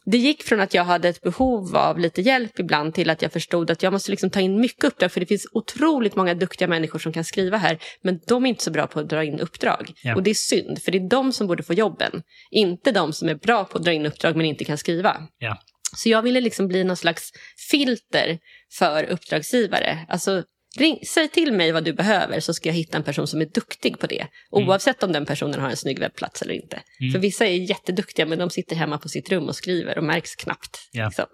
det 0.06 0.18
gick 0.18 0.44
från 0.44 0.62
att 0.62 0.74
jag 0.74 0.84
hade 0.84 1.10
ett 1.10 1.22
behov 1.22 1.76
av 1.76 2.00
lite 2.00 2.22
hjälp 2.22 2.60
ibland 2.60 2.94
till 2.94 3.10
att 3.10 3.22
jag 3.22 3.34
förstod 3.34 3.72
att 3.72 3.84
jag 3.84 3.94
måste 3.94 4.12
liksom 4.12 4.30
ta 4.30 4.40
in 4.40 4.60
mycket 4.60 4.84
uppdrag 4.84 5.12
för 5.12 5.20
det 5.20 5.26
finns 5.26 5.48
otroligt 5.54 6.16
många 6.16 6.34
duktiga 6.34 6.68
människor 6.68 7.00
som 7.00 7.14
kan 7.14 7.24
skriva 7.24 7.58
här 7.58 7.78
men 8.02 8.20
de 8.28 8.46
är 8.46 8.50
inte 8.50 8.64
så 8.64 8.72
bra 8.72 8.88
på 8.88 9.00
att 9.00 9.10
dra 9.10 9.24
in 9.24 9.40
uppdrag. 9.40 9.92
Ja. 10.04 10.16
Och 10.16 10.24
det 10.24 10.30
är 10.30 10.36
synd 10.36 10.82
för 10.82 10.92
det 10.92 10.98
är 10.98 11.10
de 11.10 11.34
som 11.34 11.48
borde 11.48 11.64
få 11.64 11.74
jobben. 11.74 12.24
Inte 12.52 12.92
de 12.92 13.14
som 13.14 13.30
är 13.30 13.36
bra 13.36 13.66
på 13.66 13.78
att 13.78 13.84
dra 13.84 13.94
in 13.94 14.06
uppdrag 14.06 14.36
men 14.36 14.46
inte 14.46 14.66
kan 14.66 14.78
skriva. 14.78 15.28
Ja. 15.38 15.58
Så 15.96 16.10
jag 16.10 16.22
ville 16.22 16.42
liksom 16.42 16.68
bli 16.68 16.84
någon 16.84 16.98
slags 16.98 17.32
filter 17.72 18.40
för 18.80 19.04
uppdragsgivare. 19.04 20.06
Alltså, 20.10 20.44
ring, 20.78 21.00
säg 21.08 21.28
till 21.28 21.54
mig 21.54 21.72
vad 21.72 21.84
du 21.84 21.94
behöver 21.94 22.40
så 22.40 22.54
ska 22.54 22.70
jag 22.70 22.74
hitta 22.74 22.98
en 22.98 23.04
person 23.04 23.28
som 23.28 23.42
är 23.42 23.46
duktig 23.46 24.00
på 24.00 24.08
det. 24.08 24.28
Oavsett 24.50 25.04
om 25.04 25.12
den 25.12 25.26
personen 25.26 25.60
har 25.60 25.70
en 25.70 25.78
snygg 25.78 26.00
webbplats 26.00 26.42
eller 26.42 26.54
inte. 26.54 26.82
Mm. 27.02 27.12
För 27.12 27.20
vissa 27.20 27.46
är 27.46 27.56
jätteduktiga 27.70 28.26
men 28.26 28.40
de 28.40 28.50
sitter 28.50 28.76
hemma 28.76 28.98
på 28.98 29.10
sitt 29.10 29.30
rum 29.30 29.48
och 29.48 29.56
skriver 29.56 29.98
och 29.98 30.04
märks 30.04 30.36
knappt. 30.36 30.90
Ja. 30.92 31.06
Liksom. 31.08 31.26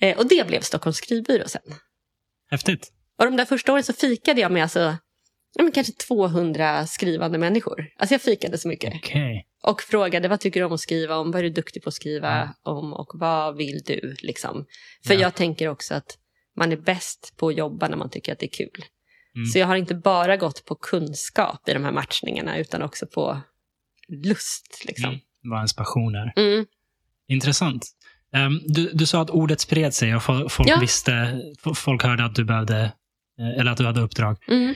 Eh, 0.00 0.18
och 0.18 0.28
det 0.28 0.46
blev 0.46 0.60
Stockholms 0.60 0.96
skrivbyrå 0.96 1.48
sen. 1.48 1.62
Häftigt. 2.50 2.92
Och 3.18 3.24
de 3.24 3.36
där 3.36 3.44
första 3.44 3.72
åren 3.72 3.84
så 3.84 3.92
fikade 3.92 4.40
jag 4.40 4.52
med 4.52 4.62
alltså, 4.62 4.96
ja, 5.54 5.62
men 5.62 5.72
kanske 5.72 5.92
200 5.92 6.86
skrivande 6.86 7.38
människor. 7.38 7.86
Alltså 7.98 8.14
jag 8.14 8.22
fikade 8.22 8.58
så 8.58 8.68
mycket. 8.68 8.94
Okej. 8.94 9.46
Och 9.62 9.82
frågade 9.82 10.28
vad 10.28 10.40
tycker 10.40 10.60
du 10.60 10.66
om 10.66 10.72
att 10.72 10.80
skriva 10.80 11.16
om, 11.16 11.30
vad 11.30 11.38
är 11.38 11.42
du 11.42 11.50
duktig 11.50 11.82
på 11.82 11.88
att 11.88 11.94
skriva 11.94 12.36
Mm. 12.42 12.48
om 12.62 12.92
och 12.92 13.10
vad 13.14 13.56
vill 13.56 13.82
du? 13.86 14.16
Liksom. 14.22 14.66
För 15.06 15.14
Ja. 15.14 15.20
jag 15.20 15.34
tänker 15.34 15.68
också 15.68 15.94
att 15.94 16.18
man 16.58 16.72
är 16.72 16.76
bäst 16.76 17.34
på 17.36 17.48
att 17.48 17.56
jobba 17.56 17.88
när 17.88 17.96
man 17.96 18.10
tycker 18.10 18.32
att 18.32 18.38
det 18.38 18.46
är 18.46 18.50
kul. 18.52 18.84
Mm. 19.34 19.46
Så 19.46 19.58
jag 19.58 19.66
har 19.66 19.76
inte 19.76 19.94
bara 19.94 20.36
gått 20.36 20.64
på 20.64 20.74
kunskap 20.74 21.68
i 21.68 21.72
de 21.72 21.84
här 21.84 21.92
matchningarna 21.92 22.58
utan 22.58 22.82
också 22.82 23.06
på 23.06 23.40
lust. 24.08 24.82
Liksom. 24.86 25.08
Mm. 25.10 25.20
Vad 25.42 25.58
ens 25.58 25.76
passion 25.76 26.14
är. 26.14 26.32
Mm. 26.36 26.66
Intressant. 27.28 27.86
Ehm, 28.32 28.60
du, 28.66 28.90
du 28.94 29.06
sa 29.06 29.22
att 29.22 29.30
ordet 29.30 29.60
spred 29.60 29.94
sig 29.94 30.14
och 30.16 30.22
fo- 30.22 30.48
folk 30.48 30.68
Ja. 30.68 30.78
visste, 30.80 31.12
fo- 31.64 31.74
folk 31.74 32.02
hörde 32.02 32.24
att 32.24 32.34
du 32.34 32.44
behövde, 32.44 32.80
eh, 33.38 33.60
eller 33.60 33.70
att 33.72 33.78
du 33.78 33.86
hade 33.86 34.00
uppdrag. 34.00 34.36
Mm. 34.48 34.74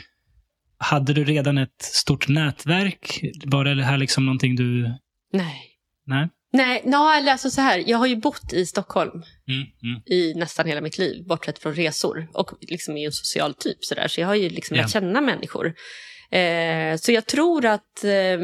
Hade 0.78 1.12
du 1.12 1.24
redan 1.24 1.58
ett 1.58 1.82
stort 1.82 2.28
nätverk? 2.28 3.20
Var 3.44 3.64
det 3.64 3.84
här 3.84 3.96
liksom 3.98 4.26
någonting 4.26 4.56
du... 4.56 4.94
Nej. 5.32 5.62
Nej? 6.06 6.28
Nej, 6.52 6.82
no, 6.84 7.10
eller 7.18 7.32
alltså 7.32 7.50
så 7.50 7.60
här, 7.60 7.82
jag 7.86 7.98
har 7.98 8.06
ju 8.06 8.16
bott 8.16 8.52
i 8.52 8.66
Stockholm 8.66 9.22
Mm, 9.48 9.66
mm. 9.82 10.02
i 10.06 10.34
nästan 10.34 10.66
hela 10.66 10.80
mitt 10.80 10.98
liv, 10.98 11.26
bortsett 11.26 11.58
från 11.58 11.74
resor. 11.74 12.28
Och 12.34 12.50
liksom 12.60 12.96
är 12.96 13.06
en 13.06 13.12
social 13.12 13.54
typ 13.54 13.84
sådär, 13.84 14.08
så 14.08 14.20
jag 14.20 14.26
har 14.28 14.34
ju 14.34 14.48
liksom 14.48 14.76
Ja. 14.76 14.82
lärt 14.82 14.90
känna 14.92 15.20
människor. 15.20 15.74
Eh, 16.30 16.96
så 16.96 17.12
jag 17.12 17.26
tror 17.26 17.66
att 17.66 18.04
eh, 18.04 18.38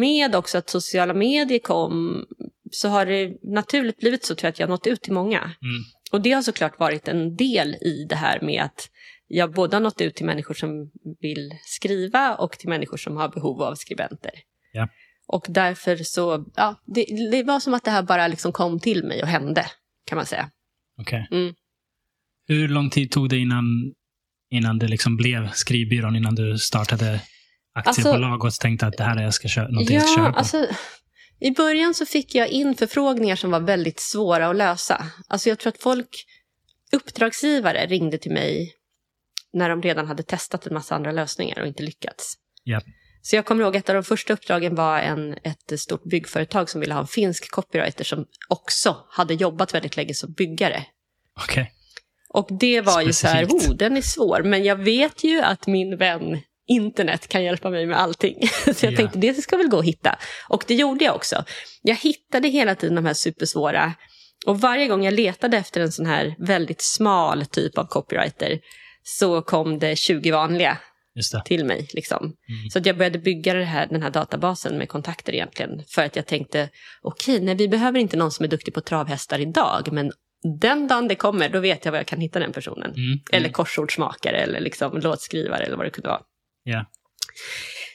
med 0.00 0.34
också 0.34 0.58
att 0.58 0.70
sociala 0.70 1.14
medier 1.14 1.58
kom 1.58 2.24
så 2.70 2.88
har 2.88 3.06
det 3.06 3.32
naturligt 3.42 3.98
blivit 3.98 4.24
så 4.24 4.34
tror 4.34 4.46
jag 4.46 4.52
att 4.52 4.58
jag 4.58 4.66
har 4.66 4.70
nått 4.70 4.86
ut 4.86 5.00
till 5.02 5.12
många. 5.12 5.38
Mm. 5.40 5.82
Och 6.12 6.20
det 6.20 6.32
har 6.32 6.42
såklart 6.42 6.78
varit 6.78 7.08
en 7.08 7.36
del 7.36 7.74
i 7.74 8.06
det 8.08 8.16
här 8.16 8.40
med 8.40 8.62
att 8.62 8.88
jag 9.26 9.52
både 9.54 9.76
har 9.76 9.80
nått 9.80 10.00
ut 10.00 10.14
till 10.14 10.26
människor 10.26 10.54
som 10.54 10.90
vill 11.20 11.50
skriva 11.64 12.34
och 12.34 12.52
till 12.58 12.68
människor 12.68 12.96
som 12.96 13.16
har 13.16 13.28
behov 13.28 13.62
av 13.62 13.74
skribenter. 13.74 14.32
Ja. 14.72 14.88
Och 15.28 15.46
därför 15.48 15.96
så, 15.96 16.44
ja, 16.56 16.82
det, 16.86 17.04
det 17.30 17.42
var 17.42 17.60
som 17.60 17.74
att 17.74 17.84
det 17.84 17.90
här 17.90 18.02
bara 18.02 18.28
liksom 18.28 18.52
kom 18.52 18.80
till 18.80 19.04
mig 19.04 19.22
och 19.22 19.28
hände, 19.28 19.66
kan 20.06 20.16
man 20.16 20.26
säga. 20.26 20.50
Okej. 21.00 21.28
Mm. 21.30 21.54
Hur 22.48 22.68
lång 22.68 22.90
tid 22.90 23.10
tog 23.10 23.28
det 23.28 23.38
innan, 23.38 23.64
innan 24.50 24.78
det 24.78 24.88
liksom 24.88 25.16
blev 25.16 25.50
skrivbyrån? 25.52 26.16
Innan 26.16 26.34
du 26.34 26.58
startade 26.58 27.20
aktiebolag 27.74 28.44
och 28.44 28.52
tänkte 28.52 28.86
att 28.86 28.96
det 28.96 29.04
här 29.04 29.16
är 29.16 29.22
jag 29.22 29.34
ska 29.34 29.48
köra, 29.48 29.68
någonting 29.68 29.96
jag 29.96 30.08
ska 30.08 30.20
Ja, 30.20 30.32
på? 30.32 30.38
alltså, 30.38 30.66
i 31.40 31.50
början 31.50 31.94
så 31.94 32.06
fick 32.06 32.34
jag 32.34 32.48
in 32.48 32.74
förfrågningar 32.74 33.36
som 33.36 33.50
var 33.50 33.60
väldigt 33.60 34.00
svåra 34.00 34.48
att 34.48 34.56
lösa. 34.56 35.06
Alltså 35.28 35.48
jag 35.48 35.58
tror 35.58 35.72
att 35.72 35.82
folk, 35.82 36.08
uppdragsgivare 36.92 37.86
ringde 37.86 38.18
till 38.18 38.32
mig 38.32 38.72
när 39.52 39.68
de 39.68 39.82
redan 39.82 40.06
hade 40.06 40.22
testat 40.22 40.66
en 40.66 40.74
massa 40.74 40.94
andra 40.94 41.12
lösningar 41.12 41.60
och 41.60 41.66
inte 41.66 41.82
lyckats. 41.82 42.34
Ja. 42.64 42.80
Så 43.22 43.36
jag 43.36 43.44
kommer 43.46 43.62
ihåg 43.64 43.76
att 43.76 43.82
ett 43.84 43.88
av 43.88 43.94
de 43.94 44.04
första 44.04 44.32
uppdragen 44.32 44.74
var 44.74 44.98
en, 44.98 45.32
ett 45.32 45.80
stort 45.80 46.04
byggföretag 46.04 46.70
som 46.70 46.80
ville 46.80 46.94
ha 46.94 47.00
en 47.00 47.06
finsk 47.06 47.50
copywriter 47.50 48.04
som 48.04 48.26
också 48.48 48.96
hade 49.10 49.34
jobbat 49.34 49.74
väldigt 49.74 49.96
länge 49.96 50.14
som 50.14 50.32
byggare. 50.32 50.84
Okej. 51.44 51.72
Och 52.34 52.48
det 52.50 52.80
var 52.80 53.00
ju 53.02 53.12
så 53.12 53.26
här, 53.26 53.44
Specifikt. 53.44 53.70
oh, 53.70 53.76
den 53.76 53.96
är 53.96 54.02
svår, 54.02 54.42
men 54.42 54.64
jag 54.64 54.76
vet 54.76 55.24
ju 55.24 55.40
att 55.40 55.66
min 55.66 55.96
vän 55.96 56.40
internet 56.68 57.28
kan 57.28 57.44
hjälpa 57.44 57.70
mig 57.70 57.86
med 57.86 57.98
allting. 58.00 58.48
Så 58.74 58.86
jag 58.86 58.92
Ja. 58.92 58.96
tänkte, 58.96 59.18
det 59.18 59.34
ska 59.34 59.56
väl 59.56 59.68
gå 59.68 59.78
att 59.78 59.84
hitta. 59.84 60.18
Och 60.48 60.64
det 60.66 60.74
gjorde 60.74 61.04
jag 61.04 61.14
också. 61.14 61.44
Jag 61.82 61.96
hittade 61.96 62.48
hela 62.48 62.74
tiden 62.74 62.94
de 62.96 63.04
här 63.06 63.14
supersvåra. 63.14 63.92
Och 64.46 64.60
varje 64.60 64.86
gång 64.88 65.04
jag 65.04 65.14
letade 65.14 65.56
efter 65.56 65.80
en 65.80 65.92
sån 65.92 66.06
här 66.06 66.34
väldigt 66.38 66.82
smal 66.82 67.46
typ 67.46 67.78
av 67.78 67.84
copywriter 67.84 68.58
så 69.02 69.42
kom 69.42 69.78
det 69.78 69.96
20 69.96 70.30
vanliga. 70.30 70.78
Till 71.44 71.64
mig. 71.64 71.88
Liksom. 71.92 72.24
Mm. 72.24 72.70
Så 72.70 72.78
att 72.78 72.86
jag 72.86 72.96
började 72.96 73.18
bygga 73.18 73.64
här, 73.64 73.86
den 73.86 74.02
här 74.02 74.10
databasen 74.10 74.78
med 74.78 74.88
kontakter 74.88 75.32
egentligen. 75.32 75.82
För 75.94 76.04
att 76.04 76.16
jag 76.16 76.26
tänkte, 76.26 76.68
okej, 77.02 77.40
nej, 77.40 77.54
vi 77.54 77.68
behöver 77.68 78.00
inte 78.00 78.16
någon 78.16 78.30
som 78.30 78.44
är 78.44 78.48
duktig 78.48 78.74
på 78.74 78.80
travhästar 78.80 79.38
idag, 79.38 79.88
men 79.92 80.12
den 80.60 80.88
dagen 80.88 81.08
det 81.08 81.14
kommer, 81.14 81.48
då 81.48 81.60
vet 81.60 81.84
jag 81.84 81.92
var 81.92 81.98
jag 81.98 82.06
kan 82.06 82.20
hitta 82.20 82.38
den 82.38 82.52
personen. 82.52 82.90
Mm. 82.90 83.18
Eller 83.32 83.48
korsordsmakare 83.48 84.36
eller 84.36 84.60
liksom 84.60 85.00
låtskrivare 85.00 85.64
eller 85.64 85.76
vad 85.76 85.86
det 85.86 85.90
kunde 85.90 86.08
vara. 86.08 86.20
Ja. 86.64 86.84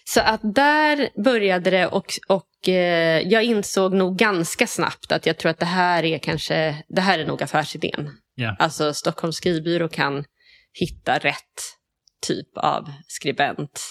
Så 0.05 0.21
att 0.21 0.41
där 0.43 1.24
började 1.24 1.69
det 1.69 1.88
och, 1.88 2.13
och 2.28 2.69
eh, 2.69 3.21
jag 3.28 3.43
insåg 3.43 3.93
nog 3.93 4.17
ganska 4.17 4.67
snabbt 4.67 5.11
att 5.11 5.26
jag 5.26 5.38
tror 5.38 5.51
att 5.51 5.59
det 5.59 5.65
här 5.65 6.03
är 6.03 6.17
kanske, 6.17 6.84
det 6.88 7.01
här 7.01 7.19
är 7.19 7.26
nog 7.26 7.43
affärsidén. 7.43 8.09
Ja. 8.36 8.55
Alltså 8.59 8.93
Stockholms 8.93 9.36
skrivbyrå 9.36 9.89
kan 9.89 10.26
hitta 10.74 11.17
rätt 11.17 11.78
typ 12.28 12.57
av 12.57 12.91
skribent 13.07 13.82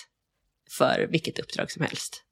för 0.79 1.09
vilket 1.11 1.39
uppdrag 1.39 1.71
som 1.71 1.83
helst. 1.83 2.25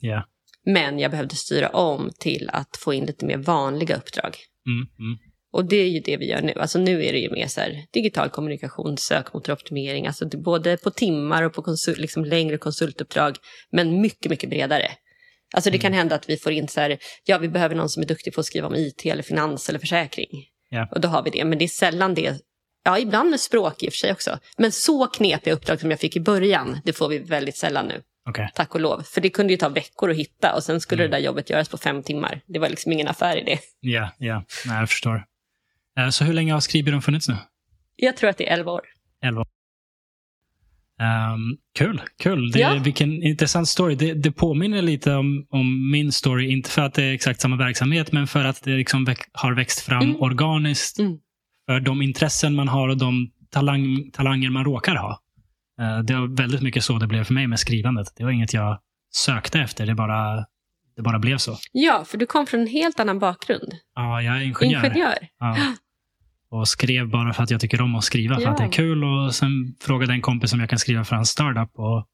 Ja. 0.00 0.28
Men 0.64 0.98
jag 0.98 1.10
behövde 1.10 1.36
styra 1.36 1.68
om 1.68 2.10
till 2.18 2.50
att 2.52 2.76
få 2.76 2.94
in 2.94 3.06
lite 3.06 3.26
mer 3.26 3.36
vanliga 3.36 3.96
uppdrag. 3.96 4.36
Mm, 4.66 4.88
mm. 4.98 5.18
Och 5.52 5.64
det 5.64 5.76
är 5.76 5.88
ju 5.88 6.00
det 6.00 6.16
vi 6.16 6.30
gör 6.30 6.42
nu. 6.42 6.52
Alltså 6.52 6.78
nu 6.78 7.04
är 7.04 7.12
det 7.12 7.18
ju 7.18 7.30
mer 7.30 7.46
så 7.46 7.60
här, 7.60 7.86
digital 7.90 8.30
kommunikation, 8.30 8.96
sökmotoroptimering, 8.96 10.06
alltså 10.06 10.28
både 10.28 10.76
på 10.76 10.90
timmar 10.90 11.42
och 11.42 11.52
på 11.52 11.62
konsult, 11.62 11.98
liksom 11.98 12.24
längre 12.24 12.58
konsultuppdrag, 12.58 13.36
men 13.70 14.00
mycket, 14.00 14.30
mycket 14.30 14.50
bredare. 14.50 14.90
Alltså 15.54 15.70
det 15.70 15.78
kan 15.78 15.92
hända 15.92 16.14
att 16.14 16.28
vi 16.28 16.36
får 16.36 16.52
in 16.52 16.68
så 16.68 16.80
här, 16.80 16.98
ja 17.24 17.38
vi 17.38 17.48
behöver 17.48 17.74
någon 17.74 17.88
som 17.88 18.02
är 18.02 18.06
duktig 18.06 18.34
på 18.34 18.40
att 18.40 18.46
skriva 18.46 18.66
om 18.66 18.74
IT 18.74 19.06
eller 19.06 19.22
finans 19.22 19.68
eller 19.68 19.78
försäkring. 19.78 20.28
Ja. 20.68 20.88
Och 20.92 21.00
då 21.00 21.08
har 21.08 21.22
vi 21.22 21.30
det, 21.30 21.44
men 21.44 21.58
det 21.58 21.64
är 21.64 21.68
sällan 21.68 22.14
det, 22.14 22.34
ja 22.88 22.98
ibland 22.98 23.30
med 23.30 23.40
språk 23.40 23.82
i 23.82 23.88
och 23.88 23.92
för 23.92 23.98
sig 23.98 24.12
också. 24.12 24.38
Men 24.58 24.72
så 24.72 25.06
knepiga 25.06 25.54
uppdrag 25.54 25.80
som 25.80 25.90
jag 25.90 26.00
fick 26.00 26.16
i 26.16 26.20
början, 26.20 26.80
det 26.84 26.92
får 26.92 27.08
vi 27.08 27.18
väldigt 27.18 27.56
sällan 27.56 27.86
nu. 27.86 28.02
Okej. 28.28 28.50
Tack 28.54 28.74
och 28.74 28.80
lov. 28.80 29.02
För 29.02 29.20
det 29.20 29.30
kunde 29.30 29.52
ju 29.52 29.56
ta 29.56 29.68
veckor 29.68 30.10
att 30.10 30.16
hitta 30.16 30.54
och 30.54 30.62
sen 30.62 30.80
skulle 30.80 31.02
det 31.02 31.08
där 31.08 31.18
jobbet 31.18 31.50
göras 31.50 31.68
på 31.68 31.78
fem 31.78 32.02
timmar. 32.02 32.40
Det 32.46 32.58
var 32.58 32.68
liksom 32.68 32.92
ingen 32.92 33.08
affär 33.08 33.36
i 33.36 33.44
det. 33.44 33.58
Ja, 33.80 34.10
ja. 34.18 34.44
Nej, 34.66 34.78
jag 34.78 34.88
förstår. 34.88 35.24
Eh, 35.98 36.08
Så 36.08 36.24
hur 36.24 36.32
länge 36.34 36.52
har 36.52 36.60
skrivbyrån 36.60 37.02
funnits 37.02 37.28
nu? 37.28 37.36
Jag 37.96 38.16
tror 38.16 38.30
att 38.30 38.38
det 38.38 38.48
är 38.48 38.54
elva 38.54 38.72
år. 38.72 38.82
11 39.24 39.40
år. 39.40 39.46
Ehm, 41.00 41.56
kul, 41.78 42.02
kul. 42.22 42.50
Det, 42.50 42.58
Ja. 42.58 42.80
Vilken 42.84 43.22
intressant 43.22 43.68
story. 43.68 43.94
Det, 43.94 44.14
det 44.14 44.32
påminner 44.32 44.82
lite 44.82 45.14
om, 45.14 45.46
om 45.50 45.90
min 45.90 46.12
story, 46.12 46.50
inte 46.50 46.70
för 46.70 46.82
att 46.82 46.94
det 46.94 47.02
är 47.04 47.12
exakt 47.12 47.40
samma 47.40 47.56
verksamhet, 47.56 48.12
men 48.12 48.26
för 48.26 48.44
att 48.44 48.62
det 48.62 48.70
liksom 48.70 49.04
väx, 49.04 49.20
har 49.32 49.54
växt 49.54 49.80
fram 49.80 50.02
Mm. 50.02 50.22
organiskt 50.22 50.98
Mm. 50.98 51.18
För 51.68 51.80
de 51.80 52.02
intressen 52.02 52.54
man 52.54 52.68
har 52.68 52.88
och 52.88 52.96
de 52.98 53.30
talang, 53.50 54.10
talanger 54.12 54.50
man 54.50 54.64
råkar 54.64 54.94
ha. 54.96 55.20
Eh, 55.80 55.98
det 55.98 56.14
var 56.14 56.36
väldigt 56.36 56.62
mycket 56.62 56.84
så 56.84 56.98
det 56.98 57.06
blev 57.06 57.24
för 57.24 57.34
mig 57.34 57.46
med 57.46 57.58
skrivandet. 57.58 58.06
Det 58.16 58.24
var 58.24 58.30
inget 58.30 58.54
jag 58.54 58.78
sökte 59.14 59.60
efter, 59.60 59.86
det 59.86 59.94
bara, 59.94 60.36
det 60.96 61.02
bara 61.02 61.18
blev 61.18 61.36
så. 61.38 61.56
Ja, 61.72 62.04
för 62.06 62.18
du 62.18 62.26
kom 62.26 62.46
från 62.46 62.60
en 62.60 62.66
helt 62.66 63.00
annan 63.00 63.18
bakgrund. 63.18 63.72
Ja, 63.94 64.22
jag 64.22 64.36
är 64.36 64.40
ingenjör. 64.40 64.84
Ingenjör. 64.86 65.18
Ja. 65.38 65.56
Och 66.50 66.68
skrev 66.68 67.08
bara 67.10 67.32
för 67.32 67.42
att 67.42 67.50
jag 67.50 67.60
tycker 67.60 67.80
om 67.82 67.94
att 67.94 68.04
skriva, 68.04 68.34
för 68.34 68.42
Ja. 68.42 68.50
att 68.50 68.56
det 68.58 68.64
är 68.64 68.72
kul. 68.72 69.04
Och 69.04 69.34
Sen 69.34 69.50
frågade 69.80 70.12
en 70.12 70.20
kompis 70.22 70.52
om 70.52 70.60
jag 70.60 70.70
kan 70.70 70.78
skriva 70.78 71.04
för 71.04 71.16
en 71.16 71.24
startup. 71.26 71.70
Och, 71.74 72.06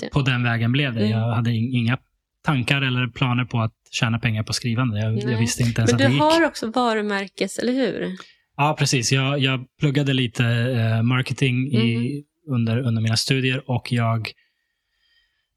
det. 0.00 0.10
på 0.12 0.22
den 0.22 0.42
vägen 0.42 0.72
blev 0.72 0.94
det. 0.94 1.00
Mm. 1.06 1.18
Jag 1.18 1.34
hade 1.34 1.50
in- 1.50 1.74
inga 1.74 1.98
tankar 2.44 2.82
eller 2.82 3.06
planer 3.08 3.44
på 3.44 3.60
att 3.60 3.72
tjäna 3.90 4.18
pengar 4.18 4.42
på 4.42 4.52
skrivande. 4.52 5.00
Jag, 5.00 5.18
jag 5.32 5.38
visste 5.38 5.62
inte 5.62 5.80
ens 5.80 5.92
Men 5.92 5.96
att 5.96 5.98
du 6.02 6.06
det 6.08 6.12
gick. 6.12 6.22
har 6.22 6.44
också 6.46 6.70
varumärkes, 6.70 7.58
eller 7.58 7.72
hur? 7.72 8.16
Ja, 8.60 8.76
precis. 8.78 9.12
Jag, 9.12 9.38
jag 9.38 9.64
pluggade 9.80 10.12
lite 10.12 10.44
eh, 10.46 11.02
marketing 11.02 11.66
i, 11.72 11.94
Mm. 11.94 12.22
under, 12.56 12.78
under 12.78 13.02
mina 13.02 13.16
studier 13.16 13.70
och 13.70 13.92
jag 13.92 14.30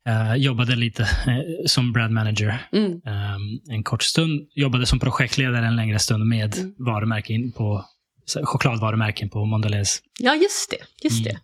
eh, 0.08 0.36
jobbade 0.36 0.76
lite 0.76 1.04
eh, 1.04 1.66
som 1.66 1.94
brand 1.94 2.14
manager 2.14 2.68
Mm. 2.72 2.92
eh, 3.06 3.36
en 3.76 3.84
kort 3.84 4.04
stund. 4.04 4.42
Jobbade 4.56 4.86
som 4.86 5.00
projektledare 5.00 5.66
en 5.68 5.76
längre 5.76 6.00
stund 6.00 6.26
med 6.26 6.58
Mm. 6.58 6.74
varumärken 6.78 7.52
på 7.52 7.86
chokladvarumärken 8.44 9.30
på 9.30 9.46
Mondelez. 9.46 10.00
Ja, 10.20 10.36
just 10.36 10.70
det. 10.72 10.78
Just 11.04 11.26
Mm. 11.26 11.34
det. 11.34 11.40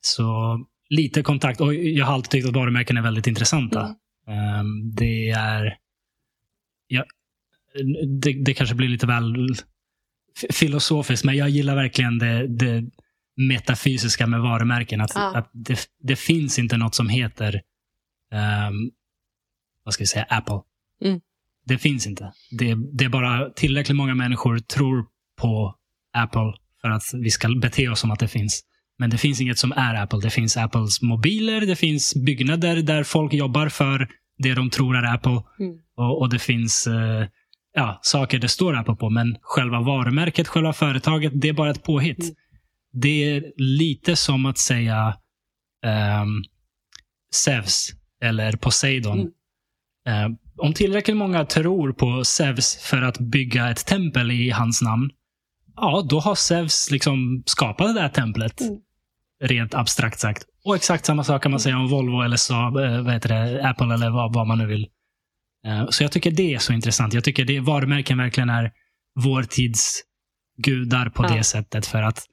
Så 0.00 0.58
lite 0.90 1.22
kontakt. 1.22 1.60
Och 1.60 1.74
jag 1.74 2.06
har 2.06 2.14
alltid 2.14 2.30
tyckt 2.30 2.48
att 2.48 2.54
varumärken 2.54 2.96
är 2.96 3.02
väldigt 3.02 3.26
intressanta. 3.26 3.80
Ehm, 4.28 4.94
det 4.94 5.30
är... 5.30 5.76
Ja, 6.86 7.04
det, 8.22 8.32
det 8.44 8.54
kanske 8.54 8.74
blir 8.74 8.88
lite 8.88 9.06
väl 9.06 9.36
filosofiskt, 10.50 11.24
men 11.24 11.36
jag 11.36 11.48
gillar 11.48 11.74
verkligen 11.74 12.18
det, 12.18 12.46
det 12.46 12.84
metafysiska 13.36 14.26
med 14.26 14.40
varumärken. 14.40 15.00
Att, 15.00 15.12
Ja. 15.14 15.36
att 15.36 15.50
det, 15.52 15.78
det 16.02 16.16
finns 16.16 16.58
inte 16.58 16.76
något 16.76 16.94
som 16.94 17.08
heter 17.08 17.62
ehm, 18.32 18.90
vad 19.84 19.94
ska 19.94 20.02
vi 20.02 20.06
säga, 20.06 20.26
Apple. 20.28 20.60
Mm. 21.04 21.20
Det 21.66 21.78
finns 21.78 22.06
inte. 22.06 22.32
Det, 22.50 22.76
det 22.92 23.04
är 23.04 23.08
bara 23.08 23.50
tillräckligt 23.50 23.96
många 23.96 24.14
människor 24.14 24.58
tror 24.58 25.06
på 25.40 25.74
Apple 26.12 26.52
för 26.80 26.90
att 26.90 27.02
vi 27.14 27.30
ska 27.30 27.48
bete 27.48 27.88
oss 27.88 28.00
som 28.00 28.10
att 28.10 28.20
det 28.20 28.28
finns. 28.28 28.62
Men 28.98 29.10
det 29.10 29.18
finns 29.18 29.40
inget 29.40 29.58
som 29.58 29.72
är 29.72 29.94
Apple. 29.94 30.20
Det 30.22 30.30
finns 30.30 30.56
Apples 30.56 31.02
mobiler, 31.02 31.60
det 31.60 31.76
finns 31.76 32.14
byggnader 32.14 32.76
där 32.82 33.04
folk 33.04 33.32
jobbar 33.32 33.68
för 33.68 34.08
det 34.38 34.54
de 34.54 34.70
tror 34.70 34.96
är 34.96 35.14
Apple. 35.14 35.42
Mm. 35.58 35.78
Och, 35.96 36.20
och 36.20 36.30
det 36.30 36.38
finns 36.38 36.86
eh, 36.86 37.26
ja, 37.74 37.98
saker 38.02 38.38
det 38.38 38.48
står 38.48 38.76
Apple 38.76 38.96
på. 38.96 39.10
Men 39.10 39.36
själva 39.42 39.80
varumärket, 39.80 40.48
själva 40.48 40.72
företaget, 40.72 41.32
det 41.34 41.48
är 41.48 41.52
bara 41.52 41.70
ett 41.70 41.82
påhitt. 41.82 42.22
Mm. 42.22 42.34
Det 42.92 43.30
är 43.30 43.52
lite 43.56 44.16
som 44.16 44.46
att 44.46 44.58
säga 44.58 45.16
ehm, 45.84 46.42
Zeus 47.34 47.90
eller 48.22 48.52
Poseidon. 48.52 49.30
Mm. 50.06 50.32
Eh, 50.32 50.38
om 50.58 50.72
tillräckligt 50.72 51.16
många 51.16 51.44
tror 51.44 51.92
på 51.92 52.24
Zeus 52.24 52.76
för 52.82 53.02
att 53.02 53.18
bygga 53.18 53.70
ett 53.70 53.86
tempel 53.86 54.30
i 54.30 54.50
hans 54.50 54.82
namn, 54.82 55.10
ja, 55.76 56.06
då 56.08 56.20
har 56.20 56.34
Zeus 56.34 56.90
liksom 56.90 57.42
skapat 57.46 57.94
det 57.94 58.00
där 58.00 58.08
templet. 58.08 58.60
Mm. 58.60 58.76
Rent 59.40 59.74
abstrakt 59.74 60.20
sagt. 60.20 60.44
Och 60.64 60.76
exakt 60.76 61.06
samma 61.06 61.24
sak 61.24 61.42
kan 61.42 61.50
man 61.50 61.60
säga 61.60 61.76
om 61.78 61.88
Volvo 61.88 62.22
eller 62.22 62.36
Saab, 62.36 62.76
eh, 62.76 63.02
vad 63.02 63.12
heter 63.12 63.28
det, 63.28 63.68
Apple 63.68 63.94
eller 63.94 64.10
vad, 64.10 64.34
vad 64.34 64.46
man 64.46 64.58
nu 64.58 64.66
vill. 64.66 64.88
Eh, 65.66 65.86
Så 65.90 66.04
jag 66.04 66.12
tycker 66.12 66.30
det 66.30 66.54
är 66.54 66.58
så 66.58 66.72
intressant. 66.72 67.14
Jag 67.14 67.24
tycker 67.24 67.44
det 67.44 67.60
varumärken 67.60 68.18
verkligen 68.18 68.50
är 68.50 68.72
vår 69.14 69.42
tids 69.42 70.02
gudar 70.58 71.08
på 71.10 71.24
Ja. 71.24 71.28
det 71.36 71.44
sättet. 71.44 71.86
För 71.86 72.02
att 72.02 72.26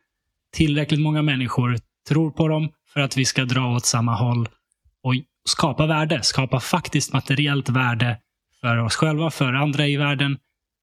tillräckligt 0.53 0.99
många 0.99 1.21
människor 1.21 1.77
tror 2.09 2.31
på 2.31 2.47
dem 2.47 2.69
för 2.93 2.99
att 2.99 3.17
vi 3.17 3.25
ska 3.25 3.45
dra 3.45 3.75
åt 3.75 3.85
samma 3.85 4.15
håll 4.15 4.49
och 5.03 5.13
skapa 5.49 5.85
värde. 5.85 6.19
Skapa 6.23 6.59
faktiskt 6.59 7.13
materiellt 7.13 7.69
värde 7.69 8.17
för 8.61 8.77
oss 8.77 8.95
själva, 8.95 9.29
för 9.29 9.53
andra 9.53 9.87
i 9.87 9.97
världen 9.97 10.37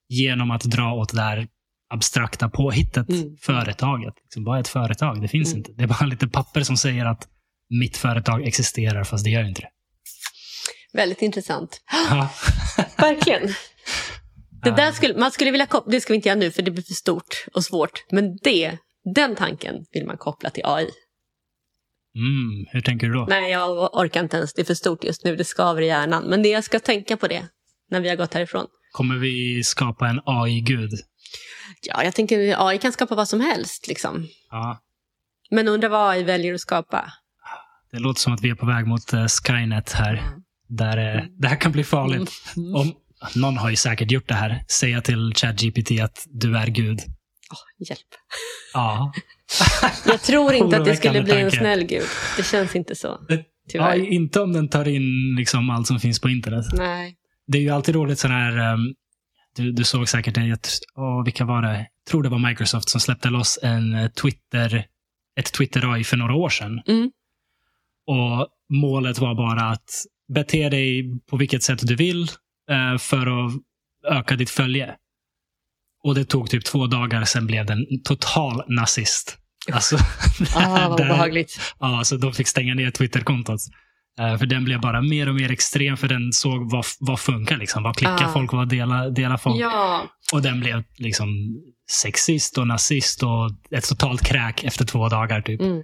genom 0.08 0.50
att 0.50 0.62
dra 0.62 0.92
åt 0.92 1.14
det 1.14 1.22
här 1.22 1.48
abstrakta 1.90 2.48
påhittet, 2.48 3.08
Mm. 3.10 3.36
företaget. 3.40 4.14
Liksom 4.22 4.44
bara 4.44 4.60
ett 4.60 4.68
företag, 4.68 5.22
det 5.22 5.28
finns 5.28 5.48
Mm. 5.52 5.58
inte. 5.58 5.72
Det 5.72 5.82
är 5.82 5.88
bara 5.88 6.06
lite 6.06 6.28
papper 6.28 6.60
som 6.60 6.76
säger 6.76 7.06
att 7.06 7.28
mitt 7.70 7.96
företag 7.96 8.46
existerar, 8.46 9.04
fast 9.04 9.24
det 9.24 9.30
gör 9.30 9.44
inte 9.48 9.60
det. 9.60 9.68
Väldigt 10.96 11.22
intressant. 11.22 11.80
Ja. 12.10 12.30
Verkligen. 12.96 13.48
Det 14.62 14.70
där 14.70 14.92
skulle, 14.92 15.18
man 15.18 15.32
skulle 15.32 15.50
vilja 15.50 15.66
koppla, 15.66 15.90
det 15.90 16.00
ska 16.00 16.12
vi 16.12 16.16
inte 16.16 16.28
göra 16.28 16.38
nu 16.38 16.50
för 16.50 16.62
det 16.62 16.70
blir 16.70 16.82
för 16.82 16.94
stort 16.94 17.46
och 17.54 17.64
svårt. 17.64 18.04
Men 18.10 18.36
det, 18.42 18.78
den 19.14 19.36
tanken 19.36 19.74
vill 19.92 20.06
man 20.06 20.16
koppla 20.16 20.50
till 20.50 20.62
AI. 20.66 20.90
Mm, 22.14 22.66
hur 22.72 22.80
tänker 22.80 23.06
du 23.06 23.12
då? 23.12 23.26
Nej, 23.28 23.50
jag 23.50 23.94
orkar 23.94 24.20
inte 24.20 24.36
ens. 24.36 24.54
Det 24.54 24.62
är 24.62 24.64
för 24.64 24.74
stort 24.74 25.04
just 25.04 25.24
nu. 25.24 25.36
Det 25.36 25.44
skaver 25.44 25.82
i 25.82 25.86
hjärnan. 25.86 26.24
Men 26.24 26.42
det, 26.42 26.48
jag 26.48 26.64
ska 26.64 26.80
tänka 26.80 27.16
på 27.16 27.28
det 27.28 27.48
när 27.90 28.00
vi 28.00 28.08
har 28.08 28.16
gått 28.16 28.34
härifrån. 28.34 28.66
Kommer 28.92 29.16
vi 29.16 29.64
skapa 29.64 30.08
en 30.08 30.20
AI-gud? 30.24 30.90
Ja, 31.82 32.04
jag 32.04 32.14
tänker 32.14 32.68
AI 32.68 32.78
kan 32.78 32.92
skapa 32.92 33.14
vad 33.14 33.28
som 33.28 33.40
helst. 33.40 33.88
Liksom. 33.88 34.28
Ja. 34.50 34.82
Men 35.50 35.68
undrar 35.68 35.88
vad 35.88 36.10
AI 36.10 36.22
väljer 36.22 36.54
att 36.54 36.60
skapa. 36.60 37.12
Det 37.92 37.98
låter 37.98 38.20
som 38.20 38.32
att 38.32 38.40
vi 38.42 38.50
är 38.50 38.54
på 38.54 38.66
väg 38.66 38.86
mot 38.86 39.12
eh, 39.12 39.26
Skynet 39.26 39.92
här. 39.92 40.22
Där, 40.68 41.16
eh, 41.16 41.22
det 41.38 41.48
här 41.48 41.56
kan 41.56 41.72
bli 41.72 41.84
farligt. 41.84 42.32
Mm. 42.56 42.74
Om, 42.74 42.92
någon 43.36 43.56
har 43.56 43.70
ju 43.70 43.76
säkert 43.76 44.10
gjort 44.10 44.28
det 44.28 44.34
här. 44.34 44.64
Säga 44.68 45.00
till 45.00 45.32
ChatGPT 45.34 45.90
att 46.02 46.26
du 46.30 46.56
är 46.56 46.66
Gud. 46.66 46.98
Åh, 47.50 47.86
hjälp. 47.88 48.00
Ja. 48.74 49.12
Jag 50.06 50.22
tror 50.22 50.54
inte 50.54 50.76
att 50.76 50.84
det 50.84 50.96
skulle 50.96 51.22
bli 51.22 51.40
en 51.40 51.50
snäll 51.50 51.84
gud. 51.84 52.04
Det 52.36 52.42
känns 52.42 52.76
inte 52.76 52.94
så. 52.94 53.20
ja. 53.28 53.36
Tyvärr. 53.68 54.12
Inte 54.12 54.40
om 54.40 54.52
den 54.52 54.68
tar 54.68 54.88
in 54.88 55.36
liksom 55.38 55.70
allt 55.70 55.86
som 55.86 56.00
finns 56.00 56.20
på 56.20 56.28
internet. 56.28 56.64
Nej. 56.72 57.16
Det 57.46 57.58
är 57.58 57.62
ju 57.62 57.70
alltid 57.70 57.94
roligt 57.94 58.18
sån 58.18 58.30
här... 58.30 58.58
ehm, 58.58 58.94
du, 59.56 59.72
du 59.72 59.84
såg 59.84 60.08
säkert 60.08 60.34
det. 60.34 60.46
Jag, 60.46 60.58
åh, 60.94 61.24
vilka 61.24 61.44
var 61.44 61.62
det? 61.62 61.76
Jag 61.76 62.10
tror 62.10 62.22
det 62.22 62.28
var 62.28 62.48
Microsoft 62.48 62.88
som 62.88 63.00
släppte 63.00 63.28
loss 63.28 63.58
en 63.62 63.94
eh, 63.94 64.08
Twitter, 64.08 64.86
ett 65.38 65.52
Twitter-AI 65.52 66.04
för 66.04 66.16
några 66.16 66.34
år 66.34 66.48
sedan. 66.48 66.80
Mm. 66.86 67.10
Och 68.06 68.48
målet 68.68 69.18
var 69.18 69.34
bara 69.34 69.70
att 69.70 69.90
bete 70.34 70.68
dig 70.68 71.04
på 71.30 71.36
vilket 71.36 71.62
sätt 71.62 71.78
du 71.82 71.96
vill 71.96 72.22
eh, 72.70 72.98
för 72.98 73.46
att 73.46 73.52
öka 74.18 74.36
ditt 74.36 74.50
följe. 74.50 74.94
Och 76.04 76.14
det 76.14 76.24
tog 76.24 76.50
typ 76.50 76.64
två 76.64 76.86
dagar, 76.86 77.24
sen 77.24 77.46
blev 77.46 77.66
den 77.66 77.86
total 78.04 78.62
nazist. 78.68 79.38
Alltså, 79.72 79.96
Ah, 80.56 80.88
vad 80.88 81.00
obehagligt. 81.00 81.60
Ja, 81.78 82.04
så 82.04 82.16
de 82.16 82.32
fick 82.32 82.48
stänga 82.48 82.74
ner 82.74 82.90
Twitterkontot. 82.90 83.60
Eh, 84.20 84.38
för 84.38 84.46
den 84.46 84.64
blev 84.64 84.80
bara 84.80 85.02
mer 85.02 85.28
och 85.28 85.34
mer 85.34 85.50
extrem, 85.50 85.96
för 85.96 86.08
den 86.08 86.32
såg 86.32 86.70
vad, 86.72 86.84
vad 87.00 87.20
funkar. 87.20 87.56
Liksom. 87.56 87.82
Vad 87.82 87.96
klickar 87.96 88.24
Ah. 88.24 88.32
folk, 88.32 88.52
vad 88.52 88.68
delar, 88.68 89.10
delar 89.10 89.36
folk. 89.36 89.60
Ja, 89.60 90.06
Och 90.32 90.42
den 90.42 90.60
blev 90.60 90.84
liksom 90.98 91.28
sexist 91.90 92.58
och 92.58 92.66
nazist 92.66 93.22
och 93.22 93.50
ett 93.76 93.88
totalt 93.88 94.22
kräk 94.26 94.64
efter 94.64 94.84
två 94.84 95.08
dagar. 95.08 95.40
typ. 95.42 95.60
Mm. 95.60 95.82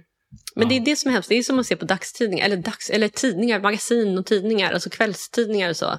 Men 0.55 0.67
det 0.69 0.75
Ja. 0.75 0.81
är 0.81 0.85
det 0.85 0.95
som 0.95 1.09
är 1.09 1.13
hemskt. 1.13 1.29
Det 1.29 1.35
är 1.35 1.43
som 1.43 1.59
att 1.59 1.65
se 1.65 1.75
på 1.75 1.85
dagstidningar, 1.85 2.45
eller, 2.45 2.57
dags, 2.57 2.89
eller 2.89 3.07
tidningar, 3.07 3.59
magasin 3.59 4.17
och 4.17 4.25
tidningar, 4.25 4.73
alltså 4.73 4.89
kvällstidningar 4.89 5.69
och 5.69 5.77
så. 5.77 5.91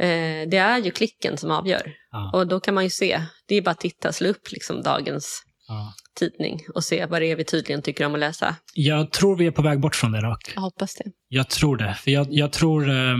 Eh, 0.00 0.48
det 0.50 0.56
är 0.56 0.78
ju 0.78 0.90
klicken 0.90 1.36
som 1.36 1.50
avgör. 1.50 1.92
Ja. 2.10 2.30
Och 2.34 2.46
då 2.48 2.60
kan 2.60 2.74
man 2.74 2.84
ju 2.84 2.90
se, 2.90 3.20
det 3.48 3.54
är 3.54 3.62
bara 3.62 3.70
att 3.70 3.80
titta, 3.80 4.12
slå 4.12 4.28
upp 4.28 4.52
liksom 4.52 4.82
dagens 4.82 5.42
Ja. 5.68 5.94
tidning 6.18 6.60
och 6.74 6.84
se 6.84 7.06
vad 7.06 7.22
det 7.22 7.26
är 7.26 7.36
vi 7.36 7.44
tydligen 7.44 7.82
tycker 7.82 8.06
om 8.06 8.14
att 8.14 8.20
läsa. 8.20 8.56
Jag 8.74 9.12
tror 9.12 9.36
vi 9.36 9.46
är 9.46 9.50
på 9.50 9.62
väg 9.62 9.80
bort 9.80 9.94
från 9.96 10.12
det 10.12 10.20
dock. 10.20 10.52
Jag 10.54 10.62
hoppas 10.62 10.94
det. 10.94 11.04
Jag 11.28 11.50
tror 11.50 11.76
det. 11.76 11.94
För 11.94 12.10
jag, 12.10 12.26
jag 12.30 12.52
tror... 12.52 12.90
ehm, 12.90 13.18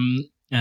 eh, 0.53 0.59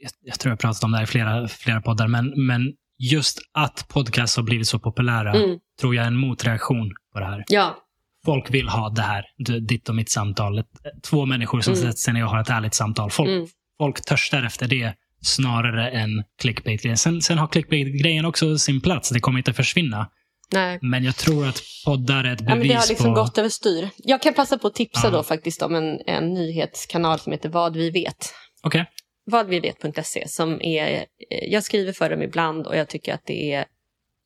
jag, 0.00 0.10
jag 0.20 0.38
tror 0.40 0.52
jag 0.52 0.58
pratat 0.58 0.84
om 0.84 0.90
det 0.90 0.96
här 0.96 1.04
i 1.04 1.06
flera, 1.06 1.48
flera 1.48 1.80
poddar, 1.80 2.08
men, 2.08 2.46
men 2.46 2.62
just 2.98 3.38
att 3.58 3.86
podcasts 3.88 4.36
har 4.36 4.42
blivit 4.44 4.68
så 4.68 4.78
populära 4.78 5.34
Mm. 5.34 5.58
tror 5.80 5.94
jag 5.94 6.02
är 6.02 6.06
en 6.08 6.16
motreaktion 6.16 6.90
på 7.12 7.20
det 7.20 7.26
här. 7.26 7.44
Ja, 7.46 7.76
Folk 8.24 8.50
vill 8.50 8.68
ha 8.68 8.88
det 8.88 9.02
här, 9.02 9.24
ditt 9.68 9.88
och 9.88 9.94
mitt 9.94 10.10
samtal. 10.10 10.62
Två 11.02 11.26
människor 11.26 11.60
som 11.60 11.72
Mm. 11.72 11.82
sätter 11.84 11.98
sig 11.98 12.14
ner 12.14 12.24
och 12.24 12.30
har 12.30 12.40
ett 12.40 12.50
ärligt 12.50 12.74
samtal. 12.74 13.10
Folk, 13.10 13.28
mm. 13.30 13.46
folk 13.78 14.04
törstar 14.04 14.42
efter 14.42 14.68
det 14.68 14.92
snarare 15.22 15.90
än 15.90 16.24
clickbait-grejen. 16.42 16.96
Sen, 16.98 17.22
sen 17.22 17.38
har 17.38 17.46
clickbait-grejen 17.48 18.24
också 18.24 18.58
sin 18.58 18.80
plats. 18.80 19.10
Det 19.10 19.20
kommer 19.20 19.38
inte 19.38 19.52
försvinna. 19.52 20.10
nej. 20.52 20.78
Men 20.82 21.04
jag 21.04 21.16
tror 21.16 21.46
att 21.48 21.62
poddar 21.84 22.24
är 22.24 22.32
ett 22.32 22.38
bevis 22.38 22.48
Ja, 22.50 22.54
men 22.56 22.68
det 22.68 22.74
har 22.74 22.88
liksom 22.88 23.14
på... 23.14 23.20
gått 23.20 23.38
överstyr. 23.38 23.88
Jag 23.96 24.22
kan 24.22 24.34
passa 24.34 24.58
på 24.58 24.66
att 24.66 24.74
tipsa 24.74 25.00
Ja. 25.06 25.10
då 25.10 25.22
faktiskt 25.22 25.62
om 25.62 25.74
en, 25.74 26.00
en 26.06 26.34
nyhetskanal 26.34 27.18
som 27.18 27.32
heter 27.32 27.48
Vad 27.48 27.76
vi 27.76 27.90
vet. 27.90 28.34
Okej. 28.62 28.86
vadvivet.se 29.30 30.28
som 30.28 30.60
är, 30.62 30.86
eh, 30.94 31.04
jag 31.52 31.62
skriver 31.64 31.92
för 31.92 32.10
dem 32.10 32.22
ibland 32.22 32.66
och 32.66 32.76
jag 32.76 32.88
tycker 32.88 33.14
att 33.14 33.26
det 33.26 33.52
är 33.52 33.64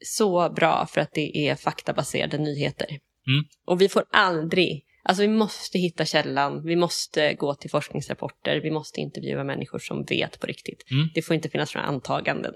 så 0.04 0.50
bra 0.50 0.86
för 0.86 1.00
att 1.00 1.12
det 1.12 1.36
är 1.48 1.54
faktabaserade 1.54 2.38
nyheter. 2.38 2.86
Mm. 3.28 3.44
Och 3.64 3.80
vi 3.80 3.88
får 3.88 4.04
aldrig, 4.12 4.84
alltså 5.02 5.22
vi 5.22 5.28
måste 5.28 5.78
hitta 5.78 6.04
källan, 6.04 6.64
vi 6.64 6.76
måste 6.76 7.34
gå 7.34 7.54
till 7.54 7.70
forskningsrapporter, 7.70 8.60
vi 8.60 8.70
måste 8.70 9.00
intervjua 9.00 9.44
människor 9.44 9.78
som 9.78 10.04
vet 10.04 10.40
på 10.40 10.46
riktigt. 10.46 10.84
Mm. 10.90 11.08
Det 11.14 11.22
får 11.22 11.36
inte 11.36 11.48
finnas 11.48 11.74
några 11.74 11.86
antaganden 11.86 12.54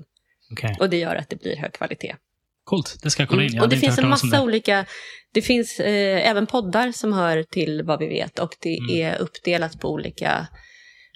Okej. 0.52 0.76
och 0.80 0.90
det 0.90 0.96
gör 0.98 1.16
att 1.16 1.28
det 1.28 1.36
blir 1.36 1.56
hög 1.56 1.72
kvalitet. 1.72 2.16
Coolt, 2.64 2.98
det 3.02 3.10
ska 3.10 3.22
jag 3.22 3.28
kolla 3.30 3.42
in. 3.42 3.46
Jag 3.46 3.52
Mm. 3.54 3.62
Och 3.62 3.68
det 3.68 3.76
finns 3.76 3.98
en 3.98 4.08
massa 4.08 4.42
olika, 4.42 4.86
det 5.32 5.42
finns 5.42 5.80
eh, 5.80 6.28
även 6.30 6.46
poddar 6.46 6.92
som 6.92 7.12
hör 7.12 7.42
till 7.42 7.82
vad 7.82 7.98
vi 7.98 8.08
vet 8.08 8.38
och 8.38 8.56
det 8.60 8.78
Mm. 8.78 8.90
är 8.90 9.18
uppdelat 9.18 9.80
på 9.80 9.90
olika, 9.92 10.48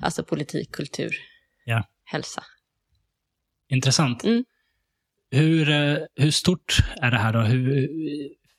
alltså 0.02 0.24
politik, 0.24 0.72
kultur, 0.72 1.16
Ja. 1.64 1.84
hälsa. 2.04 2.44
Intressant. 3.68 4.24
Mm. 4.24 4.44
Hur, 5.30 5.70
eh, 5.70 5.96
hur 6.14 6.30
stort 6.30 6.76
är 7.02 7.10
det 7.10 7.16
här 7.18 7.32
då? 7.32 7.40
Hur, 7.40 7.88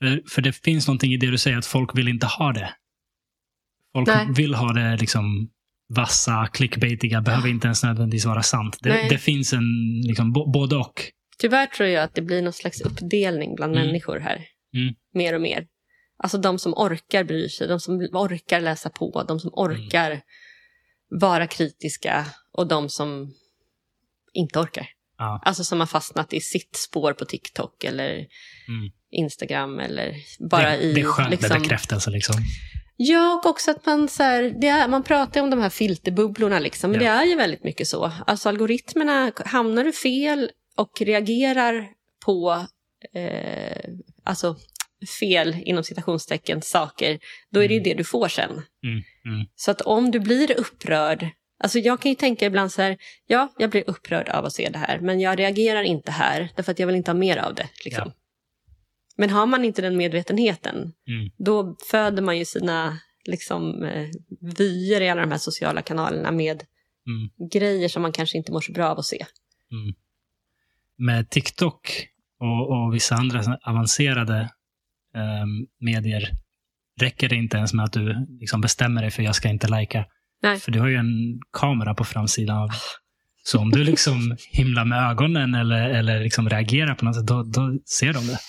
för, 0.01 0.21
för 0.29 0.41
det 0.41 0.53
finns 0.53 0.87
någonting 0.87 1.13
i 1.13 1.17
det 1.17 1.31
du 1.31 1.37
säger 1.37 1.57
att 1.57 1.65
folk 1.65 1.97
vill 1.97 2.07
inte 2.07 2.25
ha 2.25 2.53
det. 2.53 2.73
Folk 3.93 4.07
Nej. 4.07 4.27
vill 4.35 4.53
ha 4.53 4.73
det 4.73 4.97
liksom 4.97 5.49
vassa, 5.89 6.47
clickbaitiga, 6.53 7.21
behöver 7.21 7.49
inte 7.49 7.67
ens 7.67 7.83
nödvändigtvis 7.83 8.25
vara 8.25 8.43
sant. 8.43 8.77
Det, 8.81 9.09
det 9.09 9.17
finns 9.17 9.53
en, 9.53 9.63
liksom, 10.07 10.33
både 10.33 10.75
och. 10.75 11.01
Tyvärr 11.39 11.65
tror 11.65 11.89
jag 11.89 12.03
att 12.03 12.15
det 12.15 12.21
blir 12.21 12.41
någon 12.41 12.53
slags 12.53 12.81
uppdelning 12.81 13.55
bland 13.55 13.75
Mm. 13.75 13.87
människor 13.87 14.19
här. 14.19 14.45
Mm. 14.73 14.95
Mer 15.13 15.33
och 15.35 15.41
mer. 15.41 15.67
Alltså 16.23 16.37
de 16.37 16.59
som 16.59 16.73
orkar 16.73 17.23
bry 17.23 17.49
sig, 17.49 17.67
de 17.67 17.79
som 17.79 17.95
orkar 17.95 18.61
läsa 18.61 18.89
på, 18.89 19.23
de 19.27 19.39
som 19.39 19.51
orkar 19.53 20.21
vara 21.09 21.47
kritiska 21.47 22.25
och 22.51 22.67
de 22.67 22.89
som 22.89 23.33
inte 24.33 24.59
orkar. 24.59 24.87
Ja. 25.17 25.41
Alltså 25.45 25.63
som 25.63 25.79
har 25.79 25.87
fastnat 25.87 26.33
i 26.33 26.39
sitt 26.39 26.75
spår 26.75 27.13
på 27.13 27.25
TikTok 27.25 27.83
eller 27.83 28.09
Mm. 28.67 28.91
Instagram 29.11 29.79
eller 29.79 30.15
bara 30.49 30.69
det, 30.69 30.77
i... 30.77 30.93
det 30.93 31.01
är 31.01 31.05
skönt 31.05 31.29
med 31.29 31.39
liksom, 31.39 31.61
bekräftelse. 31.61 32.09
Liksom. 32.11 32.35
Ja, 32.97 33.33
och 33.33 33.49
också 33.49 33.71
att 33.71 33.85
man 33.85 34.07
så 34.07 34.23
här, 34.23 34.53
det 34.61 34.67
är, 34.67 34.87
man 34.87 35.03
pratar 35.03 35.41
om 35.41 35.49
de 35.49 35.61
här 35.61 35.69
filterbubblorna 35.69 36.59
liksom, 36.59 36.91
men 36.91 37.01
Ja. 37.01 37.11
det 37.11 37.19
är 37.19 37.25
ju 37.25 37.35
väldigt 37.35 37.63
mycket 37.63 37.87
så. 37.87 38.11
Alltså 38.27 38.49
algoritmerna, 38.49 39.31
hamnar 39.45 39.83
du 39.83 39.93
fel 39.93 40.51
och 40.75 41.01
reagerar 41.01 41.87
på 42.25 42.65
eh, 43.13 43.89
alltså 44.23 44.55
fel 45.19 45.55
inom 45.65 45.83
citationstecken 45.83 46.61
saker, 46.61 47.19
då 47.49 47.63
är 47.63 47.67
det 47.67 47.73
ju 47.73 47.79
det 47.79 47.93
du 47.93 48.03
får 48.03 48.27
sen. 48.27 48.49
Mm. 48.51 49.03
Mm. 49.25 49.47
Så 49.55 49.71
att 49.71 49.81
om 49.81 50.11
du 50.11 50.19
blir 50.19 50.59
upprörd, 50.59 51.29
alltså 51.63 51.79
jag 51.79 52.01
kan 52.01 52.11
ju 52.11 52.15
tänka 52.15 52.45
ibland 52.45 52.71
så 52.71 52.81
här, 52.81 52.97
ja, 53.27 53.53
jag 53.57 53.69
blir 53.69 53.83
upprörd 53.87 54.29
av 54.29 54.45
att 54.45 54.53
se 54.53 54.69
det 54.69 54.77
här, 54.79 54.99
men 54.99 55.19
jag 55.19 55.39
reagerar 55.39 55.83
inte 55.83 56.11
här, 56.11 56.49
därför 56.55 56.71
att 56.71 56.79
jag 56.79 56.87
vill 56.87 56.95
inte 56.95 57.11
ha 57.11 57.17
mer 57.17 57.37
av 57.37 57.55
det. 57.55 57.67
Liksom. 57.85 58.03
Ja. 58.05 58.13
Men 59.17 59.29
har 59.29 59.45
man 59.45 59.65
inte 59.65 59.81
den 59.81 59.97
medvetenheten, 59.97 60.75
Mm. 60.77 61.29
då 61.37 61.75
föder 61.91 62.21
man 62.21 62.37
ju 62.37 62.45
sina 62.45 62.99
liksom, 63.25 63.83
eh, 63.83 64.07
vyer 64.57 65.01
i 65.01 65.09
alla 65.09 65.21
de 65.21 65.31
här 65.31 65.37
sociala 65.37 65.81
kanalerna 65.81 66.31
med 66.31 66.63
Mm. 67.07 67.49
grejer 67.51 67.89
som 67.89 68.01
man 68.01 68.11
kanske 68.11 68.37
inte 68.37 68.51
mår 68.51 68.61
så 68.61 68.71
bra 68.71 68.87
av 68.89 68.99
att 68.99 69.05
se. 69.05 69.25
Mm. 69.71 69.95
Med 70.97 71.29
TikTok 71.29 72.07
och, 72.39 72.69
och 72.85 72.93
vissa 72.95 73.15
andra 73.15 73.57
avancerade 73.65 74.49
ehm, 75.15 75.67
medier 75.79 76.29
räcker 77.01 77.29
det 77.29 77.35
inte 77.35 77.57
ens 77.57 77.73
med 77.73 77.85
att 77.85 77.93
du 77.93 78.25
liksom 78.39 78.61
bestämmer 78.61 79.01
dig 79.01 79.11
för 79.11 79.23
jag 79.23 79.35
ska 79.35 79.49
inte 79.49 79.67
lajka. 79.67 80.05
För 80.59 80.71
du 80.71 80.79
har 80.79 80.87
ju 80.87 80.95
en 80.95 81.39
kamera 81.53 81.93
på 81.93 82.03
framsidan. 82.03 82.57
Av, 82.57 82.69
så 83.43 83.59
om 83.59 83.71
du 83.71 83.83
liksom 83.83 84.37
himlar 84.51 84.85
med 84.85 85.09
ögonen 85.11 85.55
eller, 85.55 85.89
eller 85.89 86.19
liksom 86.23 86.49
reagerar 86.49 86.95
på 86.95 87.05
något 87.05 87.15
sätt, 87.15 87.27
då, 87.27 87.43
då 87.43 87.79
ser 87.99 88.13
de 88.13 88.27
det. 88.27 88.39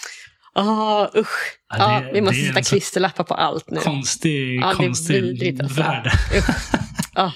Ah, 0.59 1.09
usch. 1.17 1.59
Ja, 1.69 1.77
Ja, 1.79 2.01
det- 2.01 2.13
vi 2.13 2.21
måste 2.21 2.41
sätta 2.47 2.63
klisterlappar 2.63 3.25
på 3.25 3.35
allt 3.35 3.71
nu. 3.71 3.81
Konstig, 3.81 4.61
Ja, 4.61 4.73
konstig 4.75 5.61
alltså. 5.63 5.81
värld. 5.83 6.11
Ah. 7.15 7.31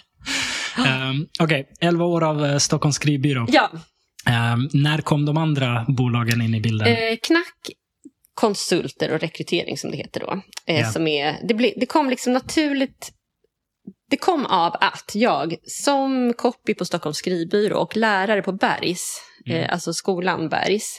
Um, 1.10 1.26
Okej, 1.40 1.68
11 1.80 2.04
år 2.04 2.24
av 2.24 2.44
eh, 2.46 2.58
Stockholms 2.58 2.96
skrivbyrå. 2.96 3.46
Ja, 3.48 3.70
Ehm, 4.26 4.68
när 4.72 4.98
kom 5.00 5.24
de 5.24 5.36
andra 5.36 5.84
bolagen 5.88 6.40
in 6.42 6.54
i 6.54 6.60
bilden? 6.60 6.88
eh, 6.88 7.16
Knack 7.22 7.54
konsulter 8.34 9.12
och 9.14 9.20
rekrytering 9.20 9.78
som 9.78 9.90
det 9.90 9.96
heter 9.96 10.20
då. 10.20 10.42
Eh, 10.66 10.80
Ja. 10.80 10.92
som 10.92 11.06
är, 11.06 11.36
det, 11.48 11.54
ble, 11.54 11.72
det 11.76 11.86
kom 11.86 12.10
liksom 12.10 12.32
naturligt 12.32 13.12
det 14.10 14.16
kom 14.16 14.46
av 14.46 14.76
att 14.80 15.10
jag 15.14 15.54
som 15.66 16.32
copy 16.36 16.74
på 16.74 16.84
Stockholms 16.84 17.16
skrivbyrå 17.16 17.78
och 17.78 17.96
lärare 17.96 18.42
på 18.42 18.52
Bergs, 18.52 19.20
Mm. 19.46 19.58
eh, 19.62 19.72
alltså 19.72 19.92
skolan 19.92 20.48
Bergs, 20.48 20.98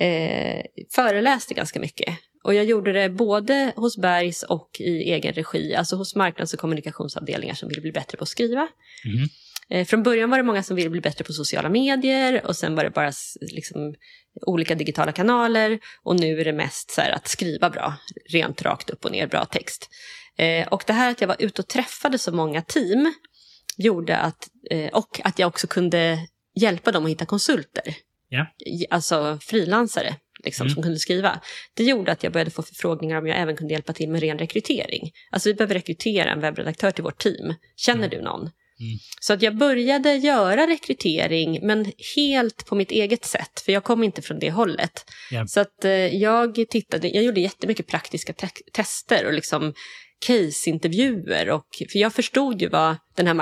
eh, 0.00 0.62
föreläste 0.90 1.54
ganska 1.54 1.80
mycket. 1.80 2.18
Och 2.44 2.54
jag 2.54 2.64
gjorde 2.64 2.92
det 2.92 3.08
både 3.08 3.72
hos 3.76 3.96
Bergs 3.96 4.42
och 4.42 4.70
i 4.80 5.12
egen 5.12 5.32
regi, 5.32 5.74
alltså 5.74 5.96
hos 5.96 6.14
marknads 6.14 6.52
och 6.54 6.60
kommunikationsavdelningar 6.60 7.54
som 7.54 7.68
vill 7.68 7.80
bli 7.80 7.92
bättre 7.92 8.18
på 8.18 8.22
att 8.22 8.28
skriva. 8.28 8.68
Mhm. 9.04 9.28
Eh, 9.70 9.86
Från 9.86 10.02
början 10.02 10.30
var 10.30 10.38
det 10.38 10.44
många 10.44 10.62
som 10.62 10.76
ville 10.76 10.90
bli 10.90 11.00
bättre 11.00 11.24
på 11.24 11.32
sociala 11.32 11.68
medier 11.68 12.46
och 12.46 12.56
sen 12.56 12.74
var 12.74 12.84
det 12.84 12.90
bara 12.90 13.12
liksom, 13.40 13.94
olika 14.46 14.74
digitala 14.74 15.12
kanaler 15.12 15.78
och 16.02 16.20
nu 16.20 16.40
är 16.40 16.44
det 16.44 16.52
mest 16.52 16.90
så 16.90 17.00
här 17.00 17.10
att 17.10 17.28
skriva 17.28 17.70
bra, 17.70 17.94
rent 18.30 18.62
rakt 18.62 18.90
upp 18.90 19.04
och 19.04 19.12
ner, 19.12 19.26
bra 19.26 19.44
text. 19.44 19.88
Eh, 20.38 20.68
och 20.68 20.84
det 20.86 20.92
här 20.92 21.10
att 21.10 21.20
jag 21.20 21.28
var 21.28 21.36
ute 21.38 21.62
och 21.62 21.68
träffade 21.68 22.18
så 22.18 22.32
många 22.32 22.62
team 22.62 23.14
gjorde 23.76 24.16
att, 24.16 24.48
eh, 24.70 24.88
och 24.92 25.20
att 25.24 25.38
jag 25.38 25.46
också 25.46 25.66
kunde 25.66 26.18
hjälpa 26.60 26.92
dem 26.92 27.04
att 27.04 27.10
hitta 27.10 27.26
konsulter, 27.26 27.94
I- 28.66 28.86
alltså 28.90 29.38
frilansare 29.42 30.16
liksom, 30.44 30.64
Mm. 30.66 30.74
som 30.74 30.82
kunde 30.82 30.98
skriva. 30.98 31.40
Det 31.74 31.84
gjorde 31.84 32.12
att 32.12 32.22
jag 32.22 32.32
började 32.32 32.50
få 32.50 32.62
förfrågningar 32.62 33.18
om 33.18 33.26
jag 33.26 33.38
även 33.38 33.56
kunde 33.56 33.74
hjälpa 33.74 33.92
till 33.92 34.10
med 34.10 34.20
ren 34.20 34.38
rekrytering. 34.38 35.10
Alltså 35.30 35.48
vi 35.48 35.54
behöver 35.54 35.74
rekrytera 35.74 36.30
en 36.32 36.40
webbredaktör 36.40 36.90
till 36.90 37.04
vårt 37.04 37.18
team. 37.22 37.54
Känner 37.76 38.08
du 38.08 38.22
någon? 38.22 38.50
Så 39.20 39.32
att 39.32 39.42
jag 39.42 39.56
började 39.56 40.14
göra 40.14 40.66
rekrytering, 40.66 41.66
men 41.66 41.92
helt 42.16 42.66
på 42.66 42.74
mitt 42.74 42.90
eget 42.90 43.24
sätt, 43.24 43.60
för 43.64 43.72
jag 43.72 43.84
kom 43.84 44.04
inte 44.04 44.22
från 44.22 44.38
det 44.38 44.50
hållet. 44.50 45.04
Ja. 45.30 45.46
Så 45.46 45.60
att 45.60 45.84
eh, 45.84 45.90
jag 45.92 46.54
tittade, 46.70 47.08
jag 47.08 47.24
gjorde 47.24 47.40
jättemycket 47.40 47.86
praktiska 47.86 48.32
te- 48.32 48.48
tester 48.72 49.26
och 49.26 49.32
liksom 49.32 49.74
case-intervjuer. 50.26 51.50
Och, 51.50 51.66
för 51.92 51.98
jag 51.98 52.12
förstod 52.14 52.62
ju 52.62 52.68
vad 52.68 52.96
den 53.16 53.26
här 53.26 53.34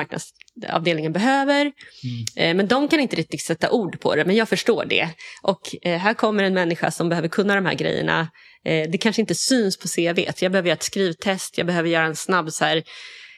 marknadsavdelningen 0.57 1.13
behöver, 1.13 1.61
Mm. 1.61 2.25
eh, 2.37 2.57
men 2.57 2.69
de 2.69 2.89
kan 2.89 3.01
inte 3.01 3.17
riktigt 3.17 3.43
sätta 3.43 3.71
ord 3.71 4.01
på 4.01 4.15
det, 4.15 4.25
men 4.25 4.37
jag 4.37 4.49
förstår 4.49 4.85
det. 4.85 5.09
Och 5.43 5.75
eh, 5.83 5.99
här 5.99 6.15
kommer 6.15 6.45
en 6.45 6.55
människa 6.55 6.91
som 6.91 7.09
behöver 7.09 7.29
kunna 7.29 7.55
de 7.55 7.67
här 7.67 7.75
grejerna. 7.75 8.29
Eh, 8.65 8.91
det 8.91 8.99
kanske 8.99 9.23
inte 9.23 9.35
syns 9.35 9.77
på 9.79 9.89
CV, 9.89 10.25
jag 10.41 10.53
behöver 10.53 10.69
göra 10.69 10.77
ett 10.77 10.83
skrivtest, 10.83 11.59
jag 11.59 11.67
behöver 11.67 11.89
göra 11.89 12.05
en 12.07 12.17
snabb 12.17 12.53
så 12.53 12.65
här, 12.65 12.83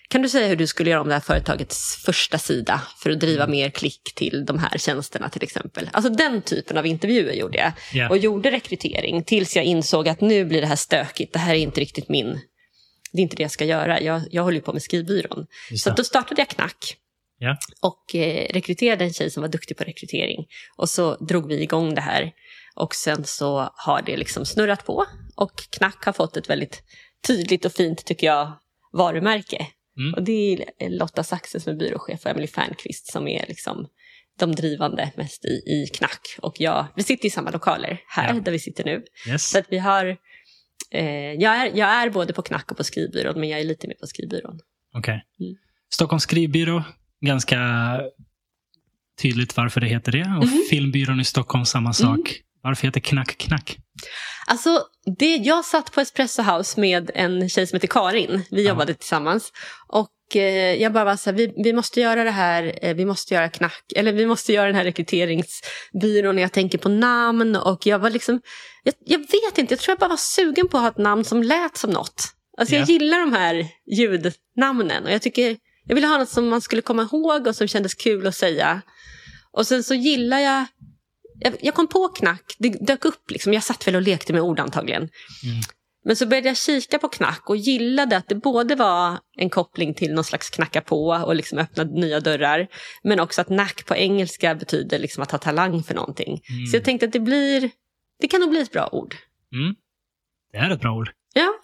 kan 0.08 0.22
du 0.22 0.28
säga 0.28 0.46
hur 0.46 0.56
du 0.56 0.66
skulle 0.66 0.90
göra 0.90 1.00
om 1.00 1.08
det 1.08 1.14
här 1.14 1.20
företagets 1.20 1.96
första 2.04 2.38
sida 2.38 2.82
för 2.98 3.10
att 3.10 3.20
driva 3.20 3.46
mer 3.46 3.70
klick 3.70 4.12
till 4.14 4.44
de 4.46 4.58
här 4.58 4.78
tjänsterna 4.78 5.28
till 5.28 5.42
exempel? 5.42 5.90
Alltså 5.92 6.10
den 6.12 6.42
typen 6.42 6.78
av 6.78 6.86
intervjuer 6.86 7.32
gjorde 7.32 7.58
jag. 7.58 7.72
Ja. 7.92 8.08
Och 8.08 8.18
gjorde 8.18 8.50
rekrytering 8.50 9.24
tills 9.24 9.56
jag 9.56 9.64
insåg 9.64 10.08
att 10.08 10.20
nu 10.20 10.44
blir 10.44 10.60
det 10.60 10.66
här 10.66 10.76
stökigt, 10.76 11.32
det 11.32 11.38
här 11.38 11.54
är 11.54 11.58
inte 11.58 11.80
riktigt 11.80 12.08
min... 12.08 12.40
Det 13.12 13.20
är 13.20 13.22
inte 13.22 13.36
det 13.36 13.42
jag 13.42 13.50
ska 13.50 13.64
göra, 13.64 14.00
jag, 14.00 14.22
jag 14.30 14.42
håller 14.42 14.56
ju 14.56 14.62
på 14.62 14.72
med 14.72 14.82
skrivbyrån. 14.82 15.46
Så 15.76 15.90
då 15.90 16.04
startade 16.04 16.40
jag 16.40 16.48
Knack 16.48 16.96
Ja. 17.38 17.56
och 17.82 18.14
eh, 18.14 18.48
rekryterade 18.52 19.04
en 19.04 19.12
tjej 19.12 19.30
som 19.30 19.40
var 19.40 19.48
duktig 19.48 19.76
på 19.76 19.84
rekrytering. 19.84 20.46
Och 20.76 20.88
så 20.88 21.16
drog 21.16 21.48
vi 21.48 21.62
igång 21.62 21.94
det 21.94 22.00
här. 22.00 22.32
Och 22.76 22.94
sen 22.94 23.24
så 23.24 23.70
har 23.74 24.02
det 24.02 24.16
liksom 24.16 24.44
snurrat 24.46 24.86
på. 24.86 25.04
Och 25.36 25.52
Knack 25.70 26.04
har 26.04 26.12
fått 26.12 26.36
ett 26.36 26.50
väldigt 26.50 26.82
tydligt 27.26 27.64
och 27.64 27.72
fint, 27.72 28.04
tycker 28.04 28.26
jag, 28.26 28.52
varumärke. 28.92 29.66
Mm. 29.98 30.14
Och 30.14 30.22
det 30.22 30.52
är 30.78 30.90
Lotta 30.98 31.22
Saxe 31.24 31.60
som 31.60 31.72
är 31.72 31.76
byråchef 31.76 32.24
och 32.24 32.30
Emily 32.30 32.46
Fernqvist 32.46 33.12
som 33.12 33.28
är 33.28 33.44
liksom 33.48 33.86
de 34.38 34.52
drivande 34.54 35.12
mest 35.16 35.44
i, 35.44 35.48
i 35.48 35.86
Knack. 35.94 36.20
Och 36.42 36.54
jag, 36.60 36.86
vi 36.96 37.02
sitter 37.02 37.26
i 37.26 37.30
samma 37.30 37.50
lokaler 37.50 38.00
här 38.08 38.34
Ja. 38.34 38.40
där 38.40 38.52
vi 38.52 38.58
sitter 38.58 38.84
nu. 38.84 39.04
Yes. 39.28 39.50
Så 39.50 39.58
att 39.58 39.66
vi 39.68 39.78
har, 39.78 40.16
eh, 40.90 41.32
jag, 41.32 41.56
är, 41.56 41.70
jag 41.74 41.88
är 41.88 42.10
både 42.10 42.32
på 42.32 42.42
Knack 42.42 42.70
och 42.70 42.76
på 42.76 42.84
skrivbyrån, 42.84 43.40
men 43.40 43.48
jag 43.48 43.60
är 43.60 43.64
lite 43.64 43.88
mer 43.88 43.94
på 43.94 44.06
skrivbyrån. 44.06 44.60
Okej. 44.94 45.24
Mm. 45.40 45.54
Stockholms 45.92 46.22
skrivbyrå, 46.22 46.82
ganska 47.24 47.58
tydligt 49.22 49.56
varför 49.56 49.80
det 49.80 49.86
heter 49.86 50.12
det. 50.12 50.34
Och 50.38 50.44
Mhm. 50.46 50.62
Filmbyrån 50.70 51.20
i 51.20 51.24
Stockholm, 51.24 51.64
samma 51.64 51.92
sak. 51.92 52.40
Varför 52.62 52.86
heter 52.86 53.00
Knack 53.00 53.36
Knack? 53.38 53.76
Alltså, 54.46 54.82
det, 55.18 55.36
jag 55.36 55.64
satt 55.64 55.92
på 55.92 56.00
Espresso 56.00 56.42
House 56.42 56.80
med 56.80 57.10
en 57.14 57.48
tjej 57.48 57.66
som 57.66 57.76
heter 57.76 57.88
Karin. 57.88 58.42
Vi 58.50 58.62
Ja. 58.64 58.68
jobbade 58.68 58.94
tillsammans. 58.94 59.52
Och 59.88 60.36
eh, 60.36 60.74
jag 60.82 60.92
bara 60.92 61.04
var 61.04 61.16
så 61.16 61.30
här, 61.30 61.36
vi, 61.36 61.52
vi 61.64 61.72
måste 61.72 62.00
göra 62.00 62.24
det 62.24 62.30
här, 62.30 62.78
eh, 62.82 62.94
vi 62.94 63.04
måste 63.04 63.34
göra 63.34 63.48
knack, 63.48 63.84
eller 63.96 64.12
vi 64.12 64.26
måste 64.26 64.52
göra 64.52 64.66
den 64.66 64.74
här 64.76 64.84
rekryteringsbyrån. 64.84 66.38
Jag 66.38 66.52
tänker 66.52 66.78
på 66.78 66.88
namn 66.88 67.56
och 67.56 67.86
jag 67.86 67.98
var 67.98 68.10
liksom, 68.10 68.40
jag, 68.82 68.94
jag 69.06 69.18
vet 69.18 69.58
inte, 69.58 69.74
jag 69.74 69.80
tror 69.80 69.92
jag 69.92 69.98
bara 69.98 70.08
var 70.08 70.16
sugen 70.16 70.68
på 70.68 70.76
att 70.76 70.82
ha 70.82 70.90
ett 70.90 70.98
namn 70.98 71.24
som 71.24 71.42
lät 71.42 71.76
som 71.76 71.90
något. 71.90 72.22
Alltså 72.58 72.74
jag 72.74 72.82
Ja. 72.82 72.92
gillar 72.92 73.18
de 73.20 73.32
här 73.32 73.66
ljudnamnen 73.96 75.04
och 75.04 75.10
jag 75.12 75.22
tycker, 75.22 75.56
jag 75.86 75.94
ville 75.94 76.06
ha 76.06 76.18
något 76.18 76.28
som 76.28 76.48
man 76.48 76.60
skulle 76.60 76.82
komma 76.82 77.02
ihåg 77.02 77.46
och 77.46 77.56
som 77.56 77.68
kändes 77.68 77.94
kul 77.94 78.26
att 78.26 78.36
säga. 78.36 78.82
Och 79.52 79.66
sen 79.66 79.82
så 79.82 79.94
gillar 79.94 80.38
jag 80.38 80.64
jag, 81.40 81.54
jag 81.60 81.74
kom 81.74 81.86
på 81.86 82.08
knack, 82.08 82.56
det 82.58 82.68
dök 82.68 83.04
upp 83.04 83.30
liksom. 83.30 83.52
Jag 83.52 83.62
satt 83.62 83.86
väl 83.86 83.96
och 83.96 84.02
lekte 84.02 84.32
med 84.32 84.42
ord 84.42 84.60
antagligen. 84.60 85.02
Mm. 85.02 85.60
Men 86.04 86.16
så 86.16 86.26
började 86.26 86.48
jag 86.48 86.56
kika 86.56 86.98
på 86.98 87.08
knack 87.08 87.50
och 87.50 87.56
gillade 87.56 88.16
att 88.16 88.28
det 88.28 88.34
både 88.34 88.74
var 88.74 89.18
en 89.36 89.50
koppling 89.50 89.94
till 89.94 90.14
någon 90.14 90.24
slags 90.24 90.50
knacka 90.50 90.80
på 90.80 91.06
och 91.06 91.34
liksom 91.34 91.58
öppna 91.58 91.84
nya 91.84 92.20
dörrar. 92.20 92.66
Men 93.02 93.20
också 93.20 93.40
att 93.40 93.46
knack 93.46 93.86
på 93.86 93.96
engelska 93.96 94.54
betyder 94.54 94.98
liksom 94.98 95.22
att 95.22 95.30
ha 95.30 95.38
talang 95.38 95.82
för 95.82 95.94
någonting. 95.94 96.42
Mm. 96.50 96.66
Så 96.66 96.76
jag 96.76 96.84
tänkte 96.84 97.06
att 97.06 97.12
det 97.12 97.20
blir, 97.20 97.70
det 98.20 98.28
kan 98.28 98.40
nog 98.40 98.50
bli 98.50 98.60
ett 98.60 98.72
bra 98.72 98.88
ord. 98.92 99.14
Mm. 99.52 99.74
Det 100.52 100.58
är 100.58 100.70
ett 100.70 100.80
bra 100.80 100.92
ord. 100.96 101.10
Ja, 101.34 101.54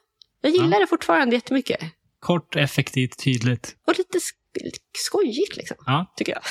jag 0.41 0.53
gillar 0.53 0.73
Ja. 0.73 0.79
det 0.79 0.87
fortfarande 0.87 1.37
jättemycket. 1.37 1.81
Kort, 2.21 2.57
effektivt, 2.57 3.25
tydligt. 3.25 3.77
Och 3.87 3.99
lite 3.99 4.19
sk- 4.19 4.65
lite 4.65 4.79
skojigt 4.99 5.57
liksom, 5.57 5.77
Ja, 5.87 6.15
tycker 6.17 6.33
jag. 6.33 6.43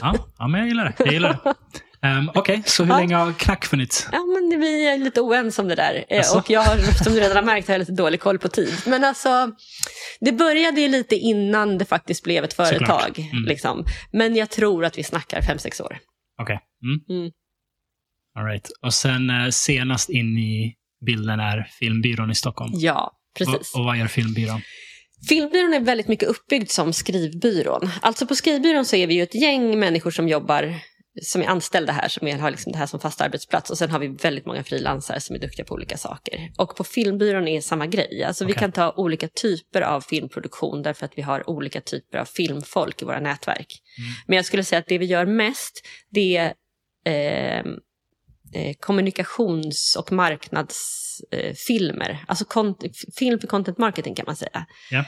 ja, 0.00 0.32
ja 0.38 0.48
men 0.48 0.60
jag 0.60 0.68
gillar 0.68 0.84
det. 0.84 0.94
Jag 1.04 1.12
gillar 1.12 1.40
det. 1.44 1.54
Um, 2.08 2.30
Okej, 2.34 2.62
så 2.66 2.84
hur 2.84 2.90
Ja. 2.90 2.98
länge 2.98 3.14
har 3.16 3.32
Knack 3.32 3.64
funnits? 3.64 4.08
Ja, 4.12 4.18
men 4.18 4.60
vi 4.60 4.86
är 4.88 4.98
lite 4.98 5.20
oense 5.20 5.62
om 5.62 5.68
det 5.68 5.74
där. 5.74 6.04
Asså? 6.10 6.38
Och 6.38 6.50
jag 6.50 6.60
har, 6.60 6.76
som 7.04 7.12
du 7.12 7.20
redan 7.20 7.36
har 7.36 7.42
märkt, 7.42 7.68
har 7.68 7.78
lite 7.78 7.92
dålig 7.92 8.20
koll 8.20 8.38
på 8.38 8.48
tid. 8.48 8.74
Men 8.86 9.04
alltså, 9.04 9.52
det 10.20 10.32
började 10.32 10.80
ju 10.80 10.88
lite 10.88 11.16
innan 11.16 11.78
det 11.78 11.84
faktiskt 11.84 12.24
blev 12.24 12.44
ett 12.44 12.52
företag. 12.54 13.18
Mm. 13.32 13.44
Liksom. 13.44 13.84
Men 14.12 14.34
jag 14.36 14.50
tror 14.50 14.84
att 14.84 14.98
vi 14.98 15.02
snackar 15.04 15.42
fem 15.42 15.58
sex 15.58 15.80
år. 15.80 15.98
Okej. 16.42 16.60
Mm. 16.82 17.20
Mm. 17.20 17.30
All 18.38 18.44
right. 18.44 18.70
Och 18.82 18.94
sen 18.94 19.30
eh, 19.30 19.48
senast 19.50 20.10
in 20.10 20.38
i 20.38 20.74
bilden 21.06 21.40
är 21.40 21.68
Filmbyrån 21.78 22.30
i 22.30 22.34
Stockholm. 22.34 22.72
Ja, 22.74 23.12
precis. 23.38 23.74
Och, 23.74 23.80
och 23.80 23.84
vad 23.86 23.96
gör 23.96 24.06
Filmbyrån? 24.06 24.60
Filmbyrån 25.28 25.74
är 25.74 25.80
väldigt 25.80 26.08
mycket 26.08 26.28
uppbyggd 26.28 26.70
som 26.70 26.92
skrivbyrån. 26.92 27.90
Alltså 28.02 28.26
på 28.26 28.34
skrivbyrån 28.34 28.84
så 28.84 28.96
är 28.96 29.06
vi 29.06 29.14
ju 29.14 29.22
ett 29.22 29.34
gäng 29.34 29.78
människor 29.78 30.10
som 30.10 30.28
jobbar 30.28 30.74
som 31.22 31.42
är 31.42 31.46
anställda 31.46 31.92
här, 31.92 32.08
som 32.08 32.40
har 32.40 32.50
liksom 32.50 32.72
det 32.72 32.78
här 32.78 32.86
som 32.86 33.00
fast 33.00 33.20
arbetsplats. 33.20 33.70
Och 33.70 33.78
sen 33.78 33.90
har 33.90 33.98
vi 33.98 34.08
väldigt 34.08 34.46
många 34.46 34.64
frilansare 34.64 35.20
som 35.20 35.36
är 35.36 35.40
duktiga 35.40 35.66
på 35.66 35.74
olika 35.74 35.96
saker. 35.96 36.52
Och 36.58 36.76
på 36.76 36.84
filmbyrån 36.84 37.48
är 37.48 37.60
samma 37.60 37.86
grej. 37.86 38.24
Alltså 38.24 38.44
vi 38.44 38.52
Okej. 38.52 38.60
kan 38.60 38.72
ta 38.72 38.92
olika 38.96 39.28
typer 39.28 39.82
av 39.82 40.00
filmproduktion 40.00 40.82
därför 40.82 41.04
att 41.04 41.12
vi 41.18 41.22
har 41.22 41.50
olika 41.50 41.80
typer 41.80 42.18
av 42.18 42.24
filmfolk 42.24 43.02
i 43.02 43.04
våra 43.04 43.20
nätverk. 43.20 43.82
Mm. 43.98 44.10
Men 44.26 44.36
jag 44.36 44.44
skulle 44.44 44.64
säga 44.64 44.78
att 44.78 44.86
det 44.86 44.98
vi 44.98 45.06
gör 45.06 45.26
mest, 45.26 45.86
det 46.10 46.36
är 46.36 47.58
eh, 47.58 47.64
eh, 48.54 48.74
kommunikations 48.80 49.96
och 49.98 50.12
marknadsfilmer. 50.12 51.00
Eh, 51.32 51.54
filmer. 51.54 52.24
alltså 52.28 52.44
film 53.18 53.40
för 53.40 53.46
content 53.46 53.78
marketing 53.78 54.14
kan 54.14 54.24
man 54.26 54.36
säga. 54.36 54.66
Ja. 54.90 55.04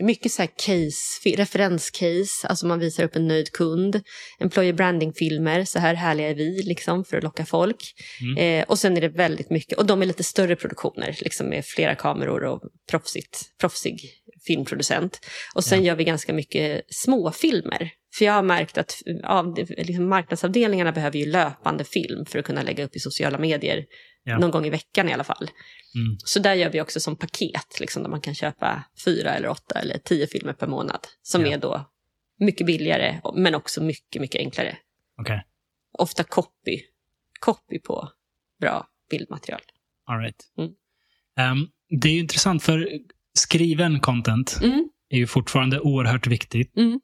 Mycket 0.00 0.32
så 0.32 0.42
här 0.42 0.50
case, 0.56 1.36
referenscase, 1.36 2.48
alltså 2.48 2.66
man 2.66 2.78
visar 2.78 3.04
upp 3.04 3.16
en 3.16 3.28
nöjd 3.28 3.52
kund. 3.52 4.00
Employer 4.38 4.72
branding-filmer, 4.72 5.64
så 5.64 5.78
här 5.78 5.94
härliga 5.94 6.28
är 6.30 6.34
vi, 6.34 6.62
liksom, 6.62 7.04
för 7.04 7.16
att 7.16 7.22
locka 7.22 7.46
folk. 7.46 7.94
Mm. 8.20 8.38
Eh, 8.38 8.64
och 8.68 8.78
sen 8.78 8.96
är 8.96 9.00
det 9.00 9.08
väldigt 9.08 9.50
mycket, 9.50 9.78
och 9.78 9.86
de 9.86 10.02
är 10.02 10.06
lite 10.06 10.24
större 10.24 10.56
produktioner, 10.56 11.16
liksom 11.20 11.48
med 11.48 11.64
flera 11.64 11.94
kameror 11.94 12.44
och 12.44 12.60
proffsigt, 12.90 13.40
proffsig 13.60 14.00
filmproducent. 14.46 15.20
Och 15.54 15.64
sen 15.64 15.78
Ja. 15.78 15.86
gör 15.86 15.96
vi 15.96 16.04
ganska 16.04 16.32
mycket 16.32 16.82
småfilmer. 16.90 17.90
För 18.18 18.24
jag 18.24 18.32
har 18.32 18.42
märkt 18.42 18.78
att 18.78 19.02
av, 19.24 19.58
liksom 19.68 20.08
marknadsavdelningarna 20.08 20.92
behöver 20.92 21.18
ju 21.18 21.26
löpande 21.26 21.84
film 21.84 22.26
för 22.26 22.38
att 22.38 22.44
kunna 22.44 22.62
lägga 22.62 22.84
upp 22.84 22.96
i 22.96 22.98
sociala 22.98 23.38
medier. 23.38 23.84
Ja. 24.22 24.38
Någon 24.38 24.50
gång 24.50 24.66
i 24.66 24.70
veckan 24.70 25.08
i 25.08 25.12
alla 25.12 25.24
fall. 25.24 25.50
Mm. 25.94 26.16
Så 26.24 26.38
där 26.38 26.54
gör 26.54 26.70
vi 26.70 26.80
också 26.80 27.00
som 27.00 27.16
paket, 27.16 27.80
liksom, 27.80 28.02
där 28.02 28.10
man 28.10 28.20
kan 28.20 28.34
köpa 28.34 28.84
fyra 29.04 29.30
eller 29.34 29.48
åtta 29.48 29.78
eller 29.80 29.98
tio 29.98 30.26
filmer 30.26 30.52
per 30.52 30.66
månad. 30.66 31.00
Som 31.22 31.42
Ja. 31.46 31.52
är 31.52 31.58
då 31.58 31.90
mycket 32.38 32.66
billigare, 32.66 33.20
men 33.36 33.54
också 33.54 33.82
mycket, 33.82 34.20
mycket 34.22 34.38
enklare. 34.40 34.76
Okej. 35.20 35.44
Ofta 35.98 36.24
copy. 36.24 36.80
Copy 37.40 37.78
på 37.78 38.08
bra 38.60 38.86
bildmaterial. 39.10 39.60
All 40.06 40.18
right. 40.18 40.44
Mm. 40.58 40.70
Ehm, 41.38 41.66
det 42.00 42.08
är 42.08 42.12
ju 42.12 42.20
intressant 42.20 42.62
för 42.62 42.88
skriven 43.32 44.00
content 44.00 44.58
Mm, 44.62 44.88
är 45.08 45.18
ju 45.18 45.26
fortfarande 45.26 45.80
oerhört 45.80 46.26
viktigt. 46.26 46.76
mm, 46.76 47.00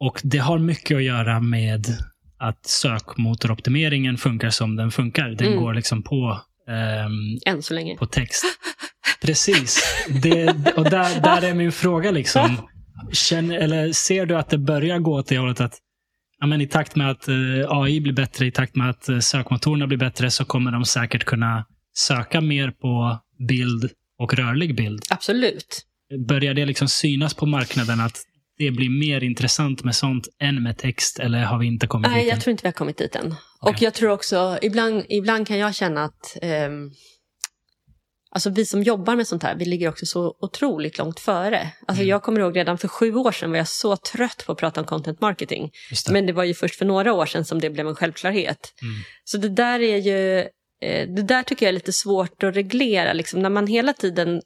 Och 0.00 0.20
det 0.24 0.38
har 0.38 0.58
mycket 0.58 0.96
att 0.96 1.02
göra 1.02 1.40
med 1.40 1.86
att 2.38 2.66
sökmotoroptimeringen 2.66 4.16
funkar 4.18 4.50
som 4.50 4.76
den 4.76 4.90
funkar. 4.90 5.28
Den 5.28 5.46
Mm. 5.48 5.58
går 5.60 5.74
liksom 5.74 6.02
på, 6.02 6.40
ehm, 6.68 7.38
än 7.54 7.62
så 7.62 7.74
länge. 7.74 7.96
på 7.96 8.06
text. 8.06 8.44
Precis. 9.22 9.80
Det, 10.22 10.48
och 10.76 10.84
där, 10.84 11.20
där 11.20 11.42
är 11.44 11.54
min 11.54 11.72
fråga. 11.72 12.10
liksom. 12.10 12.68
Känner, 13.12 13.58
eller 13.58 13.92
ser 13.92 14.26
du 14.26 14.36
att 14.36 14.50
det 14.50 14.58
börjar 14.58 14.98
gå 14.98 15.14
åt 15.18 15.26
det 15.28 15.38
hållet 15.38 15.60
att 15.60 15.74
ja, 16.40 16.46
men 16.46 16.60
i 16.60 16.66
takt 16.66 16.96
med 16.96 17.10
att 17.10 17.28
eh, 17.28 17.34
AI 17.68 18.00
blir 18.00 18.12
bättre, 18.12 18.46
i 18.46 18.50
takt 18.52 18.76
med 18.76 18.90
att 18.90 19.08
eh, 19.08 19.18
sökmotorerna 19.18 19.86
blir 19.86 19.98
bättre, 19.98 20.30
så 20.30 20.44
kommer 20.44 20.72
de 20.72 20.84
säkert 20.84 21.24
kunna 21.24 21.64
söka 21.98 22.40
mer 22.40 22.70
på 22.70 23.18
bild 23.48 23.90
och 24.18 24.34
rörlig 24.34 24.76
bild. 24.76 25.02
Absolut. 25.10 25.84
Börjar 26.28 26.54
det 26.54 26.66
liksom 26.66 26.88
synas 26.88 27.34
på 27.34 27.46
marknaden 27.46 28.00
att 28.00 28.22
det 28.58 28.70
blir 28.70 28.90
mer 29.00 29.24
intressant 29.24 29.84
med 29.84 29.94
sånt 29.96 30.28
än 30.40 30.62
med 30.62 30.78
text, 30.78 31.18
eller 31.18 31.38
har 31.44 31.58
vi 31.58 31.66
inte 31.66 31.86
kommit 31.86 32.10
Nej, 32.10 32.20
dit 32.20 32.30
än? 32.32 32.36
jag 32.36 32.42
tror 32.44 32.50
inte 32.50 32.62
vi 32.62 32.68
har 32.68 32.72
kommit 32.72 32.96
dit 32.98 33.16
än. 33.16 33.26
Okej. 33.26 33.74
Och 33.74 33.82
jag 33.82 33.94
tror 33.94 34.10
också, 34.10 34.58
ibland, 34.62 35.04
ibland 35.08 35.46
kan 35.46 35.58
jag 35.58 35.74
känna 35.74 36.04
att 36.04 36.36
ehm, 36.42 36.90
Alltså 38.30 38.50
vi 38.50 38.66
som 38.66 38.82
jobbar 38.82 39.16
med 39.16 39.26
sånt 39.26 39.42
här, 39.42 39.54
vi 39.56 39.64
ligger 39.64 39.88
också 39.88 40.06
så 40.06 40.36
otroligt 40.40 40.98
långt 40.98 41.20
före. 41.20 41.70
Alltså 41.86 42.02
Mm. 42.02 42.08
jag 42.08 42.22
kommer 42.22 42.40
ihåg 42.40 42.56
redan 42.56 42.78
för 42.78 42.88
sju 42.88 43.14
år 43.14 43.32
sedan 43.32 43.50
var 43.50 43.58
jag 43.58 43.68
så 43.68 43.96
trött 43.96 44.42
på 44.46 44.52
att 44.52 44.58
prata 44.58 44.80
om 44.80 44.86
content 44.86 45.20
marketing. 45.20 45.70
Det. 45.90 46.12
Men 46.12 46.26
det 46.26 46.32
var 46.32 46.44
ju 46.44 46.54
först 46.54 46.74
för 46.74 46.84
några 46.84 47.12
år 47.12 47.26
sedan 47.26 47.44
som 47.44 47.60
det 47.60 47.70
blev 47.70 47.88
en 47.88 47.94
självklarhet. 47.94 48.72
Mm. 48.82 48.94
Så 49.24 49.38
det 49.38 49.48
där 49.48 49.80
är 49.80 49.96
ju, 49.96 50.38
eh, 50.82 51.08
det 51.08 51.22
där 51.22 51.42
tycker 51.42 51.66
jag 51.66 51.68
är 51.70 51.74
lite 51.74 51.92
svårt 51.92 52.42
att 52.42 52.56
reglera, 52.56 53.12
liksom, 53.12 53.42
när 53.42 53.50
man 53.50 53.66
hela 53.66 53.92
tiden 53.92 54.40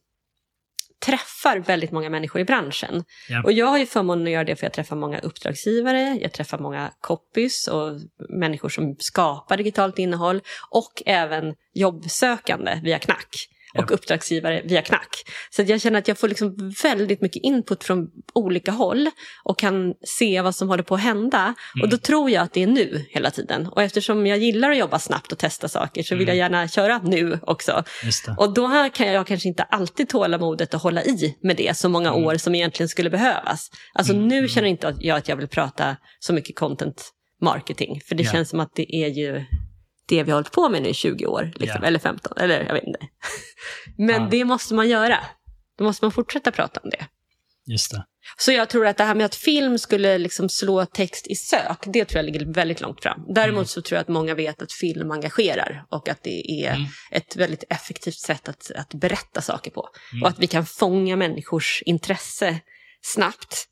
träffar 1.04 1.58
väldigt 1.58 1.92
många 1.92 2.10
människor 2.10 2.40
i 2.40 2.44
branschen. 2.44 3.04
Ja. 3.28 3.42
Och 3.44 3.52
jag 3.52 3.66
har 3.66 3.78
ju 3.78 3.86
förmånen 3.86 4.26
att 4.26 4.32
göra 4.32 4.44
det 4.44 4.56
för 4.56 4.66
jag 4.66 4.72
träffar 4.72 4.96
många 4.96 5.18
uppdragsgivare, 5.18 6.18
jag 6.20 6.32
träffar 6.32 6.58
många 6.58 6.92
copies 7.00 7.68
och 7.68 8.00
människor 8.28 8.68
som 8.68 8.96
skapar 8.98 9.56
digitalt 9.56 9.98
innehåll 9.98 10.40
och 10.70 11.02
även 11.06 11.54
jobbsökande 11.74 12.80
via 12.82 12.98
Knack 12.98 13.48
och 13.78 13.84
Ja. 13.90 13.94
uppdragsgivare 13.94 14.62
via 14.64 14.82
Knack. 14.82 15.08
Så 15.50 15.62
jag 15.62 15.80
känner 15.80 15.98
att 15.98 16.08
jag 16.08 16.18
får 16.18 16.28
liksom 16.28 16.72
väldigt 16.82 17.20
mycket 17.20 17.42
input 17.42 17.84
från 17.84 18.06
olika 18.34 18.70
håll 18.70 19.10
och 19.44 19.58
kan 19.58 19.94
se 20.18 20.40
vad 20.40 20.54
som 20.54 20.68
håller 20.68 20.82
på 20.82 20.94
att 20.94 21.00
hända. 21.00 21.54
Och 21.82 21.88
då 21.88 21.96
tror 21.96 22.30
jag 22.30 22.42
att 22.42 22.52
det 22.52 22.62
är 22.62 22.66
nu 22.66 23.06
hela 23.10 23.30
tiden. 23.30 23.66
Och 23.66 23.82
eftersom 23.82 24.26
jag 24.26 24.38
gillar 24.38 24.70
att 24.70 24.78
jobba 24.78 24.98
snabbt 24.98 25.32
och 25.32 25.38
testa 25.38 25.68
saker 25.68 26.02
så 26.02 26.14
vill 26.16 26.28
jag 26.28 26.36
gärna 26.36 26.68
köra 26.68 27.00
nu 27.04 27.38
också. 27.42 27.84
Och 28.38 28.54
då 28.54 28.66
här 28.66 28.88
kan 28.88 29.12
jag 29.12 29.26
kanske 29.26 29.48
inte 29.48 29.62
alltid 29.62 30.08
tåla 30.08 30.38
modet 30.38 30.74
att 30.74 30.82
hålla 30.82 31.04
i 31.04 31.36
med 31.42 31.56
det 31.56 31.76
så 31.76 31.88
många 31.88 32.08
Mm. 32.12 32.24
år 32.24 32.36
som 32.36 32.54
egentligen 32.54 32.88
skulle 32.88 33.10
behövas. 33.10 33.70
Alltså 33.94 34.12
Mm, 34.12 34.28
nu 34.28 34.36
mm. 34.38 34.48
känner 34.48 34.68
inte 34.68 34.96
jag 35.00 35.18
att 35.18 35.28
jag 35.28 35.36
vill 35.36 35.48
prata 35.48 35.96
så 36.18 36.32
mycket 36.32 36.56
content 36.56 37.12
marketing. 37.40 38.00
För 38.08 38.14
det 38.14 38.22
Ja. 38.22 38.32
känns 38.32 38.48
som 38.48 38.60
att 38.60 38.74
det 38.74 38.94
är 38.96 39.08
ju 39.08 39.44
det 40.06 40.22
vi 40.22 40.30
har 40.30 40.36
hållit 40.36 40.52
på 40.52 40.68
med 40.68 40.82
nu 40.82 40.88
i 40.88 40.94
20 40.94 41.26
år. 41.26 41.52
Liksom, 41.54 41.78
Ja. 41.82 41.86
Eller 41.88 41.98
15, 41.98 42.32
eller 42.38 42.64
jag 42.64 42.74
vet 42.74 42.84
inte. 42.84 43.00
Men 43.98 44.22
Ja. 44.22 44.28
det 44.30 44.44
måste 44.44 44.74
man 44.74 44.88
göra. 44.88 45.18
Då 45.78 45.84
måste 45.84 46.04
man 46.04 46.12
fortsätta 46.12 46.50
prata 46.50 46.80
om 46.84 46.90
det. 46.90 47.06
Just 47.66 47.90
det. 47.90 48.04
Så 48.38 48.52
jag 48.52 48.68
tror 48.68 48.86
att 48.86 48.96
det 48.96 49.04
här 49.04 49.14
med 49.14 49.26
att 49.26 49.34
film 49.34 49.78
skulle 49.78 50.18
liksom 50.18 50.48
slå 50.48 50.86
text 50.86 51.26
i 51.26 51.34
sök, 51.34 51.78
det 51.86 52.04
tror 52.04 52.18
jag 52.24 52.32
ligger 52.32 52.52
väldigt 52.54 52.80
långt 52.80 53.02
fram. 53.02 53.24
Däremot 53.34 53.54
Mm. 53.58 53.64
så 53.66 53.82
tror 53.82 53.96
jag 53.96 54.02
att 54.02 54.08
många 54.08 54.34
vet 54.34 54.62
att 54.62 54.72
film 54.72 55.10
engagerar 55.10 55.84
och 55.90 56.08
att 56.08 56.22
det 56.22 56.64
är 56.64 56.70
Mm. 56.74 56.86
ett 57.10 57.36
väldigt 57.36 57.64
effektivt 57.70 58.14
sätt 58.18 58.48
att, 58.48 58.70
att 58.76 58.94
berätta 58.94 59.40
saker 59.42 59.70
på. 59.70 59.88
Mm. 60.12 60.22
Och 60.22 60.28
att 60.28 60.38
vi 60.38 60.46
kan 60.46 60.66
fånga 60.66 61.16
människors 61.16 61.82
intresse 61.86 62.60
snabbt. 63.02 63.66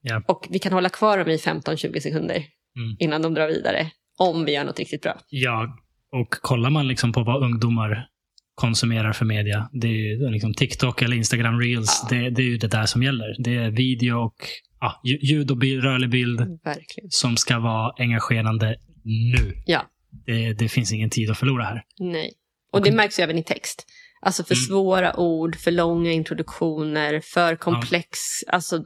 Ja. 0.00 0.22
Och 0.28 0.46
vi 0.50 0.58
kan 0.58 0.72
hålla 0.72 0.88
kvar 0.88 1.18
dem 1.18 1.28
i 1.30 1.36
15-20 1.36 2.00
sekunder. 2.00 2.36
Mm. 2.76 2.96
innan 2.98 3.22
de 3.22 3.34
drar 3.34 3.48
vidare. 3.48 3.90
Om 4.18 4.44
vi 4.44 4.52
gör 4.52 4.64
något 4.64 4.78
riktigt 4.78 5.02
bra. 5.02 5.18
Ja, 5.28 5.76
och 6.12 6.30
kollar 6.30 6.70
man 6.70 6.88
liksom 6.88 7.12
på 7.12 7.22
vad 7.24 7.42
ungdomar 7.42 8.06
konsumerar 8.54 9.12
för 9.12 9.24
media, 9.24 9.68
det 9.72 9.86
är 9.86 9.92
ju 9.92 10.30
liksom 10.30 10.54
TikTok 10.54 11.02
eller 11.02 11.16
Instagram 11.16 11.60
Reels, 11.60 12.00
Ja. 12.10 12.16
det, 12.16 12.30
det 12.30 12.42
är 12.42 12.46
ju 12.46 12.58
det 12.58 12.68
där 12.68 12.86
som 12.86 13.02
gäller. 13.02 13.36
Det 13.44 13.56
är 13.56 13.70
video 13.70 14.16
och 14.24 14.34
ja, 14.80 15.00
lju- 15.04 15.18
ljud 15.22 15.50
och 15.50 15.56
bild, 15.56 15.84
rörlig 15.84 16.10
bild 16.10 16.40
Verkligen. 16.64 17.10
som 17.10 17.36
ska 17.36 17.58
vara 17.58 17.92
engagerande 17.98 18.76
nu. 19.04 19.62
Ja. 19.66 19.82
Det, 20.26 20.52
det 20.52 20.68
finns 20.68 20.92
ingen 20.92 21.10
tid 21.10 21.30
att 21.30 21.38
förlora 21.38 21.64
här. 21.64 21.82
Nej. 22.00 22.32
Och 22.72 22.82
det 22.82 22.92
märks 22.92 23.18
ju 23.18 23.22
även 23.22 23.38
i 23.38 23.44
text. 23.44 23.86
Alltså 24.22 24.44
för 24.44 24.54
Mm. 24.54 24.64
svåra 24.64 25.16
ord, 25.16 25.56
för 25.56 25.70
långa 25.70 26.12
introduktioner, 26.12 27.20
för 27.24 27.56
komplex. 27.56 28.18
Alltså, 28.48 28.84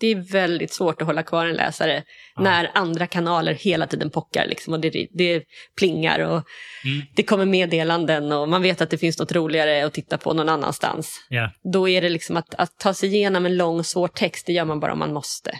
det 0.00 0.06
är 0.06 0.32
väldigt 0.32 0.72
svårt 0.72 1.00
att 1.02 1.06
hålla 1.06 1.22
kvar 1.22 1.46
en 1.46 1.56
läsare 1.56 2.02
Ja. 2.36 2.42
när 2.42 2.70
andra 2.74 3.06
kanaler 3.06 3.54
hela 3.54 3.86
tiden 3.86 4.10
pockar. 4.10 4.46
Liksom, 4.46 4.72
och 4.72 4.80
det, 4.80 5.06
det 5.12 5.42
plingar 5.78 6.18
och 6.20 6.44
Mm. 6.84 7.02
det 7.16 7.22
kommer 7.22 7.44
meddelanden 7.44 8.32
och 8.32 8.48
man 8.48 8.62
vet 8.62 8.80
att 8.80 8.90
det 8.90 8.98
finns 8.98 9.18
något 9.18 9.32
roligare 9.32 9.86
att 9.86 9.92
titta 9.94 10.18
på 10.18 10.32
någon 10.34 10.48
annanstans. 10.48 11.26
Ja. 11.28 11.50
Då 11.72 11.88
är 11.88 12.02
det 12.02 12.08
liksom 12.08 12.36
att, 12.36 12.54
att 12.54 12.78
ta 12.78 12.94
sig 12.94 13.08
igenom 13.14 13.46
en 13.46 13.56
lång 13.56 13.84
svår 13.84 14.08
text, 14.08 14.46
det 14.46 14.52
gör 14.52 14.64
man 14.64 14.80
bara 14.80 14.92
om 14.92 14.98
man 14.98 15.12
måste. 15.12 15.50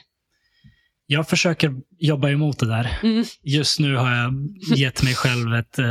Jag 1.07 1.29
försöker 1.29 1.73
jobba 1.99 2.29
emot 2.31 2.59
det 2.59 2.67
där. 2.69 2.99
Mm. 3.03 3.25
Just 3.43 3.81
nu 3.81 3.95
har 3.97 4.11
jag 4.17 4.33
gett 4.79 5.03
mig 5.03 5.15
själv 5.15 5.55
ett... 5.55 5.79
eh, 5.79 5.87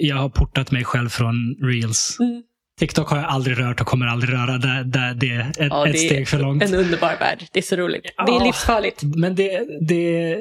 jag 0.00 0.16
har 0.16 0.28
portat 0.28 0.70
mig 0.70 0.84
själv 0.84 1.08
från 1.08 1.34
reels. 1.62 2.16
Mm. 2.20 2.42
TikTok 2.78 3.08
har 3.08 3.16
jag 3.16 3.26
aldrig 3.26 3.58
rört 3.58 3.80
och 3.80 3.86
kommer 3.86 4.06
aldrig 4.06 4.32
röra. 4.34 4.58
Där, 4.58 4.84
där 4.84 5.14
det 5.14 5.30
är 5.30 5.50
ett, 5.50 5.56
Ja, 5.58 5.86
ett 5.86 5.92
det 5.92 5.98
är 5.98 6.06
steg 6.06 6.28
för 6.28 6.38
långt. 6.38 6.62
En 6.62 6.74
underbar 6.74 7.16
värld, 7.20 7.44
det 7.52 7.58
är 7.58 7.62
så 7.62 7.76
roligt. 7.76 8.02
Det 8.02 8.12
Ja. 8.16 8.40
är 8.40 8.44
livsfarligt. 8.44 9.02
Men 9.02 9.34
det, 9.34 9.66
det, 9.88 10.38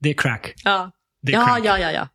det 0.00 0.08
är 0.10 0.14
crack. 0.14 0.54
Ja, 0.64 0.90
Det 1.22 1.32
är 1.32 1.36
ja, 1.36 1.46
crack. 1.46 1.60
ja, 1.64 1.78
ja. 1.78 1.90
ja. 1.92 2.08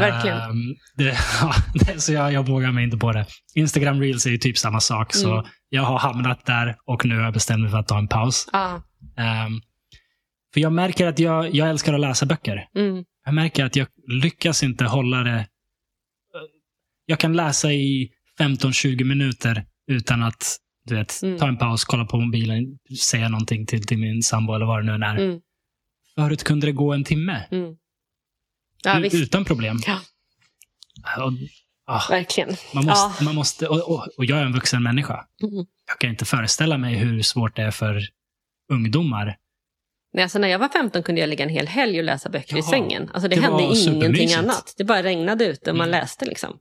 verkligen. 0.00 0.38
Ehm, 0.38 0.76
det, 0.96 1.04
ja, 1.40 1.54
det, 1.74 2.00
så 2.00 2.12
jag, 2.12 2.32
jag 2.32 2.46
vågar 2.46 2.72
mig 2.72 2.84
inte 2.84 2.96
på 2.96 3.12
det. 3.12 3.26
Instagram 3.54 4.00
reels 4.00 4.26
är 4.26 4.30
ju 4.30 4.38
typ 4.38 4.58
samma 4.58 4.80
sak. 4.80 5.12
Så 5.14 5.32
Mm. 5.32 5.46
jag 5.68 5.82
har 5.82 5.98
hamnat 5.98 6.46
där 6.46 6.76
och 6.84 7.04
nu 7.06 7.16
har 7.16 7.24
jag 7.24 7.32
bestämt 7.32 7.60
mig 7.60 7.70
för 7.70 7.78
att 7.78 7.88
ta 7.88 7.98
en 7.98 8.08
paus. 8.08 8.48
ja. 8.52 8.82
Ehm, 9.18 9.60
för 10.54 10.60
jag 10.60 10.72
märker 10.72 11.06
att 11.06 11.18
jag, 11.18 11.54
jag 11.54 11.68
älskar 11.70 11.94
att 11.94 12.00
läsa 12.00 12.26
böcker. 12.26 12.68
Mm. 12.76 13.04
Jag 13.24 13.34
märker 13.34 13.64
att 13.64 13.76
jag 13.76 13.86
lyckas 14.22 14.62
inte 14.62 14.84
hålla 14.84 15.22
det... 15.22 15.46
Jag 17.06 17.18
kan 17.18 17.32
läsa 17.36 17.72
i 17.72 18.10
15-20 18.38 19.04
minuter 19.04 19.64
utan 19.86 20.22
att 20.22 20.56
du 20.84 20.94
vet, 20.94 21.22
Mm. 21.22 21.38
ta 21.38 21.48
en 21.48 21.56
paus, 21.56 21.84
kolla 21.84 22.04
på 22.04 22.20
mobilen, 22.20 22.78
säga 23.00 23.28
någonting 23.28 23.66
till, 23.66 23.86
till 23.86 23.98
min 23.98 24.22
sambo 24.22 24.54
eller 24.54 24.66
vad 24.66 24.78
det 24.78 24.86
nu 24.86 24.92
än 24.94 25.02
är. 25.02 25.16
Mm. 25.16 25.40
Förut 26.14 26.44
kunde 26.44 26.66
det 26.66 26.72
gå 26.72 26.92
en 26.92 27.04
timme 27.04 27.46
Mm. 27.50 27.76
Ja, 28.84 29.00
u- 29.00 29.08
utan 29.12 29.44
problem. 29.44 29.78
Ja, 29.86 30.00
Och, 31.24 31.32
ah, 31.86 32.02
verkligen. 32.10 32.56
man 32.74 32.84
måste, 32.84 33.24
man 33.24 33.34
måste, 33.34 33.68
och, 33.68 33.90
och, 33.90 34.06
och 34.18 34.24
jag 34.24 34.38
är 34.38 34.44
en 34.44 34.52
vuxen 34.52 34.82
människa. 34.82 35.26
Mm. 35.42 35.66
Jag 35.88 35.98
kan 35.98 36.10
inte 36.10 36.24
föreställa 36.24 36.78
mig 36.78 36.94
hur 36.94 37.22
svårt 37.22 37.56
det 37.56 37.62
är 37.62 37.70
för 37.70 38.02
ungdomar. 38.72 39.36
Nej, 40.12 40.22
alltså 40.22 40.38
när 40.38 40.48
jag 40.48 40.58
var 40.58 40.68
15 40.68 41.02
kunde 41.02 41.20
jag 41.20 41.28
ligga 41.30 41.44
en 41.44 41.50
hel 41.50 41.66
helg 41.66 41.98
och 41.98 42.04
läsa 42.04 42.28
böcker 42.28 42.56
i 42.56 42.58
Jaha. 42.58 42.70
sängen. 42.70 43.10
Alltså 43.14 43.28
det, 43.28 43.36
Det 43.36 43.42
hände 43.42 43.62
ingenting 43.62 44.34
annat. 44.34 44.74
Det 44.76 44.84
bara 44.84 45.02
regnade 45.02 45.44
ute 45.46 45.70
och 45.70 45.76
man 45.76 45.88
Mm. 45.88 46.00
läste 46.00 46.24
liksom. 46.24 46.58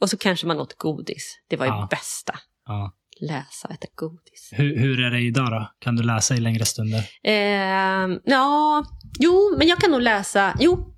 Och 0.00 0.10
så 0.10 0.16
kanske 0.18 0.46
man 0.46 0.60
åt 0.60 0.74
godis. 0.78 1.38
Det 1.48 1.56
var 1.56 1.66
ju 1.66 1.72
Ja. 1.72 1.88
bästa. 1.90 2.34
Ja. 2.66 2.94
Läsa 3.20 3.68
och 3.68 3.74
äta 3.74 3.86
godis. 3.94 4.48
Hur, 4.52 4.76
hur 4.78 5.00
är 5.00 5.10
det 5.10 5.20
idag 5.20 5.50
då? 5.50 5.70
Kan 5.78 5.96
du 5.96 6.02
läsa 6.02 6.34
i 6.34 6.40
längre 6.40 6.64
stunder? 6.64 7.04
Eh, 7.22 8.18
ja, 8.24 8.84
jo, 9.18 9.54
men 9.58 9.68
jag 9.68 9.78
kan 9.78 9.90
nog 9.90 10.00
läsa. 10.02 10.54
Jo, 10.60 10.94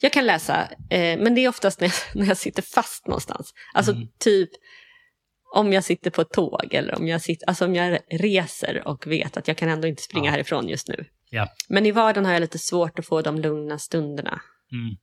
jag 0.00 0.12
kan 0.12 0.26
läsa. 0.26 0.68
Eh, 0.90 1.18
men 1.20 1.34
det 1.34 1.40
är 1.44 1.48
oftast 1.48 1.80
när 1.80 1.88
jag, 1.88 1.94
när 2.20 2.26
jag 2.28 2.36
sitter 2.36 2.62
fast 2.62 3.06
någonstans. 3.06 3.54
Alltså 3.74 3.92
Mm. 3.92 4.08
typ 4.18 4.50
om 5.54 5.72
jag 5.72 5.84
sitter 5.84 6.10
på 6.10 6.20
ett 6.22 6.32
tåg 6.32 6.74
eller 6.74 6.94
om 6.98 7.08
jag, 7.08 7.20
sitter, 7.22 7.46
alltså 7.48 7.64
om 7.64 7.74
jag 7.74 7.98
reser 8.10 8.88
och 8.88 9.06
vet 9.06 9.36
att 9.36 9.48
jag 9.48 9.56
kan 9.56 9.68
ändå 9.68 9.88
inte 9.88 10.02
springa 10.02 10.24
Ja. 10.26 10.30
härifrån 10.30 10.68
just 10.68 10.88
nu. 10.88 11.04
Ja. 11.30 11.48
Men 11.68 11.86
i 11.86 11.90
vardagen 11.90 12.24
har 12.26 12.32
jag 12.32 12.40
lite 12.40 12.58
svårt 12.58 12.98
att 12.98 13.06
få 13.06 13.22
de 13.22 13.38
lugna 13.40 13.78
stunderna. 13.78 14.40
Mm. 14.72 14.96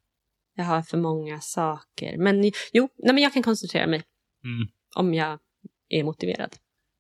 Jag 0.56 0.64
har 0.66 0.82
för 0.82 0.98
många 0.98 1.40
saker. 1.40 2.18
Men 2.18 2.44
jo, 2.74 2.90
nej, 2.98 3.14
men 3.14 3.24
jag 3.24 3.34
kan 3.34 3.44
koncentrera 3.44 3.88
mig 3.88 4.04
Mm. 4.44 4.68
om 4.96 5.14
jag 5.14 5.40
är 5.90 6.04
motiverad. 6.04 6.56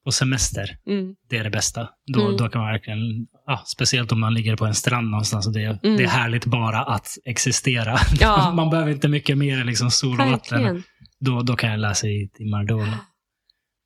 Och 0.06 0.14
semester, 0.14 0.78
Mm. 0.88 1.16
det 1.30 1.38
är 1.38 1.44
det 1.44 1.50
bästa. 1.50 1.90
Då, 2.14 2.22
Mm. 2.22 2.38
då 2.38 2.50
kan 2.50 2.62
man 2.62 2.72
verkligen, 2.72 3.00
ja, 3.46 3.64
speciellt 3.68 4.12
om 4.12 4.20
man 4.20 4.34
ligger 4.34 4.56
på 4.56 4.66
en 4.66 4.74
strand 4.76 5.10
någonstans 5.10 5.48
och 5.48 5.54
det, 5.54 5.64
Mm. 5.84 5.98
det 5.98 6.04
är 6.04 6.08
härligt 6.08 6.46
bara 6.46 6.84
att 6.84 7.08
existera. 7.26 7.98
Ja. 8.20 8.52
man 8.56 8.70
behöver 8.70 8.92
inte 8.92 9.08
mycket 9.08 9.38
mer 9.38 9.58
än 9.60 9.68
liksom 9.68 9.92
sol 9.92 10.22
och 10.22 10.28
vatten. 10.32 10.84
Då, 11.20 11.42
då 11.42 11.56
kan 11.56 11.70
jag 11.72 11.80
läsa 11.80 12.08
i 12.08 12.30
timmar. 12.34 12.64
Då. 12.64 12.86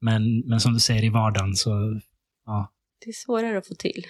Men, 0.01 0.39
men 0.39 0.59
som 0.59 0.73
du 0.73 0.79
säger 0.79 1.03
i 1.03 1.09
vardagen 1.09 1.55
så, 1.55 1.99
ja, 2.45 2.71
Det 3.05 3.09
är 3.09 3.13
svårare 3.13 3.57
att 3.57 3.67
få 3.67 3.75
till. 3.75 4.03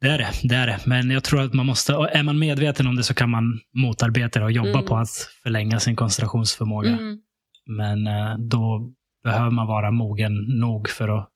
Det 0.00 0.06
är 0.08 0.18
det. 0.18 0.30
det 0.42 0.54
är 0.54 0.66
det. 0.66 0.78
Men 0.86 1.10
jag 1.10 1.24
tror 1.24 1.40
att 1.42 1.52
man 1.54 1.66
måste, 1.66 1.92
är 1.92 2.22
man 2.22 2.38
medveten 2.38 2.86
om 2.86 2.96
det 2.96 3.02
så 3.02 3.14
kan 3.14 3.30
man 3.30 3.60
motarbeta 3.74 4.38
det 4.38 4.44
och 4.44 4.52
jobba 4.52 4.68
Mm. 4.78 4.84
på 4.86 4.96
att 4.96 5.08
förlänga 5.42 5.80
sin 5.80 5.96
koncentrationsförmåga. 5.96 6.90
Mm. 6.90 7.18
Men 7.66 8.06
eh, 8.06 8.38
då 8.38 8.92
behöver 9.24 9.50
man 9.50 9.66
vara 9.66 9.90
mogen 9.90 10.32
nog 10.60 10.88
för 10.88 11.18
att 11.18 11.28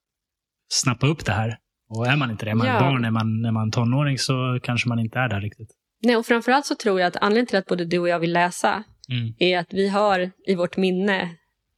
snappa 0.69 1.07
upp 1.07 1.25
det 1.25 1.33
här. 1.33 1.59
Och 1.89 2.07
är 2.07 2.17
man 2.17 2.31
inte 2.31 2.45
det, 2.45 2.51
är 2.51 2.55
man 2.55 2.67
Ja. 2.67 2.81
barn, 2.81 3.05
är 3.05 3.11
man, 3.11 3.45
är 3.45 3.53
man 3.53 3.71
tonåring 3.71 4.19
så 4.19 4.59
kanske 4.63 4.89
man 4.89 4.99
inte 4.99 5.19
är 5.19 5.29
där 5.29 5.41
riktigt. 5.41 5.69
Nej, 6.03 6.17
och 6.17 6.27
framförallt 6.27 6.67
så 6.67 6.75
tror 6.75 7.01
jag 7.01 7.07
att 7.07 7.17
anledningen 7.17 7.47
till 7.47 7.59
att 7.59 7.67
både 7.67 7.85
du 7.85 7.99
och 7.99 8.09
jag 8.09 8.19
vill 8.19 8.33
läsa 8.33 8.85
Mm. 9.11 9.35
är 9.39 9.59
att 9.59 9.67
vi 9.75 9.89
har 9.89 10.31
i 10.47 10.55
vårt 10.55 10.77
minne 10.77 11.31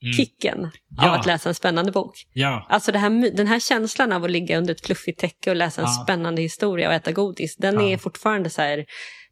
Mm. 0.02 0.12
kicken 0.12 0.64
av 0.64 0.70
Ja. 0.96 1.18
att 1.18 1.26
läsa 1.26 1.48
en 1.48 1.54
spännande 1.54 1.92
bok. 1.92 2.14
Ja, 2.32 2.66
Alltså 2.70 2.92
här, 2.92 3.36
den 3.36 3.46
här 3.46 3.60
känslan 3.60 4.12
av 4.12 4.24
att 4.24 4.30
ligga 4.30 4.58
under 4.58 4.74
ett 4.74 4.86
fluffigt 4.86 5.20
täcke 5.20 5.50
och 5.50 5.56
läsa 5.56 5.80
en 5.80 5.86
Ja. 5.86 6.04
spännande 6.04 6.42
historia 6.42 6.88
och 6.88 6.94
äta 6.94 7.12
godis, 7.12 7.56
den 7.56 7.80
är 7.80 7.96
fortfarande 7.96 8.50
så 8.50 8.62
här, 8.62 8.84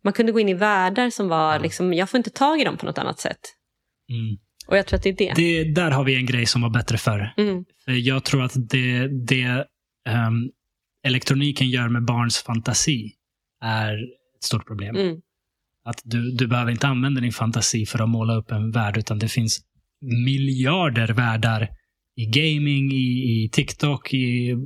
man 0.05 0.13
kunde 0.13 0.33
gå 0.33 0.41
in 0.41 0.49
i 0.49 0.55
världar 0.55 1.11
som 1.11 1.29
var, 1.29 1.59
liksom, 1.61 1.95
jag 1.95 2.11
får 2.11 2.19
inte 2.19 2.31
tag 2.31 2.61
i 2.61 2.65
dem 2.65 2.77
på 2.77 2.87
något 2.87 2.99
annat 2.99 3.19
sätt. 3.21 3.39
mm. 4.11 4.37
Och 4.69 4.77
jag 4.77 4.87
tror 4.87 4.97
att 4.97 5.03
det 5.03 5.09
är 5.09 5.13
det. 5.15 5.33
det, 5.37 5.73
där 5.75 5.91
har 5.91 6.05
vi 6.05 6.15
en 6.17 6.27
grej 6.27 6.47
som 6.47 6.63
var 6.63 6.71
bättre 6.71 6.99
förr. 6.99 7.35
Mm, 7.37 7.65
För 7.85 7.93
jag 7.93 8.25
tror 8.25 8.43
att 8.45 8.53
det, 8.55 9.09
det 9.27 9.65
ehm, 10.09 10.51
elektroniken 11.05 11.69
gör 11.71 11.89
med 11.89 12.05
barns 12.05 12.39
fantasi 12.39 13.13
är 13.65 13.95
ett 14.37 14.45
stort 14.45 14.67
problem. 14.67 14.97
mm, 14.97 15.17
Att 15.85 16.01
du, 16.05 16.31
du 16.31 16.47
behöver 16.47 16.71
inte 16.71 16.87
använda 16.87 17.21
din 17.21 17.33
fantasi 17.33 17.87
för 17.87 18.03
att 18.03 18.09
måla 18.09 18.35
upp 18.35 18.51
en 18.51 18.71
värld, 18.71 18.97
utan 18.97 19.19
det 19.19 19.29
finns 19.29 19.61
miljarder 20.01 21.09
världar 21.09 21.69
i 22.17 22.27
gaming, 22.27 22.93
i, 22.93 23.45
i 23.45 23.49
TikTok, 23.53 24.15
i 24.15 24.57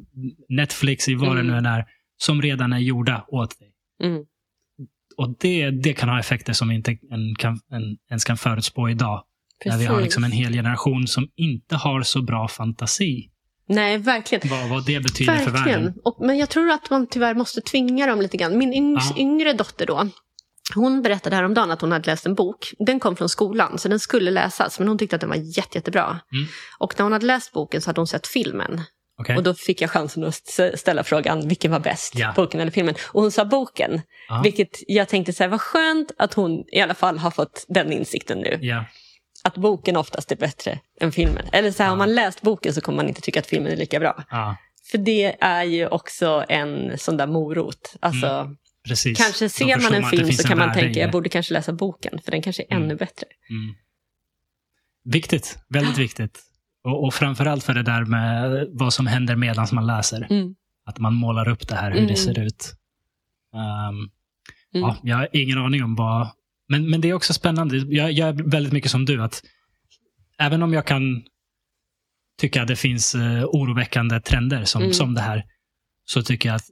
Netflix, 0.48 1.08
i 1.08 1.14
vad 1.14 1.28
det 1.36 1.40
Mm. 1.40 1.46
nu 1.46 1.58
än 1.58 1.66
är, 1.66 1.84
som 2.16 2.42
redan 2.42 2.72
är 2.72 2.78
gjorda 2.78 3.24
åt 3.28 3.58
dig. 3.58 3.68
mm. 4.02 4.24
Och 5.16 5.36
det, 5.40 5.70
det 5.70 5.92
kan 5.92 6.08
ha 6.08 6.18
effekter 6.20 6.52
som 6.52 6.68
vi 6.68 6.74
inte 6.74 6.90
en, 6.90 7.34
kan, 7.38 7.52
en, 7.70 7.96
ens 8.10 8.24
kan 8.24 8.36
förutspå 8.36 8.88
idag. 8.88 9.24
När 9.64 9.78
vi 9.78 9.84
har 9.84 9.94
Precis. 9.94 10.04
liksom 10.04 10.24
en 10.24 10.32
hel 10.32 10.52
generation 10.52 11.06
som 11.06 11.28
inte 11.36 11.76
har 11.76 12.02
så 12.02 12.22
bra 12.22 12.48
fantasi. 12.48 13.30
Nej, 13.68 13.98
verkligen. 13.98 14.48
Vad, 14.50 14.68
vad 14.68 14.86
det 14.86 15.00
betyder 15.00 15.36
för 15.36 15.50
världen. 15.50 15.64
Verkligen. 15.84 16.00
Och, 16.04 16.16
men 16.26 16.38
jag 16.38 16.48
tror 16.48 16.70
att 16.70 16.90
man 16.90 17.06
tyvärr 17.10 17.34
måste 17.34 17.60
tvinga 17.60 18.06
dem 18.06 18.20
lite 18.20 18.36
grann. 18.36 18.58
Min 18.58 18.72
yngs, 18.72 19.10
Ja. 19.10 19.20
yngre 19.22 19.52
dotter 19.52 19.86
då, 19.86 20.08
hon 20.74 21.02
berättade 21.02 21.36
häromdagen 21.36 21.70
att 21.70 21.80
hon 21.80 21.92
hade 21.92 22.06
läst 22.10 22.26
en 22.26 22.34
bok. 22.34 22.72
Den 22.86 23.00
kom 23.00 23.16
från 23.16 23.28
skolan, 23.28 23.78
så 23.78 23.88
den 23.88 24.00
skulle 24.00 24.30
läsas, 24.30 24.78
men 24.78 24.88
hon 24.88 24.98
tyckte 24.98 25.16
att 25.16 25.20
den 25.20 25.30
var 25.30 25.36
jätte, 25.36 25.78
jättebra. 25.78 26.04
Mm. 26.32 26.46
Och 26.78 26.94
när 26.98 27.02
hon 27.02 27.12
hade 27.12 27.26
läst 27.26 27.52
boken 27.52 27.80
så 27.80 27.88
hade 27.88 28.00
hon 28.00 28.06
sett 28.06 28.26
filmen. 28.26 28.80
Okej? 29.20 29.36
Och 29.36 29.42
då 29.42 29.54
fick 29.54 29.80
jag 29.82 29.90
chansen 29.90 30.24
att 30.24 30.34
st- 30.48 30.76
ställa 30.76 31.04
frågan, 31.04 31.48
vilken 31.48 31.70
var 31.72 31.80
bäst? 31.80 32.12
Ja. 32.16 32.32
Boken 32.36 32.60
eller 32.60 32.70
filmen? 32.70 32.94
Och 33.12 33.22
hon 33.22 33.30
sa 33.32 33.44
boken. 33.44 34.00
Ja. 34.28 34.40
Vilket 34.44 34.68
jag 34.86 35.08
tänkte 35.08 35.32
så 35.32 35.42
här, 35.42 35.50
vad 35.50 35.60
skönt 35.60 36.12
att 36.18 36.34
hon 36.34 36.64
i 36.72 36.80
alla 36.80 36.94
fall 36.94 37.18
har 37.18 37.30
fått 37.30 37.64
den 37.68 37.92
insikten 37.92 38.38
nu. 38.38 38.58
Ja. 38.60 38.84
Att 39.44 39.54
boken 39.56 39.96
oftast 39.96 40.32
är 40.32 40.36
bättre 40.36 40.78
än 41.00 41.12
filmen. 41.12 41.46
Eller 41.52 41.70
så 41.70 41.82
här, 41.82 41.88
Ja. 41.90 41.92
om 41.92 41.98
man 41.98 42.14
läst 42.14 42.42
boken 42.42 42.74
så 42.74 42.80
kommer 42.80 42.96
man 42.96 43.08
inte 43.08 43.20
tycka 43.20 43.40
att 43.40 43.46
filmen 43.46 43.72
är 43.72 43.76
lika 43.76 44.00
bra. 44.00 44.24
ja, 44.30 44.56
För 44.90 44.98
det 44.98 45.36
är 45.40 45.64
ju 45.64 45.88
också 45.88 46.44
en 46.48 46.98
sån 46.98 47.16
där 47.16 47.26
morot. 47.26 47.94
Alltså, 48.00 48.48
precis. 48.88 49.18
Kanske 49.18 49.48
ser 49.48 49.82
man 49.82 49.94
en 49.94 50.10
film 50.10 50.32
så 50.32 50.48
kan 50.48 50.58
man 50.58 50.70
i 50.70 50.74
tänka, 50.74 51.00
jag 51.00 51.10
borde 51.10 51.28
kanske 51.28 51.54
läsa 51.54 51.72
boken, 51.72 52.18
för 52.24 52.30
den 52.30 52.42
kanske 52.42 52.62
är 52.62 52.72
Mm. 52.72 52.82
ännu 52.82 52.96
bättre. 52.96 53.26
Mm. 53.50 53.74
Viktigt. 55.04 55.58
Väldigt 55.68 55.98
viktigt. 55.98 56.40
Och, 56.84 57.04
och 57.06 57.14
framförallt 57.14 57.64
för 57.64 57.74
det 57.74 57.82
där 57.82 58.04
med 58.04 58.68
vad 58.72 58.92
som 58.94 59.06
händer 59.06 59.36
medan 59.36 59.66
man 59.72 59.86
läser. 59.86 60.26
Mm. 60.30 60.54
Att 60.84 60.98
man 60.98 61.14
målar 61.14 61.48
upp 61.48 61.68
det 61.68 61.74
här, 61.74 61.90
hur 61.90 61.98
Mm. 61.98 62.08
det 62.10 62.16
ser 62.16 62.38
ut. 62.40 62.74
Um, 63.54 64.10
Mm. 64.74 64.82
ja, 64.88 64.96
jag 65.02 65.16
har 65.16 65.28
ingen 65.32 65.58
aning 65.58 65.84
om 65.84 65.94
vad... 65.94 66.28
Men, 66.68 66.90
men 66.90 67.00
det 67.00 67.08
är 67.08 67.12
också 67.14 67.32
spännande. 67.34 67.76
Jag, 67.76 68.12
jag 68.12 68.28
är 68.28 68.50
väldigt 68.50 68.72
mycket 68.72 68.90
som 68.90 69.04
du. 69.04 69.22
att 69.22 69.42
Även 70.38 70.62
om 70.62 70.72
jag 70.72 70.86
kan 70.86 71.22
tycka 72.40 72.62
att 72.62 72.68
det 72.68 72.76
finns 72.76 73.14
uh, 73.14 73.44
oroväckande 73.44 74.20
trender 74.20 74.64
som, 74.64 74.82
Mm. 74.82 74.94
som 74.94 75.14
det 75.14 75.20
här, 75.20 75.44
så 76.04 76.22
tycker 76.22 76.48
jag 76.48 76.56
att 76.56 76.64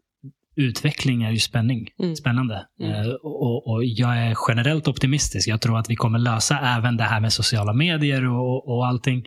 utveckling 0.59 1.23
är 1.23 1.31
ju 1.31 1.39
spänning, 1.39 1.89
Mm. 2.03 2.17
spännande. 2.17 2.67
Mm. 2.81 2.93
Eh, 2.93 3.09
och, 3.23 3.67
och 3.73 3.85
jag 3.85 4.19
är 4.19 4.37
generellt 4.49 4.89
optimistisk. 4.89 5.49
Jag 5.49 5.61
tror 5.61 5.79
att 5.79 5.91
vi 5.91 5.97
kommer 5.97 6.19
lösa 6.19 6.59
även 6.61 6.97
det 6.97 7.05
här 7.05 7.21
med 7.21 7.33
sociala 7.33 7.73
medier 7.73 8.25
och, 8.29 8.69
och 8.69 8.87
allting. 8.87 9.27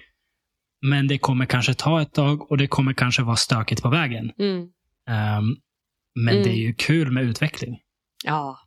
Men 0.82 1.08
det 1.08 1.18
kommer 1.18 1.46
kanske 1.46 1.74
ta 1.74 2.02
ett 2.02 2.14
tag 2.14 2.52
och 2.52 2.58
det 2.58 2.68
kommer 2.68 2.94
kanske 2.94 3.24
vara 3.24 3.36
stökigt 3.36 3.82
på 3.82 3.90
vägen. 3.90 4.32
Mm. 4.40 4.62
Ehm, 5.10 5.56
men 6.16 6.34
Mm. 6.34 6.44
det 6.44 6.50
är 6.50 6.58
ju 6.58 6.74
kul 6.74 7.12
med 7.12 7.24
utveckling. 7.24 7.80
Ja, 8.26 8.58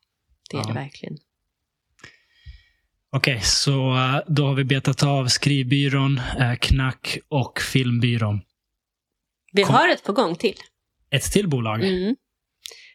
det 0.50 0.56
är 0.56 0.60
Ja. 0.60 0.66
det 0.66 0.72
verkligen. 0.74 1.16
Okej, 3.10 3.40
så 3.42 3.94
eh, 3.96 4.20
då 4.26 4.46
har 4.46 4.54
vi 4.54 4.64
betat 4.64 5.02
av 5.02 5.26
skrivbyrån, 5.26 6.18
eh, 6.40 6.54
Knack 6.60 7.18
och 7.28 7.60
filmbyrån. 7.60 8.40
Vi 9.52 9.62
Kom- 9.64 9.74
har 9.74 9.88
ett 9.88 10.04
på 10.04 10.12
gång 10.12 10.34
till. 10.36 10.54
Ett 11.10 11.22
till 11.32 11.48
bolag. 11.48 11.84
Mm. 11.84 12.16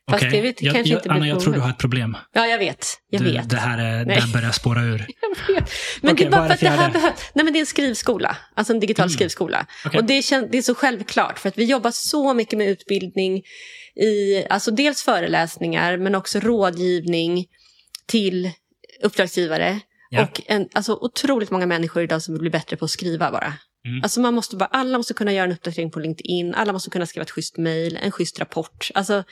Fast 0.09 0.23
Okej. 0.23 0.29
det 0.31 0.41
vet, 0.41 0.61
jag, 0.61 0.73
kanske 0.75 0.93
jag, 0.93 0.99
inte 0.99 1.11
Anna, 1.11 1.27
jag 1.27 1.39
tror 1.39 1.53
du 1.53 1.59
har 1.59 1.69
ett 1.69 1.77
problem. 1.77 2.17
Ja, 2.33 2.45
jag 2.45 2.57
vet. 2.57 2.85
Jag 3.09 3.21
du, 3.21 3.31
vet. 3.31 3.49
Det 3.49 3.57
här 3.57 3.77
är, 3.77 4.05
där 4.05 4.33
börjar 4.33 4.51
spåra 4.51 4.81
ur. 4.83 5.07
Men 6.01 6.13
Okej, 6.13 6.25
det 6.25 6.25
är 6.25 6.29
bara 6.31 6.43
är 6.43 6.47
för 6.47 6.53
att 6.53 6.59
det 6.59 6.65
det 6.65 6.69
här 6.69 6.91
behövs. 6.91 7.31
Nej, 7.33 7.43
men 7.45 7.53
det 7.53 7.59
är 7.59 7.61
en 7.61 7.65
skrivskola. 7.65 8.37
Alltså 8.55 8.73
en 8.73 8.79
digital 8.79 9.03
Mm. 9.03 9.13
skrivskola. 9.13 9.65
Okej. 9.85 9.99
Och 9.99 10.05
det, 10.05 10.19
kän- 10.19 10.47
det 10.51 10.57
är 10.57 10.61
så 10.61 10.75
självklart 10.75 11.39
för 11.39 11.49
att 11.49 11.57
vi 11.57 11.63
jobbar 11.65 11.91
så 11.91 12.33
mycket 12.33 12.57
med 12.57 12.67
utbildning 12.67 13.37
i 13.95 14.45
alltså 14.49 14.71
dels 14.71 15.03
föreläsningar 15.03 15.97
men 15.97 16.15
också 16.15 16.39
rådgivning 16.39 17.45
till 18.07 18.51
uppdragsgivare. 19.03 19.79
Ja. 20.09 20.23
Och 20.23 20.41
en, 20.45 20.67
alltså 20.73 20.93
otroligt 21.01 21.51
många 21.51 21.65
människor 21.65 22.03
idag 22.03 22.21
som 22.21 22.33
vill 22.33 22.41
bli 22.41 22.49
bättre 22.49 22.77
på 22.77 22.85
att 22.85 22.91
skriva 22.91 23.31
bara. 23.31 23.53
Mm. 23.85 24.03
Alltså 24.03 24.19
man 24.19 24.33
måste 24.33 24.55
bara, 24.55 24.69
alla 24.71 24.97
måste 24.97 25.13
kunna 25.13 25.33
göra 25.33 25.45
en 25.45 25.51
uppdatering 25.51 25.91
på 25.91 25.99
LinkedIn, 25.99 26.53
alla 26.53 26.73
måste 26.73 26.89
kunna 26.89 27.05
skriva 27.05 27.23
ett 27.23 27.31
schysst 27.31 27.57
mejl, 27.57 27.99
en 28.01 28.11
schysst 28.11 28.39
rapport. 28.39 28.91
Alltså, 28.93 29.23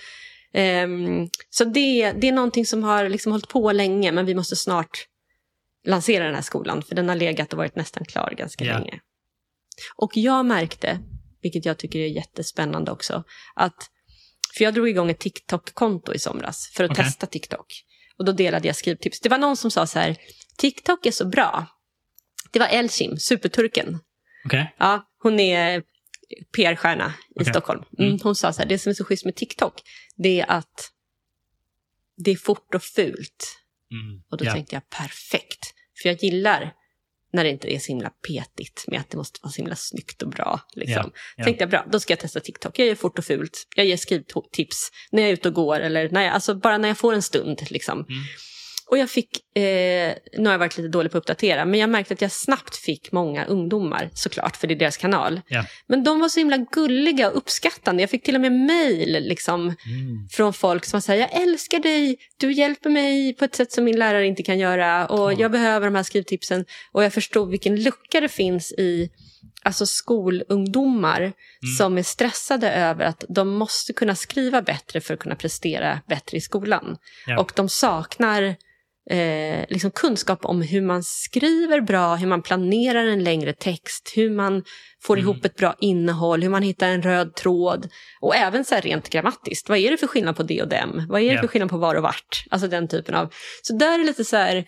ehm, 0.53 1.29
så 1.49 1.63
det, 1.65 2.11
det 2.11 2.27
är 2.27 2.31
någonting 2.31 2.65
som 2.65 2.83
har 2.83 3.09
liksom 3.09 3.31
hållit 3.31 3.47
på 3.49 3.71
länge 3.71 4.11
men 4.11 4.25
vi 4.25 4.35
måste 4.35 4.55
snart 4.55 5.05
lansera 5.87 6.25
den 6.25 6.35
här 6.35 6.41
skolan 6.41 6.83
för 6.83 6.95
den 6.95 7.09
har 7.09 7.15
legat 7.15 7.53
och 7.53 7.57
varit 7.57 7.75
nästan 7.75 8.05
klar 8.05 8.33
ganska 8.37 8.65
Ja. 8.65 8.77
länge. 8.79 8.99
Och 9.95 10.11
jag 10.17 10.45
märkte, 10.45 10.99
vilket 11.41 11.65
jag 11.65 11.77
tycker 11.77 11.99
är 11.99 12.07
jättespännande 12.07 12.91
också, 12.91 13.23
att 13.55 13.75
för 14.57 14.63
jag 14.63 14.73
drog 14.73 14.89
igång 14.89 15.09
ett 15.09 15.19
TikTok-konto 15.19 16.13
i 16.13 16.19
somras 16.19 16.71
för 16.75 16.83
att 16.83 16.91
Okej. 16.91 17.03
testa 17.05 17.25
TikTok. 17.27 17.65
Och 18.17 18.25
då 18.25 18.31
delade 18.31 18.67
jag 18.67 18.75
skrivtips. 18.75 19.19
Det 19.19 19.29
var 19.29 19.37
någon 19.37 19.57
som 19.57 19.71
sa 19.71 19.87
så 19.87 19.99
här, 19.99 20.17
TikTok 20.57 21.05
är 21.05 21.11
så 21.11 21.25
bra. 21.25 21.65
Det 22.51 22.59
var 22.59 22.67
Elçim, 22.67 23.15
superturken. 23.17 23.99
Okej? 24.45 24.75
Ja, 24.79 25.07
hon 25.23 25.39
är 25.39 25.83
PR-stjärna 26.55 27.13
i 27.29 27.41
Okej. 27.41 27.53
Stockholm. 27.53 27.83
Mm, 27.99 28.09
Mm. 28.09 28.19
hon 28.23 28.35
sa 28.35 28.53
så 28.53 28.61
här, 28.61 28.69
det 28.69 28.79
som 28.79 28.89
är 28.89 28.93
så 28.93 29.03
schysst 29.05 29.25
med 29.25 29.35
TikTok, 29.35 29.73
det 30.17 30.39
är 30.39 30.51
att 30.51 30.91
det 32.17 32.31
är 32.31 32.35
fort 32.35 32.75
och 32.75 32.83
fult. 32.83 33.63
Mm. 33.91 34.23
Och 34.29 34.37
då 34.37 34.45
ja. 34.45 34.53
tänkte 34.53 34.75
jag 34.75 34.89
perfekt. 34.89 35.73
För 36.01 36.09
jag 36.09 36.23
gillar 36.23 36.73
när 37.33 37.43
det 37.43 37.49
inte 37.49 37.73
är 37.73 37.79
så 37.79 37.87
himla 37.87 38.09
petigt 38.09 38.85
med 38.87 38.99
att 38.99 39.09
det 39.09 39.17
måste 39.17 39.39
vara 39.43 39.51
så 39.51 39.57
himla 39.57 39.75
snyggt 39.75 40.21
och 40.21 40.29
bra. 40.29 40.59
Liksom. 40.73 41.11
ja. 41.37 41.43
Tänkte 41.43 41.61
jag 41.61 41.69
bra, 41.69 41.85
då 41.91 41.99
ska 41.99 42.11
jag 42.11 42.19
testa 42.19 42.39
TikTok. 42.39 42.79
Jag 42.79 42.87
gör 42.87 42.95
fort 42.95 43.19
och 43.19 43.25
fult. 43.25 43.67
Jag 43.75 43.85
ger 43.85 43.97
skrivtips 43.97 44.91
när 45.11 45.21
jag 45.21 45.29
är 45.29 45.33
ute 45.33 45.47
och 45.47 45.53
går 45.53 45.79
eller 45.79 46.09
när 46.09 46.23
jag, 46.23 46.33
alltså 46.33 46.55
bara 46.55 46.77
när 46.77 46.87
jag 46.87 46.97
får 46.97 47.13
en 47.13 47.21
stund. 47.21 47.71
Liksom. 47.71 47.99
Mm. 47.99 48.23
Och 48.89 48.97
jag 48.97 49.09
fick, 49.09 49.29
eh, 49.57 50.13
nu 50.37 50.45
har 50.45 50.51
jag 50.51 50.59
varit 50.59 50.77
lite 50.77 50.89
dålig 50.89 51.11
på 51.11 51.17
att 51.17 51.21
uppdatera, 51.21 51.65
men 51.65 51.79
jag 51.79 51.89
märkte 51.89 52.13
att 52.13 52.21
jag 52.21 52.31
snabbt 52.31 52.75
fick 52.75 53.11
många 53.11 53.45
ungdomar 53.45 54.09
såklart, 54.13 54.57
för 54.57 54.67
det 54.67 54.73
är 54.73 54.79
deras 54.79 54.97
kanal. 54.97 55.41
Ja. 55.47 55.65
Men 55.87 56.03
de 56.03 56.19
var 56.19 56.29
så 56.29 56.39
himla 56.39 56.57
gulliga 56.57 57.29
och 57.31 57.37
uppskattande. 57.37 58.03
Jag 58.03 58.09
fick 58.09 58.23
till 58.23 58.35
och 58.35 58.41
med 58.41 58.51
mejl 58.51 59.11
liksom, 59.23 59.61
Mm. 59.61 59.75
från 60.31 60.53
folk 60.53 60.85
som 60.85 61.01
sa 61.01 61.15
jag 61.15 61.41
älskar 61.41 61.79
dig, 61.79 62.17
du 62.37 62.51
hjälper 62.51 62.89
mig 62.89 63.33
på 63.33 63.45
ett 63.45 63.55
sätt 63.55 63.71
som 63.71 63.83
min 63.83 63.99
lärare 63.99 64.25
inte 64.27 64.43
kan 64.43 64.59
göra 64.59 65.07
och 65.07 65.33
Ja. 65.33 65.37
jag 65.39 65.51
behöver 65.51 65.87
de 65.87 65.95
här 65.95 66.03
skrivtipsen. 66.03 66.65
Och 66.91 67.03
jag 67.03 67.13
förstod 67.13 67.49
vilken 67.49 67.83
lucka 67.83 68.21
det 68.21 68.29
finns 68.29 68.71
i 68.71 69.09
alltså 69.63 69.85
skolungdomar 69.85 71.33
som 71.77 71.97
är 71.97 72.03
stressade 72.03 72.71
över 72.71 73.05
att 73.05 73.23
de 73.29 73.49
måste 73.49 73.93
kunna 73.93 74.15
skriva 74.15 74.61
bättre 74.61 75.01
för 75.01 75.13
att 75.13 75.19
kunna 75.19 75.35
prestera 75.35 75.99
bättre 76.07 76.37
i 76.37 76.41
skolan. 76.41 76.97
Ja. 77.27 77.39
Och 77.39 77.51
de 77.55 77.69
saknar 77.69 78.55
eh, 79.09 79.65
liksom 79.69 79.91
kunskap 79.91 80.45
om 80.45 80.61
hur 80.61 80.81
man 80.81 81.03
skriver 81.03 81.81
bra, 81.81 82.15
hur 82.15 82.27
man 82.27 82.41
planerar 82.41 83.05
en 83.05 83.23
längre 83.23 83.53
text, 83.53 84.13
hur 84.15 84.29
man 84.29 84.63
får 85.03 85.17
Mm. 85.17 85.23
ihop 85.29 85.45
ett 85.45 85.55
bra 85.55 85.75
innehåll, 85.79 86.41
hur 86.41 86.49
man 86.49 86.63
hittar 86.63 86.87
en 86.87 87.01
röd 87.01 87.35
tråd. 87.35 87.89
Och 88.21 88.35
även 88.35 88.65
så 88.65 88.75
rent 88.75 89.09
grammatiskt, 89.09 89.69
vad 89.69 89.77
är 89.77 89.91
det 89.91 89.97
för 89.97 90.07
skillnad 90.07 90.35
på 90.37 90.43
det 90.43 90.61
och 90.61 90.67
dem? 90.67 91.05
Vad 91.09 91.21
är 91.21 91.25
det 91.27 91.33
Ja. 91.33 91.41
för 91.41 91.47
skillnad 91.47 91.69
på 91.69 91.77
var 91.77 91.95
och 91.95 92.03
vart? 92.03 92.43
Alltså 92.49 92.67
den 92.67 92.87
typen 92.87 93.15
av... 93.15 93.33
Så 93.61 93.73
där 93.73 93.99
är 93.99 94.03
lite 94.03 94.25
så 94.25 94.35
här... 94.37 94.65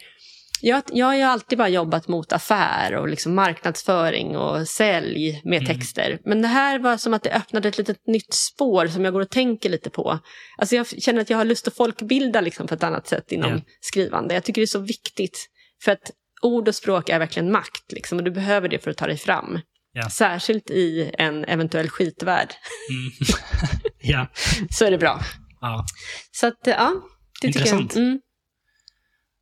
Jag, 0.62 0.84
jag 0.94 1.06
har 1.06 1.16
ju 1.16 1.22
alltid 1.22 1.58
bara 1.58 1.70
jobbat 1.70 2.08
mot 2.08 2.34
affär 2.34 2.96
och 2.96 3.08
liksom 3.08 3.36
marknadsföring 3.36 4.38
och 4.38 4.68
sälj 4.68 5.42
med 5.44 5.62
Mm. 5.62 5.66
texter. 5.76 6.20
Men 6.26 6.42
det 6.42 6.48
här 6.48 6.80
var 6.80 6.98
som 6.98 7.14
att 7.14 7.24
det 7.24 7.32
öppnade 7.34 7.68
ett 7.70 7.78
litet 7.78 8.08
nytt 8.08 8.34
spår 8.34 8.88
som 8.88 9.04
jag 9.06 9.14
går 9.14 9.22
och 9.22 9.30
tänker 9.30 9.70
lite 9.70 9.90
på. 9.90 10.20
Alltså 10.58 10.76
jag 10.76 10.88
känner 10.88 11.22
att 11.22 11.30
jag 11.30 11.38
har 11.38 11.46
lust 11.46 11.68
att 11.68 11.76
folkbilda 11.76 12.42
liksom 12.42 12.68
på 12.68 12.74
ett 12.74 12.84
annat 12.84 13.08
sätt 13.08 13.32
inom 13.32 13.52
Ja. 13.52 13.60
skrivande. 13.82 14.34
Jag 14.34 14.44
tycker 14.44 14.62
det 14.62 14.66
är 14.66 14.68
så 14.68 14.80
viktigt. 14.80 15.48
För 15.84 15.92
att 15.92 16.12
ord 16.42 16.68
och 16.68 16.76
språk 16.76 17.10
är 17.10 17.20
verkligen 17.20 17.52
makt 17.52 17.92
liksom, 17.92 18.18
och 18.18 18.24
du 18.24 18.32
behöver 18.32 18.70
det 18.70 18.80
för 18.84 18.92
att 18.92 18.98
ta 18.98 19.08
dig 19.08 19.18
fram. 19.18 19.60
Ja. 19.94 20.10
Särskilt 20.10 20.70
i 20.70 21.12
en 21.18 21.46
eventuell 21.46 21.90
skitvärld 21.90 22.50
Mm. 22.90 23.12
ja. 24.02 24.28
så 24.70 24.86
är 24.86 24.92
det 24.92 24.98
bra. 24.98 25.20
ja. 25.62 25.86
Så 26.32 26.48
att, 26.48 26.60
ja, 26.66 26.94
det 27.42 27.48
Intressant. 27.48 27.96
jag. 27.96 28.04
Mm, 28.04 28.20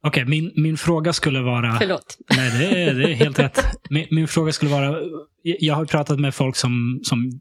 Okej, 0.08 0.26
min, 0.26 0.52
min 0.56 0.78
fråga 0.78 1.14
skulle 1.14 1.42
vara... 1.42 1.78
förlåt. 1.80 2.18
Nej, 2.36 2.52
det 2.60 2.84
är, 2.84 2.94
det 2.94 3.12
är 3.12 3.16
helt 3.16 3.40
rätt. 3.40 3.60
Min, 3.90 4.08
min 4.12 4.28
fråga 4.28 4.52
skulle 4.52 4.72
vara... 4.72 5.00
Jag 5.44 5.76
har 5.76 5.86
pratat 5.86 6.20
med 6.20 6.36
folk 6.36 6.56
som, 6.56 7.00
som 7.04 7.32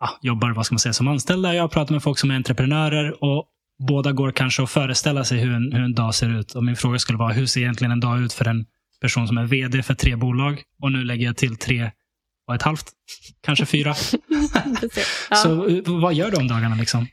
ja, 0.00 0.18
jobbar 0.22 0.50
vad 0.50 0.66
ska 0.66 0.72
man 0.72 0.78
säga, 0.78 0.92
som 0.92 1.08
anställda. 1.08 1.54
Jag 1.54 1.62
har 1.62 1.68
pratat 1.68 1.90
med 1.90 2.02
folk 2.02 2.18
som 2.18 2.30
är 2.30 2.34
entreprenörer. 2.34 3.24
Och 3.24 3.44
båda 3.88 4.12
går 4.12 4.30
kanske 4.30 4.62
att 4.62 4.70
föreställa 4.70 5.24
sig 5.24 5.38
hur 5.38 5.52
en, 5.52 5.72
hur 5.72 5.82
en 5.82 5.94
dag 5.94 6.14
ser 6.14 6.40
ut. 6.40 6.52
Och 6.52 6.64
Min 6.64 6.76
fråga 6.76 6.98
skulle 6.98 7.18
vara, 7.18 7.32
hur 7.32 7.46
ser 7.46 7.60
egentligen 7.60 7.92
en 7.92 8.00
dag 8.00 8.20
ut 8.20 8.32
för 8.32 8.48
en 8.48 8.64
person 9.00 9.28
som 9.28 9.38
är 9.38 9.44
vd 9.44 9.82
för 9.82 9.94
tre 9.94 10.16
bolag? 10.16 10.62
Och 10.82 10.92
nu 10.92 11.04
lägger 11.04 11.26
jag 11.26 11.36
till 11.36 11.56
tre 11.56 11.90
och 12.48 12.54
ett 12.54 12.62
halvt, 12.62 12.86
kanske 13.42 13.66
fyra. 13.66 13.94
Ja. 15.30 15.36
Så 15.36 15.68
eh, 15.68 15.82
vad 15.86 16.14
gör 16.14 16.30
du 16.30 16.36
om 16.36 16.48
dagarna? 16.48 16.74
liksom? 16.74 17.06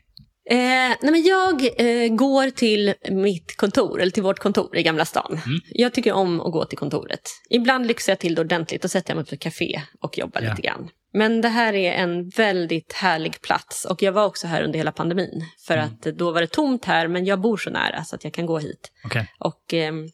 Eh, 0.50 0.56
nej 1.00 1.10
men 1.12 1.22
jag 1.22 1.62
eh, 1.62 2.08
går 2.14 2.50
till 2.50 2.94
mitt 3.10 3.56
kontor, 3.56 4.00
eller 4.00 4.12
till 4.12 4.22
vårt 4.22 4.38
kontor 4.38 4.76
i 4.76 4.82
Gamla 4.82 5.04
stan. 5.04 5.40
Mm. 5.46 5.60
Jag 5.70 5.92
tycker 5.94 6.12
om 6.12 6.40
att 6.40 6.52
gå 6.52 6.64
till 6.64 6.78
kontoret. 6.78 7.30
Ibland 7.50 7.86
lyxar 7.86 8.12
jag 8.12 8.18
till 8.18 8.34
det 8.34 8.40
ordentligt 8.40 8.84
och 8.84 8.90
sätter 8.90 9.10
jag 9.10 9.16
mig 9.16 9.24
på 9.26 9.34
ett 9.34 9.40
café 9.40 9.80
och 10.00 10.18
jobbar 10.18 10.40
Ja. 10.42 10.50
lite 10.50 10.62
grann. 10.62 10.88
Men 11.12 11.40
det 11.40 11.48
här 11.48 11.72
är 11.74 11.92
en 11.92 12.28
väldigt 12.28 12.92
härlig 12.92 13.40
plats 13.42 13.84
och 13.84 14.02
jag 14.02 14.12
var 14.12 14.24
också 14.26 14.46
här 14.46 14.62
under 14.62 14.78
hela 14.78 14.92
pandemin. 14.92 15.44
För 15.66 15.74
Mm. 15.74 15.86
att 15.86 16.02
då 16.02 16.30
var 16.32 16.40
det 16.40 16.46
tomt 16.46 16.84
här 16.84 17.08
men 17.08 17.24
jag 17.24 17.40
bor 17.40 17.56
så 17.56 17.70
nära 17.70 18.04
så 18.04 18.16
att 18.16 18.24
jag 18.24 18.32
kan 18.32 18.46
gå 18.46 18.58
hit. 18.58 18.90
Okej. 19.04 19.32
Och 19.38 19.72
ehm, 19.74 20.08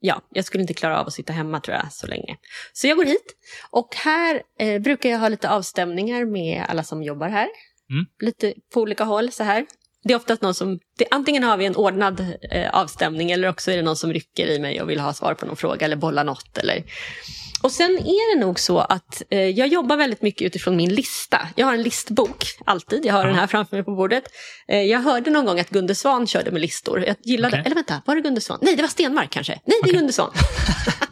ja, 0.00 0.20
jag 0.30 0.44
skulle 0.44 0.60
inte 0.62 0.74
klara 0.74 1.00
av 1.00 1.06
att 1.06 1.12
sitta 1.12 1.32
hemma 1.32 1.60
tror 1.60 1.76
jag 1.76 1.92
så 1.92 2.06
länge. 2.06 2.36
Så 2.72 2.86
jag 2.86 2.96
går 2.96 3.04
hit 3.04 3.36
och 3.70 3.94
här 3.96 4.42
eh, 4.58 4.78
brukar 4.82 5.10
jag 5.10 5.18
ha 5.18 5.28
lite 5.28 5.50
avstämningar 5.50 6.24
med 6.24 6.64
alla 6.68 6.82
som 6.82 7.02
jobbar 7.02 7.28
här. 7.28 7.48
Mm. 7.92 8.06
Lite 8.20 8.54
på 8.74 8.80
olika 8.80 9.04
håll 9.04 9.32
så 9.32 9.44
här. 9.44 9.66
Det 10.04 10.12
är 10.12 10.16
oftast 10.16 10.42
någon 10.42 10.54
som, 10.54 10.78
det, 10.98 11.04
antingen 11.10 11.42
har 11.42 11.56
vi 11.56 11.64
en 11.66 11.76
ordnad 11.76 12.26
eh, 12.50 12.70
avstämning 12.74 13.30
eller 13.30 13.48
också 13.48 13.70
är 13.72 13.76
det 13.76 13.82
någon 13.82 13.96
som 13.96 14.12
rycker 14.12 14.46
i 14.46 14.58
mig 14.58 14.82
och 14.82 14.90
vill 14.90 15.00
ha 15.00 15.12
svar 15.12 15.34
på 15.34 15.46
någon 15.46 15.56
fråga 15.56 15.84
eller 15.86 15.96
bolla 15.96 16.22
något. 16.22 16.58
Eller. 16.58 16.82
Och 17.62 17.72
sen 17.72 17.90
är 17.98 18.34
det 18.36 18.40
nog 18.46 18.60
så 18.60 18.78
att 18.78 19.22
eh, 19.30 19.40
jag 19.48 19.68
jobbar 19.68 19.96
väldigt 19.96 20.22
mycket 20.22 20.46
utifrån 20.46 20.76
min 20.76 20.94
lista. 20.94 21.48
Jag 21.56 21.66
har 21.66 21.74
en 21.74 21.82
listbok, 21.82 22.44
alltid. 22.66 23.04
Jag 23.06 23.12
har 23.14 23.20
Ja. 23.20 23.26
den 23.26 23.36
här 23.36 23.46
framför 23.46 23.76
mig 23.76 23.84
på 23.84 23.94
bordet. 23.94 24.24
Eh, 24.68 24.82
jag 24.82 25.00
hörde 25.00 25.30
någon 25.30 25.44
gång 25.46 25.60
att 25.60 25.70
Gunde 25.70 25.94
Svan 25.94 26.26
körde 26.26 26.50
med 26.50 26.60
listor. 26.60 27.04
Jag 27.06 27.16
gillade, 27.24 27.54
Okej. 27.56 27.62
eller 27.66 27.74
vänta, 27.74 28.02
var 28.06 28.14
det 28.14 28.20
Gunde 28.20 28.40
Svan? 28.40 28.58
Nej, 28.62 28.76
det 28.76 28.82
var 28.82 28.88
Stenmark 28.88 29.30
kanske. 29.30 29.60
Nej, 29.64 29.78
det 29.84 29.90
är. 29.90 29.94
Gunde 29.94 30.12
Svan. 30.12 30.30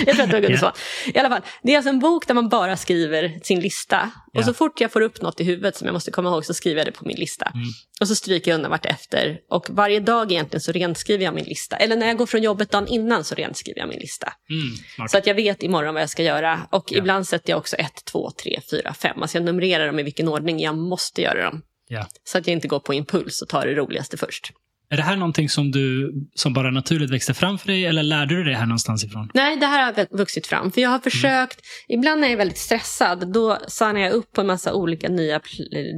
jag 0.06 0.14
tror 0.16 0.24
att 0.24 0.30
det 0.30 0.36
var 0.36 0.40
Gunde. 0.40 0.58
Svan. 0.58 0.72
I 1.14 1.18
alla 1.18 1.28
fall, 1.28 1.42
det 1.62 1.72
är 1.72 1.76
alltså 1.76 1.88
en 1.90 1.98
bok 1.98 2.26
där 2.26 2.34
man 2.34 2.48
bara 2.48 2.76
skriver 2.76 3.40
sin 3.42 3.60
lista. 3.60 4.10
Och 4.36 4.44
så 4.44 4.54
fort 4.54 4.80
jag 4.80 4.92
får 4.92 5.00
upp 5.00 5.22
något 5.22 5.40
i 5.40 5.44
huvudet 5.44 5.76
som 5.76 5.86
jag 5.86 5.92
måste 5.92 6.10
komma 6.10 6.28
ihåg 6.28 6.44
så 6.44 6.54
skriver 6.54 6.78
jag 6.80 6.86
det 6.86 6.92
på 6.92 7.04
min 7.06 7.16
lista. 7.16 7.46
Mm. 7.54 7.66
Och 8.00 8.08
så 8.08 8.14
stryker 8.14 8.50
jag 8.50 8.56
undan 8.56 8.70
vartefter. 8.70 9.38
Och 9.50 9.66
varje 9.70 10.00
dag 10.00 10.32
egentligen 10.32 10.60
så 10.60 10.72
renskriver 10.72 11.24
jag 11.24 11.34
min 11.34 11.44
lista. 11.44 11.76
Eller 11.76 11.96
när 11.96 12.06
jag 12.06 12.16
går 12.16 12.26
från 12.26 12.42
jobbet 12.42 12.70
dagen 12.70 12.86
innan 12.88 13.24
så 13.24 13.34
renskriver 13.34 13.80
jag 13.80 13.88
min 13.88 13.98
lista. 13.98 14.32
Mm. 14.50 15.08
Så 15.08 15.18
att 15.18 15.26
jag 15.26 15.34
vet 15.34 15.62
imorgon 15.62 15.94
vad 15.94 16.02
jag 16.02 16.10
ska 16.10 16.22
göra. 16.22 16.60
Och 16.70 16.84
Ja. 16.92 16.98
ibland 16.98 17.28
sätter 17.28 17.50
jag 17.50 17.58
också 17.58 17.76
1, 17.76 18.04
2, 18.04 18.30
3, 18.42 18.60
4, 18.70 18.94
5. 18.94 19.22
Alltså 19.22 19.36
jag 19.38 19.44
numrerar 19.44 19.86
dem 19.86 19.98
i 19.98 20.02
vilken 20.02 20.28
ordning 20.28 20.60
jag 20.60 20.76
måste 20.76 21.22
göra 21.22 21.44
dem. 21.44 21.62
Ja. 21.88 22.06
Så 22.24 22.38
att 22.38 22.46
jag 22.46 22.52
inte 22.54 22.68
går 22.68 22.80
på 22.80 22.94
impuls 22.94 23.42
och 23.42 23.48
tar 23.48 23.66
det 23.66 23.74
roligaste 23.74 24.16
först. 24.16 24.52
Är 24.90 24.96
det 24.96 25.02
här 25.02 25.16
någonting 25.16 25.48
som 25.48 25.70
du 25.70 26.12
som 26.34 26.52
bara 26.52 26.70
naturligt 26.70 27.10
växte 27.10 27.34
fram 27.34 27.58
för 27.58 27.66
dig 27.66 27.86
eller 27.86 28.02
lärde 28.02 28.34
du 28.34 28.44
dig 28.44 28.52
det 28.52 28.58
här 28.58 28.66
någonstans 28.66 29.04
ifrån? 29.04 29.30
Nej, 29.34 29.56
det 29.56 29.66
här 29.66 29.92
har 29.92 30.16
vuxit 30.16 30.46
fram. 30.46 30.72
För 30.72 30.80
jag 30.80 30.90
har 30.90 30.98
försökt, 30.98 31.60
mm. 31.88 32.00
ibland 32.00 32.20
när 32.20 32.28
jag 32.28 32.32
är 32.32 32.36
väldigt 32.36 32.58
stressad, 32.58 33.32
då 33.32 33.58
signar 33.68 34.00
jag 34.00 34.12
upp 34.12 34.32
på 34.32 34.40
en 34.40 34.46
massa 34.46 34.74
olika 34.74 35.08
nya 35.08 35.40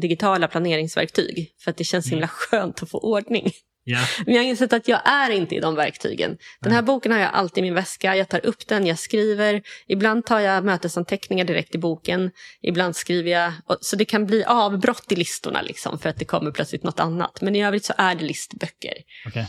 digitala 0.03 0.49
planeringsverktyg. 0.49 1.49
För 1.65 1.71
att 1.71 1.77
det 1.77 1.85
känns 1.85 2.07
mm. 2.07 2.17
himla 2.17 2.29
skönt 2.29 2.83
att 2.83 2.91
få 2.91 2.99
ordning. 2.99 3.51
Yeah. 3.87 4.09
Men 4.27 4.35
jag 4.35 4.43
har 4.43 4.49
insett 4.49 4.73
att 4.73 4.89
jag 4.89 5.01
är 5.05 5.31
inte 5.31 5.55
i 5.55 5.61
de 5.61 5.75
verktygen. 5.75 6.39
Den 6.61 6.73
här 6.73 6.83
boken 6.83 7.13
har 7.13 7.19
jag 7.19 7.31
alltid 7.33 7.59
i 7.59 7.63
min 7.63 7.75
väska. 7.75 8.17
Jag 8.17 8.29
tar 8.29 8.47
upp 8.47 8.67
den, 8.67 8.87
jag 8.87 8.99
skriver. 8.99 9.63
Ibland 9.87 10.27
tar 10.27 10.41
jag 10.41 10.65
mötesanteckningar 10.65 11.45
direkt 11.45 11.75
i 11.75 11.79
boken. 11.79 12.31
Ibland 12.63 12.97
skriver 12.97 13.31
jag. 13.31 13.53
Så 13.81 13.97
det 13.97 14.05
kan 14.05 14.27
bli 14.27 14.45
avbrott 14.45 15.13
i 15.13 15.17
listorna 15.17 15.63
liksom, 15.63 15.99
för 15.99 16.09
att 16.09 16.17
det 16.17 16.25
kommer 16.25 16.51
plötsligt 16.51 16.83
något 16.83 17.01
annat. 17.01 17.41
Men 17.41 17.57
i 17.57 17.65
övrigt 17.65 17.85
så 17.85 17.93
är 17.99 18.15
det 18.15 18.25
listböcker. 18.25 18.95
Okay. 19.27 19.45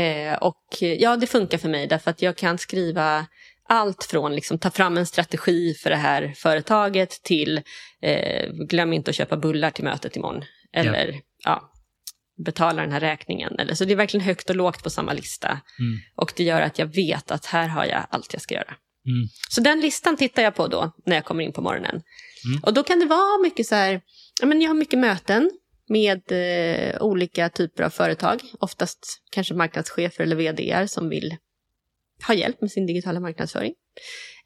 Eh, 0.00 0.34
och 0.34 0.66
ja, 0.80 1.16
det 1.16 1.26
funkar 1.26 1.58
för 1.58 1.68
mig 1.68 1.86
därför 1.86 2.10
att 2.10 2.22
jag 2.22 2.36
kan 2.36 2.58
skriva 2.58 3.26
allt 3.68 4.04
från 4.04 4.34
liksom, 4.34 4.58
ta 4.58 4.70
fram 4.70 4.96
en 4.96 5.06
strategi 5.06 5.74
för 5.74 5.90
det 5.90 5.96
här 5.96 6.32
företaget 6.36 7.22
till 7.22 7.62
eh, 8.02 8.52
glöm 8.68 8.92
inte 8.92 9.10
att 9.10 9.16
köpa 9.16 9.36
bullar 9.36 9.70
till 9.70 9.84
mötet 9.84 10.16
imorgon. 10.16 10.44
Eller 10.72 11.08
yeah. 11.08 11.20
ja, 11.44 11.73
betala 12.36 12.82
den 12.82 12.92
här 12.92 13.00
räkningen. 13.00 13.58
Eller, 13.58 13.74
så 13.74 13.84
det 13.84 13.92
är 13.92 13.96
verkligen 13.96 14.26
högt 14.26 14.50
och 14.50 14.56
lågt 14.56 14.82
på 14.82 14.90
samma 14.90 15.12
lista. 15.12 15.48
Mm. 15.48 15.98
Och 16.16 16.32
det 16.36 16.44
gör 16.44 16.60
att 16.60 16.78
jag 16.78 16.86
vet 16.86 17.30
att 17.30 17.46
här 17.46 17.68
har 17.68 17.84
jag 17.84 18.06
allt 18.10 18.32
jag 18.32 18.42
ska 18.42 18.54
göra. 18.54 18.74
Mm. 19.06 19.28
Så 19.50 19.60
den 19.60 19.80
listan 19.80 20.16
tittar 20.16 20.42
jag 20.42 20.54
på 20.54 20.66
då 20.66 20.92
när 21.06 21.16
jag 21.16 21.24
kommer 21.24 21.44
in 21.44 21.52
på 21.52 21.62
morgonen. 21.62 22.02
Mm. 22.46 22.62
Och 22.62 22.74
då 22.74 22.82
kan 22.82 23.00
det 23.00 23.06
vara 23.06 23.42
mycket 23.42 23.66
så 23.66 23.74
här, 23.74 24.00
ja, 24.40 24.46
men 24.46 24.60
jag 24.60 24.70
har 24.70 24.74
mycket 24.74 24.98
möten 24.98 25.50
med 25.88 26.22
eh, 26.32 27.02
olika 27.02 27.48
typer 27.48 27.82
av 27.82 27.90
företag. 27.90 28.40
Oftast 28.60 29.22
kanske 29.30 29.54
marknadschefer 29.54 30.22
eller 30.22 30.36
vd 30.36 30.88
som 30.88 31.08
vill 31.08 31.36
ha 32.26 32.34
hjälp 32.34 32.60
med 32.60 32.70
sin 32.70 32.86
digitala 32.86 33.20
marknadsföring. 33.20 33.74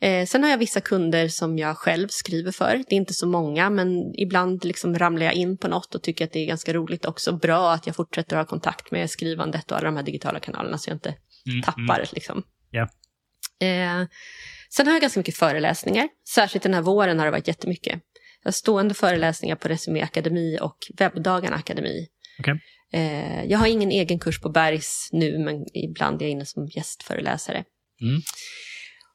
Eh, 0.01 0.27
sen 0.27 0.43
har 0.43 0.51
jag 0.51 0.59
vissa 0.59 0.81
kunder 0.81 1.29
som 1.29 1.59
jag 1.59 1.77
själv 1.77 2.09
skriver 2.09 2.53
för. 2.53 2.77
Det 2.77 2.95
är 2.95 2.97
inte 2.97 3.15
så 3.15 3.27
många, 3.27 3.71
men 3.71 4.15
ibland 4.15 4.65
liksom 4.65 4.99
ramlar 4.99 5.27
jag 5.27 5.35
in 5.35 5.59
på 5.59 5.69
något 5.69 5.95
och 5.95 6.03
tycker 6.03 6.25
att 6.25 6.33
det 6.33 6.39
är 6.39 6.47
ganska 6.47 6.73
roligt 6.73 7.05
också. 7.05 7.33
Bra 7.33 7.73
att 7.73 7.87
jag 7.87 7.97
fortsätter 7.97 8.37
ha 8.37 8.45
kontakt 8.45 8.91
med 8.91 9.11
skrivandet 9.11 9.71
och 9.71 9.77
alla 9.77 9.85
de 9.85 9.97
här 9.97 10.03
digitala 10.03 10.41
kanalerna 10.41 10.79
så 10.79 10.91
jag 10.91 10.97
inte 10.97 11.15
mm, 11.51 11.63
tappar. 11.63 11.99
Mm. 11.99 12.07
Liksom. 12.13 12.43
Yeah. 12.73 12.89
Eh, 13.61 14.07
sen 14.71 14.87
har 14.87 14.95
jag 14.95 15.03
ganska 15.03 15.21
mycket 15.21 15.37
föreläsningar. 15.37 16.09
Särskilt 16.35 16.63
den 16.63 16.75
här 16.75 16.83
våren 16.83 17.19
har 17.19 17.27
det 17.27 17.33
varit 17.33 17.49
jättemycket. 17.49 18.01
Jag 18.43 18.47
har 18.49 18.53
stående 18.53 18.95
föreläsningar 18.95 19.57
på 19.57 19.69
Resumé 19.69 20.03
Akademi 20.03 20.59
och 20.61 20.77
Webbdagarna 20.99 21.57
Akademi. 21.57 22.07
Okay. 22.39 22.55
Eh, 22.93 23.45
jag 23.45 23.59
har 23.59 23.67
ingen 23.67 23.91
egen 23.91 24.19
kurs 24.19 24.41
på 24.41 24.49
Bergs 24.49 25.09
nu, 25.13 25.39
men 25.39 25.77
ibland 25.77 26.23
är 26.23 26.27
jag 26.27 26.33
inne 26.33 26.47
som 26.47 26.67
gästföreläsare. 26.67 27.65
Mm. 28.01 28.23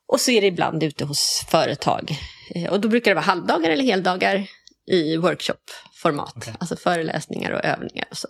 Och 0.07 0.21
så 0.21 0.31
är 0.31 0.41
det 0.41 0.47
ibland 0.47 0.83
ute 0.83 1.05
hos 1.05 1.45
företag. 1.49 2.17
Eh, 2.55 2.71
och 2.71 2.81
då 2.81 2.89
brukar 2.89 3.11
det 3.11 3.15
vara 3.15 3.25
halvdagar 3.25 3.69
eller 3.69 3.83
heldagar 3.83 4.47
i 4.91 5.17
workshop-format. 5.17 6.37
Okay. 6.37 6.53
Alltså 6.59 6.75
föreläsningar 6.75 7.51
och 7.51 7.65
övningar 7.65 8.07
och 8.11 8.17
så. 8.17 8.27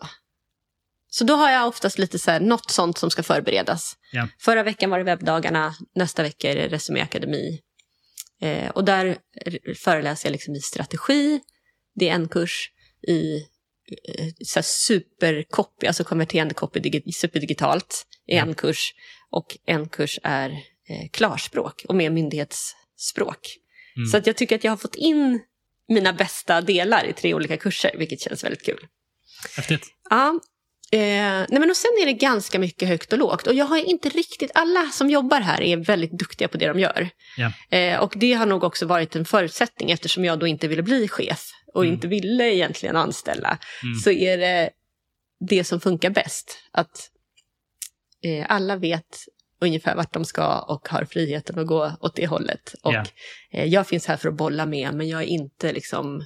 Så 1.08 1.24
då 1.24 1.36
har 1.36 1.52
jag 1.52 1.68
oftast 1.68 2.00
lite 2.00 2.20
så 2.20 2.32
här, 2.32 2.40
något 2.40 2.72
sånt 2.72 2.98
som 2.98 3.12
ska 3.12 3.24
förberedas. 3.24 3.98
Yeah. 4.14 4.28
Förra 4.40 4.64
veckan 4.64 4.90
var 4.90 4.98
det 4.98 5.04
webbdagarna, 5.04 5.76
nästa 5.96 6.24
vecka 6.24 6.52
är 6.52 6.56
det 6.56 6.68
Resumé 6.68 7.02
Akademi. 7.02 7.60
Eh, 8.42 8.70
och 8.70 8.86
där 8.86 9.18
föreläser 9.84 10.30
jag 10.30 10.32
liksom 10.32 10.56
i 10.56 10.62
strategi, 10.62 11.42
det 11.96 12.10
är 12.10 12.14
en 12.14 12.28
kurs 12.28 12.70
i 13.08 13.48
så 14.46 14.64
supercopy, 14.64 15.88
alltså 15.88 16.04
konverterande 16.04 16.54
copy 16.54 16.80
digi 16.80 17.12
superdigitalt, 17.12 18.06
är 18.28 18.38
en 18.38 18.56
kurs. 18.56 18.94
Och 19.30 19.58
en 19.66 19.90
kurs 19.90 20.20
är 20.24 20.50
eh, 20.50 21.10
klarspråk 21.12 21.86
och 21.88 21.96
mer 21.96 22.10
myndighetsspråk. 22.10 23.58
Mm. 23.96 24.08
Så 24.08 24.18
att 24.18 24.28
jag 24.28 24.38
tycker 24.38 24.56
att 24.56 24.64
jag 24.64 24.72
har 24.72 24.78
fått 24.78 24.96
in 24.96 25.40
mina 25.88 26.14
bästa 26.14 26.62
delar 26.62 27.06
i 27.06 27.14
tre 27.14 27.34
olika 27.34 27.58
kurser, 27.58 27.96
vilket 27.98 28.22
känns 28.22 28.44
väldigt 28.44 28.66
kul. 28.66 28.88
Häftigt. 29.56 29.88
Ja. 30.10 30.40
Eh, 30.94 31.46
nej 31.50 31.60
men 31.60 31.70
och 31.70 31.76
sen 31.76 31.92
är 32.02 32.06
det 32.06 32.14
ganska 32.14 32.60
mycket 32.60 32.88
högt 32.88 33.14
och 33.14 33.20
lågt. 33.20 33.48
Och 33.48 33.54
jag 33.54 33.66
har 33.66 33.78
inte 33.78 34.10
riktigt, 34.10 34.52
alla 34.54 34.90
som 34.92 35.10
jobbar 35.10 35.40
här 35.42 35.62
är 35.62 35.78
väldigt 35.78 36.12
duktiga 36.20 36.48
på 36.48 36.58
det 36.58 36.68
de 36.68 36.80
gör. 36.80 37.10
Ja. 37.38 37.78
Eh, 37.78 38.00
och 38.00 38.14
det 38.16 38.34
har 38.34 38.46
nog 38.46 38.64
också 38.64 38.86
varit 38.86 39.16
en 39.16 39.26
förutsättning 39.26 39.92
eftersom 39.92 40.26
jag 40.26 40.40
då 40.40 40.48
inte 40.48 40.68
ville 40.68 40.82
bli 40.84 41.08
chef 41.08 41.50
och 41.74 41.84
Mm. 41.84 41.94
inte 41.94 42.08
ville 42.08 42.54
egentligen 42.56 42.96
anställa. 42.96 43.58
Mm. 43.84 43.96
Så 44.04 44.12
är 44.12 44.38
det 44.38 44.70
det 45.50 45.64
som 45.64 45.80
funkar 45.82 46.10
bäst. 46.10 46.58
Att 46.72 47.10
eh, 48.24 48.46
alla 48.50 48.76
vet 48.76 49.26
ungefär 49.62 49.96
vart 49.96 50.14
de 50.14 50.26
ska 50.26 50.60
och 50.60 50.90
har 50.90 51.06
friheten 51.06 51.60
att 51.60 51.68
gå 51.68 51.92
åt 52.00 52.16
det 52.16 52.28
hållet. 52.28 52.74
Och 52.84 52.94
Ja. 52.94 53.06
eh, 53.52 53.66
jag 53.66 53.88
finns 53.88 54.06
här 54.08 54.18
för 54.18 54.30
att 54.30 54.36
bolla 54.38 54.66
med, 54.66 54.94
men 54.94 55.08
jag 55.10 55.22
är 55.22 55.26
inte 55.28 55.74
liksom, 55.74 56.26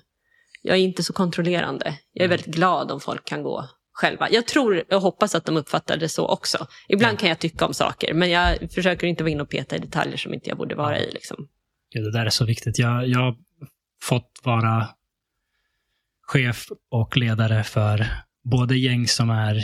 jag 0.61 0.77
är 0.77 0.81
inte 0.81 1.03
så 1.03 1.13
kontrollerande. 1.13 1.85
Jag 2.13 2.21
är 2.23 2.25
Mm. 2.25 2.37
väldigt 2.37 2.55
glad 2.55 2.91
om 2.91 2.99
folk 2.99 3.25
kan 3.25 3.43
gå 3.43 3.69
själva. 3.97 4.29
Jag 4.31 4.47
tror 4.47 4.93
och 4.93 5.01
hoppas 5.01 5.35
att 5.35 5.45
de 5.45 5.57
uppfattar 5.57 5.97
det 5.97 6.09
så 6.09 6.27
också. 6.27 6.67
Ibland 6.87 7.13
Ja. 7.13 7.17
kan 7.19 7.29
jag 7.29 7.39
tycka 7.39 7.65
om 7.65 7.73
saker, 7.73 8.13
men 8.13 8.29
jag 8.29 8.71
försöker 8.73 9.07
inte 9.07 9.23
vara 9.23 9.31
inne 9.31 9.41
och 9.41 9.49
peta 9.49 9.75
i 9.75 9.79
detaljer 9.79 10.17
som 10.17 10.33
inte 10.33 10.49
jag 10.49 10.57
borde 10.57 10.75
vara 10.75 10.99
i. 10.99 11.11
Liksom. 11.11 11.47
Gud, 11.93 12.03
det 12.03 12.11
där 12.11 12.25
är 12.25 12.29
så 12.29 12.45
viktigt. 12.45 12.79
Jag, 12.79 13.07
jag 13.07 13.19
har 13.19 13.35
fått 14.01 14.31
vara 14.43 14.87
chef 16.21 16.67
och 16.91 17.17
ledare 17.17 17.63
för 17.63 18.07
både 18.43 18.77
gäng 18.77 19.07
som 19.07 19.29
är 19.29 19.55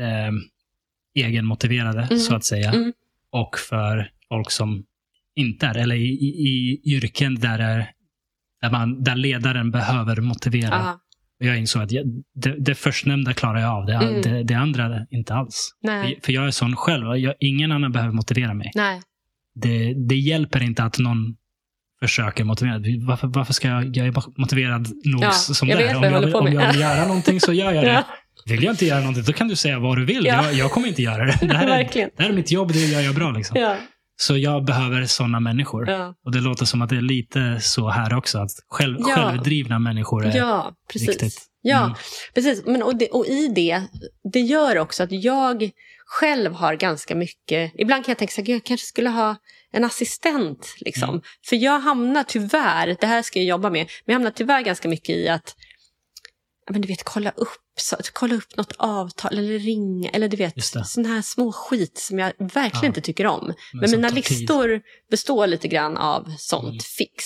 eh, 0.00 0.30
egenmotiverade, 1.14 2.02
Mm. 2.02 2.18
så 2.18 2.34
att 2.34 2.44
säga, 2.44 2.72
Mm. 2.72 2.92
och 3.30 3.58
för 3.58 4.10
folk 4.28 4.50
som 4.50 4.84
inte 5.34 5.66
är, 5.66 5.78
eller 5.78 5.96
i, 5.96 6.08
i, 6.08 6.38
i 6.44 6.80
yrken 6.94 7.34
där, 7.34 7.58
är, 7.58 7.90
där, 8.60 8.70
man, 8.70 9.02
där 9.02 9.16
ledaren 9.16 9.70
behöver 9.70 10.20
motivera. 10.20 10.74
Aha. 10.74 11.00
Jag 11.38 11.58
insåg 11.58 11.82
att 11.82 11.92
jag, 11.92 12.06
det, 12.34 12.56
det 12.58 12.74
förstnämnda 12.74 13.34
klarar 13.34 13.60
jag 13.60 13.70
av, 13.70 13.86
det, 13.86 13.92
Mm. 13.94 14.22
det, 14.22 14.42
det 14.42 14.54
andra 14.54 15.06
inte 15.10 15.34
alls. 15.34 15.70
Nej. 15.82 16.20
För 16.22 16.32
jag 16.32 16.46
är 16.46 16.50
sån 16.50 16.76
själv, 16.76 17.16
jag, 17.16 17.34
ingen 17.40 17.72
annan 17.72 17.92
behöver 17.92 18.12
motivera 18.12 18.54
mig. 18.54 18.70
Nej. 18.74 19.00
Det, 19.54 19.94
det 20.08 20.16
hjälper 20.16 20.62
inte 20.62 20.82
att 20.84 20.98
någon 20.98 21.36
försöker 22.00 22.44
motivera. 22.44 22.80
Varför, 23.06 23.26
varför 23.28 23.52
ska 23.52 23.68
jag, 23.68 23.96
jag 23.96 24.06
är 24.06 24.40
motiverad 24.40 24.88
nog 25.04 25.22
Ja, 25.22 25.30
som 25.30 25.68
jag 25.68 25.78
det 25.78 25.84
är. 25.88 25.94
vad 25.94 26.04
jag 26.06 26.34
Om 26.34 26.46
om 26.46 26.52
jag 26.52 26.72
vill 26.72 26.80
göra 26.80 27.06
någonting 27.06 27.40
så 27.40 27.52
gör 27.52 27.72
jag 27.72 27.84
det. 27.84 28.04
Ja. 28.46 28.52
Vill 28.54 28.62
jag 28.64 28.72
inte 28.72 28.86
göra 28.86 29.00
någonting, 29.00 29.24
då 29.24 29.32
kan 29.32 29.48
du 29.48 29.56
säga 29.56 29.78
vad 29.78 29.98
du 29.98 30.04
vill. 30.04 30.26
Ja. 30.26 30.44
Jag, 30.44 30.54
jag 30.54 30.70
kommer 30.70 30.88
inte 30.88 31.02
göra 31.02 31.24
det. 31.24 31.38
Det 31.46 31.54
här, 31.54 31.66
är, 31.80 31.88
det 32.16 32.22
här 32.22 32.30
är 32.30 32.32
mitt 32.34 32.52
jobb, 32.52 32.72
det 32.72 32.78
gör 32.78 33.00
jag 33.00 33.14
bra. 33.14 33.30
Liksom. 33.30 33.60
Ja. 33.60 33.76
Så 34.16 34.36
jag 34.36 34.64
behöver 34.64 35.04
sådana 35.06 35.40
människor. 35.40 35.88
Ja. 35.90 36.14
Och 36.24 36.32
det 36.32 36.40
låter 36.40 36.64
som 36.64 36.82
att 36.82 36.88
det 36.90 36.96
är 36.96 37.00
lite 37.00 37.60
så 37.60 37.88
här 37.88 38.14
också. 38.14 38.38
Att 38.38 38.50
själv, 38.68 38.96
Ja. 39.00 39.14
Självdrivna 39.14 39.78
människor 39.78 40.26
är 40.26 40.36
Ja, 40.36 40.74
precis. 40.92 41.08
viktigt. 41.08 41.42
Ja, 41.62 41.84
Mm. 41.84 41.94
precis. 42.34 42.62
Men, 42.66 42.82
och, 42.82 42.96
det, 42.96 43.08
och 43.08 43.26
i 43.26 43.48
det, 43.48 43.82
det 44.32 44.40
gör 44.40 44.78
också 44.78 45.02
att 45.02 45.12
jag 45.12 45.70
själv 46.06 46.52
har 46.52 46.74
ganska 46.74 47.14
mycket... 47.14 47.72
Ibland 47.74 48.04
kan 48.04 48.10
jag 48.12 48.18
tänka 48.18 48.42
"Gud, 48.42 48.54
jag 48.56 48.64
kanske 48.64 48.86
skulle 48.86 49.10
ha 49.10 49.36
en 49.72 49.84
assistent. 49.84 50.74
Liksom. 50.80 51.08
Mm. 51.08 51.20
För 51.48 51.56
jag 51.56 51.80
hamnar 51.80 52.22
tyvärr, 52.22 52.96
det 53.00 53.06
här 53.06 53.22
ska 53.22 53.38
jag 53.38 53.46
jobba 53.46 53.70
med, 53.70 53.80
men 53.80 54.12
jag 54.12 54.14
hamnar 54.14 54.30
tyvärr 54.30 54.62
ganska 54.62 54.88
mycket 54.88 55.16
i 55.16 55.28
att 55.28 55.56
men 56.70 56.80
du 56.80 56.88
vet, 56.88 57.04
kolla 57.04 57.30
upp, 57.30 57.48
så, 57.80 57.96
kolla 58.12 58.34
upp 58.34 58.56
något 58.56 58.72
avtal 58.78 59.38
eller 59.38 59.58
ringa. 59.58 60.08
Eller 60.10 60.28
du 60.28 60.36
vet, 60.36 60.64
sån 60.86 61.04
här 61.04 61.22
små 61.22 61.52
skit 61.52 61.98
som 61.98 62.18
jag 62.18 62.32
verkligen 62.38 62.82
Ja. 62.82 62.86
inte 62.86 63.00
tycker 63.00 63.26
om. 63.26 63.46
Men 63.46 63.80
Men 63.80 63.90
mina 63.90 64.08
tar 64.08 64.16
tid. 64.16 64.30
listor 64.40 64.80
består 65.10 65.46
lite 65.46 65.68
grann 65.68 65.96
av 65.96 66.32
sånt 66.38 66.64
Mm. 66.68 66.78
fix 66.78 67.24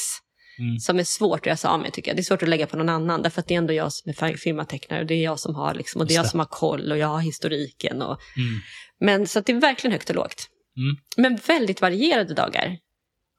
Mm. 0.58 0.78
som 0.78 0.98
är 0.98 1.04
svårt 1.04 1.46
att 1.46 1.62
göra 1.64 1.72
av 1.74 1.80
med 1.80 1.92
tycker 1.92 2.10
jag. 2.10 2.16
Det 2.16 2.20
är 2.20 2.24
svårt 2.24 2.42
att 2.42 2.48
lägga 2.48 2.66
på 2.66 2.76
någon 2.76 2.88
annan 2.88 3.22
därför 3.22 3.40
att 3.40 3.46
det 3.46 3.54
är 3.54 3.58
ändå 3.58 3.72
jag 3.72 3.92
som 3.92 4.10
är 4.10 4.14
fir- 4.14 4.36
firmatecknare 4.36 5.00
och 5.00 5.06
det 5.06 5.14
är 5.14 5.24
jag 5.24 5.40
som 5.40 5.54
har 5.54 5.74
liksom, 5.74 6.00
och 6.00 6.06
det 6.06 6.14
är 6.14 6.16
jag 6.16 6.26
som 6.30 6.38
har 6.40 6.46
koll 6.46 6.92
och 6.92 6.98
jag 6.98 7.08
har 7.08 7.20
historiken. 7.20 8.02
Och, 8.02 8.18
Mm. 8.36 8.60
men 9.00 9.26
så 9.26 9.40
det 9.40 9.52
är 9.52 9.60
verkligen 9.60 9.92
högt 9.92 10.10
och 10.10 10.16
lågt. 10.16 10.46
Mm. 10.76 10.96
Men 11.16 11.36
väldigt 11.46 11.80
varierade 11.80 12.34
dagar. 12.34 12.76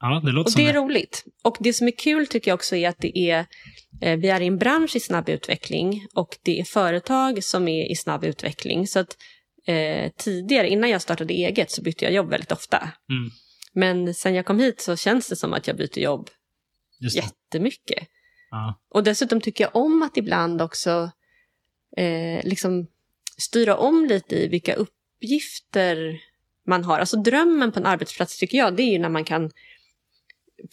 Ja, 0.00 0.20
det 0.24 0.32
låter 0.32 0.50
Och 0.50 0.56
det 0.56 0.62
är 0.68 0.72
det. 0.72 0.78
roligt. 0.78 1.24
Och 1.42 1.56
det 1.60 1.72
som 1.72 1.86
är 1.86 1.90
kul 1.98 2.26
tycker 2.26 2.50
jag 2.50 2.54
också 2.56 2.76
är 2.76 2.88
att 2.88 2.98
det 2.98 3.18
är, 3.18 3.46
eh, 4.00 4.16
vi 4.18 4.28
är 4.28 4.40
i 4.40 4.46
en 4.46 4.58
bransch 4.58 4.96
i 4.96 5.00
snabb 5.00 5.28
utveckling 5.28 6.06
och 6.14 6.36
det 6.42 6.60
är 6.60 6.64
företag 6.64 7.44
som 7.44 7.68
är 7.68 7.90
i 7.90 7.96
snabb 7.96 8.24
utveckling. 8.24 8.86
Så 8.86 8.98
att 8.98 9.16
eh, 9.66 10.10
tidigare, 10.16 10.68
innan 10.68 10.90
jag 10.90 11.02
startade 11.02 11.34
eget, 11.34 11.70
så 11.70 11.82
bytte 11.82 12.04
jag 12.04 12.14
jobb 12.14 12.30
väldigt 12.30 12.52
ofta. 12.52 12.78
Mm. 12.78 13.30
Men 13.72 14.14
sen 14.14 14.34
jag 14.34 14.46
kom 14.46 14.58
hit 14.58 14.80
så 14.80 14.96
känns 14.96 15.28
det 15.28 15.36
som 15.36 15.52
att 15.52 15.66
jag 15.66 15.76
byter 15.76 15.98
jobb 15.98 16.30
Just 17.00 17.16
det. 17.16 17.22
jättemycket. 17.22 18.08
Ja. 18.50 18.80
Och 18.90 19.04
dessutom 19.04 19.40
tycker 19.40 19.64
jag 19.64 19.76
om 19.76 20.02
att 20.02 20.16
ibland 20.16 20.62
också 20.62 21.10
eh, 21.96 22.44
liksom 22.44 22.86
styra 23.38 23.76
om 23.76 24.06
lite 24.06 24.36
i 24.36 24.48
vilka 24.48 24.74
uppgifter 24.74 26.20
man 26.66 26.84
har. 26.84 26.98
Alltså 26.98 27.16
drömmen 27.16 27.72
på 27.72 27.78
en 27.78 27.86
arbetsplats 27.86 28.38
tycker 28.38 28.58
jag, 28.58 28.76
det 28.76 28.82
är 28.82 28.92
ju 28.92 28.98
när 28.98 29.08
man 29.08 29.24
kan 29.24 29.50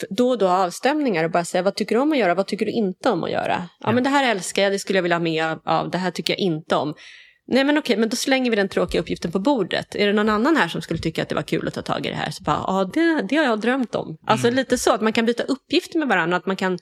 då 0.10 0.30
och 0.30 0.38
då 0.38 0.48
ha 0.48 0.66
avstämningar 0.66 1.24
och 1.24 1.32
bara 1.32 1.46
säga 1.46 1.62
vad 1.62 1.76
tycker 1.76 1.96
du 1.96 2.02
om 2.02 2.12
att 2.12 2.18
göra, 2.18 2.36
vad 2.36 2.48
tycker 2.48 2.66
du 2.66 2.72
inte 2.72 3.10
om 3.10 3.24
att 3.24 3.32
göra? 3.32 3.70
Ja, 3.80 3.92
men 3.92 4.04
det 4.04 4.10
här 4.10 4.32
älskar 4.32 4.64
jag, 4.64 4.72
det 4.72 4.80
skulle 4.80 4.98
jag 4.98 5.04
vilja 5.04 5.16
ha 5.16 5.24
mer 5.24 5.58
av, 5.66 5.90
det 5.92 5.98
här 5.98 6.12
tycker 6.12 6.34
jag 6.34 6.40
inte 6.40 6.76
om. 6.76 6.96
Nej 7.48 7.64
men 7.64 7.78
okej, 7.78 7.98
men 7.98 8.10
då 8.10 8.16
slänger 8.16 8.50
vi 8.50 8.56
den 8.56 8.70
tråkiga 8.70 9.02
uppgiften 9.02 9.32
på 9.32 9.40
bordet. 9.40 9.96
Är 9.96 10.08
det 10.08 10.14
någon 10.14 10.30
annan 10.30 10.58
här 10.58 10.68
som 10.68 10.82
skulle 10.82 11.00
tycka 11.00 11.22
att 11.22 11.30
det 11.30 11.36
var 11.36 11.42
kul 11.42 11.68
att 11.68 11.74
ta 11.74 11.82
tag 11.82 12.06
i 12.06 12.10
det 12.10 12.16
här? 12.16 12.32
Så 12.32 12.44
bara, 12.44 12.64
ja 12.68 12.90
det, 12.94 13.22
det 13.30 13.36
har 13.36 13.44
jag 13.44 13.60
drömt 13.60 13.96
om. 13.96 14.18
Alltså 14.28 14.50
lite 14.50 14.78
så, 14.78 14.94
att 14.94 15.02
man 15.02 15.14
kan 15.14 15.26
byta 15.26 15.44
uppgifter 15.44 16.00
med 16.00 16.08
varandra, 16.08 16.38
att 16.38 16.46
man 16.46 16.56
kan 16.56 16.80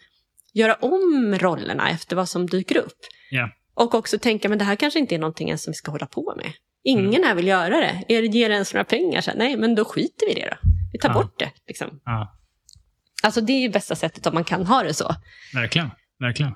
göra 0.53 0.73
om 0.73 1.37
rollerna 1.41 1.89
efter 1.89 2.15
vad 2.15 2.29
som 2.29 2.47
dyker 2.47 2.77
upp. 2.77 2.97
Ja. 3.31 3.49
Och 3.75 3.95
också 3.95 4.17
tänka, 4.17 4.49
men 4.49 4.57
det 4.57 4.65
här 4.65 4.75
kanske 4.75 4.99
inte 4.99 5.15
är 5.15 5.19
någonting 5.19 5.47
ens 5.47 5.63
som 5.63 5.71
vi 5.71 5.75
ska 5.75 5.91
hålla 5.91 6.05
på 6.05 6.33
med. 6.37 6.51
Ingen 6.83 7.23
här 7.23 7.35
vill 7.35 7.47
göra 7.47 7.77
det. 7.77 8.03
Är 8.07 8.21
det 8.21 8.27
ger 8.27 8.49
det 8.49 8.53
ens 8.55 8.73
några 8.73 8.83
pengar? 8.83 9.21
Så 9.21 9.31
nej, 9.35 9.57
men 9.57 9.75
då 9.75 9.85
skiter 9.85 10.25
vi 10.25 10.31
i 10.31 10.35
det 10.35 10.47
då. 10.49 10.55
Vi 10.93 10.99
tar 10.99 11.09
Ja. 11.09 11.13
bort 11.13 11.39
det. 11.39 11.51
Liksom. 11.67 11.87
Ja, 12.05 12.31
Alltså 13.25 13.41
det 13.41 13.53
är 13.53 13.61
ju 13.61 13.69
bästa 13.69 13.95
sättet 13.95 14.27
om 14.27 14.33
man 14.33 14.43
kan 14.43 14.65
ha 14.65 14.83
det 14.83 14.93
så. 14.93 15.15
verkligen. 15.53 15.89
verkligen. 16.19 16.53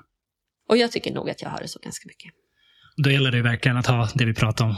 Och 0.68 0.76
jag 0.76 0.92
tycker 0.92 1.12
nog 1.14 1.30
att 1.30 1.42
jag 1.42 1.50
har 1.50 1.60
det 1.60 1.68
så 1.68 1.78
ganska 1.82 2.08
mycket. 2.08 2.32
Då 2.96 3.10
gäller 3.10 3.32
det 3.32 3.42
verkligen 3.42 3.76
att 3.76 3.86
ha 3.86 4.08
det 4.14 4.24
vi 4.24 4.34
pratar 4.34 4.64
om. 4.64 4.76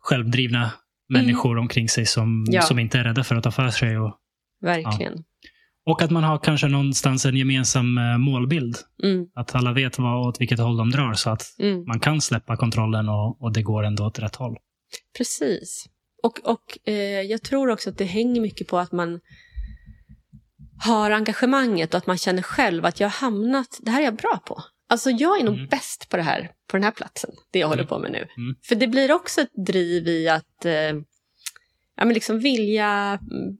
Självdrivna 0.00 0.70
människor 1.08 1.58
omkring 1.58 1.88
sig 1.88 2.06
som, 2.06 2.22
Mm. 2.22 2.44
Ja. 2.54 2.62
som 2.62 2.78
inte 2.78 2.98
är 2.98 3.04
rädda 3.04 3.24
för 3.24 3.36
att 3.36 3.44
ta 3.44 3.50
för 3.50 3.70
sig. 3.70 3.98
Och, 3.98 4.18
Verkligen. 4.60 5.24
och 5.86 6.02
att 6.02 6.10
man 6.10 6.24
har 6.24 6.38
kanske 6.38 6.68
någonstans 6.68 7.26
en 7.26 7.36
gemensam 7.36 7.98
eh, 7.98 8.18
målbild. 8.18 8.76
Mm, 9.02 9.26
Att 9.34 9.54
alla 9.54 9.72
vet 9.72 9.98
vad, 9.98 10.26
åt 10.28 10.40
vilket 10.40 10.58
håll 10.58 10.76
de 10.76 10.90
drar 10.90 11.12
så 11.14 11.30
att 11.30 11.42
mm. 11.58 11.84
man 11.84 12.00
kan 12.00 12.20
släppa 12.20 12.56
kontrollen 12.56 13.08
och, 13.08 13.42
och 13.42 13.52
det 13.52 13.62
går 13.62 13.84
ändå 13.84 14.06
åt 14.06 14.18
rätt 14.18 14.36
håll. 14.36 14.56
Precis. 15.18 15.86
Och, 16.22 16.38
och 16.44 16.88
eh, 16.88 16.94
jag 17.22 17.42
tror 17.42 17.70
också 17.70 17.90
att 17.90 17.98
det 17.98 18.04
hänger 18.04 18.40
mycket 18.40 18.68
på 18.68 18.78
att 18.78 18.92
man 18.92 19.20
har 20.84 21.10
engagemanget 21.10 21.94
och 21.94 21.98
att 21.98 22.06
man 22.06 22.18
känner 22.18 22.42
själv 22.42 22.84
att 22.84 23.00
jag 23.00 23.06
har 23.08 23.12
hamnat, 23.20 23.78
det 23.82 23.90
här 23.90 24.00
är 24.00 24.04
jag 24.04 24.16
bra 24.16 24.40
på. 24.46 24.62
Alltså 24.88 25.10
jag 25.10 25.40
är 25.40 25.44
nog 25.44 25.54
Mm. 25.54 25.66
bäst 25.68 26.08
på 26.08 26.16
det 26.16 26.22
här, 26.22 26.50
på 26.70 26.76
den 26.76 26.84
här 26.84 26.90
platsen, 26.90 27.30
det 27.50 27.58
jag 27.58 27.68
håller 27.68 27.82
Mm. 27.82 27.88
på 27.88 27.98
med 27.98 28.12
nu. 28.12 28.18
Mm. 28.18 28.56
För 28.62 28.74
det 28.74 28.86
blir 28.88 29.12
också 29.12 29.40
ett 29.40 29.66
driv 29.66 30.08
i 30.08 30.28
att 30.28 30.64
eh, 30.64 30.72
ja, 30.72 32.04
men 32.04 32.12
liksom 32.12 32.38
vilja... 32.40 33.18
mm, 33.22 33.56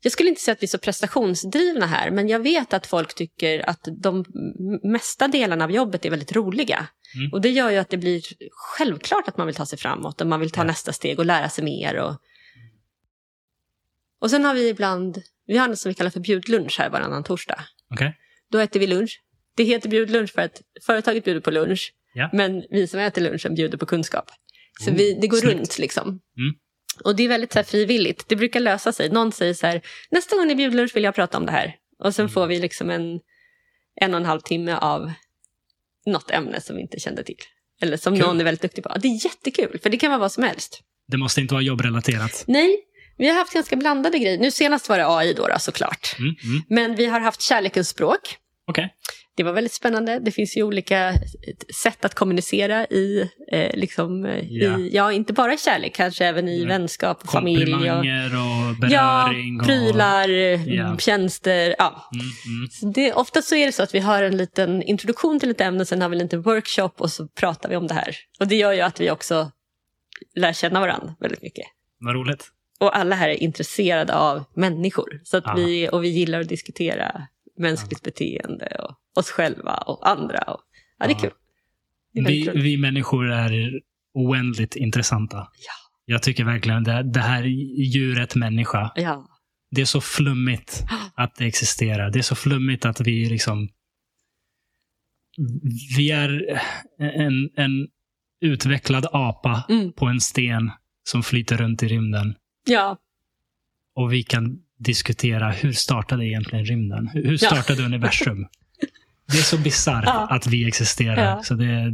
Jag 0.00 0.12
skulle 0.12 0.28
inte 0.28 0.40
säga 0.40 0.52
att 0.52 0.62
vi 0.62 0.66
är 0.66 0.68
så 0.68 0.78
prestationsdrivna 0.78 1.86
här, 1.86 2.10
men 2.10 2.28
jag 2.28 2.38
vet 2.40 2.72
att 2.74 2.86
folk 2.86 3.14
tycker 3.14 3.68
att 3.70 3.88
de 4.02 4.24
mesta 4.82 5.28
delarna 5.28 5.64
av 5.64 5.70
jobbet 5.70 6.04
är 6.04 6.10
väldigt 6.10 6.32
roliga. 6.36 6.86
Mm. 7.16 7.32
Och 7.32 7.40
det 7.40 7.50
gör 7.50 7.70
ju 7.70 7.76
att 7.76 7.90
det 7.90 7.96
blir 7.96 8.22
självklart 8.50 9.28
att 9.28 9.36
man 9.36 9.46
vill 9.46 9.56
ta 9.56 9.66
sig 9.66 9.78
framåt 9.78 10.20
och 10.20 10.26
man 10.26 10.40
vill 10.40 10.50
ta 10.50 10.60
Ja. 10.60 10.64
nästa 10.64 10.92
steg 10.92 11.18
och 11.18 11.24
lära 11.26 11.48
sig 11.48 11.64
mer. 11.64 11.96
Och, 11.96 12.14
och 14.20 14.30
sen 14.30 14.44
har 14.44 14.54
vi 14.54 14.68
ibland, 14.68 15.22
vi 15.46 15.56
har 15.56 15.68
något 15.68 15.78
som 15.78 15.88
vi 15.88 15.94
kallar 15.94 16.10
för 16.10 16.20
bjudlunch 16.20 16.78
här 16.78 16.90
varannan 16.90 17.24
torsdag. 17.24 17.60
Okej? 17.94 18.16
Då 18.50 18.58
äter 18.58 18.80
vi 18.80 18.86
lunch. 18.86 19.20
Det 19.56 19.64
heter 19.64 19.88
bjudlunch 19.88 20.32
för 20.32 20.42
att 20.42 20.62
företaget 20.86 21.24
bjuder 21.24 21.40
på 21.40 21.50
lunch, 21.50 21.92
Ja. 22.14 22.30
men 22.32 22.62
vi 22.70 22.86
som 22.86 23.00
äter 23.00 23.22
lunchen 23.22 23.54
bjuder 23.54 23.78
på 23.78 23.86
kunskap. 23.86 24.30
Så 24.84 24.90
Oh, 24.90 24.96
vi, 24.96 25.18
det 25.20 25.26
går 25.26 25.38
snyggt. 25.38 25.54
runt 25.54 25.78
liksom. 25.78 26.08
Mm. 26.08 26.54
Och 27.04 27.16
det 27.16 27.22
är 27.24 27.28
väldigt 27.28 27.52
så 27.52 27.58
här, 27.58 27.64
frivilligt. 27.64 28.28
Det 28.28 28.36
brukar 28.36 28.60
lösa 28.60 28.92
sig. 28.92 29.10
Någon 29.10 29.32
säger 29.32 29.54
så 29.54 29.66
här, 29.66 29.80
nästa 30.10 30.36
gång 30.36 30.46
ni 30.46 30.54
bjuder 30.54 30.76
lunch 30.76 30.96
vill 30.96 31.04
jag 31.04 31.14
prata 31.14 31.38
om 31.38 31.46
det 31.46 31.52
här. 31.52 31.74
Och 31.98 32.14
sen 32.14 32.22
Mm. 32.24 32.32
får 32.32 32.46
vi 32.46 32.58
liksom 32.58 32.90
en, 32.90 33.20
en 34.00 34.14
och 34.14 34.20
en 34.20 34.26
halv 34.26 34.40
timme 34.40 34.74
av 34.76 35.12
något 36.06 36.30
ämne 36.30 36.60
som 36.60 36.76
vi 36.76 36.82
inte 36.82 37.00
kände 37.00 37.24
till. 37.24 37.36
Eller 37.82 37.96
som 37.96 38.16
Kul. 38.16 38.26
någon 38.26 38.40
är 38.40 38.44
väldigt 38.44 38.62
duktig 38.62 38.84
på. 38.84 38.90
Ja, 38.94 38.98
Det 38.98 39.08
är 39.08 39.24
jättekul, 39.24 39.78
för 39.82 39.90
det 39.90 39.96
kan 39.96 40.10
vara 40.10 40.20
vad 40.20 40.32
som 40.32 40.44
helst. 40.44 40.80
Det 41.08 41.16
måste 41.16 41.40
inte 41.40 41.54
vara 41.54 41.62
jobbrelaterat. 41.62 42.44
Nej, 42.46 42.76
vi 43.18 43.28
har 43.28 43.34
haft 43.34 43.52
ganska 43.52 43.76
blandade 43.76 44.18
grejer. 44.18 44.38
Nu 44.38 44.50
senast 44.50 44.88
var 44.88 44.98
det 44.98 45.06
AI 45.08 45.32
då, 45.32 45.46
då 45.48 45.58
såklart. 45.58 46.16
Mm, 46.18 46.34
mm. 46.44 46.62
Men 46.68 46.94
vi 46.96 47.06
har 47.06 47.20
haft 47.20 47.40
kärlekens 47.42 47.88
språk. 47.88 48.36
Okej. 48.66 48.94
Det 49.36 49.42
var 49.42 49.52
väldigt 49.52 49.72
spännande. 49.72 50.18
Det 50.18 50.30
finns 50.30 50.56
ju 50.56 50.62
olika 50.62 51.08
eh, 51.08 51.14
sätt 51.82 52.04
att 52.04 52.14
kommunicera 52.14 52.86
i, 52.86 53.30
eh, 53.52 53.76
liksom, 53.76 54.24
eh, 54.24 54.44
Ja. 54.48 54.78
i, 54.78 54.90
ja, 54.92 55.12
inte 55.12 55.32
bara 55.32 55.56
kärlek, 55.56 55.94
kanske 55.94 56.26
även 56.26 56.48
i 56.48 56.56
Mm. 56.56 56.68
vänskap 56.68 57.22
och 57.24 57.30
familj. 57.32 57.62
Och, 57.62 57.70
Komplimanger 57.80 58.26
och 58.26 58.90
ja, 58.90 59.28
beröring. 59.28 59.60
och... 59.60 59.66
prylar, 59.66 60.28
eh, 60.28 60.68
Ja. 60.74 60.96
tjänster. 60.98 61.74
Ja. 61.78 62.08
Mm, 62.14 62.26
mm. 62.58 62.68
Så 62.70 62.86
det, 62.86 63.12
ofta 63.12 63.42
så 63.42 63.54
är 63.54 63.66
det 63.66 63.72
så 63.72 63.82
att 63.82 63.94
vi 63.94 63.98
har 63.98 64.22
en 64.22 64.36
liten 64.36 64.82
introduktion 64.82 65.40
till 65.40 65.50
ett 65.50 65.60
ämne, 65.60 65.86
sen 65.86 66.02
har 66.02 66.08
vi 66.08 66.16
en 66.16 66.22
liten 66.22 66.42
workshop 66.42 66.90
och 66.98 67.10
så 67.10 67.28
pratar 67.28 67.68
vi 67.68 67.76
om 67.76 67.86
det 67.86 67.94
här. 67.94 68.16
Och 68.40 68.48
det 68.48 68.56
gör 68.56 68.72
ju 68.72 68.80
att 68.80 69.00
vi 69.00 69.10
också 69.10 69.50
lär 70.36 70.52
känna 70.52 70.80
varandra 70.80 71.14
väldigt 71.20 71.42
mycket. 71.42 71.64
Vad 72.00 72.14
roligt. 72.14 72.50
Och 72.80 72.96
alla 72.96 73.16
här 73.16 73.28
är 73.28 73.42
intresserade 73.42 74.14
av 74.14 74.44
människor. 74.54 75.20
Så 75.24 75.36
att 75.36 75.44
Ja. 75.46 75.54
vi, 75.56 75.88
och 75.92 76.04
vi 76.04 76.08
gillar 76.08 76.40
att 76.40 76.48
diskutera 76.48 77.26
mänskligt 77.58 78.02
beteende 78.02 78.66
och 78.78 79.18
oss 79.18 79.30
själva 79.30 79.74
och 79.76 80.08
andra. 80.08 80.38
Och, 80.38 80.60
ja, 80.98 81.06
det 81.06 81.12
är 81.12 81.14
Ja. 81.14 81.20
kul. 81.20 81.32
Det 82.12 82.20
är 82.20 82.24
Vi, 82.24 82.50
vi 82.62 82.76
människor 82.76 83.30
är 83.32 83.80
oändligt 84.14 84.76
intressanta. 84.76 85.36
Ja. 85.36 85.72
Jag 86.04 86.22
tycker 86.22 86.44
verkligen 86.44 86.84
det, 86.84 87.02
det 87.02 87.20
här 87.20 87.42
djuret 87.94 88.34
människa, 88.34 88.92
Ja. 88.96 89.28
det 89.70 89.80
är 89.80 89.84
så 89.84 90.00
flummigt 90.00 90.84
att 91.14 91.34
det 91.36 91.44
existerar. 91.46 92.10
Det 92.10 92.18
är 92.18 92.22
så 92.22 92.34
flummigt 92.34 92.84
att 92.84 93.00
vi 93.00 93.24
liksom... 93.28 93.68
Vi 95.96 96.10
är 96.10 96.60
en, 96.98 97.50
en 97.56 97.88
utvecklad 98.40 99.06
apa 99.12 99.64
Mm. 99.68 99.92
på 99.92 100.06
en 100.06 100.20
sten 100.20 100.70
som 101.04 101.22
flyter 101.22 101.56
runt 101.56 101.82
i 101.82 101.88
rymden. 101.88 102.34
Ja, 102.64 102.98
Och 103.94 104.12
vi 104.12 104.22
kan 104.22 104.58
diskutera 104.78 105.50
hur 105.50 105.72
startade 105.72 106.26
egentligen 106.26 106.64
rymden? 106.64 107.08
Hur 107.12 107.22
hur 107.24 107.32
Ja. 107.32 107.38
startade 107.50 107.82
universum? 107.84 108.46
Det 109.32 109.38
är 109.38 109.42
så 109.42 109.58
bisarrt 109.58 110.04
Ja. 110.06 110.26
att 110.30 110.46
vi 110.46 110.68
existerar. 110.68 111.24
Ja. 111.24 111.42
Så 111.42 111.54
det, 111.54 111.90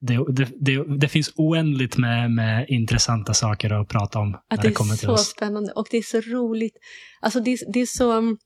det, 0.00 0.16
det, 0.32 0.48
det, 0.60 0.98
det 0.98 1.08
finns 1.08 1.32
oändligt 1.36 1.96
med, 1.96 2.30
med 2.30 2.66
intressanta 2.68 3.34
saker 3.34 3.70
att 3.80 3.88
prata 3.88 4.18
om 4.18 4.34
att 4.34 4.40
när 4.50 4.56
det 4.56 4.62
det 4.62 4.68
är 4.68 4.74
kommer 4.74 4.94
till 4.96 5.06
så 5.06 5.12
oss. 5.12 5.26
spännande 5.30 5.72
och 5.72 5.86
det 5.90 5.96
är 5.96 6.02
så 6.02 6.20
roligt. 6.20 6.76
Alltså 7.20 7.40
det, 7.40 7.50
är- 7.52 7.72
det 7.72 7.80
är 7.80 7.86
så... 7.86 8.36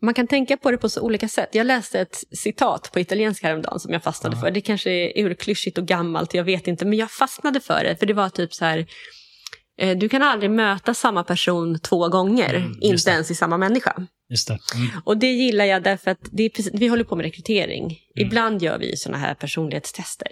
Man 0.00 0.14
kan 0.14 0.26
tänka 0.26 0.56
på 0.56 0.70
det 0.70 0.78
på 0.78 0.88
så 0.88 1.00
olika 1.00 1.28
sätt. 1.28 1.48
Jag 1.52 1.66
läste 1.66 2.00
ett 2.00 2.16
citat 2.32 2.90
på 2.92 3.00
italienska 3.00 3.46
häromdagen 3.46 3.80
som 3.80 3.92
jag 3.92 4.02
fastnade 4.02 4.36
Ja. 4.36 4.40
för. 4.40 4.50
Det 4.50 4.60
kanske 4.60 4.90
är 4.90 5.24
urklyschigt 5.24 5.78
och 5.78 5.86
gammalt, 5.86 6.34
jag 6.34 6.44
vet 6.44 6.68
inte. 6.68 6.84
Men 6.86 6.98
jag 6.98 7.10
fastnade 7.10 7.60
för 7.60 7.84
det, 7.84 7.96
för 7.96 8.06
det 8.06 8.14
var 8.14 8.28
typ 8.28 8.54
så 8.54 8.64
här... 8.64 8.86
eh, 9.78 9.96
Du 9.98 10.08
kan 10.08 10.22
aldrig 10.22 10.50
möta 10.50 10.94
samma 10.94 11.24
person 11.24 11.78
två 11.80 12.08
gånger, 12.08 12.54
Mm, 12.54 12.78
inte 12.80 13.10
ens 13.10 13.30
i 13.30 13.34
samma 13.34 13.56
människa. 13.58 14.06
Just 14.30 14.48
det. 14.48 14.58
Mm. 14.74 14.88
Och 15.04 15.16
det 15.18 15.26
gillar 15.32 15.64
jag 15.64 15.82
därför 15.82 16.10
att 16.10 16.30
precis, 16.54 16.70
vi 16.74 16.86
håller 16.88 17.04
på 17.04 17.16
med 17.16 17.24
rekrytering. 17.24 17.84
Mm. 17.84 17.98
Ibland 18.26 18.62
gör 18.62 18.78
vi 18.78 18.96
sådana 18.96 19.18
här 19.18 19.34
personlighetstester. 19.34 20.28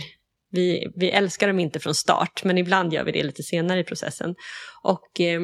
Vi, 0.51 0.87
vi 0.97 1.11
älskar 1.11 1.47
dem 1.49 1.59
inte 1.61 1.81
från 1.81 1.95
start, 1.95 2.45
men 2.45 2.59
ibland 2.59 2.93
gör 2.93 3.05
vi 3.05 3.13
det 3.13 3.23
lite 3.23 3.43
senare 3.43 3.81
i 3.81 3.85
processen. 3.85 4.35
Och 4.83 5.21
eh, 5.21 5.41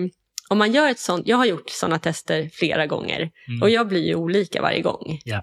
om 0.48 0.58
man 0.58 0.72
gör 0.72 0.90
ett 0.90 0.98
sånt, 0.98 1.26
jag 1.26 1.36
har 1.36 1.44
gjort 1.44 1.70
sådana 1.70 1.98
tester 1.98 2.50
flera 2.52 2.86
gånger 2.86 3.30
Mm. 3.48 3.62
och 3.62 3.70
jag 3.70 3.88
blir 3.88 4.06
ju 4.06 4.14
olika 4.14 4.62
varje 4.62 4.80
gång. 4.82 5.20
Ja. 5.24 5.42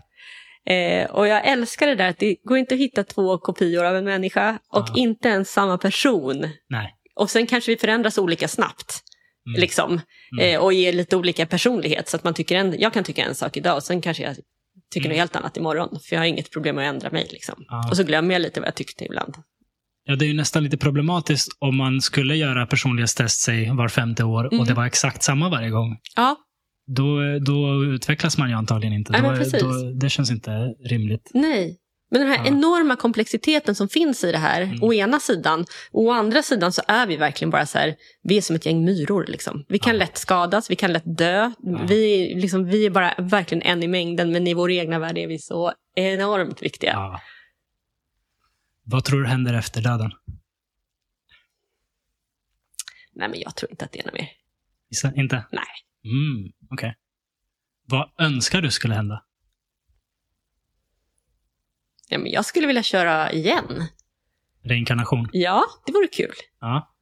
Eh, 0.73 1.09
och 1.11 1.27
jag 1.27 1.47
älskar 1.47 1.87
det 1.87 1.95
där 1.95 2.09
att 2.09 2.17
det 2.19 2.35
går 2.43 2.57
inte 2.57 2.73
att 2.75 2.79
hitta 2.81 3.03
två 3.03 3.37
kopior 3.37 3.85
av 3.85 3.95
en 3.95 4.05
människa 4.05 4.59
och 4.69 4.85
Ja. 4.87 4.93
inte 4.97 5.27
ens 5.29 5.51
samma 5.51 5.77
person. 5.77 6.49
Nej. 6.69 6.95
Och 7.19 7.29
sen 7.29 7.47
kanske 7.47 7.71
vi 7.71 7.77
förändras 7.77 8.17
olika 8.17 8.47
snabbt. 8.47 9.03
Mm. 9.49 9.61
Liksom, 9.61 10.01
Mm. 10.39 10.55
eh, 10.55 10.61
och 10.61 10.73
ger 10.73 10.93
lite 10.93 11.15
olika 11.17 11.45
personlighet. 11.45 12.09
Så 12.09 12.15
att 12.17 12.23
man 12.23 12.33
tycker 12.33 12.55
en, 12.55 12.75
jag 12.79 12.93
kan 12.93 13.03
tycka 13.03 13.23
en 13.25 13.35
sak 13.35 13.57
idag 13.57 13.75
och 13.75 13.83
sen 13.83 14.01
kanske 14.01 14.23
jag 14.23 14.35
tycker 14.93 15.05
Mm. 15.05 15.09
något 15.15 15.19
helt 15.19 15.35
annat 15.35 15.57
imorgon. 15.57 15.99
För 16.03 16.15
jag 16.15 16.21
har 16.21 16.25
inget 16.27 16.51
problem 16.51 16.75
med 16.75 16.89
att 16.89 16.93
ändra 16.93 17.09
mig. 17.09 17.27
Liksom. 17.31 17.55
Ja. 17.67 17.89
Och 17.89 17.97
så 17.97 18.03
glömmer 18.03 18.35
jag 18.35 18.41
lite 18.41 18.59
vad 18.59 18.67
jag 18.67 18.75
tyckte 18.75 19.05
ibland. 19.05 19.35
Ja, 20.03 20.15
det 20.15 20.25
är 20.25 20.27
ju 20.27 20.33
nästan 20.33 20.63
lite 20.63 20.77
problematiskt 20.77 21.47
om 21.59 21.75
man 21.77 22.01
skulle 22.01 22.35
göra 22.35 22.65
personlighetstest 22.67 23.41
sig 23.41 23.69
var 23.75 23.87
femte 23.87 24.23
år 24.23 24.43
och 24.45 24.53
Mm. 24.53 24.65
det 24.65 24.73
var 24.73 24.85
exakt 24.85 25.23
samma 25.23 25.49
varje 25.49 25.69
gång. 25.69 25.97
Ja, 26.15 26.35
Då, 26.87 27.39
då 27.39 27.83
utvecklas 27.85 28.37
man 28.37 28.49
ju 28.49 28.55
antagligen 28.55 28.93
inte. 28.93 29.11
Nej, 29.11 29.21
då, 29.21 29.57
då, 29.59 29.91
det 30.01 30.09
känns 30.09 30.31
inte 30.31 30.51
rimligt. 30.85 31.31
nej. 31.33 31.77
Men 32.11 32.21
den 32.21 32.29
här 32.29 32.37
Ja. 32.37 32.45
enorma 32.47 32.95
komplexiteten 32.95 33.75
som 33.75 33.89
finns 33.89 34.23
i 34.23 34.31
det 34.31 34.37
här, 34.37 34.61
Mm. 34.61 34.83
å 34.83 34.93
ena 34.93 35.19
sidan. 35.19 35.65
Och 35.91 36.03
å 36.03 36.11
andra 36.11 36.43
sidan 36.43 36.71
så 36.71 36.81
är 36.87 37.07
vi 37.07 37.17
verkligen 37.17 37.49
bara 37.49 37.65
så 37.65 37.77
här, 37.77 37.95
vi 38.23 38.37
är 38.37 38.41
som 38.41 38.55
ett 38.55 38.65
gäng 38.65 38.85
myror. 38.85 39.25
Liksom. 39.27 39.65
Vi 39.67 39.79
kan 39.79 39.93
Ja. 39.93 39.99
lätt 39.99 40.17
skadas, 40.17 40.71
vi 40.71 40.75
kan 40.75 40.93
lätt 40.93 41.17
dö. 41.17 41.51
Ja. 41.59 41.85
Vi, 41.87 42.33
liksom, 42.35 42.65
vi 42.65 42.85
är 42.85 42.89
bara 42.89 43.13
verkligen 43.17 43.61
en 43.61 43.83
i 43.83 43.87
mängden, 43.87 44.31
men 44.31 44.47
i 44.47 44.53
vår 44.53 44.71
egna 44.71 44.99
värld 44.99 45.17
är 45.17 45.27
vi 45.27 45.39
så 45.39 45.73
enormt 45.95 46.61
viktiga. 46.61 47.19
Vad 48.83 49.03
tror 49.05 49.21
du 49.21 49.27
händer 49.27 49.53
efter 49.53 49.81
döden? 49.81 50.11
Nej, 53.13 53.29
men 53.29 53.39
jag 53.39 53.55
tror 53.55 53.71
inte 53.71 53.85
att 53.85 53.91
det 53.91 53.99
är 53.99 54.05
något 54.05 54.13
mer. 54.13 54.29
Inte? 55.21 55.45
Nej. 55.51 55.63
Mm, 56.03 56.51
Okej. 56.71 56.95
Vad 57.85 58.09
önskar 58.19 58.61
du 58.61 58.71
skulle 58.71 58.93
hända? 58.93 59.23
Ja, 62.09 62.17
men 62.17 62.31
jag 62.31 62.45
skulle 62.45 62.67
vilja 62.67 62.83
köra 62.83 63.31
igen. 63.31 63.83
Reinkarnation? 64.63 65.29
Ja, 65.31 65.63
det 65.85 65.91
vore 65.91 66.07
kul. 66.07 66.33
Ja. 66.61 66.95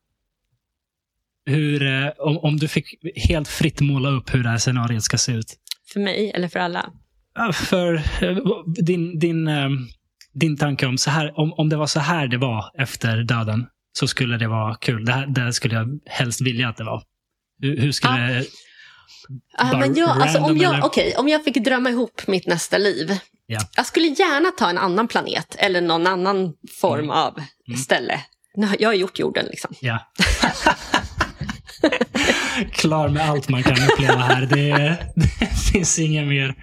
Hur, 1.45 1.83
eh, 1.83 2.09
om, 2.17 2.37
om 2.37 2.57
du 2.57 2.67
fick 2.67 2.95
helt 3.15 3.47
fritt 3.47 3.81
måla 3.81 4.09
upp 4.09 4.33
hur 4.33 4.43
det 4.43 4.49
här 4.49 4.57
scenariot 4.57 5.03
ska 5.03 5.17
se 5.17 5.31
ut. 5.31 5.53
För 5.93 5.99
mig 5.99 6.31
eller 6.35 6.47
för 6.47 6.59
alla. 6.59 6.91
För 7.53 7.93
eh, 8.21 8.37
din, 8.65 9.19
din, 9.19 9.47
eh, 9.47 9.69
din 10.33 10.57
tanke 10.57 10.85
om, 10.85 10.97
så 10.97 11.09
här, 11.09 11.39
om, 11.39 11.53
om 11.53 11.69
det 11.69 11.75
var 11.75 11.87
så 11.87 11.99
här 11.99 12.27
det 12.27 12.37
var 12.37 12.71
efter 12.77 13.23
döden, 13.23 13.67
så 13.93 14.07
skulle 14.07 14.37
det 14.37 14.47
vara 14.47 14.75
kul. 14.75 15.05
Det, 15.05 15.11
här, 15.11 15.27
det 15.27 15.53
skulle 15.53 15.75
jag 15.75 15.99
helst 16.05 16.41
vilja 16.41 16.69
att 16.69 16.77
det 16.77 16.83
var. 16.83 17.03
Hur, 17.61 17.77
hur 17.77 17.91
skulle. 17.91 18.39
Ah, 18.39 18.43
Bara 19.59 19.77
men 19.77 19.95
jag, 19.95 20.09
alltså, 20.21 20.39
om, 20.39 20.57
jag, 20.57 20.85
okej, 20.85 21.15
om 21.17 21.27
jag 21.27 21.43
fick 21.43 21.55
drömma 21.57 21.89
ihop 21.89 22.27
mitt 22.27 22.47
nästa 22.47 22.77
liv. 22.77 23.17
Ja. 23.45 23.59
Jag 23.75 23.85
skulle 23.85 24.07
gärna 24.07 24.51
ta 24.51 24.69
en 24.69 24.77
annan 24.77 25.07
planet 25.07 25.55
eller 25.59 25.81
någon 25.81 26.07
annan 26.07 26.53
form 26.81 26.99
Mm. 26.99 27.09
av 27.11 27.41
ställe. 27.83 28.19
Nu 28.55 28.67
har- 28.67 28.75
Jag 28.79 28.89
har 28.89 28.93
gjort 28.93 29.19
jorden 29.19 29.45
liksom. 29.45 29.73
Ja. 29.79 29.99
Klar 32.71 33.09
med 33.09 33.29
allt 33.29 33.49
man 33.49 33.63
kan 33.63 33.75
uppleva 33.91 34.17
här. 34.21 34.41
Det, 34.41 34.97
det 35.15 35.45
finns 35.73 35.99
inget 35.99 36.27
mer. 36.27 36.55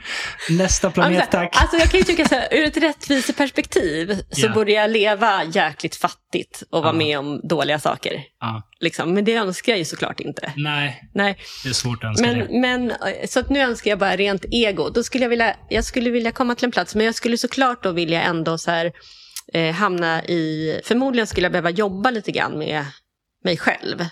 Nästa 0.51 0.91
planet, 0.91 1.31
tack. 1.31 1.57
alltså 1.61 1.77
jag 1.77 1.91
kan 1.91 2.01
ju 2.01 2.05
tycka 2.05 2.29
så 2.29 2.35
här, 2.35 2.49
ur 2.51 2.65
ett 2.65 2.77
rättviseperspektiv 2.77 4.21
så 4.31 4.47
Ja. 4.47 4.53
borde 4.55 4.73
jag 4.73 4.91
leva 4.91 5.45
jäkligt 5.45 5.97
fattigt 5.97 6.63
och 6.71 6.83
vara 6.83 6.93
Ja. 6.93 6.99
med 6.99 7.19
om 7.19 7.41
dåliga 7.49 7.79
saker. 7.79 8.23
Ja. 8.41 8.63
Liksom. 8.81 9.15
Men 9.15 9.25
det 9.25 9.35
önskar 9.35 9.73
jag 9.73 9.79
ju 9.79 9.85
såklart 9.85 10.21
inte. 10.21 10.53
Nej, 10.57 11.01
Nej, 11.15 11.37
det 11.63 11.69
är 11.69 11.73
svårt 11.73 12.05
att 12.05 12.09
önska 12.09 12.27
det. 12.27 12.37
men, 12.51 12.61
men 12.61 12.91
eh, 12.91 13.27
så 13.29 13.41
att 13.41 13.51
nu 13.51 13.61
önskar 13.61 13.91
jag 13.91 13.99
bara 13.99 14.17
rent 14.17 14.45
ego. 14.51 14.91
Då 14.91 15.03
skulle 15.03 15.25
jag 15.25 15.31
vilja, 15.31 15.57
jag 15.69 15.85
skulle 15.85 16.11
vilja 16.11 16.33
komma 16.33 16.55
till 16.55 16.65
en 16.65 16.71
plats, 16.73 16.95
men 16.95 17.07
jag 17.07 17.15
skulle 17.15 17.39
såklart 17.39 17.83
då 17.83 17.93
vilja 17.93 18.23
ändå 18.23 18.59
så 18.59 18.71
här, 18.71 18.93
eh, 19.53 19.75
hamna 19.75 20.25
i, 20.25 20.81
förmodligen 20.85 21.27
skulle 21.27 21.45
jag 21.45 21.53
behöva 21.53 21.71
jobba 21.71 22.11
lite 22.11 22.33
grann 22.33 22.59
med 22.59 22.85
mig 23.45 23.57
själv. 23.57 24.05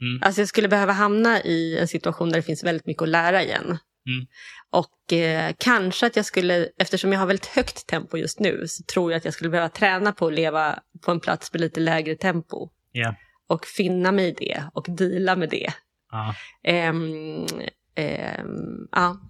Mm. 0.00 0.22
Alltså 0.22 0.40
jag 0.40 0.48
skulle 0.48 0.68
behöva 0.68 0.92
hamna 0.92 1.42
i 1.42 1.78
en 1.78 1.88
situation 1.88 2.28
där 2.28 2.36
det 2.36 2.42
finns 2.42 2.64
väldigt 2.64 2.86
mycket 2.86 3.02
att 3.02 3.08
lära 3.08 3.42
igen. 3.42 3.78
Mm. 4.06 4.26
Och 4.70 5.12
eh, 5.12 5.54
kanske 5.58 6.06
att 6.06 6.16
jag 6.16 6.24
skulle, 6.24 6.68
eftersom 6.78 7.12
jag 7.12 7.20
har 7.20 7.26
väldigt 7.26 7.46
högt 7.46 7.86
tempo 7.86 8.16
just 8.16 8.40
nu, 8.40 8.64
så 8.68 8.82
tror 8.82 9.12
jag 9.12 9.18
att 9.18 9.24
jag 9.24 9.34
skulle 9.34 9.50
behöva 9.50 9.68
träna 9.68 10.12
på 10.12 10.26
att 10.26 10.32
leva 10.32 10.78
på 11.04 11.10
en 11.10 11.20
plats 11.20 11.52
med 11.52 11.60
lite 11.60 11.80
lägre 11.80 12.16
tempo. 12.16 12.70
Ja. 12.92 13.14
Och 13.48 13.66
finna 13.66 14.12
mig 14.12 14.28
i 14.28 14.32
det 14.32 14.64
och 14.74 14.86
deala 14.88 15.36
med 15.36 15.50
det. 15.50 15.72
Ja. 16.10 16.34
Ehm, 16.64 17.46
ehm, 17.94 18.88
ja. 18.92 19.20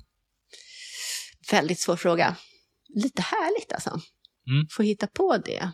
Väldigt 1.50 1.78
svår 1.78 1.96
fråga. 1.96 2.36
Lite 2.94 3.22
härligt 3.22 3.72
alltså. 3.72 3.90
Mm. 3.90 4.66
Få 4.70 4.82
hitta 4.82 5.06
på 5.06 5.36
det. 5.36 5.70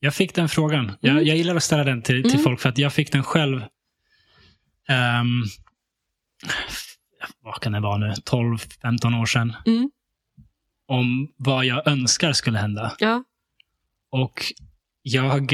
Jag 0.00 0.14
fick 0.14 0.34
den 0.34 0.48
frågan. 0.48 0.92
Jag, 1.00 1.10
Mm. 1.12 1.26
jag 1.26 1.36
gillar 1.36 1.56
att 1.56 1.62
ställa 1.62 1.84
den 1.84 2.02
till, 2.02 2.22
till 2.22 2.32
Mm. 2.32 2.44
folk 2.44 2.60
för 2.60 2.68
att 2.68 2.78
jag 2.78 2.92
fick 2.92 3.12
den 3.12 3.22
själv. 3.22 3.62
ehm, 4.88 5.42
vad 7.42 7.60
kan 7.60 7.72
det 7.72 7.80
vara 7.80 7.96
nu? 7.98 8.12
12-15 8.24 9.20
år 9.20 9.26
sedan. 9.26 9.56
Mm. 9.66 9.90
Om 10.88 11.32
vad 11.36 11.64
jag 11.64 11.86
önskar 11.88 12.32
skulle 12.32 12.58
hända. 12.58 12.92
Ja. 12.98 13.24
Och 14.10 14.42
jag 15.02 15.52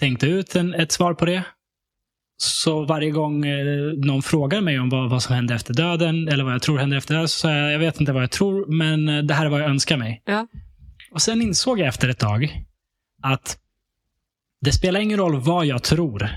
tänkte 0.00 0.26
ut 0.26 0.56
en, 0.56 0.74
ett 0.74 0.92
svar 0.92 1.14
på 1.14 1.24
det. 1.24 1.42
Så 2.36 2.84
varje 2.84 3.10
gång 3.10 3.46
eh, 3.46 3.92
någon 3.96 4.22
frågar 4.22 4.60
mig 4.60 4.78
om 4.80 4.88
vad, 4.88 5.10
vad 5.10 5.22
som 5.22 5.34
händer 5.34 5.54
efter 5.54 5.74
döden 5.74 6.28
eller 6.28 6.44
vad 6.44 6.52
jag 6.54 6.62
tror 6.62 6.78
händer 6.78 6.96
efter 6.96 7.14
döden 7.14 7.28
så 7.28 7.38
säger 7.38 7.62
jag 7.62 7.72
jag 7.72 7.78
vet 7.78 8.00
inte 8.00 8.12
vad 8.12 8.22
jag 8.22 8.30
tror 8.30 8.66
men 8.66 9.08
eh, 9.08 9.22
det 9.22 9.34
här 9.34 9.46
är 9.46 9.50
vad 9.50 9.60
jag 9.60 9.70
önskar 9.70 9.96
mig. 9.96 10.22
Ja. 10.24 10.46
Och 11.10 11.22
sen 11.22 11.42
insåg 11.42 11.78
jag 11.80 11.88
efter 11.88 12.08
ett 12.08 12.18
tag 12.18 12.64
att 13.22 13.58
det 14.60 14.72
spelar 14.72 15.00
ingen 15.00 15.18
roll 15.18 15.40
vad 15.40 15.66
jag 15.66 15.82
tror. 15.82 16.28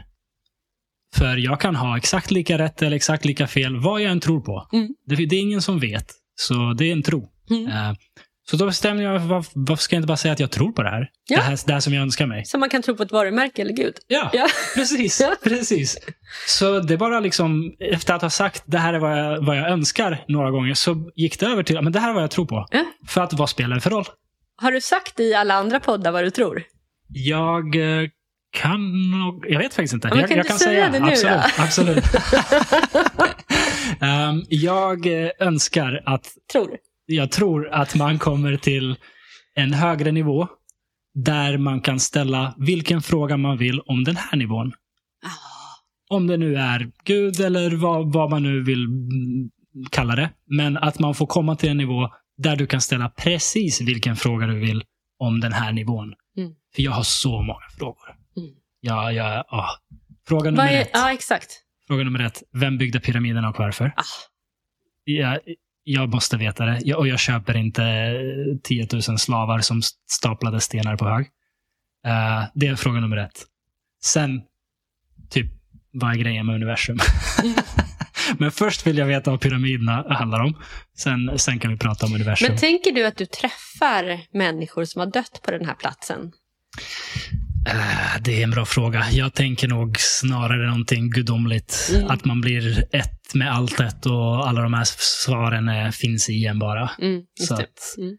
För 1.15 1.38
jag 1.38 1.61
kan 1.61 1.76
ha 1.76 1.98
exakt 1.98 2.31
lika 2.31 2.57
rätt 2.57 2.81
eller 2.81 2.95
exakt 2.95 3.26
lika 3.26 3.48
fel 3.48 3.77
vad 3.77 4.02
jag 4.02 4.11
än 4.11 4.19
tror 4.19 4.41
på. 4.41 4.68
Mm. 4.73 4.89
Det, 5.06 5.15
det 5.15 5.35
är 5.35 5.39
ingen 5.41 5.61
som 5.61 5.80
vet. 5.80 6.11
Så 6.35 6.73
det 6.77 6.85
är 6.85 6.91
en 6.91 7.03
tro. 7.03 7.30
Mm. 7.49 7.68
Eh, 7.68 7.93
så 8.49 8.57
då 8.57 8.65
bestämde 8.65 9.03
jag 9.03 9.19
varför, 9.19 9.52
varför 9.56 9.84
ska 9.84 9.95
jag 9.95 9.99
inte 9.99 10.07
bara 10.07 10.18
säga 10.18 10.31
att 10.31 10.39
jag 10.39 10.52
tror 10.52 10.72
på 10.72 10.84
det 10.84 10.89
här? 10.89 11.10
Ja. 11.30 11.38
Det, 11.38 11.43
här 11.43 11.60
det 11.65 11.73
här 11.73 11.80
som 11.80 11.93
jag 11.93 12.02
önskar 12.02 12.26
mig. 12.26 12.45
Så 12.45 12.57
man 12.57 12.69
kan 12.69 12.81
tro 12.81 12.95
på 12.95 13.03
ett 13.03 13.11
varumärke 13.11 13.61
eller 13.61 13.73
gud. 13.73 13.93
Ja, 14.07 14.30
Ja. 14.34 14.48
precis. 14.76 15.19
Ja. 15.22 15.35
precis. 15.43 15.98
Så 16.48 16.80
det 16.80 16.98
bara 16.98 17.19
liksom, 17.19 17.76
efter 17.80 18.14
att 18.14 18.22
ha 18.22 18.30
sagt 18.30 18.64
det 18.65 18.77
här 18.77 18.93
är 18.93 18.99
vad 18.99 19.19
jag, 19.19 19.45
vad 19.45 19.57
jag 19.57 19.69
önskar 19.69 20.23
några 20.27 20.52
gånger, 20.52 20.73
så 20.73 21.11
gick 21.15 21.39
det 21.39 21.45
över 21.45 21.64
till 21.64 21.81
men 21.81 21.93
det 21.93 21.99
här 21.99 22.10
är 22.10 22.14
vad 22.14 22.23
jag 22.23 22.31
tror 22.31 22.45
på. 22.45 22.65
Ja. 22.72 22.85
För 23.07 23.22
att 23.22 23.34
vad 23.34 23.49
spelar 23.49 23.76
det 23.76 23.81
för 23.81 23.89
roll? 23.89 24.06
Har 24.56 24.72
du 24.72 24.81
sagt 24.81 25.19
i 25.19 25.34
alla 25.34 25.53
andra 25.53 25.80
poddar 25.80 26.11
vad 26.11 26.23
du 26.23 26.30
tror? 26.30 26.64
Jag 27.13 27.75
eh, 27.75 28.09
kan 28.51 29.11
nog... 29.11 29.45
Jag 29.49 29.59
vet 29.59 29.73
faktiskt 29.73 29.93
inte. 29.93 30.09
Men 30.09 30.19
jag, 30.19 30.27
kan 30.27 30.38
jag 30.38 30.47
kan 30.47 30.59
säga 30.59 30.91
säga 30.91 30.99
det 30.99 31.05
nu 31.05 31.11
absolut. 31.11 31.43
då? 31.57 31.63
absolut. 31.63 32.03
Ehm, 34.01 34.43
jag 34.49 35.23
eh, 35.23 35.29
önskar 35.39 36.01
att... 36.05 36.27
Tror. 36.51 36.77
Jag 37.05 37.31
tror 37.31 37.69
att 37.69 37.95
man 37.95 38.19
kommer 38.19 38.57
till 38.57 38.95
en 39.55 39.73
högre 39.73 40.11
nivå 40.11 40.47
där 41.13 41.57
man 41.57 41.81
kan 41.81 41.99
ställa 41.99 42.55
vilken 42.57 43.01
fråga 43.01 43.38
man 43.38 43.57
vill 43.57 43.79
om 43.79 44.03
den 44.03 44.15
här 44.15 44.38
nivån. 44.38 44.73
Om 46.09 46.27
det 46.27 46.38
nu 46.38 46.55
är 46.55 46.91
Gud 47.03 47.39
eller 47.39 47.71
vad, 47.71 48.13
vad 48.13 48.29
man 48.29 48.43
nu 48.43 48.63
vill 48.63 48.85
mm, 48.85 49.49
kalla 49.89 50.15
det. 50.15 50.29
Men 50.45 50.77
att 50.77 50.99
man 50.99 51.15
får 51.15 51.25
komma 51.25 51.55
till 51.55 51.69
en 51.69 51.77
nivå 51.77 52.09
där 52.38 52.55
du 52.55 52.67
kan 52.67 52.81
ställa 52.81 53.09
precis 53.09 53.81
vilken 53.81 54.15
fråga 54.15 54.47
du 54.47 54.59
vill 54.59 54.83
om 55.19 55.39
den 55.39 55.53
här 55.53 55.71
nivån. 55.71 56.13
För 56.76 56.81
jag 56.81 56.91
har 56.91 57.03
så 57.03 57.41
många 57.41 57.69
frågor. 57.77 58.15
Mm. 58.38 58.49
Ja, 58.80 59.11
ja, 59.11 59.45
ah. 59.49 59.69
Fråga 60.27 60.52
nummer 60.52 60.73
är, 60.73 60.81
ett. 60.81 60.89
ja, 60.93 61.14
exakt. 61.14 61.61
Fråga 61.88 62.03
nummer 62.03 62.19
ett. 62.19 62.43
Vem 62.53 62.77
byggde 62.77 62.99
pyramiderna 62.99 63.49
och 63.49 63.60
varför? 63.60 63.93
Ah. 63.95 64.03
Jag, 65.03 65.39
jag 65.84 66.10
måste 66.10 66.38
veta 66.38 66.65
det. 66.65 66.80
Jag, 66.84 66.99
och 66.99 67.07
jag 67.07 67.19
köper 67.19 67.57
inte 67.57 67.84
eh, 67.84 68.57
10 68.64 68.88
000 68.91 69.02
slavar 69.02 69.60
som 69.60 69.81
staplade 70.10 70.60
stenar 70.60 70.98
på 70.98 71.10
hög. 71.10 71.26
Eh, 72.06 72.43
det 72.53 72.68
är 72.68 72.76
fråga 72.76 72.99
nummer 72.99 73.18
ett. 73.18 73.45
Sen, 74.03 74.41
typ, 75.30 75.48
vad 75.91 76.11
är 76.11 76.15
grejen 76.15 76.45
med 76.45 76.56
universum? 76.56 76.99
Mm. 77.43 77.56
Men 78.38 78.52
först 78.52 78.88
vill 78.88 78.98
jag 78.98 79.06
veta 79.06 79.31
vad 79.31 79.41
pyramiderna 79.41 80.06
handlar 80.10 80.39
om. 80.39 80.64
Sen, 80.98 81.39
sen 81.39 81.60
kan 81.60 81.72
vi 81.72 81.77
prata 81.77 82.06
om 82.06 82.14
universum. 82.14 82.48
Men 82.49 82.57
tänker 82.57 82.91
du 82.91 83.06
att 83.06 83.18
du 83.18 83.26
träffar 83.26 84.38
människor 84.38 84.85
som 84.85 84.99
har 84.99 85.07
dött 85.07 85.41
på 85.43 85.52
den 85.52 85.65
här 85.65 85.76
platsen? 85.76 86.31
Eh, 87.68 88.22
det 88.22 88.39
är 88.39 88.43
en 88.43 88.52
bra 88.52 88.65
fråga. 88.65 89.06
Jag 89.11 89.34
tänker 89.34 89.68
nog 89.68 89.95
snarare 89.99 90.65
någonting 90.68 91.10
gudomligt. 91.10 91.89
Mm. 91.95 92.10
Att 92.10 92.26
man 92.26 92.41
blir 92.41 92.84
ett 92.95 93.34
med 93.34 93.52
allt 93.53 94.06
och 94.06 94.48
alla 94.49 94.61
de 94.61 94.73
här 94.73 94.84
svaren 94.98 95.91
finns 95.91 96.30
i 96.30 96.45
en 96.45 96.60
bara. 96.60 96.91
Mm, 97.02 97.22
Så 97.48 97.53
att- 97.53 97.95
Mm. 97.98 98.18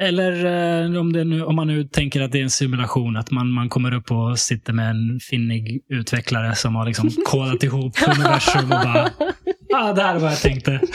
Eller 0.00 0.44
eh, 0.84 1.00
om, 1.00 1.08
nu, 1.08 1.44
om 1.44 1.56
man 1.56 1.66
nu 1.66 1.84
tänker 1.84 2.20
att 2.22 2.32
det 2.32 2.38
är 2.38 2.42
en 2.42 2.50
simulation, 2.50 3.16
att 3.16 3.30
man, 3.30 3.50
man 3.52 3.68
kommer 3.68 3.94
upp 3.94 4.10
och 4.10 4.38
sitter 4.38 4.72
med 4.72 4.90
en 4.90 5.20
finnig 5.30 5.80
utvecklare 5.88 6.54
som 6.54 6.74
har 6.74 6.86
liksom 6.86 7.10
kodat 7.26 7.62
ihop 7.62 7.96
universum 8.08 8.62
och 8.62 8.68
bara, 8.68 9.10
ah, 9.74 9.92
det 9.92 10.02
här 10.02 10.14
är 10.14 10.18
vad 10.18 10.32
jag 10.32 10.40
tänkte. 10.40 10.80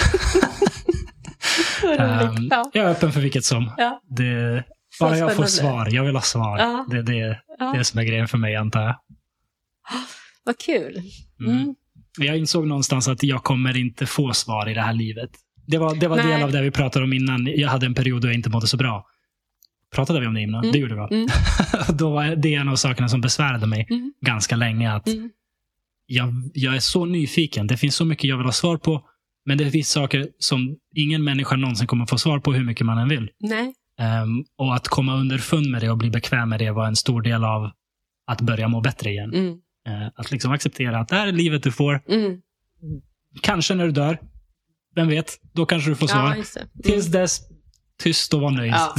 Ja. 1.84 2.70
Jag 2.74 2.86
är 2.86 2.90
öppen 2.90 3.12
för 3.12 3.22
vilket 3.22 3.46
som. 3.46 3.72
Ja. 3.78 4.02
Det, 4.18 4.64
bara 4.99 5.18
jag 5.18 5.36
får 5.36 5.44
svar. 5.45 5.88
Jag 5.91 6.03
vill 6.03 6.15
ha 6.15 6.22
svar. 6.22 6.57
Ja. 6.60 6.86
Det, 6.90 7.02
det, 7.02 7.11
det 7.14 7.40
Ja. 7.60 7.74
är 7.74 7.78
det 7.78 7.84
som 7.84 7.99
är 7.99 8.03
grejen 8.03 8.28
för 8.28 8.38
mig, 8.38 8.56
antar 8.56 8.82
jag. 8.82 8.95
Vad 10.45 10.57
kul. 10.57 11.02
Mm. 11.40 11.57
Mm. 11.57 11.76
Jag 12.20 12.38
insåg 12.38 12.68
någonstans 12.68 13.07
att 13.07 13.24
jag 13.24 13.44
kommer 13.44 13.78
inte 13.78 14.06
få 14.06 14.34
svar 14.34 14.70
i 14.70 14.74
det 14.74 14.82
här 14.82 14.94
livet. 14.94 15.30
Det 15.68 15.78
var, 15.78 15.95
det 15.95 16.07
var 16.07 16.18
Nej. 16.18 16.28
del 16.28 16.44
av 16.44 16.52
det 16.52 16.61
vi 16.61 16.72
pratade 16.72 17.06
om 17.06 17.14
innan. 17.14 17.45
Jag 17.56 17.70
hade 17.70 17.86
en 17.86 17.94
period 17.94 18.22
då 18.22 18.28
jag 18.28 18.36
inte 18.36 18.49
mådde 18.49 18.68
så 18.68 18.78
bra. 18.78 19.06
Pratade 19.95 20.20
vi 20.20 20.28
om 20.28 20.34
det 20.34 20.41
innan? 20.41 20.60
Mm. 20.64 20.72
Det 20.72 20.78
gjorde 20.80 20.95
vi? 20.95 21.15
Mm. 21.15 21.28
då 21.98 22.10
var 22.10 22.36
det 22.36 22.53
en 22.56 22.70
av 22.70 22.76
sakerna 22.76 23.10
som 23.10 23.22
besvärade 23.22 23.68
mig 23.68 23.88
Mm. 23.90 24.14
ganska 24.26 24.56
länge. 24.56 24.91
Att 24.94 25.07
Mm. 25.07 25.30
jag, 26.06 26.34
jag 26.53 26.76
är 26.76 26.80
så 26.80 27.06
nyfiken. 27.06 27.68
Det 27.68 27.78
finns 27.78 27.95
så 27.95 28.06
mycket 28.06 28.24
jag 28.24 28.38
vill 28.38 28.45
ha 28.45 28.52
svar 28.52 28.78
på. 28.78 29.06
Men 29.45 29.57
det 29.57 29.72
finns 29.72 29.90
saker 29.90 30.28
som 30.40 30.76
ingen 30.95 31.24
människa 31.24 31.56
någonsin 31.56 31.88
kommer 31.88 32.06
få 32.06 32.18
svar 32.18 32.40
på 32.40 32.53
hur 32.53 32.64
mycket 32.64 32.86
man 32.86 32.98
än 32.98 33.10
vill. 33.10 33.30
Nej. 33.40 33.74
Ehm, 34.04 34.44
och 34.58 34.76
att 34.76 34.88
komma 34.88 35.16
underfund 35.16 35.70
med 35.70 35.82
det 35.82 35.90
och 35.90 35.98
bli 35.98 36.10
bekväm 36.10 36.50
med 36.50 36.60
det 36.60 36.72
var 36.72 36.88
en 36.88 36.96
stor 36.96 37.22
del 37.22 37.44
av 37.44 37.72
att 38.28 38.42
börja 38.42 38.68
må 38.68 38.82
bättre 38.82 39.10
igen. 39.10 39.34
Mm. 39.34 39.54
Eh, 39.88 40.08
att 40.16 40.32
liksom 40.32 40.52
acceptera 40.52 41.00
att 41.00 41.08
det 41.08 41.16
här 41.16 41.28
är 41.28 41.32
livet 41.32 41.64
du 41.64 41.72
får. 41.72 42.02
Mm. 42.10 42.42
Kanske 43.42 43.76
när 43.76 43.86
du 43.86 43.92
dör. 43.92 44.18
Vem 44.96 45.08
vet? 45.08 45.38
Då 45.54 45.66
kanske 45.66 45.90
du 45.90 45.96
får 45.96 46.08
svar. 46.08 46.28
Ja. 46.28 46.62
Mm. 46.62 46.70
Tills 46.84 47.08
dess, 47.08 47.42
tyst 48.04 48.34
och 48.34 48.42
var 48.42 48.52
nöjd. 48.52 48.74
Ja. 48.74 48.96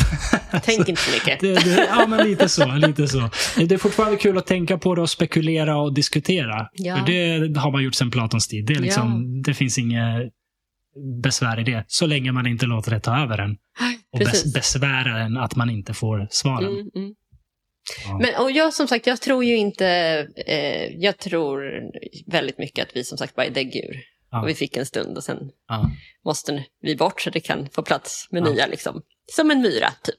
Tänk 0.64 0.88
inte 0.88 1.02
så 1.02 1.10
mycket. 1.12 1.40
Det, 1.40 1.54
det, 1.54 1.88
ja, 1.90 2.06
men 2.06 2.26
lite 2.26 2.48
så, 2.48 2.74
lite 2.74 3.08
så. 3.08 3.30
Det 3.56 3.74
är 3.74 3.78
fortfarande 3.78 4.16
kul 4.16 4.38
att 4.38 4.46
tänka 4.46 4.78
på 4.78 4.94
det 4.94 5.00
och 5.00 5.10
spekulera 5.10 5.76
och 5.76 5.94
diskutera. 5.94 6.68
Ja. 6.72 6.96
För 6.96 7.06
det 7.48 7.60
har 7.60 7.72
man 7.72 7.82
gjort 7.82 7.94
sedan 7.94 8.10
Platons 8.10 8.48
tid. 8.48 8.66
Det, 8.66 8.74
liksom, 8.74 9.42
det 9.42 9.54
finns 9.54 9.78
inget 9.78 10.32
besvär 11.22 11.60
i 11.60 11.64
det. 11.64 11.84
Så 11.88 12.06
länge 12.06 12.32
man 12.32 12.46
inte 12.46 12.66
låter 12.66 12.90
det 12.90 13.00
ta 13.00 13.22
över 13.22 13.38
en. 13.38 13.56
Och 14.12 14.18
Precis. 14.18 14.54
besvära 14.54 15.18
en 15.18 15.36
att 15.36 15.56
man 15.56 15.70
inte 15.70 15.94
får 15.94 16.28
svaren. 16.30 16.64
Mm, 16.72 16.90
mm. 16.96 17.14
Ja. 18.06 18.18
Men, 18.18 18.42
och 18.42 18.50
jag 18.50 18.74
som 18.74 18.88
sagt, 18.88 19.06
jag 19.06 19.20
tror 19.20 19.44
ju 19.44 19.56
inte, 19.56 19.86
eh, 20.46 20.86
jag 20.96 21.18
tror 21.18 21.62
väldigt 22.26 22.58
mycket 22.58 22.88
att 22.88 22.96
vi 22.96 23.04
som 23.04 23.18
sagt 23.18 23.34
bara 23.34 23.46
är 23.46 23.50
däggdjur. 23.50 24.00
Ja. 24.30 24.42
Och 24.42 24.48
vi 24.48 24.54
fick 24.54 24.76
en 24.76 24.86
stund 24.86 25.16
och 25.16 25.24
sen 25.24 25.38
Ja. 25.68 25.90
måste 26.24 26.64
vi 26.82 26.96
bort 26.96 27.20
så 27.20 27.30
det 27.30 27.40
kan 27.40 27.68
få 27.70 27.82
plats 27.82 28.28
med 28.30 28.42
Ja. 28.46 28.50
nya 28.52 28.66
liksom. 28.66 29.02
Som 29.32 29.50
en 29.50 29.60
myra 29.60 29.88
typ. 30.02 30.14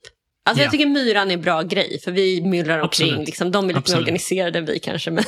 Alltså 0.46 0.62
Ja. 0.62 0.66
jag 0.66 0.72
tycker 0.72 0.86
myran 0.86 1.30
är 1.30 1.34
en 1.34 1.42
bra 1.42 1.62
grej, 1.62 2.00
för 2.04 2.12
vi 2.12 2.42
myllrar 2.42 2.80
omkring. 2.80 3.24
Liksom, 3.24 3.52
de 3.52 3.64
är 3.64 3.68
lite 3.68 3.74
mer 3.76 3.80
Absolut. 3.80 4.02
organiserade 4.02 4.60
än 4.60 4.66
vi 4.66 4.80
kanske. 4.80 5.12
Men, 5.12 5.24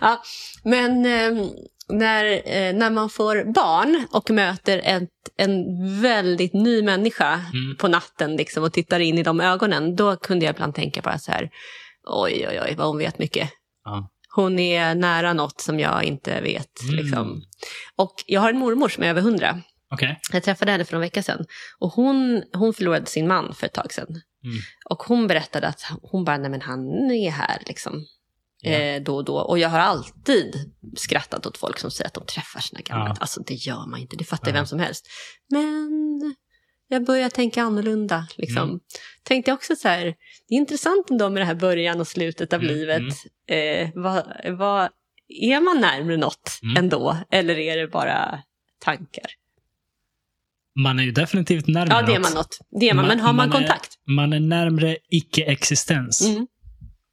ja. 0.00 0.22
men 0.64 1.06
eh, 1.06 1.46
när, 1.88 2.24
eh, 2.24 2.74
när 2.74 2.90
man 2.90 3.10
får 3.10 3.52
barn 3.52 4.06
och 4.12 4.30
möter 4.30 4.80
ett, 4.84 5.10
en 5.36 5.64
väldigt 6.00 6.52
ny 6.52 6.82
människa 6.82 7.32
Mm. 7.34 7.76
på 7.76 7.88
natten 7.88 8.36
liksom, 8.36 8.64
och 8.64 8.72
tittar 8.72 9.00
in 9.00 9.18
i 9.18 9.22
de 9.22 9.40
ögonen, 9.40 9.96
då 9.96 10.16
kunde 10.16 10.44
jag 10.44 10.54
ibland 10.54 10.74
tänka 10.74 11.02
bara 11.02 11.18
så 11.18 11.32
här, 11.32 11.50
oj, 12.06 12.46
oj, 12.50 12.60
oj, 12.64 12.74
vad 12.78 12.86
hon 12.86 12.98
vet 12.98 13.18
mycket. 13.18 13.50
Ja. 13.84 14.10
Hon 14.34 14.58
är 14.58 14.94
nära 14.94 15.32
något 15.32 15.60
som 15.60 15.80
jag 15.80 16.04
inte 16.04 16.40
vet. 16.40 16.82
Mm. 16.82 16.94
Liksom. 16.96 17.42
Och 17.96 18.14
jag 18.26 18.40
har 18.40 18.50
en 18.50 18.58
mormor 18.58 18.88
som 18.88 19.04
är 19.04 19.08
över 19.08 19.20
hundra. 19.22 19.60
Okej. 19.90 20.20
Jag 20.32 20.42
träffade 20.42 20.72
henne 20.72 20.84
för 20.84 20.94
en 20.94 21.00
vecka 21.00 21.22
sedan. 21.22 21.44
Och 21.78 21.90
hon, 21.90 22.42
hon 22.52 22.74
förlorade 22.74 23.06
sin 23.06 23.26
man 23.28 23.54
för 23.54 23.66
ett 23.66 23.72
tag 23.72 23.92
sedan. 23.92 24.06
Mm. 24.08 24.56
Och 24.90 25.02
hon 25.02 25.26
berättade 25.26 25.66
att 25.68 25.80
hon 26.02 26.24
bara, 26.24 26.38
nej 26.38 26.50
men 26.50 26.60
han 26.60 27.10
är 27.10 27.30
här 27.30 27.62
liksom. 27.66 28.04
Eh, 28.66 29.02
då 29.02 29.16
och 29.16 29.24
då. 29.24 29.36
Och 29.38 29.58
jag 29.58 29.68
har 29.68 29.78
alltid 29.78 30.72
skrattat 30.96 31.46
åt 31.46 31.56
folk 31.58 31.78
som 31.78 31.90
säger 31.90 32.06
att 32.08 32.14
de 32.14 32.24
träffar 32.26 32.60
sina 32.60 32.80
gamla. 32.80 33.06
Ja. 33.08 33.16
Alltså 33.20 33.40
det 33.42 33.54
gör 33.54 33.86
man 33.90 34.00
inte, 34.00 34.16
det 34.16 34.24
fattar 34.24 34.48
Ja. 34.50 34.54
vem 34.54 34.66
som 34.66 34.78
helst. 34.78 35.06
Men 35.50 36.34
jag 36.88 37.04
börjar 37.04 37.28
tänka 37.30 37.62
annorlunda. 37.62 38.26
Liksom. 38.36 38.62
Mm. 38.68 38.80
Tänkte 39.22 39.50
jag 39.50 39.56
också 39.56 39.76
så 39.76 39.88
här, 39.88 40.04
det 40.48 40.54
är 40.54 40.58
intressant 40.58 41.10
ändå 41.10 41.30
med 41.30 41.42
det 41.42 41.46
här 41.46 41.54
början 41.54 42.00
och 42.00 42.08
slutet 42.08 42.52
av 42.52 42.62
Mm, 42.62 42.74
livet. 42.74 43.02
Eh, 43.48 43.90
vad, 43.94 44.24
vad, 44.58 44.88
är 45.28 45.60
man 45.60 45.80
närmare 45.80 46.16
något 46.16 46.58
Mm. 46.62 46.76
ändå? 46.76 47.16
Eller 47.30 47.58
är 47.58 47.76
det 47.76 47.88
bara 47.88 48.42
tankar? 48.84 49.26
Man 50.80 50.98
är 50.98 51.02
ju 51.02 51.12
definitivt 51.12 51.66
närmare 51.66 51.98
Ja, 52.00 52.06
det 52.06 52.14
är 52.14 52.20
man 52.20 52.32
något. 52.34 52.58
Det 52.80 52.88
är 52.88 52.94
man. 52.94 53.06
Men 53.06 53.20
har 53.20 53.32
man, 53.32 53.36
Man 53.36 53.48
är- 53.48 53.52
kontakt? 53.52 53.98
Man 54.06 54.32
är 54.32 54.40
närmre 54.40 54.96
icke-existens 55.10 56.20
Mm. 56.28 56.46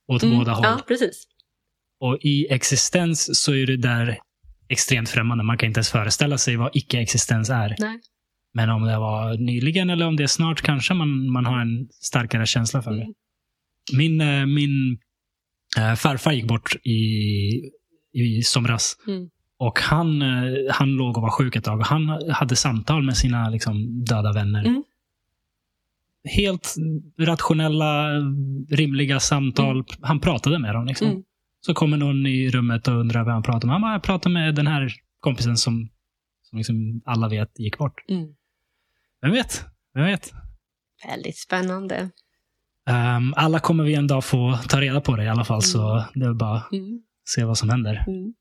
åt 0.08 0.24
Mm. 0.24 0.38
båda 0.38 0.52
håll. 0.52 0.64
Ja, 0.66 0.80
precis. 0.88 1.24
Och 2.02 2.18
i 2.22 2.48
existens 2.50 3.44
så 3.44 3.54
är 3.54 3.66
det 3.66 3.78
där 3.78 4.18
extremt 4.70 5.10
främmande. 5.10 5.44
Man 5.44 5.58
kan 5.58 5.68
inte 5.68 5.78
ens 5.78 5.92
föreställa 5.92 6.38
sig 6.38 6.56
vad 6.56 6.72
icke-existens 6.74 7.50
är. 7.50 7.76
Nej. 7.80 8.00
Men 8.54 8.70
om 8.70 8.84
det 8.84 8.98
var 8.98 9.38
nyligen 9.38 9.90
eller 9.90 10.08
om 10.08 10.16
det 10.16 10.24
är 10.24 10.28
snart 10.28 10.62
kanske 10.62 10.94
man, 10.94 11.32
man 11.32 11.46
har 11.46 11.62
en 11.62 11.88
starkare 12.02 12.46
känsla 12.46 12.82
för 12.82 12.92
det. 12.92 13.02
Mm. 13.02 13.14
Min, 13.98 14.22
eh, 14.22 14.46
min 14.46 15.00
eh, 15.78 15.96
farfar 15.96 16.32
gick 16.32 16.48
bort 16.48 16.76
i, 16.84 17.00
i 18.14 18.42
somras. 18.44 18.96
Mm. 19.08 19.30
Och 19.58 19.80
han, 19.80 20.22
eh, 20.22 20.54
han 20.70 20.90
låg 20.90 21.18
och 21.18 21.24
var 21.24 21.30
sjuk 21.30 21.56
ett 21.56 21.64
tag. 21.64 21.80
Och 21.80 21.86
han 21.86 22.10
hade 22.32 22.56
samtal 22.56 23.04
med 23.04 23.18
sina 23.18 23.50
liksom, 23.50 24.04
döda 24.06 24.34
vänner. 24.34 24.66
Mm. 24.66 24.84
Helt 26.24 26.76
rationella, 27.20 28.10
rimliga 28.70 29.20
samtal. 29.20 29.84
Han 30.02 30.20
pratade 30.20 30.60
med 30.60 30.74
dem. 30.76 30.86
Liksom. 30.86 31.24
Mm. 31.62 31.66
Så 31.66 31.74
kommer 31.74 31.98
någon 31.98 32.26
i 32.26 32.50
rummet 32.50 32.88
och 32.88 32.94
undrar 32.94 33.24
vem 33.26 33.34
han 33.34 33.44
pratar 33.44 33.68
med. 33.68 33.80
Han 33.82 33.92
jag 33.92 34.04
pratar 34.04 34.30
med 34.30 34.56
den 34.56 34.68
här 34.68 34.94
kompisen 35.20 35.58
som, 35.58 35.90
som 36.42 36.58
liksom 36.58 37.02
alla 37.06 37.28
vet 37.30 37.60
gick 37.60 37.78
bort. 37.78 38.10
Mm. 38.10 38.28
Vem 39.22 39.32
vet? 39.32 39.66
Vem 39.94 40.06
vet? 40.06 40.32
Väldigt 41.08 41.38
spännande. 41.38 42.10
Ehm, 42.90 43.34
alla 43.38 43.60
kommer 43.60 43.84
vi 43.84 43.96
en 43.96 44.08
dag 44.08 44.24
få 44.26 44.58
ta 44.70 44.82
reda 44.82 45.02
på 45.02 45.16
det 45.16 45.24
i 45.24 45.28
alla 45.30 45.46
fall. 45.46 45.62
Så 45.62 46.06
det 46.14 46.26
är 46.26 46.34
bara 46.34 46.64
Mm. 46.72 47.02
se 47.30 47.44
vad 47.44 47.58
som 47.58 47.70
händer. 47.70 48.04
Mm. 48.08 48.34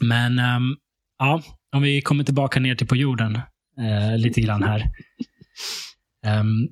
Men 0.00 0.38
ehm, 0.38 0.76
ja, 1.18 1.42
om 1.72 1.82
vi 1.82 2.02
kommer 2.02 2.24
tillbaka 2.24 2.60
ner 2.60 2.74
till 2.74 2.86
på 2.86 2.96
jorden 2.96 3.40
eh, 3.78 4.18
lite 4.18 4.40
grann 4.40 4.62
här. 4.62 4.84
Ehm, 6.24 6.68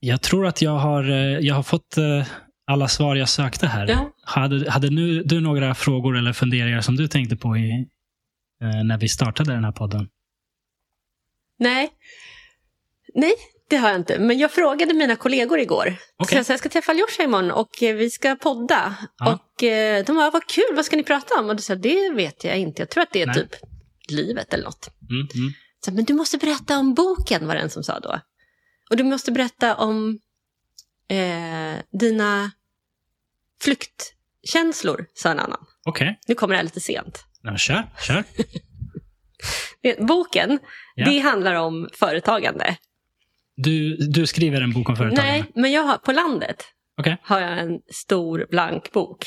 jag 0.00 0.22
tror 0.22 0.46
att 0.46 0.62
jag 0.62 0.78
har, 0.78 1.10
eh, 1.10 1.38
jag 1.38 1.54
har 1.54 1.62
fått 1.62 1.96
eh, 1.98 2.26
alla 2.72 2.88
svar 2.88 3.16
jag 3.16 3.28
sökte 3.28 3.66
här. 3.66 3.86
Ja. 3.86 4.12
Hade, 4.24 4.70
hade 4.70 4.90
nu, 4.90 5.22
du 5.22 5.40
några 5.40 5.74
frågor 5.74 6.16
eller 6.18 6.32
funderingar 6.32 6.80
som 6.80 6.96
du 6.96 7.08
tänkte 7.08 7.36
på 7.36 7.56
i, 7.56 7.70
eh, 8.62 8.84
när 8.84 8.98
vi 8.98 9.08
startade 9.08 9.52
den 9.52 9.64
här 9.64 9.72
podden? 9.72 10.08
Nej. 11.58 11.90
Nej, 13.14 13.34
det 13.68 13.76
har 13.76 13.88
jag 13.88 13.98
inte. 13.98 14.18
Men 14.18 14.38
jag 14.38 14.52
frågade 14.52 14.94
mina 14.94 15.16
kollegor 15.16 15.58
igår. 15.58 15.96
Okej. 16.16 16.44
Så 16.44 16.52
jag 16.52 16.58
ska 16.58 16.68
träffa 16.68 16.92
Aljosha 16.92 17.22
imorgon 17.22 17.50
och 17.50 17.82
eh, 17.82 17.94
vi 17.94 18.10
ska 18.10 18.36
podda. 18.36 18.96
Ja. 19.18 19.32
Och 19.32 19.62
eh, 19.62 20.04
de 20.04 20.16
bara, 20.16 20.30
vad 20.30 20.46
kul, 20.46 20.76
vad 20.76 20.84
ska 20.84 20.96
ni 20.96 21.04
prata 21.04 21.40
om? 21.40 21.48
Och 21.48 21.56
du 21.56 21.62
sa, 21.62 21.74
det 21.74 22.10
vet 22.10 22.44
jag 22.44 22.58
inte. 22.58 22.82
Jag 22.82 22.90
tror 22.90 23.02
att 23.02 23.12
det 23.12 23.22
är 23.22 23.26
Nej. 23.26 23.34
typ 23.34 23.54
livet 24.08 24.54
eller 24.54 24.64
något. 24.64 24.88
Mm, 25.10 25.28
mm. 25.34 25.52
Så, 25.84 25.92
men 25.92 26.04
du 26.04 26.14
måste 26.14 26.38
berätta 26.38 26.78
om 26.78 26.94
boken, 26.94 27.46
var 27.46 27.54
det 27.54 27.60
en 27.60 27.70
som 27.70 27.82
sa 27.82 28.00
då. 28.00 28.20
Och 28.90 28.96
du 28.96 29.04
måste 29.04 29.32
berätta 29.32 29.76
om 29.76 30.18
eh, 31.08 31.98
dina 32.00 32.50
flyktkänslor, 33.62 35.06
sa 35.14 35.30
en 35.30 35.38
annan. 35.38 35.64
Okej, 35.84 36.18
Nu 36.28 36.34
kommer 36.34 36.54
det 36.54 36.56
här 36.58 36.64
lite 36.64 36.80
sent. 36.80 37.24
okay. 37.44 37.56
kör. 37.58 37.82
kör. 38.06 38.24
Boken, 40.06 40.58
Ja. 40.94 41.04
det 41.10 41.18
handlar 41.18 41.54
om 41.54 41.88
företagande. 41.92 42.76
Du, 43.56 43.96
du 43.96 44.26
skriver 44.26 44.60
en 44.60 44.72
bok 44.72 44.88
om 44.88 44.96
företagande? 44.96 45.32
Nej, 45.32 45.44
men 45.54 45.72
jag 45.72 45.82
har, 45.82 45.96
på 45.98 46.12
landet 46.12 46.64
Okej. 46.98 47.16
har 47.22 47.40
jag 47.40 47.58
en 47.58 47.78
stor 47.92 48.46
blank 48.50 48.92
bok 48.92 49.26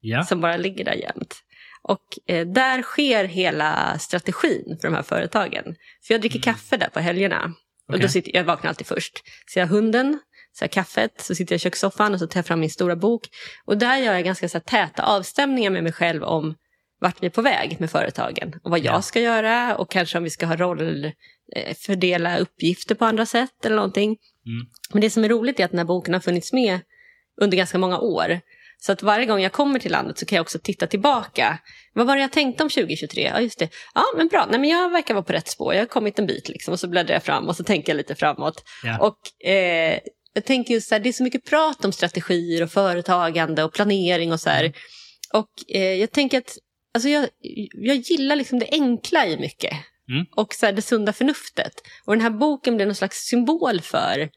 Ja. 0.00 0.24
som 0.24 0.40
bara 0.40 0.56
ligger 0.56 0.84
där 0.84 0.92
jämt. 0.94 1.34
Och 1.82 2.04
eh, 2.26 2.46
där 2.46 2.82
sker 2.82 3.24
hela 3.24 3.98
strategin 3.98 4.78
för 4.80 4.88
de 4.88 4.94
här 4.94 5.02
företagen. 5.02 5.64
För 6.06 6.14
jag 6.14 6.20
dricker 6.20 6.40
kaffe 6.40 6.76
där 6.76 6.88
på 6.88 7.00
helgerna. 7.00 7.44
Och 7.88 7.94
Okej. 7.94 8.00
då 8.02 8.08
sitter, 8.08 8.36
jag 8.36 8.44
vaknar 8.44 8.68
alltid 8.68 8.86
först. 8.86 9.12
Så 9.46 9.58
jag 9.58 9.66
har 9.66 9.70
hunden, 9.76 10.18
så 10.58 10.64
har 10.64 10.68
kaffet, 10.68 11.20
så 11.20 11.34
sitter 11.34 11.52
jag 11.52 11.56
i 11.56 11.60
kökssoffan 11.62 12.12
och 12.14 12.18
så 12.20 12.26
tar 12.26 12.38
jag 12.38 12.46
fram 12.46 12.60
min 12.60 12.70
stora 12.70 12.96
bok. 12.96 13.22
Och 13.64 13.78
där 13.78 13.96
gör 13.96 14.14
jag 14.14 14.24
ganska 14.24 14.48
så 14.48 14.58
här, 14.58 14.62
täta 14.62 15.02
avstämningar 15.02 15.70
med 15.70 15.82
mig 15.82 15.92
själv 15.92 16.22
om 16.22 16.54
vart 17.00 17.22
vi 17.22 17.26
är 17.26 17.30
på 17.30 17.42
väg 17.42 17.76
med 17.80 17.90
företagen. 17.90 18.54
Och 18.62 18.70
vad 18.70 18.80
jag 18.80 18.94
Ja. 18.94 19.02
ska 19.02 19.20
göra 19.20 19.76
och 19.76 19.90
kanske 19.90 20.18
om 20.18 20.24
vi 20.24 20.30
ska 20.30 20.46
ha 20.46 20.56
roll, 20.56 21.04
eh, 21.56 21.74
fördela 21.86 22.38
uppgifter 22.38 22.94
på 22.94 23.04
andra 23.04 23.26
sätt 23.26 23.64
eller 23.64 23.76
någonting. 23.76 24.08
Mm. 24.46 24.66
Men 24.92 25.00
det 25.00 25.10
som 25.10 25.24
är 25.24 25.28
roligt 25.28 25.60
är 25.60 25.64
att 25.64 25.70
den 25.70 25.78
här 25.78 25.84
boken 25.84 26.14
har 26.14 26.20
funnits 26.20 26.52
med 26.52 26.80
under 27.40 27.56
ganska 27.56 27.78
många 27.78 27.98
år. 27.98 28.40
Så 28.78 28.92
att 28.92 29.02
varje 29.02 29.26
gång 29.26 29.40
jag 29.40 29.52
kommer 29.52 29.78
till 29.78 29.92
landet 29.92 30.18
så 30.18 30.26
kan 30.26 30.36
jag 30.36 30.42
också 30.42 30.58
titta 30.58 30.86
tillbaka. 30.86 31.58
Vad 31.92 32.06
var 32.06 32.16
det 32.16 32.22
jag 32.22 32.32
tänkte 32.32 32.62
om 32.62 32.70
2023? 32.70 33.30
Ja, 33.34 33.40
just 33.40 33.58
det. 33.58 33.68
Ja, 33.94 34.04
men 34.16 34.28
bra. 34.28 34.46
Nej, 34.50 34.60
men 34.60 34.70
jag 34.70 34.90
verkar 34.90 35.14
vara 35.14 35.24
på 35.24 35.32
rätt 35.32 35.48
spår. 35.48 35.74
Jag 35.74 35.80
har 35.80 35.86
kommit 35.86 36.18
en 36.18 36.26
bit 36.26 36.48
liksom. 36.48 36.72
Och 36.72 36.80
så 36.80 36.88
bläddrar 36.88 37.14
jag 37.14 37.22
fram 37.22 37.48
och 37.48 37.56
så 37.56 37.64
tänker 37.64 37.92
jag 37.92 37.96
lite 37.96 38.14
framåt. 38.14 38.62
Ja. 38.82 38.98
Och 38.98 39.48
eh, 39.50 39.98
jag 40.36 40.44
tänker 40.44 40.74
just 40.74 40.88
så 40.88 40.94
här, 40.94 41.00
det 41.00 41.08
är 41.08 41.12
så 41.12 41.22
mycket 41.22 41.44
prat 41.44 41.84
om 41.84 41.92
strategier 41.92 42.62
och 42.62 42.70
företagande 42.70 43.64
och 43.64 43.72
planering 43.72 44.32
och 44.32 44.40
så 44.40 44.50
här. 44.50 44.72
Och 45.32 45.50
eh, 45.68 45.92
jag 45.94 46.10
tänker 46.12 46.38
att 46.38 46.58
alltså 46.94 47.08
jag, 47.08 47.28
jag 47.72 47.96
gillar 47.96 48.36
liksom 48.36 48.58
det 48.58 48.68
enkla 48.72 49.26
i 49.26 49.36
mycket. 49.38 49.72
Mm. 50.10 50.26
Och 50.36 50.54
så 50.54 50.66
här, 50.66 50.72
det 50.72 50.82
sunda 50.82 51.12
förnuftet. 51.12 51.72
Och 52.04 52.12
den 52.12 52.20
här 52.20 52.30
boken 52.30 52.76
blir 52.76 52.86
någon 52.86 52.94
slags 52.94 53.16
symbol 53.18 53.80
för 53.80 54.30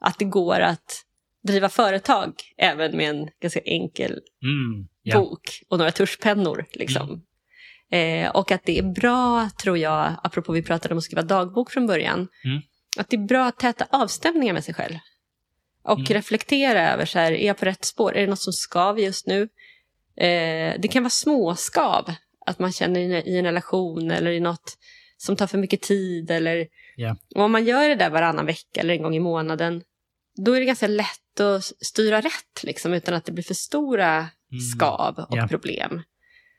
att 0.00 0.18
det 0.18 0.24
går 0.24 0.60
att 0.60 1.04
driva 1.42 1.68
företag 1.68 2.32
även 2.56 2.96
med 2.96 3.10
en 3.10 3.28
ganska 3.42 3.60
enkel 3.60 4.10
Mm. 4.12 4.88
Ja. 5.02 5.18
bok 5.18 5.62
och 5.68 5.78
några 5.78 5.92
tuschpennor. 5.92 6.66
Liksom. 6.72 7.22
Eh, 7.90 8.30
och 8.30 8.50
att 8.50 8.64
det 8.64 8.78
är 8.78 8.82
bra, 8.82 9.50
tror 9.62 9.78
jag, 9.78 10.14
apropå 10.22 10.52
vi 10.52 10.62
pratade 10.62 10.94
om 10.94 10.98
att 10.98 11.04
skriva 11.04 11.22
dagbok 11.22 11.70
från 11.70 11.86
början, 11.86 12.28
Mm. 12.44 12.62
att 12.98 13.10
det 13.10 13.16
är 13.16 13.26
bra 13.26 13.46
att 13.46 13.58
täta 13.58 13.86
avstämningar 13.90 14.54
med 14.54 14.64
sig 14.64 14.74
själv. 14.74 14.94
Och 15.84 15.98
Mm. 15.98 16.06
reflektera 16.14 16.92
över, 16.92 17.04
så 17.04 17.18
här, 17.18 17.32
är 17.32 17.46
jag 17.46 17.56
på 17.58 17.64
rätt 17.64 17.84
spår? 17.84 18.16
Är 18.16 18.20
det 18.20 18.26
något 18.26 18.38
som 18.40 18.52
skaver 18.52 19.02
just 19.02 19.26
nu? 19.26 19.42
Eh, 20.16 20.74
det 20.78 20.88
kan 20.92 21.02
vara 21.02 21.10
småskav, 21.10 22.12
att 22.46 22.58
man 22.58 22.72
känner 22.72 23.00
i- 23.00 23.38
en 23.38 23.44
relation 23.44 24.10
eller 24.10 24.30
i 24.30 24.40
något 24.40 24.78
som 25.16 25.36
tar 25.36 25.46
för 25.46 25.58
mycket 25.58 25.80
tid. 25.80 26.30
Eller, 26.30 26.66
och 27.34 27.42
om 27.42 27.52
man 27.52 27.64
gör 27.64 27.88
det 27.88 27.94
där 27.94 28.10
varannan 28.10 28.46
vecka 28.46 28.80
eller 28.80 28.94
en 28.94 29.02
gång 29.02 29.16
i 29.16 29.20
månaden, 29.20 29.82
då 30.36 30.52
är 30.52 30.60
det 30.60 30.66
ganska 30.66 30.86
lätt 30.86 31.40
att 31.40 31.64
styra 31.64 32.20
rätt, 32.20 32.62
liksom, 32.62 32.92
utan 32.94 33.14
att 33.14 33.24
det 33.24 33.32
blir 33.32 33.44
för 33.44 33.54
stora 33.54 34.10
Mm. 34.16 34.60
skav 34.76 35.18
och 35.18 35.36
Ja. 35.36 35.48
problem. 35.48 36.02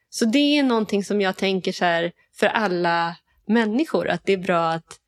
Så 0.09 0.25
det 0.25 0.57
är 0.57 0.63
någonting 0.63 1.03
som 1.03 1.21
jag 1.21 1.37
tänker 1.37 1.71
så 1.71 1.85
här 1.85 2.11
för 2.35 2.47
alla 2.47 3.15
människor, 3.47 4.07
att 4.09 4.25
det 4.25 4.33
är 4.33 4.37
bra 4.37 4.69
att 4.71 4.99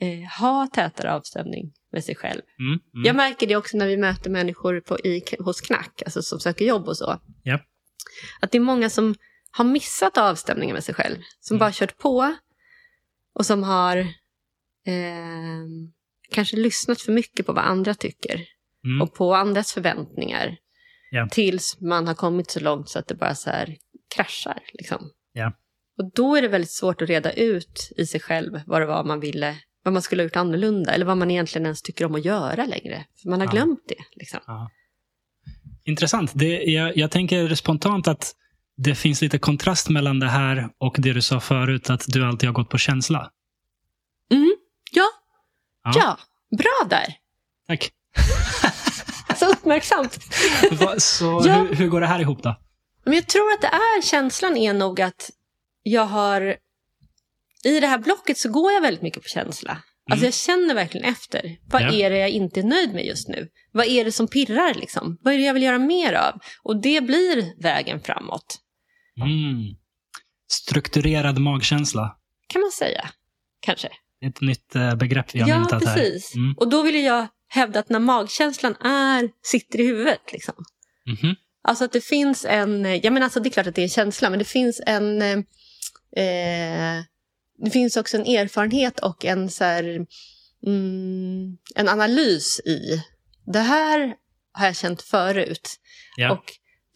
eh, 0.00 0.40
ha 0.40 0.66
tätare 0.66 1.12
avstämning 1.14 1.72
med 1.92 2.04
sig 2.04 2.14
själv. 2.14 2.42
Mm. 2.58 2.70
Mm. 2.94 3.04
Jag 3.04 3.16
märker 3.16 3.46
det 3.46 3.56
också 3.56 3.76
när 3.76 3.86
vi 3.86 3.96
möter 3.96 4.30
människor 4.30 4.80
på, 4.80 4.98
i, 4.98 5.22
hos 5.38 5.60
Knack, 5.60 6.02
alltså 6.04 6.22
som 6.22 6.40
söker 6.40 6.64
jobb 6.64 6.88
och 6.88 6.96
så. 6.96 7.20
Ja. 7.42 7.60
Att 8.40 8.50
det 8.50 8.58
är 8.58 8.62
många 8.62 8.90
som 8.90 9.14
har 9.50 9.64
missat 9.64 10.18
avstämningen 10.18 10.74
med 10.74 10.84
sig 10.84 10.94
själv, 10.94 11.16
som 11.40 11.54
Mm. 11.54 11.58
bara 11.60 11.72
kört 11.72 11.98
på 11.98 12.36
och 13.34 13.46
som 13.46 13.62
har 13.62 13.96
eh, 14.86 15.64
kanske 16.30 16.56
lyssnat 16.56 17.00
för 17.00 17.12
mycket 17.12 17.46
på 17.46 17.52
vad 17.52 17.64
andra 17.64 17.94
tycker 17.94 18.44
Mm. 18.84 19.02
och 19.02 19.14
på 19.14 19.34
andras 19.34 19.72
förväntningar. 19.72 20.56
Ja. 21.10 21.28
Tills 21.30 21.80
man 21.80 22.06
har 22.06 22.14
kommit 22.14 22.50
så 22.50 22.60
långt 22.60 22.88
så 22.88 22.98
att 22.98 23.06
det 23.08 23.14
bara 23.14 23.34
så 23.34 23.50
här 23.50 23.76
kraschar. 24.14 24.62
Liksom. 24.72 25.10
Ja. 25.32 25.52
Och 25.98 26.12
då 26.14 26.36
är 26.36 26.42
det 26.42 26.48
väldigt 26.48 26.70
svårt 26.70 27.02
att 27.02 27.08
reda 27.08 27.32
ut 27.32 27.92
i 27.96 28.06
sig 28.06 28.20
själv 28.20 28.60
vad 28.66 28.82
det 28.82 28.86
var 28.86 29.04
man 29.04 29.20
ville 29.20 29.56
vad 29.82 29.92
man 29.92 30.02
skulle 30.02 30.22
ha 30.22 30.24
gjort 30.24 30.36
annorlunda 30.36 30.92
eller 30.92 31.06
vad 31.06 31.16
man 31.16 31.30
egentligen 31.30 31.66
ens 31.66 31.82
tycker 31.82 32.04
om 32.04 32.14
att 32.14 32.24
göra 32.24 32.64
längre. 32.66 33.04
För 33.22 33.28
man 33.28 33.40
har 33.40 33.46
Ja. 33.46 33.50
glömt 33.52 33.80
det. 33.88 34.04
Liksom. 34.16 34.40
Intressant. 35.84 36.30
Det, 36.34 36.62
jag, 36.62 36.96
jag 36.96 37.10
tänker 37.10 37.54
spontant 37.54 38.08
att 38.08 38.34
det 38.76 38.94
finns 38.94 39.22
lite 39.22 39.38
kontrast 39.38 39.88
mellan 39.88 40.20
det 40.20 40.28
här 40.28 40.68
och 40.78 40.94
det 40.98 41.12
du 41.12 41.22
sa 41.22 41.40
förut, 41.40 41.90
att 41.90 42.04
du 42.08 42.24
alltid 42.24 42.48
har 42.48 42.54
gått 42.54 42.68
på 42.70 42.78
känsla. 42.78 43.30
Mm. 44.32 44.56
Ja. 44.92 45.04
Ja. 45.84 45.92
ja, 45.94 46.18
bra 46.58 46.88
där. 46.98 47.14
Tack. 47.66 47.90
Så 49.36 49.46
uppmärksamt. 49.52 50.18
Så 51.02 51.42
Ja. 51.46 51.54
hur, 51.62 51.74
hur 51.74 51.88
går 51.88 52.00
det 52.00 52.06
här 52.06 52.20
ihop 52.20 52.42
då? 52.42 52.56
Men 53.04 53.14
jag 53.14 53.26
tror 53.26 53.52
att 53.52 53.60
det 53.60 53.66
är, 53.66 54.02
känslan 54.02 54.56
är 54.56 54.74
nog 54.74 55.00
att 55.00 55.30
jag 55.82 56.04
har, 56.06 56.56
i 57.64 57.80
det 57.80 57.86
här 57.86 57.98
blocket 57.98 58.38
så 58.38 58.48
går 58.50 58.72
jag 58.72 58.80
väldigt 58.80 59.02
mycket 59.02 59.22
på 59.22 59.28
känsla. 59.28 59.82
Alltså 60.10 60.24
jag 60.26 60.34
känner 60.34 60.74
verkligen 60.74 61.06
efter. 61.12 61.56
Vad 61.66 61.82
Ja. 61.82 61.92
är 61.92 62.10
det 62.10 62.18
jag 62.18 62.30
inte 62.30 62.60
är 62.60 62.64
nöjd 62.64 62.94
med 62.94 63.04
just 63.06 63.28
nu? 63.28 63.48
Vad 63.72 63.86
är 63.86 64.04
det 64.04 64.12
som 64.12 64.28
pirrar 64.28 64.74
liksom? 64.74 65.18
Vad 65.20 65.34
är 65.34 65.38
det 65.38 65.44
jag 65.44 65.54
vill 65.54 65.62
göra 65.62 65.78
mer 65.78 66.12
av? 66.12 66.40
Och 66.62 66.80
det 66.82 67.00
blir 67.00 67.62
vägen 67.62 68.00
framåt, 68.00 68.58
Mm. 69.20 69.76
Strukturerad 70.50 71.38
magkänsla. 71.38 72.16
kan 72.48 72.60
man 72.60 72.70
säga. 72.70 73.10
Kanske. 73.60 73.88
Ett 74.26 74.40
nytt 74.40 74.74
eh, 74.76 74.94
begrepp 74.94 75.34
vi 75.34 75.40
har 75.40 75.48
Ja, 75.48 75.58
myntat 75.58 75.84
här. 75.84 75.94
precis. 75.94 76.34
Mm. 76.34 76.54
Och 76.58 76.68
då 76.70 76.82
vill 76.82 77.04
jag 77.04 77.26
hävda 77.48 77.80
att 77.80 77.88
när 77.88 77.98
magkänslan 77.98 78.74
är, 78.80 79.30
sitter 79.42 79.80
i 79.80 79.86
huvudet, 79.86 80.32
liksom. 80.32 80.54
Mhm. 81.06 81.34
Alltså 81.62 81.84
att 81.84 81.92
det 81.92 82.00
finns 82.04 82.44
en, 82.44 82.84
jag 82.84 83.12
menar 83.12 83.24
alltså 83.24 83.40
det 83.40 83.48
är 83.48 83.50
klart 83.50 83.66
att 83.66 83.74
det 83.74 83.80
är 83.80 83.84
en 83.84 83.88
känsla, 83.88 84.30
men 84.30 84.38
det 84.38 84.44
finns 84.44 84.80
en, 84.86 85.22
eh, 85.22 85.38
eh, 86.24 87.02
det 87.58 87.70
finns 87.70 87.96
också 87.96 88.16
en 88.16 88.26
erfarenhet 88.26 89.00
och 89.00 89.24
en 89.24 89.50
så 89.50 89.64
här, 89.64 90.06
mm, 90.66 91.56
en 91.74 91.88
analys 91.88 92.60
i, 92.60 93.02
det 93.52 93.58
här 93.58 94.14
har 94.52 94.66
jag 94.66 94.76
känt 94.76 95.02
förut. 95.02 95.70
Ja. 96.16 96.32
Och 96.32 96.44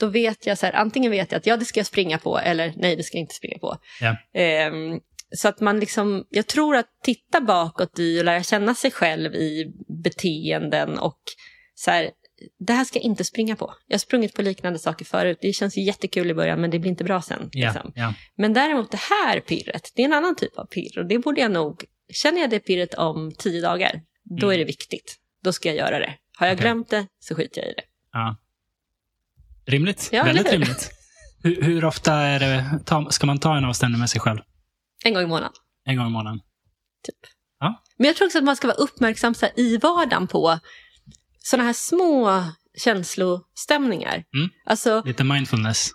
då 0.01 0.07
vet 0.07 0.47
jag 0.47 0.59
så 0.59 0.67
här, 0.67 0.73
antingen 0.73 1.11
vet 1.11 1.33
jag 1.33 1.39
att 1.39 1.47
ja, 1.47 1.57
det 1.57 1.65
ska 1.65 1.81
jag 1.81 1.87
springa 1.87 2.19
på 2.19 2.39
eller 2.39 2.73
nej, 2.77 2.97
det 2.97 3.03
ska 3.03 3.17
jag 3.17 3.23
inte 3.23 3.35
springa 3.35 3.59
på. 3.59 3.77
Ja. 4.01 4.17
Ehm, 4.41 5.01
så 5.37 5.49
att 5.49 5.61
man 5.61 5.81
liksom, 5.81 6.27
jag 6.31 6.47
tror 6.47 6.77
att 6.77 6.89
titta 7.03 7.41
bakåt 7.41 7.99
i 7.99 8.21
och 8.21 8.25
lära 8.25 8.43
känna 8.43 8.75
sig 8.75 8.91
själv 8.91 9.35
i 9.35 9.73
beteenden 10.03 10.99
och 10.99 11.21
så 11.75 11.91
här, 11.91 12.11
det 12.59 12.73
här 12.73 12.85
ska 12.85 12.99
jag 12.99 13.05
inte 13.05 13.25
springa 13.25 13.57
på. 13.57 13.75
Jag 13.87 13.95
har 13.95 13.99
sprungit 13.99 14.35
på 14.35 14.43
liknande 14.43 14.79
saker 14.79 15.05
förut. 15.05 15.39
Det 15.41 15.53
känns 15.53 15.77
jättekul 15.77 16.31
i 16.31 16.35
början 16.35 16.61
men 16.61 16.71
det 16.71 16.79
blir 16.79 16.91
inte 16.91 17.05
bra 17.05 17.23
sen. 17.23 17.49
Ja, 17.53 17.73
Liksom. 17.73 17.93
ja. 17.95 18.15
Men 18.37 18.53
däremot 18.53 18.91
det 18.91 19.01
här 19.21 19.41
pirret, 19.41 19.93
det 19.97 20.03
är 20.03 20.07
en 20.07 20.13
annan 20.13 20.37
typ 20.37 20.59
av 20.59 20.65
pirr 20.67 20.99
och 20.99 21.07
det 21.07 21.19
borde 21.19 21.41
jag 21.41 21.51
nog, 21.51 21.85
känner 22.13 22.41
jag 22.41 22.51
det 22.51 22.61
pirret 22.61 22.95
om 22.95 23.33
tio 23.39 23.61
dagar, 23.61 24.01
då 24.41 24.47
Mm. 24.47 24.55
är 24.55 24.59
det 24.59 24.65
viktigt. 24.65 25.17
Då 25.45 25.53
ska 25.53 25.69
jag 25.69 25.77
göra 25.77 25.99
det. 25.99 26.15
Har 26.39 26.47
jag 26.47 26.55
Okej. 26.55 26.63
glömt 26.63 26.91
det 26.91 27.07
så 27.21 27.35
skiter 27.35 27.61
jag 27.61 27.71
i 27.71 27.75
det. 27.75 27.83
ja. 28.13 28.37
Rimligt. 29.67 30.09
Ja, 30.13 30.25
Väldigt 30.25 30.53
rimligt. 30.53 30.91
Hur, 31.43 31.63
hur 31.63 31.85
ofta 31.85 32.15
är 32.15 32.41
det, 32.41 32.65
ta, 32.85 33.11
ska 33.11 33.27
man 33.27 33.39
ta 33.39 33.57
en 33.57 33.65
avstämning 33.65 34.01
med 34.01 34.11
sig 34.11 34.21
själv? 34.21 34.39
En 35.05 35.15
gång 35.15 35.23
i 35.23 35.27
månaden. 35.27 35.53
En 35.85 35.97
gång 35.97 36.07
i 36.07 36.11
månaden? 36.11 36.41
Men 37.99 38.07
jag 38.07 38.17
tror 38.17 38.27
också 38.27 38.39
att 38.39 38.45
man 38.45 38.57
ska 38.57 38.67
vara 38.67 38.77
uppmärksam 38.77 39.35
så 39.35 39.47
här, 39.47 39.61
i 39.61 39.77
vardagen 39.77 40.27
på 40.27 40.59
sådana 41.43 41.67
här 41.67 41.73
små 41.73 42.45
känslostämningar. 42.79 44.25
Mm. 44.35 44.51
Alltså, 44.65 45.03
Lite 45.07 45.25
mindfulness? 45.25 45.91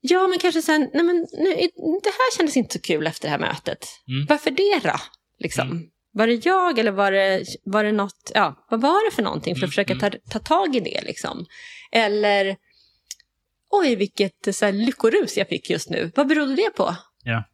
ja 0.00 0.26
men 0.26 0.38
kanske 0.38 0.62
sen, 0.62 0.90
nej 0.94 1.04
men 1.04 1.16
nu, 1.16 1.54
det 2.02 2.10
här 2.10 2.36
kändes 2.36 2.56
inte 2.56 2.72
så 2.72 2.80
kul 2.80 3.06
efter 3.06 3.28
det 3.28 3.30
här 3.30 3.38
mötet. 3.38 3.86
Mm. 4.08 4.26
Varför 4.26 4.50
det 4.50 4.88
då? 4.88 4.96
Liksom. 5.38 5.70
Mm. 5.70 5.84
Var 6.12 6.26
det 6.26 6.46
jag 6.46 6.78
eller 6.78 6.90
var 6.92 7.12
det, 7.12 7.44
var 7.64 7.84
det 7.84 7.92
något, 7.92 8.32
ja, 8.34 8.66
vad 8.70 8.80
var 8.80 9.10
det 9.10 9.14
för 9.14 9.22
någonting 9.22 9.54
för 9.54 9.58
att 9.58 9.62
Mm, 9.62 9.70
försöka 9.70 9.94
ta, 9.94 10.06
mm. 10.06 10.18
ta 10.30 10.38
tag 10.38 10.76
i 10.76 10.80
det 10.80 11.00
liksom? 11.04 11.46
Eller, 11.92 12.56
oj 13.70 13.96
vilket 13.96 14.56
så 14.56 14.64
här, 14.64 14.72
lyckorus 14.72 15.36
jag 15.36 15.48
fick 15.48 15.70
just 15.70 15.90
nu, 15.90 16.12
vad 16.14 16.26
berodde 16.26 16.56
det 16.56 16.70
på? 16.76 16.96
Ja. 17.24 17.44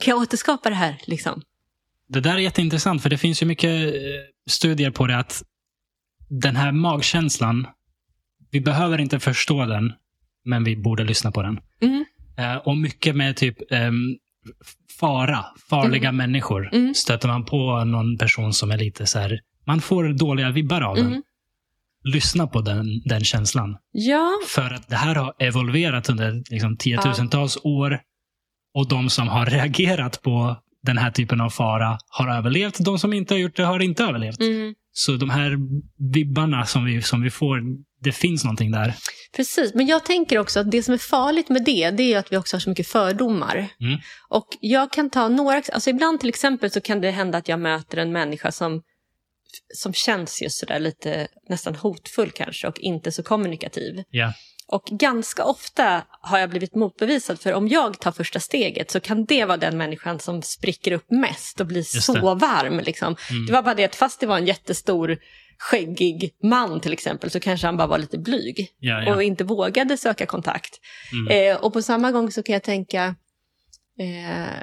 Kan 0.00 0.10
jag 0.12 0.22
återskapa 0.22 0.68
det 0.68 0.74
här 0.76 1.02
liksom? 1.04 1.42
Det 2.08 2.20
där 2.20 2.34
är 2.34 2.38
jätteintressant, 2.38 3.02
för 3.02 3.10
det 3.10 3.18
finns 3.18 3.42
ju 3.42 3.46
mycket 3.46 3.94
eh, 3.94 4.00
studier 4.48 4.90
på 4.90 5.06
det 5.06 5.18
att 5.18 5.42
den 6.28 6.56
här 6.56 6.72
magkänslan, 6.72 7.66
vi 8.50 8.60
behöver 8.60 9.00
inte 9.00 9.20
förstå 9.20 9.66
den, 9.66 9.92
men 10.44 10.64
vi 10.64 10.76
borde 10.76 11.04
lyssna 11.04 11.32
på 11.32 11.42
den. 11.42 11.60
Mm. 11.80 12.04
Eh, 12.38 12.56
och 12.56 12.76
mycket 12.76 13.16
med 13.16 13.36
typ 13.36 13.72
ehm, 13.72 14.16
fara, 15.00 15.44
farliga 15.70 16.12
människor. 16.12 16.74
Mm. 16.74 16.94
Stöter 16.94 17.28
man 17.28 17.44
på 17.44 17.84
någon 17.84 18.18
person 18.18 18.52
som 18.52 18.70
är 18.70 18.78
lite 18.78 19.06
så 19.06 19.18
här, 19.18 19.40
man 19.66 19.80
får 19.80 20.08
dåliga 20.08 20.50
vibbar 20.50 20.80
av 20.80 20.96
den. 20.96 21.06
Mm. 21.06 21.22
Lyssna 22.04 22.46
på 22.46 22.60
den, 22.60 23.02
den 23.04 23.24
känslan. 23.24 23.76
Ja, 23.92 24.32
För 24.48 24.70
att 24.70 24.88
det 24.88 24.96
här 24.96 25.14
har 25.14 25.34
evolverat 25.38 26.08
under 26.08 26.42
liksom, 26.50 26.76
tiotusentals 26.76 27.58
år. 27.64 28.00
Och 28.74 28.88
de 28.88 29.10
som 29.10 29.28
har 29.28 29.46
reagerat 29.46 30.22
på 30.22 30.56
den 30.82 30.98
här 30.98 31.10
typen 31.10 31.40
av 31.40 31.50
fara 31.50 31.98
har 32.08 32.36
överlevt. 32.36 32.84
De 32.84 32.98
som 32.98 33.12
inte 33.12 33.34
har 33.34 33.38
gjort 33.38 33.56
det 33.56 33.64
har 33.64 33.82
inte 33.82 34.04
överlevt. 34.04 34.40
mm. 34.40 34.74
Så 34.98 35.12
de 35.12 35.30
här 35.30 35.56
vibbarna 36.12 36.66
som 36.66 36.84
vi, 36.84 37.02
som 37.02 37.22
vi 37.22 37.30
får, 37.30 37.60
det 38.00 38.12
finns 38.12 38.44
någonting 38.44 38.70
där. 38.70 38.94
Precis, 39.36 39.74
men 39.74 39.86
jag 39.86 40.04
tänker 40.04 40.38
också 40.38 40.60
att 40.60 40.70
det 40.70 40.82
som 40.82 40.94
är 40.94 40.98
farligt 40.98 41.48
med 41.48 41.64
det, 41.64 41.90
det 41.90 42.12
är 42.12 42.18
att 42.18 42.32
vi 42.32 42.36
också 42.36 42.56
har 42.56 42.60
så 42.60 42.70
mycket 42.70 42.88
fördomar. 42.88 43.56
Mm. 43.56 44.00
Och 44.28 44.46
jag 44.60 44.92
kan 44.92 45.10
ta 45.10 45.28
några, 45.28 45.62
alltså 45.72 45.90
ibland 45.90 46.20
till 46.20 46.28
exempel 46.28 46.70
så 46.70 46.80
kan 46.80 47.00
det 47.00 47.10
hända 47.10 47.38
att 47.38 47.48
jag 47.48 47.60
möter 47.60 47.98
en 47.98 48.12
människa 48.12 48.52
som, 48.52 48.82
som 49.74 49.92
känns 49.92 50.42
just 50.42 50.58
sådär 50.58 50.78
lite 50.78 51.28
nästan 51.48 51.74
hotfull 51.74 52.30
kanske 52.30 52.68
och 52.68 52.78
inte 52.78 53.12
så 53.12 53.22
kommunikativ. 53.22 54.02
Ja. 54.10 54.32
Och 54.68 54.84
ganska 54.84 55.44
ofta 55.44 56.02
har 56.20 56.38
jag 56.38 56.50
blivit 56.50 56.74
motbevisad 56.74 57.40
för 57.40 57.52
om 57.52 57.68
jag 57.68 58.00
tar 58.00 58.12
första 58.12 58.40
steget 58.40 58.90
så 58.90 59.00
kan 59.00 59.24
det 59.24 59.44
vara 59.44 59.56
den 59.56 59.76
människan 59.76 60.18
som 60.20 60.42
spricker 60.42 60.92
upp 60.92 61.10
mest 61.10 61.60
och 61.60 61.66
blir 61.66 61.82
så 61.82 62.34
varm. 62.34 62.78
Liksom. 62.80 63.16
Mm. 63.30 63.46
Det 63.46 63.52
var 63.52 63.62
bara 63.62 63.74
det 63.74 63.84
att 63.84 63.96
fast 63.96 64.20
det 64.20 64.26
var 64.26 64.38
en 64.38 64.46
jättestor 64.46 65.18
skäggig 65.58 66.34
man 66.42 66.80
till 66.80 66.92
exempel 66.92 67.30
så 67.30 67.40
kanske 67.40 67.66
han 67.66 67.76
bara 67.76 67.86
var 67.86 67.98
lite 67.98 68.18
blyg 68.18 68.68
Ja, 68.78 69.02
ja. 69.02 69.14
och 69.14 69.22
inte 69.22 69.44
vågade 69.44 69.96
söka 69.96 70.26
kontakt. 70.26 70.80
Mm. 71.12 71.52
Eh, 71.52 71.64
och 71.64 71.72
på 71.72 71.82
samma 71.82 72.12
gång 72.12 72.32
så 72.32 72.42
kan 72.42 72.52
jag 72.52 72.62
tänka, 72.62 73.14
eh, 74.00 74.62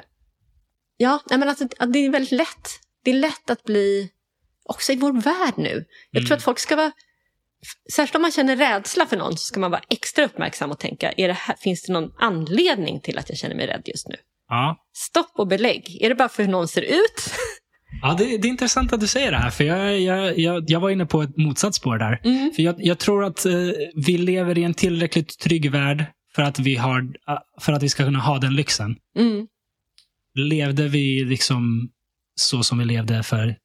ja, 0.96 1.20
nej 1.30 1.38
men 1.38 1.48
alltså, 1.48 1.64
det 1.64 1.98
är 1.98 2.10
väldigt 2.10 2.32
lätt. 2.32 2.68
Det 3.04 3.10
är 3.10 3.14
lätt 3.14 3.50
att 3.50 3.64
bli, 3.64 4.10
också 4.64 4.92
i 4.92 4.96
vår 4.96 5.12
värld 5.12 5.54
nu. 5.56 5.84
Jag 6.10 6.20
Mm. 6.20 6.26
tror 6.26 6.36
att 6.36 6.42
folk 6.44 6.58
ska 6.58 6.76
vara, 6.76 6.92
särskilt 7.92 8.16
om 8.16 8.22
man 8.22 8.32
känner 8.32 8.56
rädsla 8.56 9.06
för 9.06 9.16
någon 9.16 9.32
så 9.32 9.44
ska 9.44 9.60
man 9.60 9.70
vara 9.70 9.82
extra 9.90 10.24
uppmärksam 10.24 10.70
och 10.70 10.78
tänka, 10.78 11.12
är 11.16 11.28
det 11.28 11.34
här, 11.34 11.56
finns 11.56 11.82
det 11.82 11.92
någon 11.92 12.10
anledning 12.18 13.00
till 13.00 13.18
att 13.18 13.28
jag 13.28 13.38
känner 13.38 13.54
mig 13.54 13.66
rädd 13.66 13.82
just 13.84 14.08
nu? 14.08 14.16
Ja. 14.48 14.76
Stopp 14.96 15.32
och 15.38 15.46
belägg. 15.48 15.98
Är 16.00 16.08
det 16.08 16.14
bara 16.14 16.28
för 16.28 16.42
hur 16.42 16.50
någon 16.50 16.68
ser 16.68 16.82
ut? 16.82 17.34
Ja, 18.02 18.14
det, 18.18 18.24
det 18.24 18.48
är 18.48 18.50
intressant 18.50 18.92
att 18.92 19.00
du 19.00 19.06
säger 19.06 19.30
det 19.30 19.36
här, 19.36 19.50
för 19.50 19.64
jag, 19.64 20.00
jag, 20.00 20.38
jag, 20.38 20.64
jag 20.70 20.80
var 20.80 20.90
inne 20.90 21.06
på 21.06 21.22
ett 21.22 21.36
motsatt 21.36 21.74
spår 21.74 21.98
där. 21.98 22.20
Mm. 22.24 22.52
För 22.56 22.62
jag, 22.62 22.74
jag 22.78 22.98
tror 22.98 23.24
att 23.24 23.46
eh, 23.46 23.52
vi 24.06 24.18
lever 24.18 24.58
i 24.58 24.64
en 24.64 24.74
tillräckligt 24.74 25.38
trygg 25.38 25.70
värld 25.70 26.04
för 26.34 26.42
att, 26.42 26.58
vi 26.58 26.76
har, 26.76 27.00
eh, 27.00 27.38
för 27.60 27.72
att 27.72 27.82
vi 27.82 27.88
ska 27.88 28.04
kunna 28.04 28.18
ha 28.18 28.38
den 28.38 28.54
lyxen. 28.54 28.96
Mm. 29.18 29.46
Levde 30.34 30.88
vi 30.88 31.24
liksom 31.24 31.90
så 32.34 32.62
som 32.62 32.78
vi 32.78 32.84
levde 32.84 33.22
för 33.22 33.56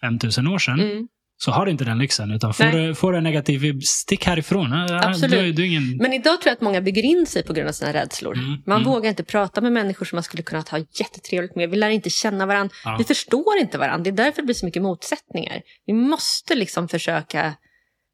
5000 0.00 0.46
år 0.46 0.58
sedan, 0.58 0.80
Mm. 0.80 1.08
Så 1.36 1.50
har 1.50 1.66
du 1.66 1.72
inte 1.72 1.84
den 1.84 1.98
lyxen. 1.98 2.30
Utan 2.30 2.54
får, 2.54 2.64
du, 2.64 2.94
får 2.94 3.12
du 3.12 3.18
en 3.18 3.24
negativ 3.24 3.60
vibb, 3.60 3.82
stick 3.82 4.24
härifrån. 4.26 4.70
Ja, 4.70 5.08
Absolut. 5.08 5.30
Du, 5.30 5.52
du 5.52 5.66
ingen... 5.66 5.96
Men 5.96 6.12
idag 6.12 6.40
tror 6.40 6.50
jag 6.50 6.52
att 6.52 6.60
många 6.60 6.80
bygger 6.80 7.02
in 7.02 7.26
sig 7.26 7.42
på 7.42 7.52
grund 7.52 7.68
av 7.68 7.72
sina 7.72 7.92
rädslor. 7.92 8.34
Mm, 8.36 8.62
Man 8.66 8.80
mm. 8.80 8.92
vågar 8.92 9.10
inte 9.10 9.24
prata 9.24 9.60
med 9.60 9.72
människor 9.72 10.06
som 10.06 10.16
man 10.16 10.22
skulle 10.22 10.42
kunna 10.42 10.64
ha 10.70 10.78
jättetrevligt 10.78 11.56
med. 11.56 11.70
Vi 11.70 11.76
lär 11.76 11.90
inte 11.90 12.10
känna 12.10 12.46
varandra. 12.46 12.74
Ja. 12.84 12.96
Vi 12.98 13.04
förstår 13.04 13.58
inte 13.60 13.78
varandra. 13.78 14.04
Det 14.04 14.10
är 14.10 14.24
därför 14.24 14.42
det 14.42 14.46
blir 14.46 14.54
så 14.54 14.66
mycket 14.66 14.82
motsättningar. 14.82 15.60
Vi 15.86 15.92
måste 15.92 16.54
liksom 16.54 16.88
försöka 16.88 17.54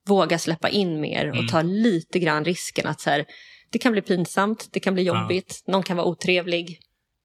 våga 0.08 0.38
släppa 0.38 0.68
in 0.68 1.00
mer 1.00 1.28
och 1.28 1.34
Mm. 1.36 1.48
ta 1.48 1.62
lite 1.62 2.18
grann 2.18 2.44
risken 2.44 2.86
att 2.86 3.00
så 3.00 3.10
här, 3.10 3.24
det 3.72 3.78
kan 3.78 3.92
bli 3.92 4.02
pinsamt, 4.02 4.68
det 4.72 4.80
kan 4.80 4.94
bli 4.94 5.02
jobbigt, 5.02 5.64
någon 5.66 5.82
kan 5.82 5.96
vara 5.96 6.06
otrevlig. 6.06 6.78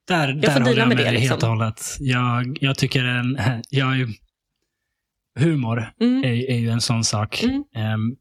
Där, 0.07 0.27
där 0.33 0.51
får 0.51 0.59
håller 0.59 0.65
deala 0.65 0.79
jag 0.79 0.87
med 0.87 0.97
med 0.97 1.05
det, 1.05 1.11
dig 1.11 1.19
helt 1.19 1.31
liksom. 1.33 1.49
och 1.51 1.57
hållet. 1.57 1.81
Jag, 1.99 2.57
jag 2.61 2.77
tycker 2.77 3.05
en, 3.05 3.39
jag 3.69 3.99
är 3.99 4.07
humor 5.39 5.91
Mm. 6.01 6.23
är, 6.23 6.49
är 6.49 6.57
ju 6.57 6.69
en 6.69 6.81
sån 6.81 7.03
sak. 7.03 7.43
Mm. 7.43 7.63
Ehm, 7.75 8.15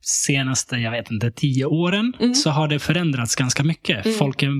senaste, 0.00 0.76
jag 0.76 0.90
vet 0.90 1.10
inte, 1.10 1.30
tio 1.30 1.64
åren 1.64 2.12
Mm. 2.20 2.34
så 2.34 2.50
har 2.50 2.68
det 2.68 2.78
förändrats 2.78 3.36
ganska 3.36 3.64
mycket. 3.64 4.06
Mm. 4.06 4.18
Folk 4.18 4.42
är, 4.42 4.50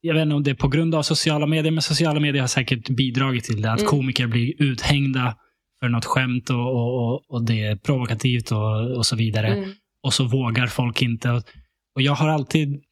jag 0.00 0.14
vet 0.14 0.22
inte 0.22 0.34
om 0.34 0.42
det 0.42 0.50
är 0.50 0.54
på 0.54 0.68
grund 0.68 0.94
av 0.94 1.02
sociala 1.02 1.46
medier, 1.46 1.72
men 1.72 1.82
sociala 1.82 2.20
medier 2.20 2.40
har 2.40 2.48
säkert 2.48 2.88
bidragit 2.90 3.44
till 3.44 3.62
det. 3.62 3.72
Att 3.72 3.80
Mm. 3.80 3.90
komiker 3.90 4.26
blir 4.26 4.62
uthängda 4.62 5.36
för 5.80 5.88
något 5.88 6.04
skämt 6.04 6.50
och, 6.50 6.74
och, 6.74 7.30
och, 7.30 7.44
det 7.46 7.62
är 7.66 7.76
provokativt 7.76 8.50
och, 8.52 8.96
och 8.96 9.06
så 9.06 9.16
vidare. 9.16 9.46
Mm. 9.54 9.70
Och 10.02 10.14
så 10.14 10.24
vågar 10.24 10.66
folk 10.66 11.02
inte. 11.02 11.30
Och, 11.30 12.02
jag 12.02 12.12
har 12.14 12.28
alltid 12.28 12.82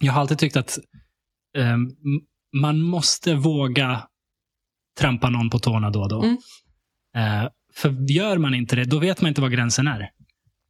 jag 0.00 0.12
har 0.12 0.20
alltid 0.20 0.38
tyckt 0.38 0.56
att 0.56 0.78
ehm, 1.56 1.82
m- 1.82 2.20
man 2.52 2.80
måste 2.80 3.34
våga 3.34 4.02
trampa 4.98 5.30
någon 5.30 5.50
på 5.50 5.58
tårna 5.58 5.90
då 5.90 6.02
och 6.02 6.08
då. 6.08 6.22
Mm. 6.22 6.36
Eh, 7.16 7.48
för 7.74 8.10
gör 8.10 8.38
man 8.38 8.54
inte 8.54 8.76
det, 8.76 8.84
då 8.84 8.98
vet 8.98 9.20
man 9.20 9.28
inte 9.28 9.40
vad 9.40 9.52
gränsen 9.52 9.88
är. 9.88 10.10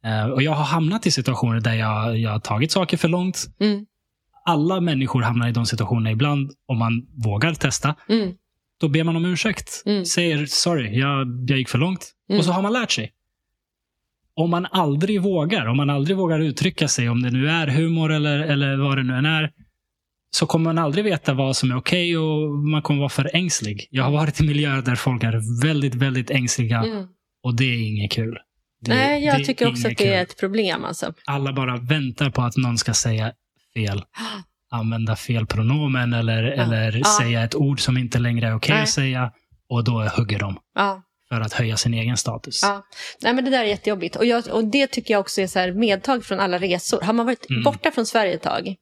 Eh, 0.05 0.25
och 0.25 0.41
Jag 0.43 0.51
har 0.51 0.63
hamnat 0.63 1.05
i 1.05 1.11
situationer 1.11 1.59
där 1.59 1.73
jag, 1.73 2.17
jag 2.17 2.31
har 2.31 2.39
tagit 2.39 2.71
saker 2.71 2.97
för 2.97 3.07
långt. 3.07 3.45
Mm. 3.59 3.85
Alla 4.45 4.81
människor 4.81 5.21
hamnar 5.21 5.47
i 5.47 5.51
de 5.51 5.65
situationerna 5.65 6.11
ibland 6.11 6.51
om 6.67 6.77
man 6.77 7.07
vågar 7.23 7.53
testa. 7.53 7.95
Mm. 8.09 8.33
Då 8.79 8.87
ber 8.87 9.03
man 9.03 9.15
om 9.15 9.25
ursäkt. 9.25 9.83
Mm. 9.85 10.05
Säger 10.05 10.45
sorry, 10.45 10.99
jag, 10.99 11.45
jag 11.47 11.57
gick 11.57 11.69
för 11.69 11.77
långt. 11.77 12.11
Mm. 12.29 12.39
Och 12.39 12.45
så 12.45 12.51
har 12.51 12.61
man 12.61 12.73
lärt 12.73 12.91
sig. 12.91 13.11
Om 14.33 14.49
man 14.49 14.65
aldrig 14.65 15.21
vågar, 15.21 15.65
om 15.65 15.77
man 15.77 15.89
aldrig 15.89 16.17
vågar 16.17 16.39
uttrycka 16.39 16.87
sig, 16.87 17.09
om 17.09 17.21
det 17.21 17.31
nu 17.31 17.49
är 17.49 17.67
humor 17.67 18.11
eller, 18.11 18.39
eller 18.39 18.77
vad 18.77 18.97
det 18.97 19.03
nu 19.03 19.15
än 19.17 19.25
är, 19.25 19.51
så 20.31 20.45
kommer 20.45 20.73
man 20.73 20.83
aldrig 20.83 21.05
veta 21.05 21.33
vad 21.33 21.55
som 21.55 21.71
är 21.71 21.77
okej 21.77 22.17
och 22.17 22.49
man 22.49 22.81
kommer 22.81 22.99
vara 22.99 23.09
för 23.09 23.29
ängslig. 23.33 23.87
Jag 23.91 24.03
har 24.03 24.11
varit 24.11 24.41
i 24.41 24.43
miljöer 24.47 24.81
där 24.81 24.95
folk 24.95 25.23
är 25.23 25.63
väldigt, 25.65 25.95
väldigt 25.95 26.29
ängsliga 26.31 26.77
Mm. 26.83 27.07
och 27.43 27.55
det 27.55 27.63
är 27.63 27.87
inget 27.87 28.11
kul. 28.11 28.37
Det, 28.81 28.93
Nej, 28.93 29.25
jag 29.25 29.39
är 29.39 29.43
tycker 29.43 29.67
också 29.69 29.87
att 29.87 29.97
det 29.97 30.07
är 30.07 30.23
kul. 30.23 30.31
ett 30.31 30.39
problem. 30.39 30.85
Alltså. 30.85 31.13
Alla 31.25 31.53
bara 31.53 31.77
väntar 31.77 32.29
på 32.29 32.41
att 32.41 32.57
någon 32.57 32.77
ska 32.77 32.93
säga 32.93 33.31
fel. 33.73 34.03
Använda 34.71 35.15
fel 35.15 35.45
pronomen 35.47 36.13
eller, 36.13 36.43
eller 36.43 36.97
Ja. 36.97 37.03
säga 37.21 37.43
ett 37.43 37.55
ord 37.55 37.79
som 37.79 37.97
inte 37.97 38.19
längre 38.19 38.47
är 38.47 38.55
okej 38.55 38.73
Nej. 38.73 38.83
att 38.83 38.89
säga. 38.89 39.31
Och 39.69 39.83
då 39.83 40.07
hugger 40.17 40.39
de 40.39 40.57
Ja. 40.75 41.03
För 41.29 41.41
att 41.41 41.53
höja 41.53 41.77
sin 41.77 41.93
egen 41.93 42.17
status. 42.17 42.59
Ja. 42.63 42.85
Nej, 43.21 43.33
men 43.33 43.45
det 43.45 43.51
där 43.51 43.59
är 43.59 43.63
jättejobbigt. 43.67 44.15
Och, 44.15 44.25
jag, 44.25 44.47
och 44.47 44.65
det 44.65 44.87
tycker 44.87 45.13
jag 45.13 45.21
också 45.21 45.41
är 45.41 45.47
så 45.47 45.73
medtag 45.79 46.25
från 46.25 46.39
alla 46.39 46.57
resor. 46.57 47.01
Har 47.01 47.13
man 47.13 47.25
varit 47.25 47.49
Mm. 47.49 47.63
borta 47.63 47.91
från 47.91 48.05
Sverige 48.05 48.33
ett 48.33 48.41
tag 48.41 48.67
Mm, 48.67 48.75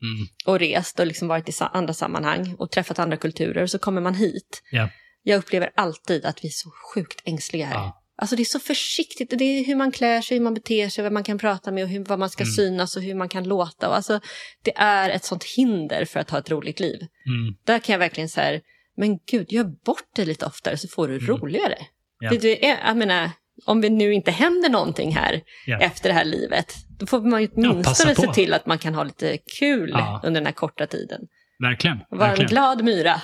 och 0.45 0.59
rest 0.59 0.99
och 0.99 1.07
liksom 1.07 1.27
varit 1.27 1.49
i 1.49 1.53
andra 1.73 1.93
sammanhang 1.93 2.55
och 2.59 2.71
träffat 2.71 2.99
andra 2.99 3.17
kulturer 3.17 3.67
så 3.67 3.79
kommer 3.79 4.01
man 4.01 4.15
hit. 4.15 4.61
ja, 4.71 4.89
Jag 5.23 5.37
upplever 5.37 5.69
alltid 5.75 6.25
att 6.25 6.43
vi 6.43 6.47
är 6.47 6.51
så 6.51 6.69
sjukt 6.93 7.21
ängsliga 7.25 7.65
här. 7.65 7.73
ja, 7.75 8.03
Alltså 8.21 8.35
det 8.35 8.43
är 8.43 8.45
så 8.45 8.59
försiktigt. 8.59 9.29
Det 9.37 9.43
är 9.45 9.65
hur 9.65 9.75
man 9.75 9.91
klär 9.91 10.21
sig, 10.21 10.37
hur 10.37 10.43
man 10.43 10.53
beter 10.53 10.89
sig, 10.89 11.03
vad 11.03 11.13
man 11.13 11.23
kan 11.23 11.37
prata 11.37 11.71
med 11.71 11.83
och 11.83 11.89
hur, 11.89 12.03
vad 12.05 12.19
man 12.19 12.29
ska 12.29 12.43
Mm. 12.43 12.51
synas 12.53 12.95
och 12.95 13.01
hur 13.03 13.15
man 13.15 13.29
kan 13.29 13.43
låta. 13.43 13.89
Och 13.89 13.95
alltså, 13.95 14.19
det 14.63 14.73
är 14.77 15.09
ett 15.09 15.23
sånt 15.23 15.43
hinder 15.43 16.05
för 16.05 16.19
att 16.19 16.29
ha 16.29 16.39
ett 16.39 16.51
roligt 16.51 16.79
liv. 16.79 16.95
mm, 17.01 17.55
Där 17.65 17.79
kan 17.79 17.93
jag 17.93 17.99
verkligen 17.99 18.29
säga, 18.29 18.61
men 18.97 19.17
gud, 19.31 19.51
gör 19.51 19.63
bort 19.85 20.09
det 20.15 20.25
lite 20.25 20.45
oftare 20.45 20.77
så 20.77 20.87
får 20.87 21.07
du 21.07 21.13
Mm. 21.17 21.27
roligare. 21.27 21.77
Ja. 22.19 22.29
Det, 22.29 22.37
det 22.37 22.69
är, 22.69 22.87
jag 22.87 22.97
menar, 22.97 23.29
om 23.65 23.81
det 23.81 23.89
nu 23.89 24.13
inte 24.13 24.31
händer 24.31 24.69
någonting 24.69 25.15
här 25.15 25.41
ja. 25.65 25.77
efter 25.79 26.09
det 26.09 26.15
här 26.15 26.25
livet, 26.25 26.75
då 26.99 27.05
får 27.05 27.21
man 27.21 27.41
ju 27.41 27.49
åtminstone 27.55 28.15
se 28.15 28.25
på. 28.25 28.33
till 28.33 28.53
att 28.53 28.65
man 28.65 28.77
kan 28.77 28.95
ha 28.95 29.03
lite 29.03 29.37
kul 29.59 29.89
Ja. 29.93 30.21
under 30.23 30.41
den 30.41 30.45
här 30.45 30.53
korta 30.53 30.87
tiden. 30.87 31.21
Verkligen. 31.59 31.97
Vara 32.09 32.23
en 32.23 32.29
verkligen. 32.29 32.49
glad 32.49 32.83
myra. 32.83 33.21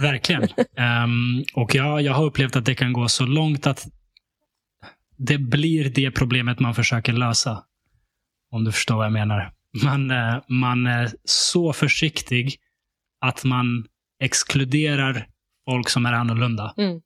Verkligen. 0.00 0.42
Ehm, 0.76 1.44
och 1.54 1.74
jag, 1.74 2.02
jag 2.02 2.12
har 2.12 2.24
upplevt 2.24 2.56
att 2.56 2.64
det 2.64 2.74
kan 2.74 2.92
gå 2.92 3.08
så 3.08 3.26
långt 3.26 3.66
att 3.66 3.86
det 5.16 5.38
blir 5.38 5.90
det 5.90 6.10
problemet 6.10 6.60
man 6.60 6.74
försöker 6.74 7.12
lösa. 7.12 7.64
Om 8.52 8.64
du 8.64 8.72
förstår 8.72 8.96
vad 8.96 9.04
jag 9.06 9.12
menar. 9.12 9.52
Man, 9.84 10.10
eh, 10.10 10.42
man 10.48 10.86
är 10.86 11.10
så 11.24 11.72
försiktig 11.72 12.56
att 13.20 13.44
man 13.44 13.86
exkluderar 14.22 15.26
folk 15.64 15.88
som 15.88 16.06
är 16.06 16.12
annorlunda. 16.12 16.74
Mm. 16.76 17.00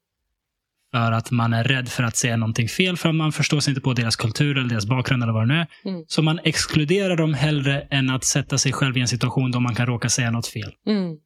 För 0.94 1.12
att 1.12 1.30
man 1.30 1.52
är 1.52 1.64
rädd 1.64 1.88
för 1.88 2.02
att 2.02 2.16
säga 2.16 2.36
någonting 2.36 2.68
fel, 2.68 2.96
för 2.96 3.08
att 3.08 3.14
man 3.14 3.32
förstår 3.32 3.60
sig 3.60 3.70
inte 3.70 3.80
på 3.80 3.92
deras 3.92 4.16
kultur 4.16 4.58
eller 4.58 4.68
deras 4.68 4.86
bakgrund 4.86 5.22
eller 5.22 5.32
vad 5.32 5.42
det 5.42 5.54
nu 5.54 5.60
är. 5.60 5.66
Mm. 5.84 6.04
Så 6.06 6.22
man 6.22 6.40
exkluderar 6.44 7.16
dem 7.16 7.34
hellre 7.34 7.80
än 7.90 8.10
att 8.10 8.24
sätta 8.24 8.58
sig 8.58 8.72
själv 8.72 8.96
i 8.96 9.00
en 9.00 9.08
situation 9.08 9.50
då 9.50 9.60
man 9.60 9.74
kan 9.74 9.86
råka 9.86 10.08
säga 10.08 10.30
något 10.30 10.46
fel. 10.46 10.72
Mm. 10.86 11.16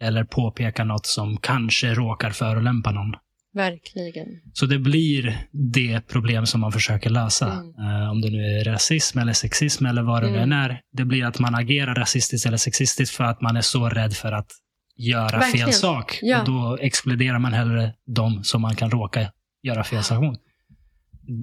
Eller 0.00 0.24
påpeka 0.24 0.84
något 0.84 1.06
som 1.06 1.36
kanske 1.36 1.94
råkar 1.94 2.30
förolämpa 2.30 2.90
någon. 2.90 3.14
Verkligen. 3.54 4.26
Så 4.52 4.66
det 4.66 4.78
blir 4.78 5.38
det 5.74 6.00
problem 6.08 6.46
som 6.46 6.60
man 6.60 6.72
försöker 6.72 7.10
lösa. 7.10 7.52
Mm. 7.52 8.02
Eh, 8.02 8.10
om 8.10 8.20
det 8.20 8.30
nu 8.30 8.38
är 8.38 8.64
rasism 8.64 9.18
eller 9.18 9.32
sexism 9.32 9.86
eller 9.86 10.02
vad 10.02 10.22
det 10.22 10.26
nu 10.30 10.36
Mm. 10.36 10.52
än 10.52 10.58
är. 10.58 10.80
Det 10.92 11.04
blir 11.04 11.24
att 11.24 11.38
man 11.38 11.54
agerar 11.54 11.94
rasistiskt 11.94 12.46
eller 12.46 12.56
sexistiskt 12.56 13.16
för 13.16 13.24
att 13.24 13.40
man 13.40 13.56
är 13.56 13.60
så 13.60 13.88
rädd 13.88 14.12
för 14.12 14.32
att 14.32 14.50
göra 14.98 15.38
Verkligen. 15.38 15.66
fel 15.66 15.74
sak. 15.74 16.18
Ja. 16.22 16.40
Och 16.40 16.46
då 16.46 16.78
exkluderar 16.80 17.38
man 17.38 17.52
hellre 17.52 17.94
dem 18.06 18.44
som 18.44 18.62
man 18.62 18.76
kan 18.76 18.90
råka 18.90 19.32
göra 19.62 19.84
fel 19.84 20.02
sak 20.02 20.22
mot. 20.22 20.38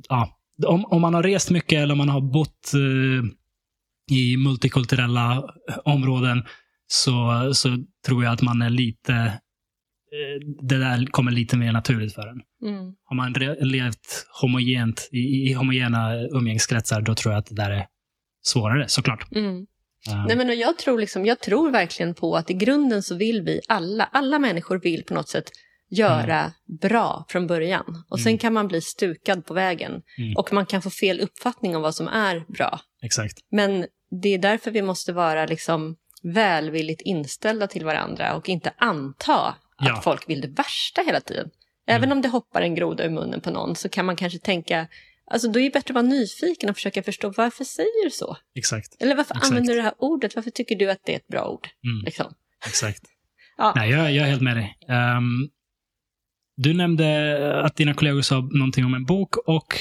Ja. 0.10 0.40
Om, 0.68 0.86
om 0.86 1.02
man 1.02 1.14
har 1.14 1.24
rest 1.24 1.50
mycket 1.50 1.80
eller 1.80 1.92
om 1.92 1.98
man 1.98 2.10
har 2.10 2.22
bott 2.22 2.74
eh, 2.74 3.30
i 4.18 4.38
multikulturella 4.38 5.44
områden 5.86 6.44
så, 6.88 7.52
så 7.54 7.78
tror 8.08 8.24
jag 8.24 8.34
att 8.34 8.42
man 8.42 8.62
är 8.62 8.70
lite 8.70 9.14
eh, 9.14 10.48
det 10.62 10.78
där 10.78 11.06
kommer 11.06 11.32
lite 11.32 11.58
mer 11.58 11.72
naturligt 11.72 12.14
för 12.14 12.28
en. 12.28 12.42
Mm. 12.66 12.94
Har 13.06 13.16
man 13.16 13.34
levt 13.60 14.28
homogent 14.42 15.10
i, 15.12 15.18
i 15.18 15.54
homogena 15.54 16.16
umgängeskretsar, 16.16 17.02
då 17.02 17.16
tror 17.16 17.34
jag 17.34 17.40
att 17.40 17.46
det 17.46 17.56
där 17.56 17.72
är 17.72 17.86
svårare, 18.42 18.88
såklart. 18.88 19.32
Mm. 19.36 19.66
Nej, 20.28 20.36
men 20.36 20.60
jag, 20.60 20.78
tror 20.78 21.00
liksom, 21.00 21.26
jag 21.26 21.40
tror 21.40 21.72
verkligen 21.72 22.14
på 22.14 22.36
att 22.36 22.50
i 22.50 22.54
grunden 22.54 23.04
så 23.04 23.16
vill 23.16 23.42
vi 23.42 23.62
alla, 23.68 24.10
alla 24.12 24.40
människor 24.40 24.80
vill 24.80 25.04
på 25.04 25.14
något 25.14 25.30
sätt 25.30 25.52
göra 25.90 26.52
bra 26.82 27.26
från 27.30 27.48
början. 27.48 28.04
Och 28.10 28.20
sen 28.20 28.30
Mm. 28.32 28.38
kan 28.40 28.54
man 28.54 28.68
bli 28.68 28.82
stukad 28.82 29.46
på 29.46 29.54
vägen. 29.54 30.02
Mm. 30.18 30.34
Och 30.38 30.54
man 30.54 30.66
kan 30.66 30.82
få 30.82 30.90
fel 30.90 31.20
uppfattning 31.20 31.76
om 31.76 31.82
vad 31.82 31.96
som 31.96 32.08
är 32.08 32.46
bra. 32.48 32.80
Exakt. 33.04 33.38
Men 33.52 33.86
det 34.22 34.30
är 34.30 34.38
därför 34.38 34.72
vi 34.72 34.82
måste 34.82 35.14
vara 35.14 35.46
liksom 35.46 35.96
välvilligt 36.24 37.02
inställda 37.02 37.68
till 37.68 37.86
varandra 37.86 38.36
och 38.36 38.50
inte 38.50 38.74
anta 38.78 39.36
att 39.78 39.88
Ja. 39.88 40.02
folk 40.04 40.30
vill 40.30 40.42
det 40.42 40.48
värsta 40.48 41.02
hela 41.02 41.22
tiden. 41.22 41.50
Även 41.88 42.04
Mm. 42.04 42.18
om 42.18 42.22
det 42.22 42.30
hoppar 42.30 42.62
en 42.62 42.76
groda 42.76 43.06
i 43.06 43.10
munnen 43.10 43.42
på 43.42 43.52
någon 43.52 43.76
så 43.76 43.90
kan 43.90 44.06
man 44.06 44.16
kanske 44.16 44.40
tänka, 44.40 44.88
alltså 45.32 45.48
då 45.50 45.60
är 45.60 45.64
det 45.64 45.70
bättre 45.70 45.92
att 45.92 45.96
vara 45.96 46.06
nyfiken 46.06 46.70
och 46.70 46.76
försöka 46.76 47.04
förstå 47.04 47.34
varför 47.38 47.64
säger 47.64 48.04
du 48.06 48.10
så? 48.12 48.38
Exakt. 48.56 48.96
Eller 49.02 49.16
varför 49.16 49.36
Exakt. 49.36 49.46
använder 49.52 49.74
du 49.74 49.78
det 49.78 49.84
här 49.84 49.94
ordet? 49.98 50.36
Varför 50.36 50.52
tycker 50.52 50.76
du 50.76 50.92
att 50.92 51.00
det 51.06 51.12
är 51.12 51.16
ett 51.16 51.28
bra 51.28 51.48
ord? 51.50 51.68
Mm. 51.88 52.06
Liksom. 52.06 52.34
Exakt. 52.66 53.02
Ja. 53.58 53.74
Nej, 53.76 53.90
jag, 53.92 54.12
jag 54.12 54.26
är 54.26 54.30
helt 54.30 54.42
med 54.42 54.58
dig. 54.58 54.78
Um, 55.18 55.50
du 56.58 56.74
nämnde 56.74 57.62
att 57.64 57.76
dina 57.76 57.94
kollegor 57.94 58.22
sa 58.22 58.36
någonting 58.52 58.86
om 58.86 58.94
en 58.94 59.06
bok 59.06 59.38
och 59.38 59.80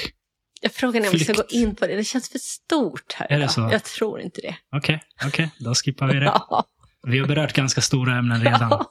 Jag 0.61 0.73
frågar 0.73 1.01
om 1.01 1.07
vi 1.13 1.19
ska 1.19 1.33
gå 1.33 1.45
in 1.51 1.77
på 1.77 1.87
det. 1.87 1.97
Det 1.97 2.05
känns 2.05 2.29
för 2.29 2.39
stort 2.39 3.13
här. 3.13 3.27
Är 3.27 3.31
det 3.31 3.37
idag. 3.37 3.51
så? 3.51 3.69
Jag 3.73 3.85
tror 3.85 4.21
inte 4.21 4.41
det. 4.41 4.57
okej, 4.77 5.03
okej, 5.27 5.51
då 5.59 5.75
skippar 5.75 6.07
vi 6.07 6.15
det. 6.15 6.25
Ja. 6.51 6.65
Vi 7.07 7.19
har 7.19 7.27
berört 7.27 7.53
ganska 7.53 7.81
stora 7.81 8.19
ämnen 8.19 8.45
redan. 8.45 8.71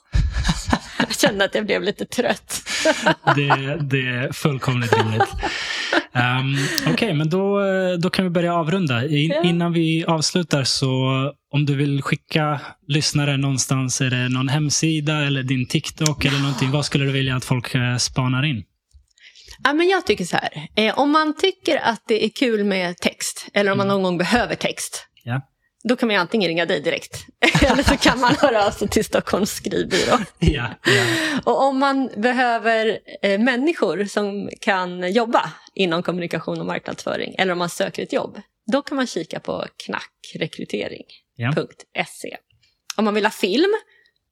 Jag 0.97 1.15
kände 1.15 1.45
att 1.45 1.55
jag 1.55 1.65
blev 1.65 1.83
lite 1.83 2.05
trött. 2.05 2.61
Det, 3.35 3.77
det 3.81 4.07
är 4.07 4.31
fullkomligt 4.31 4.93
rimligt. 4.97 5.23
Um, 6.15 6.57
Okej, 6.93 7.13
men 7.13 7.29
då, 7.29 7.59
då 7.99 8.09
kan 8.09 8.25
vi 8.25 8.29
börja 8.31 8.53
avrunda. 8.53 9.07
In. 9.07 9.33
Innan 9.43 9.73
vi 9.73 10.05
avslutar 10.05 10.63
så 10.63 10.87
om 11.51 11.65
du 11.65 11.75
vill 11.75 12.01
skicka 12.01 12.59
lyssnare 12.87 13.37
någonstans, 13.37 14.01
är 14.01 14.09
det 14.09 14.29
någon 14.29 14.47
hemsida 14.49 15.17
eller 15.25 15.43
din 15.43 15.67
TikTok 15.67 16.25
eller 16.25 16.39
någonting? 16.39 16.71
Vad 16.71 16.85
skulle 16.85 17.05
du 17.05 17.11
vilja 17.11 17.35
att 17.35 17.45
folk 17.45 17.75
eh, 17.75 17.97
spanar 17.97 18.45
in? 18.45 18.63
Ja, 19.63 19.73
men 19.73 19.87
jag 19.87 20.05
tycker 20.05 20.25
så 20.25 20.37
här. 20.37 20.49
Eh, 20.75 20.99
om 20.99 21.11
man 21.11 21.35
tycker 21.37 21.77
att 21.77 22.03
det 22.07 22.25
är 22.25 22.29
kul 22.29 22.63
med 22.63 22.97
text, 22.97 23.47
eller 23.53 23.71
om 23.71 23.77
man 23.77 23.87
någon 23.87 24.03
gång 24.03 24.17
behöver 24.17 24.55
text, 24.55 25.07
Ja. 25.23 25.41
Då 25.89 25.95
kan 25.95 26.07
man 26.07 26.15
ju 26.15 26.19
antingen 26.21 26.47
ringa 26.47 26.65
dig 26.65 26.81
direkt, 26.81 27.25
eller 27.61 27.83
så 27.83 27.97
kan 27.97 28.19
man 28.19 28.35
höra 28.35 28.65
av 28.67 28.71
sig 28.71 28.87
till 28.87 29.05
Stockholms 29.05 29.51
skrivbyrå. 29.51 30.17
Ja, 30.39 30.69
ja. 30.85 31.03
Och 31.45 31.61
om 31.63 31.79
man 31.79 32.09
behöver 32.17 32.99
eh, 33.21 33.39
människor 33.39 34.05
som 34.05 34.49
kan 34.61 35.11
jobba 35.13 35.51
inom 35.73 36.03
kommunikation 36.03 36.59
och 36.59 36.65
marknadsföring, 36.65 37.35
eller 37.37 37.51
om 37.53 37.59
man 37.59 37.69
söker 37.69 38.03
ett 38.03 38.13
jobb, 38.13 38.41
då 38.71 38.81
kan 38.81 38.95
man 38.95 39.07
kika 39.07 39.39
på 39.39 39.65
knackrekrytering.se. 39.85 42.37
Om 42.97 43.05
man 43.05 43.13
vill 43.13 43.25
ha 43.25 43.31
film, 43.31 43.73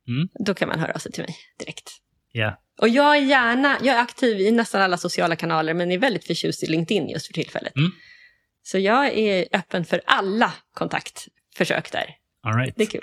Mm. 0.08 0.30
då 0.46 0.54
kan 0.54 0.68
man 0.68 0.80
höra 0.80 0.94
av 0.94 1.00
sig 1.00 1.12
till 1.12 1.24
mig 1.24 1.36
direkt. 1.60 1.92
ja. 2.32 2.58
Och 2.82 2.90
jag 2.90 3.18
är 3.18 3.22
gärna, 3.22 3.78
jag 3.84 3.96
är 3.96 4.00
aktiv 4.02 4.40
i 4.40 4.52
nästan 4.52 4.82
alla 4.82 4.98
sociala 4.98 5.36
kanaler 5.36 5.74
men 5.74 5.92
är 5.92 5.98
väldigt 5.98 6.28
förtjust 6.28 6.64
i 6.64 6.68
LinkedIn 6.68 7.10
just 7.10 7.28
för 7.28 7.34
tillfället. 7.34 7.76
Mm. 7.76 7.92
Så 8.64 8.78
jag 8.78 9.08
är 9.18 9.48
öppen 9.52 9.86
för 9.86 10.02
alla 10.06 10.54
kontaktförsök 11.66 11.92
där. 11.92 12.06
All 12.52 12.58
right. 12.58 12.74
Det 12.78 12.84
är 12.84 12.88
kul. 12.88 13.02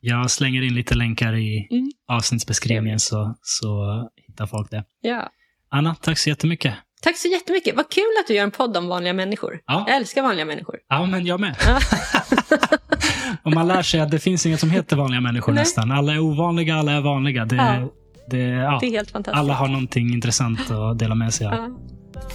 Jag 0.00 0.30
slänger 0.30 0.62
in 0.62 0.74
lite 0.74 0.94
länkar 0.94 1.34
i 1.34 1.68
Mm. 1.70 1.90
avsnittsbeskrivningen 2.08 3.00
så, 3.00 3.34
så 3.42 4.02
hittar 4.28 4.46
folk 4.46 4.70
det. 4.70 4.84
Ja. 5.00 5.30
Anna, 5.70 5.94
tack 5.94 6.18
så 6.18 6.28
jättemycket. 6.28 6.74
Tack 7.02 7.16
så 7.16 7.28
jättemycket. 7.28 7.76
Vad 7.76 7.90
kul 7.90 8.02
att 8.20 8.26
du 8.28 8.34
gör 8.34 8.44
en 8.44 8.50
podd 8.50 8.76
om 8.76 8.88
vanliga 8.88 9.12
människor. 9.12 9.60
Ja. 9.66 9.84
Jag 9.86 9.96
älskar 9.96 10.22
vanliga 10.22 10.44
människor. 10.44 10.76
Ja, 10.88 11.06
men 11.06 11.26
jag 11.26 11.40
med. 11.40 11.56
Ja. 11.66 11.80
Och 13.42 13.52
man 13.52 13.68
lär 13.68 13.82
sig 13.82 14.00
att 14.00 14.10
det 14.10 14.18
finns 14.18 14.46
inget 14.46 14.60
som 14.60 14.70
heter 14.70 14.96
vanliga 14.96 15.20
människor 15.20 15.52
Nej. 15.52 15.62
nästan. 15.62 15.92
Alla 15.92 16.12
är 16.12 16.18
ovanliga, 16.18 16.76
alla 16.76 16.92
är 16.92 17.00
vanliga. 17.00 17.44
Det, 17.44 17.56
Ja. 17.56 17.88
det, 18.30 18.38
ja. 18.38 18.78
Det 18.80 18.86
är 18.86 18.90
helt 18.90 19.10
fantastiskt. 19.10 19.38
Alla 19.40 19.54
har 19.54 19.68
någonting 19.68 20.12
intressant 20.14 20.70
att 20.70 20.98
dela 20.98 21.14
med 21.14 21.34
sig 21.34 21.46
av. 21.46 21.54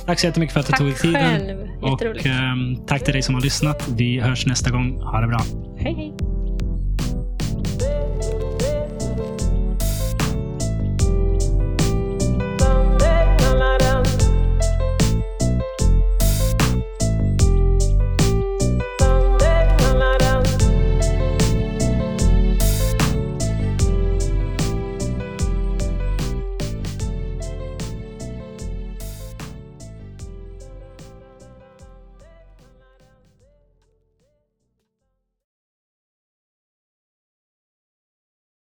Tack 0.05 0.19
så 0.19 0.25
jättemycket 0.27 0.53
för 0.53 0.59
att 0.59 0.65
du 0.65 0.71
Tack 0.71 0.79
tog 0.79 0.87
dig 0.87 0.95
tiden. 0.95 1.21
själv. 1.21 1.69
Och 1.81 2.25
ehm, 2.25 2.85
tack 2.87 3.03
till 3.03 3.13
dig 3.13 3.21
som 3.21 3.35
har 3.35 3.41
lyssnat. 3.41 3.87
Vi 3.97 4.19
hörs 4.19 4.45
nästa 4.45 4.71
gång. 4.71 5.01
Ha 5.01 5.21
det 5.21 5.27
bra. 5.27 5.39
Hej 5.77 5.93
hej. 5.93 6.13